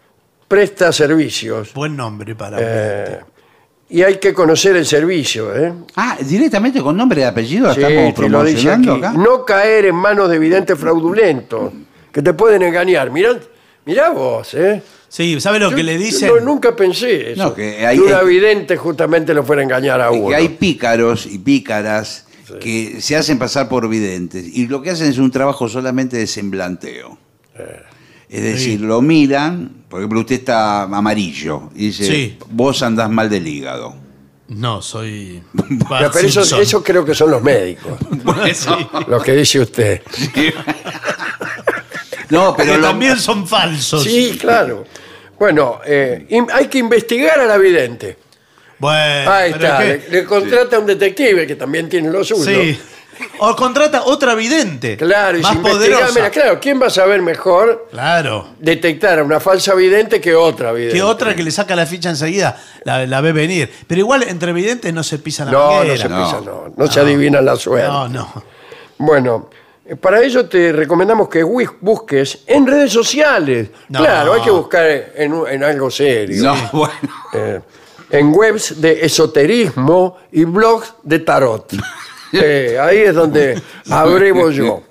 presta 0.48 0.92
servicios 0.92 1.74
Buen 1.74 1.96
nombre 1.96 2.36
para 2.36 2.58
eh, 2.60 3.20
y 3.90 4.02
hay 4.02 4.18
que 4.18 4.34
conocer 4.34 4.76
el 4.76 4.86
servicio. 4.86 5.56
¿eh? 5.56 5.72
Ah, 5.96 6.18
directamente 6.20 6.82
con 6.82 6.98
nombre 6.98 7.22
y 7.22 7.24
apellido 7.26 7.68
la 7.68 7.76
Sí, 7.76 7.82
estamos 7.82 8.16
te 8.16 8.30
lo 8.30 8.44
dice 8.44 8.72
aquí. 8.72 8.90
acá. 8.90 9.14
No 9.14 9.46
caer 9.46 9.86
en 9.86 9.96
manos 9.96 10.30
de 10.30 10.40
videntes 10.40 10.78
fraudulentos 10.80 11.72
que 12.12 12.22
te 12.22 12.34
pueden 12.34 12.64
engañar. 12.64 13.12
Mirá, 13.12 13.30
mirá 13.86 14.10
vos, 14.10 14.54
¿eh? 14.54 14.82
Sí, 15.10 15.40
¿sabe 15.40 15.60
lo 15.60 15.70
Yo- 15.70 15.76
que 15.76 15.84
le 15.84 15.94
yo 15.94 16.00
dicen? 16.06 16.28
no- 16.30 16.40
nunca 16.42 16.76
pensé 16.76 17.34
eso. 17.34 17.44
No, 17.44 17.54
que 17.54 17.86
hay- 17.86 18.00
un 18.00 18.28
vidente 18.28 18.78
justamente 18.78 19.34
lo 19.34 19.44
fuera 19.44 19.62
a 19.62 19.66
engañar 19.66 20.02
a 20.02 20.10
uno. 20.12 20.30
que 20.30 20.36
hay 20.36 20.50
pícaros 20.50 21.26
y 21.28 21.38
pícaras 21.40 22.26
que 22.60 23.00
se 23.02 23.16
hacen 23.16 23.40
pasar 23.40 23.68
por 23.70 23.88
videntes 23.90 24.46
y 24.46 24.68
lo 24.68 24.82
que 24.82 24.90
hacen 24.92 25.08
es 25.08 25.18
un 25.18 25.32
trabajo 25.32 25.68
solamente 25.70 26.18
de 26.18 26.28
semblanteo. 26.28 27.18
Eh. 27.58 27.82
Es 28.30 28.42
decir, 28.42 28.82
lo 28.82 29.02
miran, 29.02 29.84
por 29.90 30.00
ejemplo, 30.00 30.20
usted 30.22 30.36
está 30.36 30.84
amarillo 30.84 31.70
y 31.76 31.88
dice, 31.88 32.06
Sí. 32.06 32.38
vos 32.50 32.82
andás 32.82 33.10
mal 33.12 33.30
del 33.30 33.48
hígado. 33.48 33.96
No, 34.48 34.82
soy. 34.82 35.42
Bart 35.54 36.12
pero 36.14 36.28
eso, 36.28 36.60
eso 36.60 36.84
creo 36.84 37.06
que 37.06 37.14
son 37.16 37.30
los 37.32 37.42
médicos, 37.44 37.98
Sí. 38.54 38.70
lo 39.08 39.22
que 39.22 39.34
dice 39.34 39.60
usted. 39.60 40.02
No, 42.34 42.56
pero 42.56 42.74
que 42.74 42.78
lo- 42.80 42.88
también 42.88 43.20
son 43.20 43.48
falsos. 43.48 44.04
Sí, 44.04 44.38
claro. 44.40 44.86
Bueno, 45.40 45.80
eh, 45.86 46.26
in- 46.30 46.48
hay 46.54 46.68
que 46.68 46.78
investigar 46.80 47.40
a 47.40 47.46
la 47.46 47.58
vidente. 47.58 48.18
Bueno, 48.80 49.32
Ahí 49.32 49.52
pero 49.54 49.66
está. 49.66 49.86
es 49.86 50.10
Le, 50.10 50.20
le 50.20 50.26
contrata 50.26 50.76
a 50.76 50.80
un 50.80 50.86
detective 50.86 51.48
que 51.48 51.56
también 51.56 51.88
tiene 51.90 52.10
lo 52.10 52.20
que- 52.20 52.26
suyo. 52.26 52.44
Sí. 52.62 52.80
O 53.38 53.56
contrata 53.56 54.04
otra 54.06 54.34
vidente. 54.34 54.98
Claro, 54.98 55.38
y 55.38 55.42
más 55.42 55.52
si 55.54 55.58
poderosa. 55.60 56.10
mira, 56.16 56.30
claro, 56.32 56.60
¿quién 56.60 56.82
va 56.82 56.88
a 56.88 56.90
saber 56.90 57.22
mejor 57.22 57.88
Claro. 57.92 58.50
detectar 58.60 59.20
a 59.20 59.24
una 59.24 59.40
falsa 59.40 59.76
vidente 59.76 60.20
que 60.20 60.34
otra 60.34 60.72
vidente? 60.74 60.96
Que 60.98 61.04
otra 61.04 61.36
que 61.36 61.44
le 61.44 61.52
saca 61.52 61.76
la 61.76 61.86
ficha 61.86 62.10
enseguida 62.10 62.58
la, 62.84 63.06
la 63.06 63.22
ve 63.22 63.32
venir. 63.32 63.72
Pero 63.88 64.00
igual 64.00 64.24
entre 64.24 64.52
videntes 64.52 64.92
no 64.94 65.04
se 65.04 65.20
pisa 65.20 65.46
la 65.46 65.52
No, 65.52 65.60
no 65.68 65.74
manguera. 65.76 65.98
se 66.02 66.10
No. 66.10 66.26
pisa, 66.26 66.42
no. 66.44 66.74
No 66.76 66.88
se 66.92 67.00
adivina 67.00 67.40
la 67.42 67.56
suerte. 67.56 67.88
No, 67.88 68.10
no. 68.10 68.44
Bueno, 68.98 69.50
para 70.00 70.22
ello 70.24 70.46
te 70.48 70.72
recomendamos 70.72 71.28
que 71.30 71.44
busques 71.44 72.40
en 72.48 72.66
redes 72.66 72.92
sociales. 72.92 73.70
No. 73.90 74.00
Claro, 74.00 74.34
hay 74.34 74.42
que 74.42 74.52
buscar 74.52 74.86
en, 75.16 75.34
un- 75.34 75.48
en 75.48 75.64
algo 75.64 75.90
serio. 75.92 76.44
No, 76.44 76.56
bueno. 76.74 76.94
Eh, 77.34 77.60
en 78.12 78.32
webs 78.34 78.80
de 78.80 79.06
esoterismo 79.06 80.18
y 80.32 80.44
blogs 80.46 80.94
de 81.04 81.20
tarot. 81.20 81.74
Eh, 82.36 82.80
ahí 82.82 82.98
es 82.98 83.14
donde 83.14 83.62
abrevo 83.92 84.50
yo. 84.50 84.82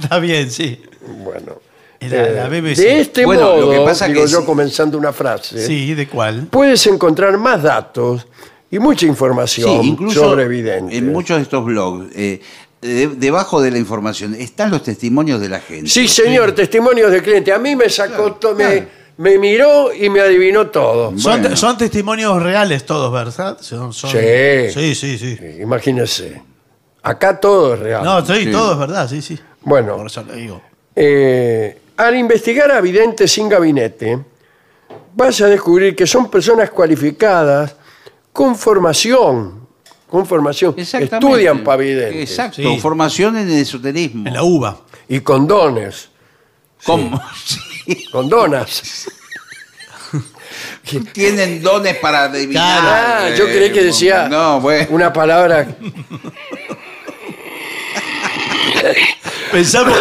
Está 0.00 0.20
bien, 0.20 0.48
sí. 0.48 0.80
Bueno. 1.24 1.56
La, 1.98 2.08
la 2.08 2.46
eh, 2.56 2.60
BBC. 2.60 2.76
de 2.76 3.00
este 3.00 3.24
Bueno, 3.24 3.56
lo 3.56 3.66
modo, 3.66 3.70
que 3.72 3.80
pasa 3.80 4.06
digo 4.06 4.22
que 4.24 4.28
yo 4.30 4.38
sí. 4.42 4.46
comenzando 4.46 4.96
una 4.96 5.12
frase, 5.12 5.66
Sí, 5.66 5.92
¿de 5.94 6.06
cuál? 6.06 6.46
puedes 6.48 6.86
encontrar 6.86 7.36
más 7.36 7.64
datos 7.64 8.28
y 8.70 8.78
mucha 8.78 9.00
Sí, 9.00 9.06
información 9.06 9.84
incluso 9.84 10.20
sobre 10.20 10.46
videntes. 10.46 10.96
en 10.96 11.10
muchos 11.12 11.38
de 11.38 11.42
estos 11.42 11.64
blogs, 11.64 12.06
eh, 12.14 12.40
de- 12.82 13.08
debajo 13.08 13.62
de 13.62 13.70
la 13.70 13.78
información 13.78 14.34
están 14.34 14.70
los 14.70 14.82
testimonios 14.82 15.40
de 15.40 15.48
la 15.48 15.60
gente. 15.60 15.88
Sí, 15.88 16.06
señor, 16.08 16.52
testimonios 16.52 17.10
de 17.10 17.22
cliente. 17.22 17.52
A 17.52 17.58
mí 17.58 17.74
me 17.74 17.88
sacó, 17.88 18.32
to- 18.34 18.54
me, 18.54 18.86
me 19.16 19.38
miró 19.38 19.92
y 19.94 20.10
me 20.10 20.20
adivinó 20.20 20.66
todo. 20.66 21.16
Son, 21.18 21.56
son 21.56 21.78
testimonios 21.78 22.42
reales 22.42 22.84
todos, 22.84 23.10
¿verdad? 23.12 23.56
Son, 23.60 23.92
son- 23.92 24.10
Sí. 24.10 24.70
Sí, 24.74 24.94
sí, 24.94 25.18
sí. 25.18 25.38
Imagínese. 25.60 26.42
Acá 27.02 27.40
todo 27.40 27.74
es 27.74 27.80
real. 27.80 28.04
No, 28.04 28.24
sí, 28.26 28.44
Sí. 28.44 28.50
todo 28.52 28.72
es 28.74 28.78
verdad, 28.78 29.08
sí, 29.08 29.22
sí. 29.22 29.38
Bueno. 29.62 29.96
Por 29.96 30.06
eso 30.06 30.22
le 30.24 30.34
digo. 30.36 30.60
Eh, 30.94 31.78
al 31.96 32.16
investigar 32.16 32.70
a 32.72 32.80
videntes 32.80 33.30
sin 33.32 33.48
gabinete, 33.48 34.18
vas 35.14 35.40
a 35.40 35.46
descubrir 35.46 35.94
que 35.96 36.06
son 36.06 36.30
personas 36.30 36.70
cualificadas 36.70 37.74
con 38.32 38.56
formación. 38.56 39.61
Con 40.12 40.26
formación. 40.26 40.74
Estudian 40.76 41.64
para 41.64 41.78
videntes. 41.78 42.28
Exacto, 42.30 42.56
Sí. 42.60 42.78
formación 42.80 43.34
en 43.38 43.48
esoterismo. 43.48 44.28
En 44.28 44.34
la 44.34 44.42
uva. 44.42 44.78
Y 45.08 45.20
con 45.20 45.48
dones. 45.48 46.10
¿Cómo? 46.84 47.18
Sí. 47.46 47.58
Con 48.12 48.28
donas. 48.28 49.06
Tienen 51.14 51.62
dones 51.62 51.96
para 51.96 52.24
adivinar. 52.24 52.80
Ah, 52.84 53.30
yo 53.36 53.48
eh, 53.48 53.52
creí 53.56 53.72
que 53.72 53.84
decía 53.84 54.28
No, 54.28 54.60
bueno. 54.60 54.86
una 54.90 55.10
palabra. 55.14 55.66
Pensamos 59.50 59.96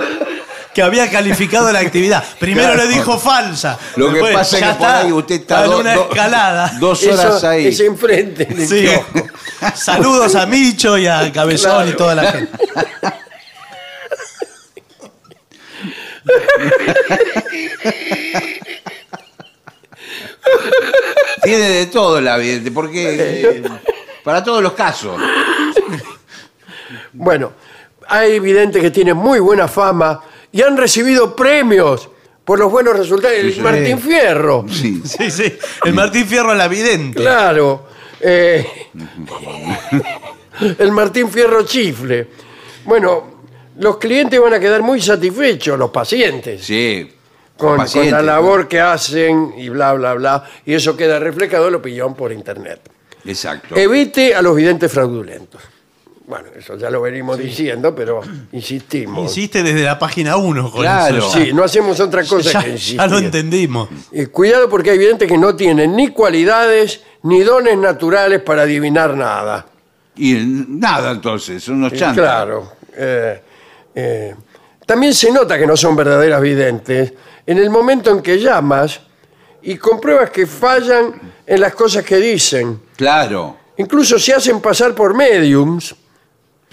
que, 0.74 0.82
había 0.82 1.10
calificado 1.10 1.70
la 1.72 1.80
actividad. 1.80 2.22
Primero 2.38 2.74
le 2.74 2.86
dijo 2.88 3.18
falsa. 3.18 3.78
Lo 3.96 4.06
que 4.08 4.12
Después, 4.14 4.34
pasa 4.34 4.56
es 4.56 4.60
ya 4.62 4.72
que 4.72 4.78
por 4.78 4.88
ahí 4.88 5.12
usted 5.12 5.34
está 5.40 5.64
en 5.64 5.70
do- 5.70 5.78
una 5.80 5.94
do- 5.94 6.08
escalada. 6.10 6.72
dos 6.80 7.02
horas 7.04 7.36
Eso 7.36 7.48
ahí. 7.48 7.66
es 7.68 7.80
enfrente. 7.80 8.44
del 8.46 8.68
Sí. 8.68 8.82
kiosco. 8.86 9.28
Saludos 9.74 10.34
a 10.34 10.46
Micho 10.46 10.96
y 10.98 11.06
a 11.06 11.30
Cabezón 11.32 11.88
y 11.88 11.92
toda 11.92 12.14
la 12.14 12.32
gente. 12.32 12.58
Tiene 21.42 21.68
de 21.68 21.86
todo 21.86 22.20
la 22.20 22.36
vidente, 22.36 22.70
porque 22.70 23.16
eh, 23.58 23.62
para 24.24 24.42
todos 24.44 24.62
los 24.62 24.72
casos. 24.72 25.20
Bueno, 27.12 27.52
hay 28.08 28.38
videntes 28.40 28.82
que 28.82 28.90
tienen 28.90 29.16
muy 29.16 29.40
buena 29.40 29.68
fama 29.68 30.20
y 30.52 30.62
han 30.62 30.76
recibido 30.76 31.34
premios 31.36 32.08
por 32.44 32.58
los 32.58 32.70
buenos 32.70 32.96
resultados. 32.96 33.36
El 33.36 33.54
sí. 33.54 33.60
Martín 33.60 33.98
Fierro. 34.00 34.64
Sí. 34.68 35.02
Sí, 35.04 35.30
sí. 35.30 35.52
El 35.84 35.92
Martín 35.94 36.26
Fierro 36.26 36.54
la 36.54 36.68
vidente. 36.68 37.20
Claro. 37.20 37.86
eh, 38.20 38.66
el 40.78 40.92
Martín 40.92 41.30
Fierro 41.30 41.62
chifle. 41.64 42.26
Bueno, 42.84 43.40
los 43.78 43.96
clientes 43.98 44.40
van 44.40 44.54
a 44.54 44.60
quedar 44.60 44.82
muy 44.82 45.00
satisfechos, 45.00 45.78
los 45.78 45.90
pacientes, 45.90 46.64
Sí. 46.64 47.10
con, 47.56 47.68
con 47.70 47.76
Pacientes, 47.78 48.12
la 48.12 48.22
labor 48.22 48.66
que 48.68 48.80
hacen 48.80 49.54
y 49.56 49.68
bla, 49.68 49.92
bla, 49.94 50.14
bla. 50.14 50.44
Y 50.66 50.74
eso 50.74 50.96
queda 50.96 51.18
reflejado 51.18 51.66
en 51.66 51.72
la 51.72 51.78
opinión 51.78 52.14
por 52.14 52.32
internet. 52.32 52.80
Exacto. 53.24 53.76
Evite 53.76 54.34
a 54.34 54.42
los 54.42 54.56
videntes 54.56 54.90
fraudulentos. 54.90 55.62
Bueno, 56.30 56.46
eso 56.56 56.78
ya 56.78 56.88
lo 56.90 57.02
venimos 57.02 57.36
diciendo, 57.38 57.92
pero 57.94 58.20
insistimos. 58.52 59.18
Insiste 59.24 59.62
desde 59.64 59.82
la 59.82 59.98
página 59.98 60.36
1 60.36 60.70
con 60.70 60.80
Claro. 60.80 61.18
eso. 61.18 61.30
Sí, 61.32 61.52
no 61.52 61.64
hacemos 61.64 61.98
otra 61.98 62.24
cosa 62.24 62.52
ya, 62.52 62.60
que 62.60 62.66
ya 62.68 62.72
insistir. 62.74 63.10
lo 63.10 63.18
entendimos. 63.18 63.88
Eh, 64.12 64.28
cuidado 64.28 64.68
porque 64.70 64.90
hay 64.90 64.98
videntes 64.98 65.28
que 65.28 65.36
no 65.36 65.56
tienen 65.56 65.96
ni 65.96 66.08
cualidades 66.08 67.02
ni 67.24 67.40
dones 67.42 67.76
naturales 67.76 68.40
para 68.42 68.62
adivinar 68.62 69.16
nada. 69.16 69.66
Y 70.16 70.34
nada, 70.68 71.10
entonces, 71.10 71.62
son 71.64 71.76
unos 71.78 71.92
Eh, 71.94 71.96
chantas. 71.96 72.24
Claro. 72.24 72.72
eh, 72.96 73.42
eh, 73.94 74.34
también 74.86 75.12
se 75.14 75.30
nota 75.32 75.58
que 75.58 75.66
no 75.66 75.76
son 75.76 75.96
verdaderas 75.96 76.40
videntes 76.40 77.12
en 77.44 77.58
el 77.58 77.70
momento 77.70 78.10
en 78.10 78.22
que 78.22 78.38
llamas 78.38 79.00
y 79.62 79.76
compruebas 79.76 80.30
que 80.30 80.46
fallan 80.46 81.12
en 81.46 81.60
las 81.60 81.74
cosas 81.74 82.04
que 82.04 82.16
dicen. 82.18 82.80
Claro. 82.96 83.56
Incluso 83.78 84.18
se 84.18 84.34
hacen 84.34 84.60
pasar 84.60 84.94
por 84.94 85.14
mediums 85.14 85.94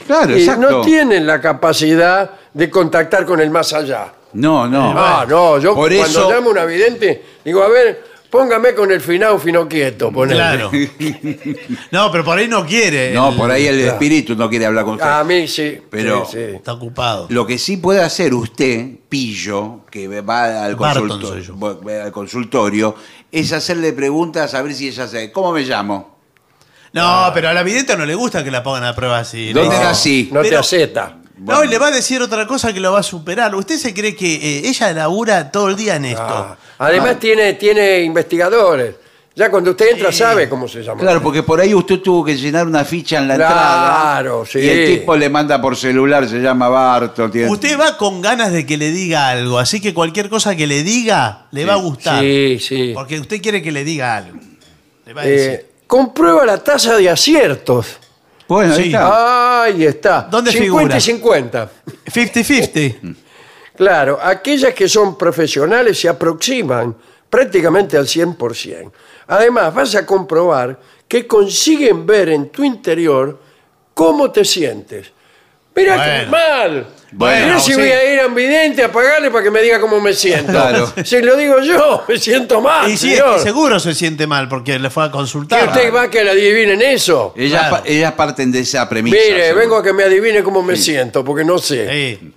Claro, 0.05 0.37
y 0.37 0.41
exacto. 0.41 0.69
no 0.69 0.81
tienen 0.81 1.25
la 1.25 1.41
capacidad 1.41 2.31
de 2.53 2.69
contactar 2.69 3.25
con 3.25 3.39
el 3.39 3.49
más 3.49 3.73
allá. 3.73 4.13
No, 4.33 4.67
no. 4.67 4.93
Ah, 4.95 5.25
no, 5.27 5.57
yo 5.59 5.73
Por 5.73 5.89
cuando 5.95 6.05
eso, 6.19 6.29
llamo 6.31 6.51
a 6.57 6.63
un 6.63 6.67
vidente, 6.67 7.23
digo, 7.43 7.63
a 7.63 7.69
ver, 7.69 8.03
póngame 8.29 8.73
con 8.75 8.91
el 8.91 9.01
finao 9.01 9.39
fino 9.39 9.67
quieto. 9.67 10.11
ponele. 10.11 10.35
Claro. 10.39 10.71
No, 11.91 12.11
pero 12.11 12.23
por 12.23 12.37
ahí 12.37 12.47
no 12.47 12.65
quiere. 12.65 13.13
No, 13.13 13.29
El- 13.29 13.37
por 13.37 13.49
ahí 13.49 13.65
el 13.65 13.79
espíritu 13.79 14.35
no 14.35 14.49
quiere 14.49 14.65
hablar 14.65 14.83
con 14.85 14.95
usted. 14.95 15.07
A 15.07 15.23
mí 15.23 15.47
sí. 15.47 15.79
Pero- 15.89 16.25
sí, 16.25 16.33
sí. 16.33 16.55
Está 16.55 16.73
ocupado. 16.73 17.27
Lo 17.29 17.45
que 17.47 17.57
sí 17.57 17.77
puede 17.77 18.01
hacer 18.01 18.33
usted, 18.33 18.87
pillo, 19.09 19.81
que 19.89 20.07
va 20.21 20.63
al, 20.65 20.75
Barton 20.75 21.21
yo. 21.41 21.57
va 21.57 22.03
al 22.03 22.11
consultorio, 22.11 22.95
es 23.31 23.51
hacerle 23.53 23.93
preguntas 23.93 24.53
a 24.53 24.61
ver 24.61 24.73
si 24.73 24.87
ella 24.89 25.07
sabe. 25.07 25.31
¿Cómo 25.31 25.51
me 25.53 25.61
llamo? 25.63 26.16
No, 26.97 27.31
pero 27.33 27.49
a 27.49 27.53
la 27.53 27.63
vidente 27.63 27.95
no 27.95 28.05
le 28.05 28.15
gusta 28.15 28.43
que 28.43 28.51
la 28.51 28.61
pongan 28.63 28.83
a 28.85 28.95
prueba 28.95 29.19
así. 29.19 29.53
¿Dónde 29.53 29.77
Le- 29.77 29.83
nací? 29.83 30.29
No 30.31 30.41
te 30.41 30.49
Pero- 30.49 30.59
acepta. 30.61 31.17
No, 31.39 31.63
y 31.63 31.67
le 31.67 31.77
va 31.77 31.87
a 31.87 31.91
decir 31.91 32.19
otra 32.21 32.47
cosa 32.47 32.73
que 32.73 32.79
lo 32.79 32.91
va 32.93 32.99
a 32.99 33.03
superar. 33.03 33.53
¿Usted 33.53 33.77
se 33.77 33.93
cree 33.93 34.15
que 34.15 34.35
eh, 34.35 34.61
ella 34.67 34.91
labura 34.91 35.51
todo 35.51 35.69
el 35.69 35.75
día 35.75 35.95
en 35.97 36.05
esto? 36.05 36.23
Ah, 36.23 36.57
Además 36.79 37.19
tiene, 37.19 37.53
tiene 37.53 38.01
investigadores. 38.01 38.95
Ya 39.35 39.51
cuando 39.51 39.69
usted 39.69 39.91
entra 39.91 40.11
Sí. 40.11 40.17
sabe 40.17 40.49
cómo 40.49 40.67
se 40.67 40.81
llama. 40.81 40.99
Claro, 40.99 41.21
porque 41.21 41.43
por 41.43 41.61
ahí 41.61 41.75
usted 41.75 41.99
tuvo 41.99 42.25
que 42.25 42.35
llenar 42.35 42.65
una 42.65 42.83
ficha 42.83 43.19
en 43.19 43.27
la 43.27 43.35
Claro, 43.35 44.39
entrada. 44.41 44.45
sí. 44.51 44.59
Y 44.59 44.67
el 44.67 44.97
tipo 44.99 45.15
le 45.15 45.29
manda 45.29 45.61
por 45.61 45.77
celular, 45.77 46.27
se 46.27 46.39
llama 46.39 46.69
Barto. 46.69 47.29
tiene- 47.29 47.47
Usted 47.51 47.79
va 47.79 47.97
con 47.97 48.19
ganas 48.19 48.51
de 48.51 48.65
que 48.65 48.75
le 48.77 48.89
diga 48.89 49.29
algo, 49.29 49.59
así 49.59 49.79
que 49.79 49.93
cualquier 49.93 50.29
cosa 50.29 50.55
que 50.55 50.65
le 50.65 50.81
diga 50.81 51.45
le 51.51 51.65
va 51.65 51.73
a 51.73 51.77
gustar. 51.77 52.19
Sí, 52.21 52.57
sí. 52.59 52.91
Porque 52.95 53.19
usted 53.19 53.39
quiere 53.43 53.61
que 53.61 53.71
le 53.71 53.83
diga 53.83 54.17
algo. 54.17 54.39
Le 55.05 55.13
va 55.13 55.21
a 55.21 55.25
Eh, 55.27 55.29
decir. 55.29 55.65
Comprueba 55.87 56.45
la 56.45 56.57
tasa 56.63 56.95
de 56.97 57.09
aciertos. 57.09 57.97
Bueno, 58.47 58.73
ahí 58.73 58.83
Sí. 58.83 58.87
está. 58.89 59.63
Ahí 59.63 59.85
está. 59.85 60.21
¿Dónde 60.29 60.51
50 60.51 60.63
figura? 60.77 60.97
y 60.97 61.01
50. 61.01 61.71
50-50. 62.05 63.15
Claro, 63.75 64.19
aquellas 64.21 64.73
que 64.73 64.87
son 64.87 65.17
profesionales 65.17 65.99
se 65.99 66.09
aproximan 66.09 66.95
prácticamente 67.29 67.97
al 67.97 68.07
100%. 68.07 68.91
Además, 69.27 69.73
vas 69.73 69.95
a 69.95 70.05
comprobar 70.05 70.79
que 71.07 71.27
consiguen 71.27 72.05
ver 72.05 72.29
en 72.29 72.49
tu 72.49 72.63
interior 72.63 73.39
cómo 73.93 74.31
te 74.31 74.43
sientes. 74.45 75.11
Mira 75.75 75.95
qué 75.95 76.25
Bueno. 76.29 76.31
mal. 76.31 76.87
Bueno, 77.11 77.45
Mira 77.47 77.59
si 77.59 77.71
sí. 77.71 77.79
voy 77.79 77.89
a 77.89 78.13
ir 78.13 78.19
a 78.19 78.27
un 78.27 78.35
vidente 78.35 78.83
a 78.83 78.91
pagarle 78.91 79.31
para 79.31 79.41
que 79.43 79.49
me 79.49 79.61
diga 79.61 79.79
cómo 79.79 80.01
me 80.01 80.13
siento. 80.13 80.51
Claro. 80.51 80.93
Si 81.05 81.21
lo 81.21 81.37
digo 81.37 81.59
yo, 81.61 82.03
me 82.07 82.17
siento 82.17 82.59
mal. 82.59 82.91
Y 82.91 82.97
sí, 82.97 83.11
es 83.13 83.19
señor. 83.19 83.35
que 83.37 83.41
seguro 83.43 83.79
se 83.79 83.93
siente 83.95 84.27
mal 84.27 84.49
porque 84.49 84.77
le 84.77 84.89
fue 84.89 85.05
a 85.05 85.07
¿Que 85.07 85.13
consultar. 85.13 85.67
usted 85.69 85.93
va 85.93 86.03
a 86.03 86.09
que 86.09 86.23
le 86.23 86.31
adivinen 86.31 86.81
eso? 86.81 87.33
Ellas, 87.37 87.67
Claro. 87.69 87.83
pa- 87.83 87.89
ellas 87.89 88.11
parten 88.13 88.51
de 88.51 88.59
esa 88.59 88.89
premisa. 88.89 89.15
Mire, 89.17 89.41
seguro. 89.45 89.59
vengo 89.59 89.77
a 89.77 89.83
que 89.83 89.93
me 89.93 90.03
adivine 90.03 90.43
cómo 90.43 90.61
me 90.61 90.75
siento, 90.75 91.23
porque 91.23 91.45
no 91.45 91.57
sé. 91.59 92.19
Sí. 92.19 92.33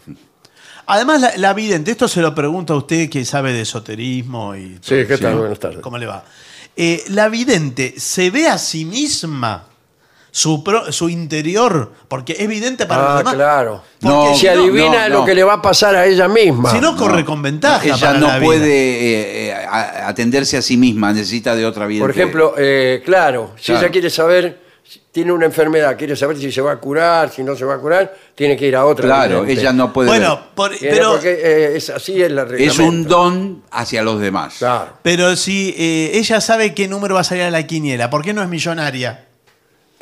Además, 0.87 1.21
la, 1.21 1.33
la 1.37 1.53
vidente, 1.53 1.91
esto 1.93 2.09
se 2.09 2.21
lo 2.21 2.35
pregunto 2.35 2.75
a 2.75 2.77
usted 2.79 3.09
que 3.09 3.25
sabe 3.25 3.53
de 3.53 3.63
esoterismo 3.63 4.55
y 4.57 4.77
todo 4.81 4.83
Sí, 5.01 5.07
¿qué 5.07 5.19
tal? 5.19 5.37
Buenas 5.37 5.59
tardes. 5.59 5.81
¿Cómo 5.81 5.99
le 5.99 6.07
va? 6.07 6.25
Eh, 6.77 7.05
la 7.09 7.29
vidente, 7.29 7.95
¿se 7.99 8.31
ve 8.31 8.47
a 8.49 8.57
sí 8.59 8.85
misma 8.85 9.67
su, 10.31 10.63
pro- 10.65 10.93
su 10.93 11.09
interior? 11.09 11.93
Porque 12.09 12.37
es 12.39 12.49
vidente 12.49 12.87
para 12.87 13.03
los 13.03 13.11
Ah, 13.11 13.19
demás. 13.19 13.35
claro. 13.35 13.83
Porque 14.01 14.15
No, 14.17 14.35
si 14.35 14.41
Se 14.43 14.51
adivina 14.51 15.09
no, 15.09 15.21
lo 15.21 15.25
que 15.25 15.35
le 15.35 15.45
va 15.45 15.55
a 15.55 15.63
pasar 15.63 15.95
a 15.97 16.07
ella 16.07 16.29
misma. 16.29 16.71
Si 16.71 16.81
no, 16.81 16.97
corre 16.97 17.25
con 17.25 17.43
ventaja. 17.43 17.85
Ella 17.85 17.97
para 17.99 18.19
no 18.19 18.27
la 18.29 18.39
vida. 18.39 18.47
puede 18.47 18.71
eh, 18.71 19.51
eh, 19.51 19.55
atenderse 20.05 20.57
a 20.57 20.63
sí 20.63 20.77
misma, 20.77 21.13
necesita 21.13 21.55
de 21.57 21.67
otra 21.67 21.87
vida. 21.87 22.01
Por 22.03 22.11
ejemplo, 22.11 22.55
eh, 22.59 23.03
claro, 23.05 23.53
si 23.57 23.67
Claro. 23.67 23.81
ella 23.81 23.91
quiere 23.93 24.11
saber, 24.11 24.61
si 24.83 25.01
tiene 25.13 25.31
una 25.33 25.47
enfermedad, 25.47 25.97
quiere 25.97 26.17
saber 26.17 26.37
si 26.37 26.51
se 26.51 26.61
va 26.61 26.73
a 26.73 26.77
curar, 26.79 27.31
si 27.31 27.43
no 27.45 27.55
se 27.55 27.65
va 27.65 27.75
a 27.75 27.79
curar, 27.79 28.13
tiene 28.35 28.57
que 28.57 28.67
ir 28.67 28.75
a 28.77 28.85
otra. 28.87 29.05
Claro, 29.07 29.45
ella 29.47 29.73
no 29.73 29.93
puede. 29.93 30.09
Bueno, 30.09 30.41
por- 30.55 30.77
pero, 30.81 31.13
porque 31.13 31.39
eh, 31.43 31.77
es 31.77 31.91
así 31.91 32.21
es 32.21 32.31
la 32.33 32.43
es 32.59 32.79
un 32.79 33.05
don 33.07 33.63
hacia 33.71 34.03
los 34.03 34.21
demás. 34.21 34.55
Claro. 34.59 34.95
pero 35.03 35.37
si 35.37 35.75
eh, 35.77 36.13
ella 36.15 36.41
sabe 36.41 36.75
qué 36.75 36.89
número 36.89 37.15
va 37.17 37.21
a 37.21 37.25
salir 37.25 37.45
a 37.45 37.51
la 37.51 37.65
quiniela, 37.67 38.11
¿por 38.11 38.23
qué 38.23 38.33
no 38.33 38.43
es 38.43 38.49
millonaria? 38.49 39.27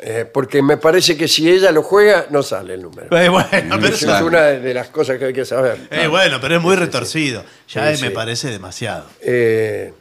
Eh, 0.01 0.23
porque 0.31 0.61
me 0.61 0.77
parece 0.77 1.17
que 1.17 1.27
si 1.27 1.49
ella 1.51 1.71
lo 1.73 1.83
juega, 1.83 2.27
no 2.29 2.41
sale 2.41 2.75
el 2.75 2.81
número. 2.83 3.15
Eh, 3.17 3.27
bueno, 3.27 3.49
pero, 3.51 3.87
Esa 3.87 4.05
claro. 4.05 4.25
es 4.25 4.31
una 4.31 4.41
de 4.43 4.59
de 4.61 4.73
las 4.73 4.87
cosas 4.87 5.17
que 5.17 5.25
hay 5.25 5.33
que 5.33 5.43
saber. 5.43 5.77
eh, 5.91 6.07
bueno, 6.07 6.39
pero 6.39 6.55
es 6.55 6.61
muy 6.61 6.75
retorcido. 6.77 7.43
Ya 7.67 7.93
Sí, 7.95 8.03
me 8.03 8.09
sí. 8.09 8.13
parece 8.15 8.47
demasiado. 8.49 9.05
Eh, 9.21 9.91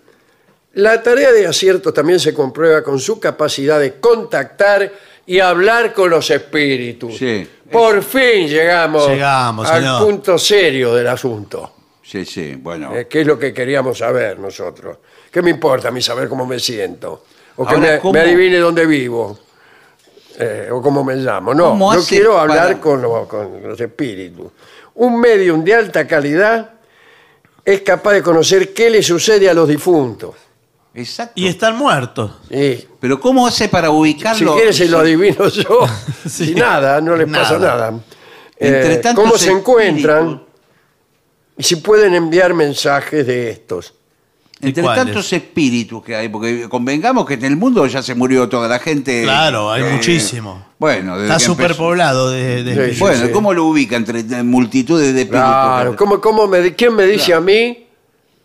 la 0.75 1.03
tarea 1.03 1.33
de 1.33 1.47
acierto 1.49 1.93
también 1.93 2.21
se 2.21 2.33
comprueba 2.33 2.83
con 2.85 3.01
su 3.01 3.19
capacidad 3.19 3.81
de 3.81 3.95
contactar 3.99 4.93
y 5.27 5.41
hablar 5.41 5.93
con 5.93 6.11
los 6.11 6.31
espíritus. 6.31 7.17
Sí. 7.19 7.49
Por 7.71 8.03
fin 8.05 8.47
llegamos, 8.49 9.09
Llegamos, 9.09 9.69
al 9.69 9.81
señor. 9.81 10.05
punto 10.05 10.39
serio 10.39 10.95
del 10.95 11.09
asunto, 11.09 11.75
Sí, 12.03 12.25
sí, 12.25 12.55
bueno. 12.55 12.95
eh, 12.95 13.09
que 13.09 13.23
es 13.23 13.27
lo 13.27 13.37
que 13.39 13.53
queríamos 13.53 13.99
saber 13.99 14.39
nosotros. 14.39 14.99
¿Qué 15.31 15.43
me 15.43 15.51
importa 15.51 15.89
a 15.89 15.91
mí 15.91 16.01
saber 16.01 16.29
cómo 16.29 16.47
me 16.47 16.59
siento? 16.61 17.25
O 17.57 17.67
que 17.67 17.75
Ahora, 17.75 17.93
me, 17.95 17.99
¿cómo- 17.99 18.13
me 18.15 18.21
adivine 18.21 18.59
dónde 18.59 18.87
vivo. 18.87 19.39
Eh, 20.39 20.69
o 20.73 20.81
cómo 20.81 21.03
me 21.05 21.17
llamo. 21.17 21.53
No, 21.55 21.71
¿Cómo 21.71 21.93
yo 21.95 22.01
hace 22.01 22.09
quiero 22.17 22.39
hablar 22.39 22.69
para- 22.69 22.81
con, 22.81 23.03
lo- 23.03 23.27
con 23.29 23.63
los 23.63 23.81
espíritus. 23.81 24.53
Un 24.95 25.21
medium 25.21 25.63
de 25.65 25.75
alta 25.75 26.07
calidad 26.07 26.71
es 27.65 27.81
capaz 27.83 28.13
de 28.15 28.23
conocer 28.23 28.73
qué 28.73 28.89
le 28.91 29.03
sucede 29.03 29.49
a 29.51 29.55
los 29.55 29.69
difuntos. 29.69 30.35
Exacto. 30.95 31.33
Y 31.37 31.47
están 31.47 31.77
muertos. 31.77 32.33
Y 32.51 32.77
Pero 32.99 33.21
¿cómo 33.21 33.47
hace 33.47 33.69
para 33.69 33.89
si 33.89 33.95
ubicarlo? 33.95 34.55
quieres 34.57 34.77
se 34.77 34.89
lo 34.89 34.99
adivino 34.99 35.49
yo. 35.49 35.81
Sí. 36.29 36.47
Si 36.47 36.55
nada, 36.55 37.01
no 37.01 37.15
les 37.17 37.27
pasa 37.31 37.59
Nada. 37.59 37.91
nada. 37.91 38.01
Entre 38.59 38.95
Eh, 38.95 38.97
tantos 38.97 39.25
¿Cómo 39.25 39.39
se 39.39 39.51
encuentran? 39.53 40.43
Y 41.57 41.63
si 41.63 41.77
pueden 41.77 42.15
enviar 42.15 42.55
mensajes 42.55 43.27
de 43.27 43.51
estos. 43.51 43.95
Entre 44.61 44.83
cuáles? 44.83 45.05
tantos 45.05 45.33
espíritus 45.33 46.03
que 46.03 46.17
hay, 46.17 46.29
porque 46.29 46.69
convengamos 46.69 47.25
que 47.27 47.35
en 47.35 47.45
el 47.45 47.57
mundo 47.57 47.87
ya 47.87 48.03
se 48.03 48.15
murió 48.15 48.49
toda 48.49 48.67
la 48.69 48.79
gente. 48.81 49.23
Claro, 49.23 49.71
hay 49.71 49.83
Eh, 49.83 49.91
muchísimo. 49.93 50.67
Bueno, 50.79 51.15
desde 51.19 51.27
Está 51.35 51.39
superpoblado 51.39 52.31
de, 52.31 52.65
de 52.65 52.95
Sí. 52.95 53.01
Bueno, 53.01 53.27
sí. 53.27 53.33
¿cómo 53.33 53.53
lo 53.55 53.65
ubica 53.67 53.97
entre 53.97 54.23
multitudes 54.43 55.15
de 55.15 55.21
espíritus? 55.23 55.49
Claro, 55.49 55.97
¿cómo, 55.97 56.21
cómo 56.21 56.47
me, 56.49 56.75
¿quién 56.75 56.95
me 56.95 57.07
dice 57.07 57.35
a 57.35 57.41
mí? 57.41 57.85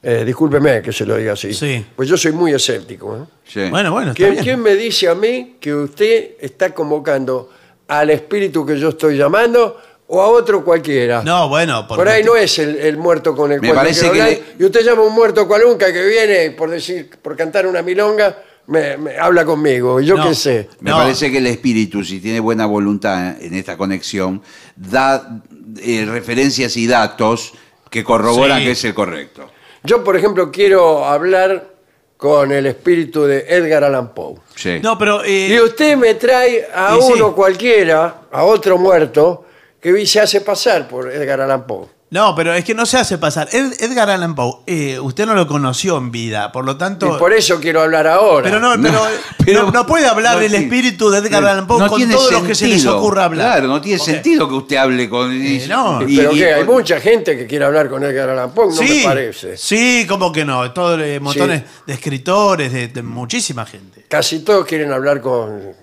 Eh, 0.05 0.23
discúlpeme 0.25 0.81
que 0.81 0.91
se 0.91 1.05
lo 1.05 1.15
diga 1.15 1.33
así. 1.33 1.53
Sí. 1.53 1.83
Pues 1.95 2.09
yo 2.09 2.17
soy 2.17 2.33
muy 2.33 2.51
escéptico. 2.53 3.15
¿eh? 3.17 3.25
Sí. 3.47 3.69
Bueno, 3.69 3.91
bueno, 3.93 4.11
está 4.11 4.17
¿Quién, 4.17 4.31
bien. 4.33 4.43
quién 4.43 4.61
me 4.61 4.75
dice 4.75 5.07
a 5.07 5.15
mí 5.15 5.55
que 5.59 5.73
usted 5.73 6.31
está 6.41 6.73
convocando 6.73 7.49
al 7.87 8.09
espíritu 8.09 8.65
que 8.65 8.77
yo 8.77 8.89
estoy 8.89 9.17
llamando 9.17 9.77
o 10.07 10.21
a 10.21 10.27
otro 10.27 10.63
cualquiera? 10.63 11.23
No, 11.23 11.49
bueno, 11.49 11.87
Por 11.87 12.07
ahí 12.07 12.23
no 12.23 12.35
es 12.35 12.59
el, 12.59 12.75
el 12.77 12.97
muerto 12.97 13.35
con 13.35 13.51
el 13.51 13.61
Me 13.61 13.69
cual 13.69 13.79
parece 13.79 14.11
que 14.11 14.21
hablar, 14.21 14.37
y 14.59 14.63
usted 14.65 14.81
llama 14.83 15.01
a 15.03 15.05
un 15.05 15.13
muerto 15.15 15.47
cualunca 15.47 15.91
que 15.91 16.03
viene 16.05 16.51
por 16.51 16.69
decir, 16.69 17.09
por 17.21 17.35
cantar 17.35 17.65
una 17.67 17.81
milonga, 17.81 18.37
me, 18.67 18.95
me 18.97 19.17
habla 19.17 19.43
conmigo, 19.45 19.99
y 19.99 20.05
yo 20.05 20.15
No. 20.17 20.27
qué 20.27 20.35
sé. 20.35 20.69
Me 20.79 20.91
No. 20.91 20.97
parece 20.97 21.31
que 21.31 21.37
el 21.39 21.47
espíritu, 21.47 22.03
si 22.03 22.19
tiene 22.19 22.39
buena 22.39 22.65
voluntad 22.65 23.41
en 23.41 23.53
esta 23.55 23.75
conexión, 23.77 24.41
da 24.75 25.41
eh, 25.81 26.05
referencias 26.07 26.75
y 26.77 26.87
datos 26.87 27.53
que 27.89 28.03
corroboran 28.03 28.59
Sí. 28.59 28.65
que 28.65 28.71
es 28.71 28.83
el 28.85 28.93
correcto. 28.93 29.49
Yo, 29.83 30.03
por 30.03 30.15
ejemplo, 30.15 30.49
quiero 30.51 31.03
hablar 31.05 31.71
con 32.15 32.51
el 32.53 32.65
espíritu 32.67 33.23
de 33.23 33.45
Edgar 33.49 33.83
Allan 33.83 34.13
Poe. 34.13 34.35
Sí. 34.55 34.79
No, 34.81 34.97
pero. 34.97 35.23
eh, 35.25 35.49
Y 35.51 35.59
usted 35.59 35.97
me 35.97 36.13
trae 36.13 36.65
a 36.73 36.95
sí. 36.95 37.11
uno 37.15 37.35
cualquiera, 37.35 38.21
a 38.31 38.43
otro 38.45 38.77
muerto, 38.77 39.45
que 39.83 40.05
se 40.07 40.19
hace 40.21 40.41
pasar 40.41 40.87
por 40.87 41.11
Edgar 41.11 41.41
Allan 41.41 41.67
Poe. 41.67 41.87
no, 42.09 42.35
pero 42.35 42.53
es 42.53 42.63
que 42.63 42.73
no 42.75 42.85
se 42.85 42.97
hace 42.97 43.17
pasar. 43.17 43.47
Ed- 43.51 43.73
Edgar 43.81 44.07
Allan 44.09 44.35
Poe, 44.35 44.59
eh, 44.67 44.99
usted 44.99 45.25
no 45.25 45.33
lo 45.33 45.45
conoció 45.47 45.97
en 45.97 46.11
vida, 46.11 46.51
por 46.51 46.63
lo 46.63 46.77
tanto. 46.77 47.15
Y 47.15 47.19
por 47.19 47.33
eso 47.33 47.59
quiero 47.59 47.81
hablar 47.81 48.05
ahora. 48.07 48.43
Pero 48.43 48.59
no, 48.59 48.77
No, 48.77 48.83
pero, 48.83 49.01
pero- 49.45 49.63
no, 49.63 49.71
no 49.71 49.85
puede 49.87 50.05
hablar 50.07 50.35
no 50.35 50.41
del 50.41 50.53
espíritu 50.55 51.09
de 51.09 51.17
Edgar 51.19 51.43
Allan 51.43 51.65
Poe 51.67 51.79
No 51.79 51.87
con 51.87 51.97
tiene 51.97 52.13
todo 52.13 52.29
lo 52.31 52.43
que 52.43 52.53
se 52.55 52.67
les 52.67 52.75
sentido. 52.81 52.97
ocurra 52.99 53.25
hablar. 53.25 53.53
Claro, 53.53 53.67
no 53.67 53.81
tiene 53.81 53.97
sentido 53.99 54.47
que 54.47 54.53
usted 54.55 54.75
hable 54.77 55.09
con. 55.09 55.33
y- 55.33 55.57
Eh, 55.57 55.65
no. 55.67 56.07
y- 56.07 56.17
¿Pero 56.17 56.31
y- 56.33 56.37
qué? 56.37 56.53
Hay 56.53 56.65
con- 56.65 56.75
mucha 56.75 56.99
gente 57.01 57.35
que 57.35 57.47
quiere 57.47 57.65
hablar 57.65 57.89
con 57.89 58.03
Edgar 58.03 58.29
Allan 58.29 58.51
Poe, 58.53 58.67
no 58.67 58.71
sí, 58.73 58.99
me 58.99 59.03
parece. 59.05 59.57
Sí, 59.57 60.05
como 60.07 60.31
que 60.31 60.45
no. 60.45 60.71
Todo, 60.71 60.99
eh, 61.03 61.19
montones 61.19 61.61
Sí. 61.61 61.67
de 61.87 61.93
escritores, 61.93 62.71
de, 62.71 62.87
de 62.89 63.01
muchísima 63.01 63.65
gente. 63.65 64.05
Casi 64.07 64.39
todos 64.43 64.65
quieren 64.67 64.91
hablar 64.93 65.19
con 65.19 65.73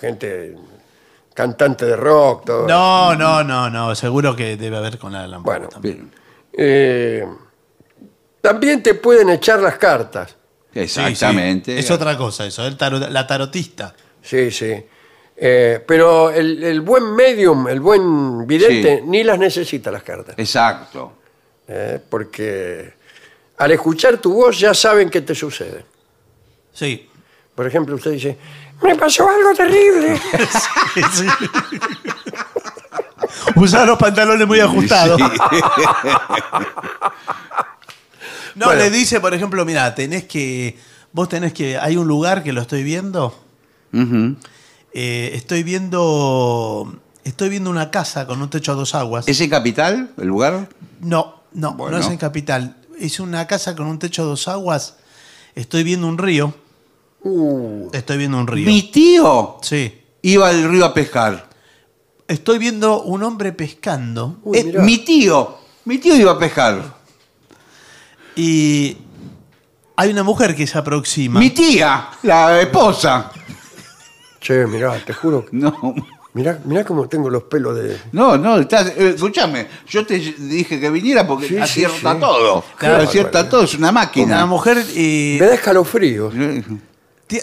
gente 0.00 0.54
cantante 1.38 1.86
de 1.86 1.94
rock, 1.94 2.46
todo. 2.46 2.66
No, 2.66 3.14
no, 3.14 3.44
no, 3.44 3.70
no. 3.70 3.94
Seguro 3.94 4.34
que 4.34 4.56
debe 4.56 4.76
haber 4.76 4.98
con 4.98 5.14
Allan 5.14 5.44
Poe 5.44 5.54
Bueno. 5.54 5.68
también. 5.68 5.96
Bien. 5.96 6.10
Eh, 6.52 7.24
también 8.40 8.82
te 8.82 8.94
pueden 8.94 9.30
echar 9.30 9.60
las 9.60 9.76
cartas. 9.78 10.34
Sí, 10.74 10.88
sí. 10.88 11.00
Exactamente. 11.00 11.78
Es 11.78 11.88
otra 11.92 12.16
cosa 12.16 12.44
eso, 12.44 12.66
el 12.66 12.76
tarot- 12.76 13.08
la 13.08 13.24
tarotista. 13.24 13.94
Sí, 14.20 14.50
sí. 14.50 14.74
Eh, 15.36 15.80
pero 15.86 16.30
el, 16.30 16.60
el 16.64 16.80
buen 16.80 17.14
medium, 17.14 17.68
el 17.68 17.78
buen 17.78 18.44
vidente, 18.44 18.96
Sí. 18.98 19.02
ni 19.06 19.22
las 19.22 19.38
necesita 19.38 19.92
las 19.92 20.02
cartas. 20.02 20.34
Exacto. 20.36 21.12
eh, 21.68 22.00
porque 22.10 22.94
al 23.58 23.70
escuchar 23.70 24.16
tu 24.18 24.32
voz 24.34 24.58
ya 24.58 24.74
saben 24.74 25.08
qué 25.08 25.20
te 25.20 25.34
sucede. 25.36 25.84
Sí. 26.72 27.08
Por 27.54 27.66
ejemplo, 27.66 27.94
usted 27.94 28.10
dice, 28.12 28.36
me 28.82 28.94
pasó 28.96 29.28
algo 29.28 29.54
terrible. 29.54 30.20
sí. 31.12 31.26
Usaba 33.56 33.84
los 33.84 33.98
pantalones 33.98 34.46
muy 34.46 34.60
ajustados. 34.60 35.20
No, 38.54 38.66
Bueno. 38.66 38.80
le 38.82 38.90
dice, 38.90 39.20
por 39.20 39.32
ejemplo, 39.34 39.64
mira, 39.64 39.94
tenés 39.94 40.24
que. 40.24 40.76
Vos 41.12 41.28
tenés 41.28 41.52
que. 41.52 41.78
Hay 41.78 41.96
un 41.96 42.08
lugar 42.08 42.42
que 42.42 42.52
lo 42.52 42.60
estoy 42.60 42.82
viendo. 42.82 43.38
Eh, 43.92 45.30
estoy 45.34 45.62
viendo. 45.62 46.92
Estoy 47.22 47.50
viendo 47.50 47.70
una 47.70 47.92
casa 47.92 48.26
con 48.26 48.42
un 48.42 48.50
techo 48.50 48.72
a 48.72 48.74
dos 48.74 48.96
aguas. 48.96 49.28
¿Es 49.28 49.40
en 49.40 49.50
capital 49.50 50.10
el 50.16 50.26
lugar? 50.26 50.68
No, 51.00 51.40
no, 51.52 51.74
Bueno. 51.74 51.98
no 51.98 52.02
es 52.02 52.10
en 52.10 52.16
capital. 52.16 52.76
Es 52.98 53.20
una 53.20 53.46
casa 53.46 53.76
con 53.76 53.86
un 53.86 54.00
techo 54.00 54.22
a 54.22 54.24
dos 54.24 54.48
aguas. 54.48 54.96
Estoy 55.54 55.84
viendo 55.84 56.08
un 56.08 56.18
río. 56.18 56.52
Uh, 57.22 57.90
Estoy 57.92 58.16
viendo 58.16 58.38
un 58.38 58.46
río. 58.46 58.66
Mi 58.66 58.82
tío 58.90 59.56
Sí. 59.62 59.92
iba 60.22 60.48
al 60.48 60.68
río 60.70 60.84
a 60.84 60.94
pescar. 60.94 61.48
Estoy 62.26 62.58
viendo 62.58 63.02
un 63.02 63.22
hombre 63.22 63.52
pescando. 63.52 64.38
Uy, 64.44 64.58
Eh, 64.58 64.64
mirá. 64.64 64.82
mi 64.82 64.98
tío, 64.98 65.56
mi 65.84 65.98
tío 65.98 66.14
iba 66.16 66.32
a 66.32 66.38
pescar. 66.38 66.82
Y 68.36 68.96
hay 69.96 70.10
una 70.10 70.22
mujer 70.22 70.54
que 70.54 70.66
se 70.66 70.78
aproxima. 70.78 71.40
Mi 71.40 71.50
tía, 71.50 72.08
la 72.22 72.60
esposa. 72.60 73.30
che, 74.40 74.66
mirá, 74.66 74.96
te 75.04 75.12
juro. 75.12 75.46
No, 75.52 75.94
Mirá, 76.34 76.60
mirá 76.66 76.84
cómo 76.84 77.08
tengo 77.08 77.28
los 77.30 77.44
pelos 77.44 77.74
de... 77.74 77.98
no, 78.12 78.36
no, 78.36 78.58
estás, 78.58 78.88
eh, 78.96 79.14
escúchame, 79.16 79.66
yo 79.88 80.06
te 80.06 80.18
dije 80.18 80.78
que 80.78 80.88
viniera 80.90 81.26
porque 81.26 81.48
Sí, 81.48 81.54
sí, 81.54 81.58
acierta 81.60 82.14
sí. 82.14 82.20
todo. 82.20 82.64
Claro. 82.76 83.02
acierta 83.02 83.48
todo, 83.48 83.62
es 83.64 83.74
una 83.74 83.88
Una 83.88 83.92
máquina. 83.92 84.46
mujer 84.46 84.84
eh, 84.94 85.38
Me 85.40 85.46
da 85.46 85.54
escalofríos. 85.54 86.32
ti- 86.32 86.62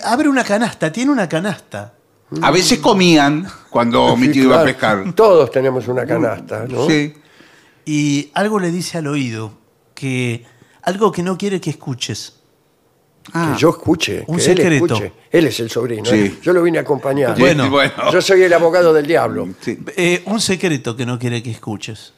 abre 0.04 0.30
una 0.30 0.44
canasta, 0.44 0.92
tiene 0.92 1.12
una 1.12 1.30
canasta. 1.30 1.94
A 2.42 2.52
veces 2.52 2.80
comían 2.80 3.48
cuando 3.70 4.16
mi 4.18 4.30
tío 4.30 4.44
iba 4.44 4.56
a 4.56 4.64
claro. 4.64 5.04
pescar. 5.04 5.16
Todos 5.16 5.52
tenemos 5.52 5.88
una 5.88 6.06
canasta, 6.06 6.66
¿no? 6.68 6.88
Sí. 6.88 7.14
Y 7.86 8.32
algo 8.34 8.60
le 8.60 8.72
dice 8.72 8.98
al 8.98 9.08
oído 9.08 9.54
que 9.94 10.44
algo 10.82 11.12
que 11.12 11.22
no 11.22 11.38
quiere 11.38 11.62
que 11.62 11.70
escuches. 11.70 12.34
que 13.32 13.60
yo 13.60 13.70
escuche. 13.70 14.24
un 14.28 14.38
que 14.38 14.44
secreto. 14.44 14.86
Él, 14.86 14.92
escuche. 14.92 15.14
él 15.32 15.48
es 15.48 15.60
el 15.60 15.70
sobrino. 15.70 16.06
Sí. 16.06 16.16
¿eh? 16.16 16.40
Yo 16.42 16.54
lo 16.54 16.64
vine 16.64 16.80
a 16.80 16.82
acompañar. 16.82 17.38
Bueno. 17.38 17.70
bueno. 17.70 18.12
Yo 18.12 18.22
soy 18.22 18.42
el 18.44 18.54
abogado 18.54 18.92
del 18.94 19.06
diablo. 19.06 19.48
Sí. 19.62 19.78
Eh, 19.96 20.24
un 20.26 20.42
secreto 20.42 20.96
que 20.96 21.06
no 21.06 21.20
quiere 21.20 21.44
que 21.44 21.52
escuches. 21.52 22.14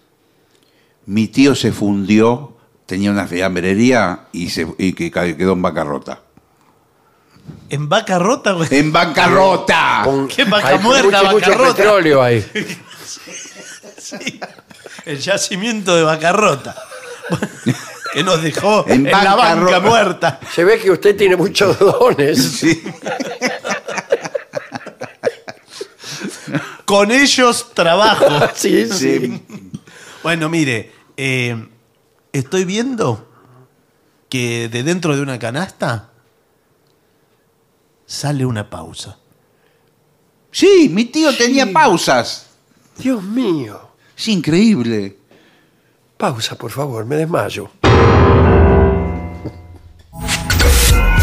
Mi 1.05 1.27
tío 1.27 1.55
se 1.55 1.71
fundió, 1.71 2.57
tenía 2.85 3.11
una 3.11 3.27
fiambrería 3.27 4.27
y, 4.31 4.49
se, 4.49 4.67
y 4.77 4.93
que 4.93 5.11
quedó 5.11 5.53
en 5.53 5.61
bancarrota. 5.61 6.21
¿En 7.69 7.89
vaca 7.89 8.17
rota? 8.19 8.53
güey? 8.53 8.67
¡En 8.71 8.91
bancarrota! 8.93 10.01
Con- 10.05 10.27
Qué 10.27 10.45
vaca 10.45 10.67
hay 10.69 10.79
muerta, 10.79 11.05
mucho, 11.23 11.31
mucho 11.31 11.33
bancarrota. 11.49 11.75
petróleo 11.75 12.23
ahí. 12.23 12.45
Sí. 13.99 14.39
El 15.03 15.19
yacimiento 15.19 15.93
de 15.93 16.03
vaca 16.03 16.31
rota. 16.31 16.75
que 18.13 18.23
nos 18.23 18.41
dejó 18.41 18.85
En 18.87 19.05
en, 19.05 19.11
la 19.11 19.35
banca 19.35 19.81
muerta. 19.81 20.39
Se 20.55 20.63
ve 20.63 20.79
que 20.79 20.91
usted 20.91 21.17
tiene 21.17 21.35
muchos 21.35 21.77
dones. 21.79 22.41
Sí. 22.41 22.81
Con 26.85 27.11
ellos 27.11 27.71
trabajo. 27.73 28.25
Sí, 28.55 28.87
sí. 28.87 28.93
Sí. 29.19 29.43
Bueno, 30.23 30.47
mire, 30.47 30.91
eh, 31.17 31.67
estoy 32.31 32.63
viendo 32.65 33.29
que 34.29 34.69
de 34.69 34.83
dentro 34.83 35.15
de 35.15 35.21
una 35.21 35.37
canasta 35.37 36.11
sale 38.07 38.45
una 38.45 38.67
pausa. 38.67 39.19
Sí, 40.51 40.89
mi 40.91 41.05
tío 41.05 41.35
tenía 41.37 41.71
pausas. 41.71 42.47
Dios 42.97 43.21
mío. 43.21 43.79
Es 44.17 44.27
increíble. 44.29 45.17
Pausa, 46.17 46.55
por 46.55 46.71
favor, 46.71 47.05
me 47.05 47.15
desmayo. 47.17 47.69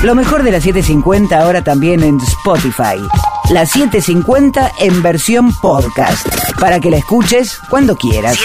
Lo 0.04 0.14
mejor 0.14 0.42
de 0.42 0.52
la 0.52 0.60
750 0.60 1.36
ahora 1.40 1.64
también 1.64 2.02
en 2.02 2.20
Spotify. 2.20 3.00
La 3.50 3.66
750 3.66 4.72
en 4.78 5.02
versión 5.02 5.52
podcast. 5.60 6.28
Para 6.60 6.78
que 6.78 6.90
la 6.90 6.98
escuches 6.98 7.58
cuando 7.70 7.96
quieras. 7.96 8.38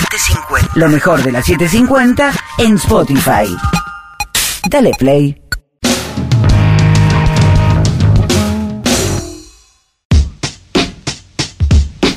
Lo 0.75 0.87
mejor 0.87 1.21
de 1.21 1.33
la 1.33 1.43
750 1.43 2.31
en 2.59 2.75
Spotify. 2.75 3.55
Dale 4.69 4.91
play. 4.97 5.48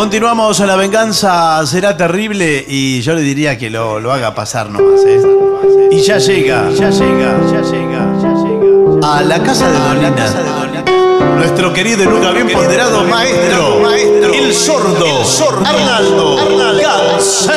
Continuamos 0.00 0.58
a 0.62 0.66
la 0.66 0.76
venganza, 0.76 1.60
será 1.66 1.94
terrible 1.94 2.64
y 2.66 3.02
yo 3.02 3.12
le 3.12 3.20
diría 3.20 3.58
que 3.58 3.68
lo, 3.68 4.00
lo 4.00 4.10
haga 4.10 4.34
pasar 4.34 4.70
nomás. 4.70 5.04
¿eh? 5.06 5.20
Y 5.90 6.00
ya 6.00 6.16
llega, 6.16 6.70
ya 6.70 6.88
llega, 6.88 7.38
ya 7.52 7.60
llega, 7.60 8.10
ya 8.18 8.32
llega. 8.32 9.06
A 9.06 9.20
la 9.20 9.42
casa 9.42 9.70
de 9.70 9.78
Dolina. 9.78 11.34
Nuestro 11.36 11.74
querido 11.74 12.02
y 12.02 12.06
nunca 12.06 12.30
bien 12.30 12.48
ponderado 12.48 13.04
maestro, 13.04 13.90
el 14.32 14.54
sordo, 14.54 15.22
Arnaldo, 15.66 16.36
Gansé. 16.80 17.52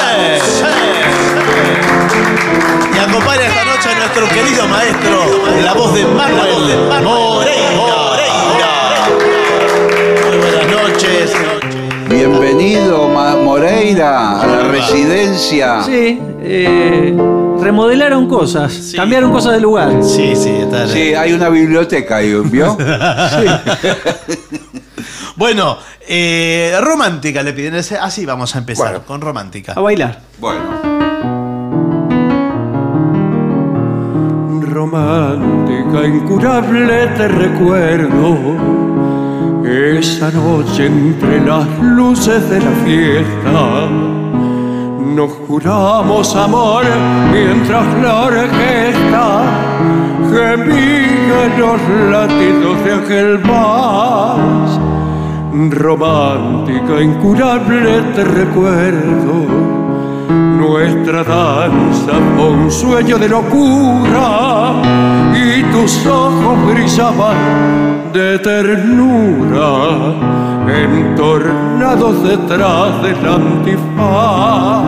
Y 2.94 2.98
acompaña 2.98 3.48
esta 3.48 3.64
noche 3.64 3.90
a 3.90 4.00
nuestro 4.00 4.28
querido 4.28 4.68
maestro, 4.68 5.62
la 5.64 5.74
voz 5.74 5.94
de 5.96 6.06
Manuel 6.08 7.06
Moreira. 7.06 7.53
Bienvenido, 12.68 13.10
Moreira, 13.44 14.40
a 14.42 14.48
la 14.48 14.64
residencia. 14.70 15.84
Sí, 15.84 16.18
eh, 16.42 17.14
remodelaron 17.60 18.26
cosas, 18.30 18.94
cambiaron 18.96 19.34
cosas 19.34 19.52
de 19.54 19.60
lugar. 19.60 20.02
Sí, 20.02 20.34
sí, 20.34 20.50
está 20.62 20.88
Sí, 20.88 21.14
hay 21.14 21.34
una 21.34 21.50
biblioteca 21.50 22.18
ahí, 22.18 22.34
¿vio? 22.46 22.78
Bueno, 25.36 25.78
eh, 26.08 26.78
romántica 26.80 27.42
le 27.44 27.52
piden. 27.54 27.76
ese- 27.76 27.98
Así 27.98 28.24
vamos 28.26 28.56
a 28.56 28.60
empezar, 28.60 28.92
Bueno. 28.92 29.06
con 29.06 29.20
romántica. 29.20 29.74
A 29.76 29.82
bailar. 29.82 30.22
Bueno, 30.40 30.60
romántica, 34.62 36.06
incurable 36.06 37.08
te 37.18 37.28
recuerdo. 37.28 38.38
Esa 39.66 40.30
noche 40.32 40.88
entre 40.88 41.40
las 41.46 41.66
luces 41.80 42.50
de 42.50 42.60
la 42.60 42.72
fiesta, 42.84 43.88
nos 45.16 45.32
juramos 45.48 46.36
amor 46.36 46.84
mientras 47.32 47.86
la 48.02 48.24
orquesta 48.24 49.44
gemía 50.34 51.58
los 51.58 51.82
latidos 52.12 52.84
de 52.84 52.94
aquel 52.94 53.38
vals. 53.38 54.80
Romántica, 55.70 57.02
incurable 57.02 58.02
te 58.16 58.24
recuerdo. 58.24 59.83
Nuestra 60.30 61.24
danza 61.24 62.14
fue 62.36 62.50
un 62.50 62.72
sueño 62.72 63.18
de 63.18 63.30
locura 63.30 64.74
y 65.34 65.64
tus 65.72 66.06
ojos 66.06 66.74
brillaban 66.74 68.12
de 68.14 68.40
ternura, 68.40 70.14
entornados 70.68 72.24
detrás 72.24 73.02
del 73.02 73.26
antifaz, 73.26 74.84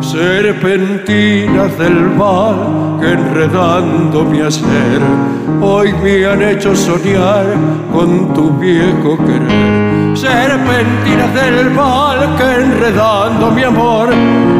serpentinas 0.00 1.76
del 1.78 2.10
mal 2.16 2.98
que 3.00 3.12
enredando 3.12 4.24
mi 4.24 4.40
hacer, 4.40 5.00
hoy 5.60 5.92
me 6.02 6.24
han 6.24 6.42
hecho 6.42 6.74
soñar 6.74 7.46
con 7.92 8.32
tu 8.32 8.50
viejo 8.58 9.18
querer. 9.18 9.95
Serpentinas 10.16 11.34
del 11.34 11.70
mal 11.70 12.36
que 12.36 12.54
enredando 12.62 13.50
mi 13.50 13.62
amor, 13.62 14.08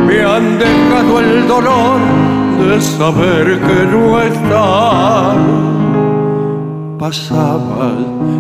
me 0.07 0.23
han 0.23 0.59
dejado 0.59 1.21
el 1.21 1.49
dolor 1.49 1.99
de 2.61 2.81
saber 2.81 3.59
que 3.61 3.87
no 3.91 4.21
estás 4.21 5.37
pasabas 6.99 7.99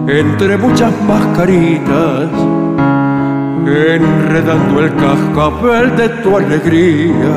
entre 0.09 0.56
muchas 0.56 0.93
mascaritas, 1.02 2.30
enredando 3.66 4.80
el 4.80 4.94
cascabel 4.97 5.97
de 5.97 6.09
tu 6.09 6.36
alegría. 6.36 7.36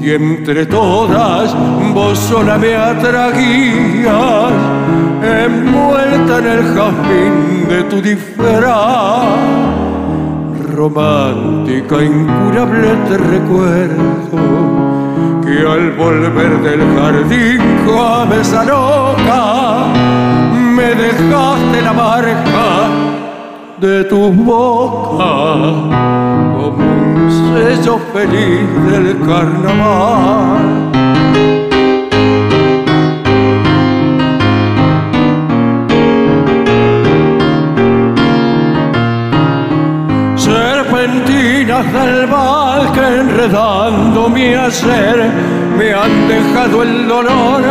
Y 0.00 0.10
entre 0.10 0.66
todas 0.66 1.54
vos 1.94 2.18
sola 2.18 2.58
me 2.58 2.74
atraguías, 2.76 4.52
envuelta 5.44 6.38
en 6.38 6.46
el 6.46 6.62
jazmín 6.74 7.68
de 7.68 7.82
tu 7.84 8.00
disfraz. 8.00 9.24
Romántica, 10.74 12.02
incurable 12.02 12.88
te 13.08 13.16
recuerdo 13.16 14.54
que 15.44 15.66
al 15.66 15.92
volver 15.92 16.60
del 16.62 16.80
jardín 16.96 17.60
cabeza 17.86 18.64
loca 18.64 19.86
me 20.76 20.94
dejaste 20.94 21.82
la 21.82 21.92
marca 21.92 22.88
de 23.80 24.04
tu 24.04 24.32
boca 24.32 25.22
como 26.56 26.78
un 26.78 27.30
sello 27.52 27.98
feliz 28.12 28.68
del 28.90 29.18
carnaval. 29.26 31.03
Que 42.94 43.00
enredando 43.00 44.28
mi 44.28 44.54
hacer 44.54 45.30
me 45.76 45.92
han 45.92 46.28
dejado 46.28 46.82
el 46.82 47.08
dolor 47.08 47.62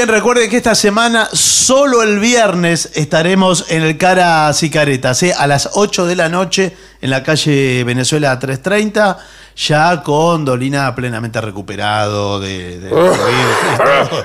bien, 0.05 0.15
recuerden 0.15 0.51
que 0.51 0.57
esta 0.57 0.75
semana, 0.75 1.29
solo 1.33 2.03
el 2.03 2.19
viernes, 2.19 2.91
estaremos 2.95 3.67
en 3.71 3.83
el 3.83 3.97
Cara 3.97 4.53
Cicaretas, 4.53 5.23
¿eh? 5.23 5.33
a 5.37 5.47
las 5.47 5.71
8 5.75 6.07
de 6.07 6.17
la 6.17 6.29
noche 6.29 6.77
en 7.01 7.11
la 7.11 7.23
calle 7.23 7.85
Venezuela 7.85 8.39
330, 8.39 9.19
ya 9.57 10.03
con 10.03 10.45
Dolina 10.45 10.95
plenamente 10.95 11.41
recuperado 11.41 12.41
de, 12.41 12.81
de 12.81 12.91
COVID 12.91 13.13
y 13.13 13.79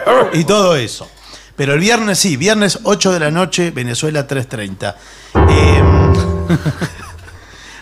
todo- 0.03 0.29
y 0.33 0.43
todo 0.43 0.75
eso. 0.75 1.09
Pero 1.55 1.73
el 1.73 1.79
viernes 1.79 2.19
sí, 2.19 2.35
viernes 2.37 2.79
8 2.83 3.11
de 3.11 3.19
la 3.19 3.31
noche, 3.31 3.71
Venezuela 3.71 4.25
330. 4.27 4.95
Eh, 5.49 5.83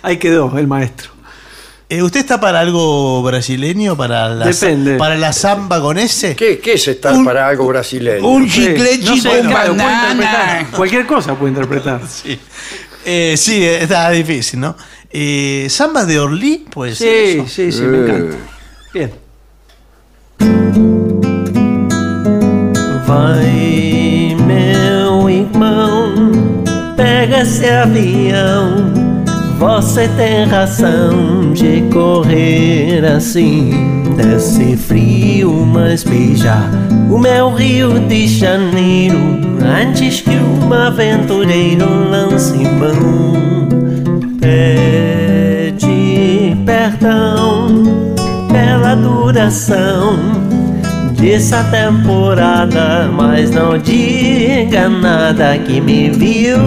Ahí 0.04 0.18
quedó 0.18 0.56
el 0.58 0.68
maestro. 0.68 1.12
Eh, 1.90 2.02
¿Usted 2.04 2.20
está 2.20 2.40
para 2.40 2.60
algo 2.60 3.22
brasileño? 3.24 3.96
¿Para 3.96 4.30
la, 4.30 4.46
Depende. 4.46 4.98
¿Para 4.98 5.16
la 5.16 5.32
samba 5.32 5.80
con 5.82 5.98
ese? 5.98 6.36
¿Qué, 6.36 6.60
qué 6.60 6.74
es 6.74 6.88
estar 6.88 7.16
para 7.24 7.48
algo 7.48 7.66
brasileño? 7.68 8.28
Un 8.28 8.48
chicle 8.50 8.98
no 8.98 9.16
sé, 9.18 9.40
claro, 9.42 9.74
puede 9.76 10.12
interpretar. 10.12 10.68
Cualquier 10.72 11.06
cosa 11.06 11.36
puede 11.36 11.52
interpretar. 11.52 12.02
Sí, 12.10 12.40
Eh, 13.06 13.36
sí 13.38 13.64
está 13.64 14.10
difícil, 14.12 14.60
¿no? 14.60 14.76
Eh, 15.10 15.68
¿Samba 15.70 16.04
de 16.04 16.20
Orly? 16.20 16.66
Pues 16.70 16.98
Sí, 16.98 17.42
sí, 17.48 17.72
sí, 17.72 17.82
me 17.84 18.00
encanta. 18.00 18.36
Bien. 18.94 19.12
Vai, 23.06 24.36
meu 24.46 25.30
irmão, 25.30 26.14
pega 26.98 27.42
esse 27.44 27.66
avião. 27.70 28.94
Você 29.58 30.08
tem 30.10 30.46
razão 30.46 31.52
de 31.52 31.82
correr 31.92 33.04
assim. 33.04 34.04
Desse 34.16 34.78
frio, 34.78 35.66
mas 35.66 36.04
beijar 36.04 36.70
o 37.10 37.18
meu 37.18 37.54
Rio 37.54 38.00
de 38.00 38.28
Janeiro. 38.28 39.18
Antes 39.60 40.22
que 40.22 40.30
um 40.30 40.72
aventureiro 40.72 41.88
lance 42.10 42.58
mão. 42.58 43.68
Pede 44.40 46.56
perdão 46.64 47.84
pela 48.52 48.94
duração 48.94 50.20
dessa 51.20 51.64
temporada, 51.64 53.10
mas 53.12 53.50
não 53.50 53.80
diga 53.80 54.88
nada 54.88 55.58
que 55.58 55.82
me 55.82 56.12
viu 56.12 56.60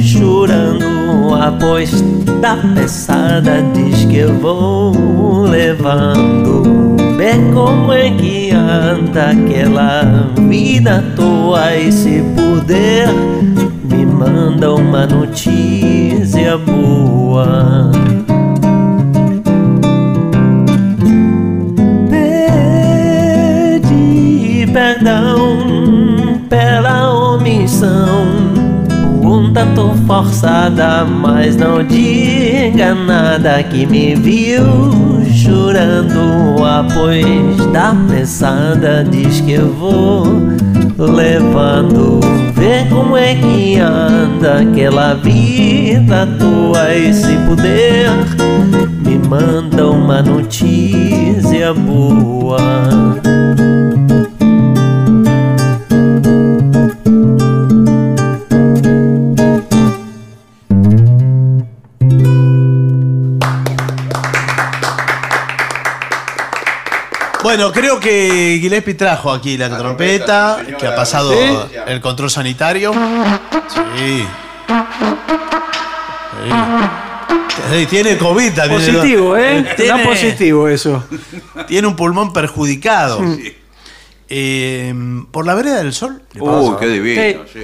chorando 0.00 1.01
após 1.34 2.02
da 2.40 2.56
pesada. 2.74 3.62
Diz 3.74 4.04
que 4.04 4.18
eu 4.18 4.34
vou 4.38 5.42
levando. 5.42 6.96
Vê 7.16 7.32
como 7.52 7.92
é 7.92 8.10
que 8.10 8.50
anda 8.50 9.30
aquela 9.30 10.30
vida 10.48 10.98
à 10.98 11.02
toa 11.16 11.76
e 11.76 11.92
se 11.92 12.22
puder 12.34 13.08
me 13.84 14.06
manda 14.06 14.74
uma 14.74 15.06
notícia 15.06 16.56
boa. 16.58 17.90
Pede 23.42 23.92
perdão 24.72 26.40
pela 26.48 27.12
omissão, 27.34 28.31
tanto 29.62 29.94
forçada, 30.08 31.04
mas 31.04 31.56
não 31.56 31.84
diga 31.84 32.94
nada 32.94 33.62
que 33.62 33.86
me 33.86 34.16
viu 34.16 34.64
chorando 35.32 36.64
após 36.64 37.66
da 37.72 37.94
pesada. 38.08 39.06
Diz 39.08 39.40
que 39.40 39.52
eu 39.52 39.72
vou 39.72 40.24
levando, 40.98 42.18
vê 42.54 42.84
como 42.90 43.16
é 43.16 43.36
que 43.36 43.78
anda 43.78 44.62
aquela 44.62 45.14
vida 45.14 46.28
tua 46.38 46.94
e 46.94 47.14
se 47.14 47.36
puder 47.48 48.10
me 49.04 49.16
manda 49.28 49.90
uma 49.90 50.22
notícia 50.22 51.72
boa. 51.72 52.58
Bueno, 67.54 67.70
creo 67.70 68.00
que 68.00 68.56
Gillespie 68.62 68.94
trajo 68.94 69.30
aquí 69.30 69.58
la, 69.58 69.68
trompeta, 69.76 70.54
trompeta, 70.54 70.78
que 70.78 70.86
ha 70.86 70.96
pasado 70.96 71.34
¿Sí? 71.34 71.76
el 71.86 72.00
control 72.00 72.30
sanitario. 72.30 72.94
Sí. 73.94 74.24
Sí. 77.70 77.86
Tiene 77.90 78.16
COVID 78.16 78.54
también. 78.54 78.80
Positivo, 78.80 79.36
¿eh? 79.36 79.66
Tiene, 79.76 79.98
Da 79.98 80.02
positivo 80.02 80.66
eso. 80.66 81.04
tiene 81.68 81.88
un 81.88 81.94
pulmón 81.94 82.32
perjudicado. 82.32 83.20
Eh, 84.30 84.94
¿Por 85.30 85.44
la 85.44 85.54
vereda 85.54 85.76
del 85.76 85.92
sol? 85.92 86.22
¿Le 86.32 86.40
Uh, 86.40 86.78
qué 86.80 86.86
divino, 86.86 87.42
sí. 87.52 87.60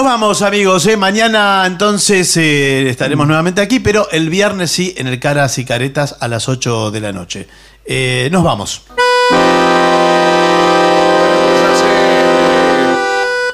Nos 0.00 0.06
vamos, 0.06 0.40
amigos. 0.40 0.86
¿eh? 0.86 0.96
Mañana 0.96 1.64
entonces 1.66 2.34
eh, 2.38 2.88
estaremos 2.88 3.26
nuevamente 3.26 3.60
aquí, 3.60 3.80
pero 3.80 4.08
el 4.10 4.30
viernes 4.30 4.70
sí, 4.70 4.94
en 4.96 5.06
el 5.06 5.20
Caras 5.20 5.58
y 5.58 5.66
Caretas 5.66 6.16
a 6.20 6.26
las 6.26 6.48
8 6.48 6.90
de 6.90 7.00
la 7.02 7.12
noche. 7.12 7.46
Eh, 7.84 8.30
nos 8.32 8.42
vamos. 8.42 8.82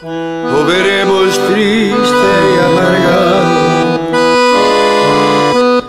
Lo 0.04 0.64
veremos 0.66 1.34
triste 1.48 1.96
y 1.96 2.58
amargado. 2.64 3.98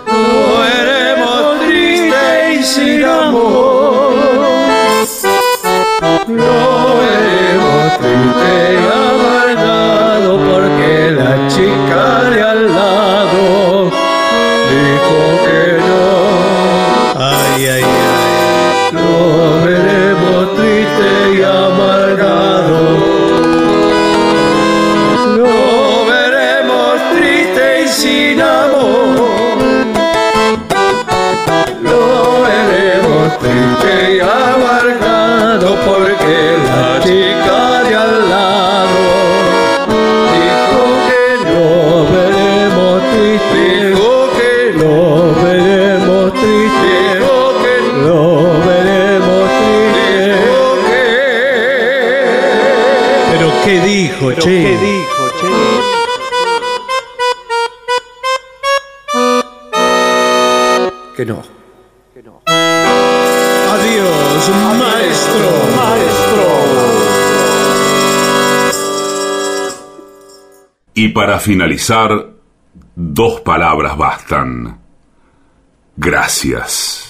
Lo 0.06 0.58
veremos 0.58 1.60
triste 1.68 2.54
y 2.54 2.64
sin 2.64 3.04
amor. 3.04 4.12
Lo 6.26 6.98
veremos 6.98 7.98
triste 7.98 8.57
Pero 53.98 54.10
¿qué 54.12 54.14
dijo, 54.14 54.30
che? 54.34 54.62
¿Qué 54.62 54.76
dijo, 54.78 55.28
che? 55.40 55.48
Que 61.16 61.24
no. 61.26 61.42
Adiós, 63.74 64.50
maestro. 64.78 65.48
Maestro. 65.76 66.46
Y 70.94 71.08
para 71.08 71.40
finalizar, 71.40 72.10
dos 72.94 73.40
palabras 73.40 73.96
bastan. 73.96 74.78
Gracias. 75.96 77.07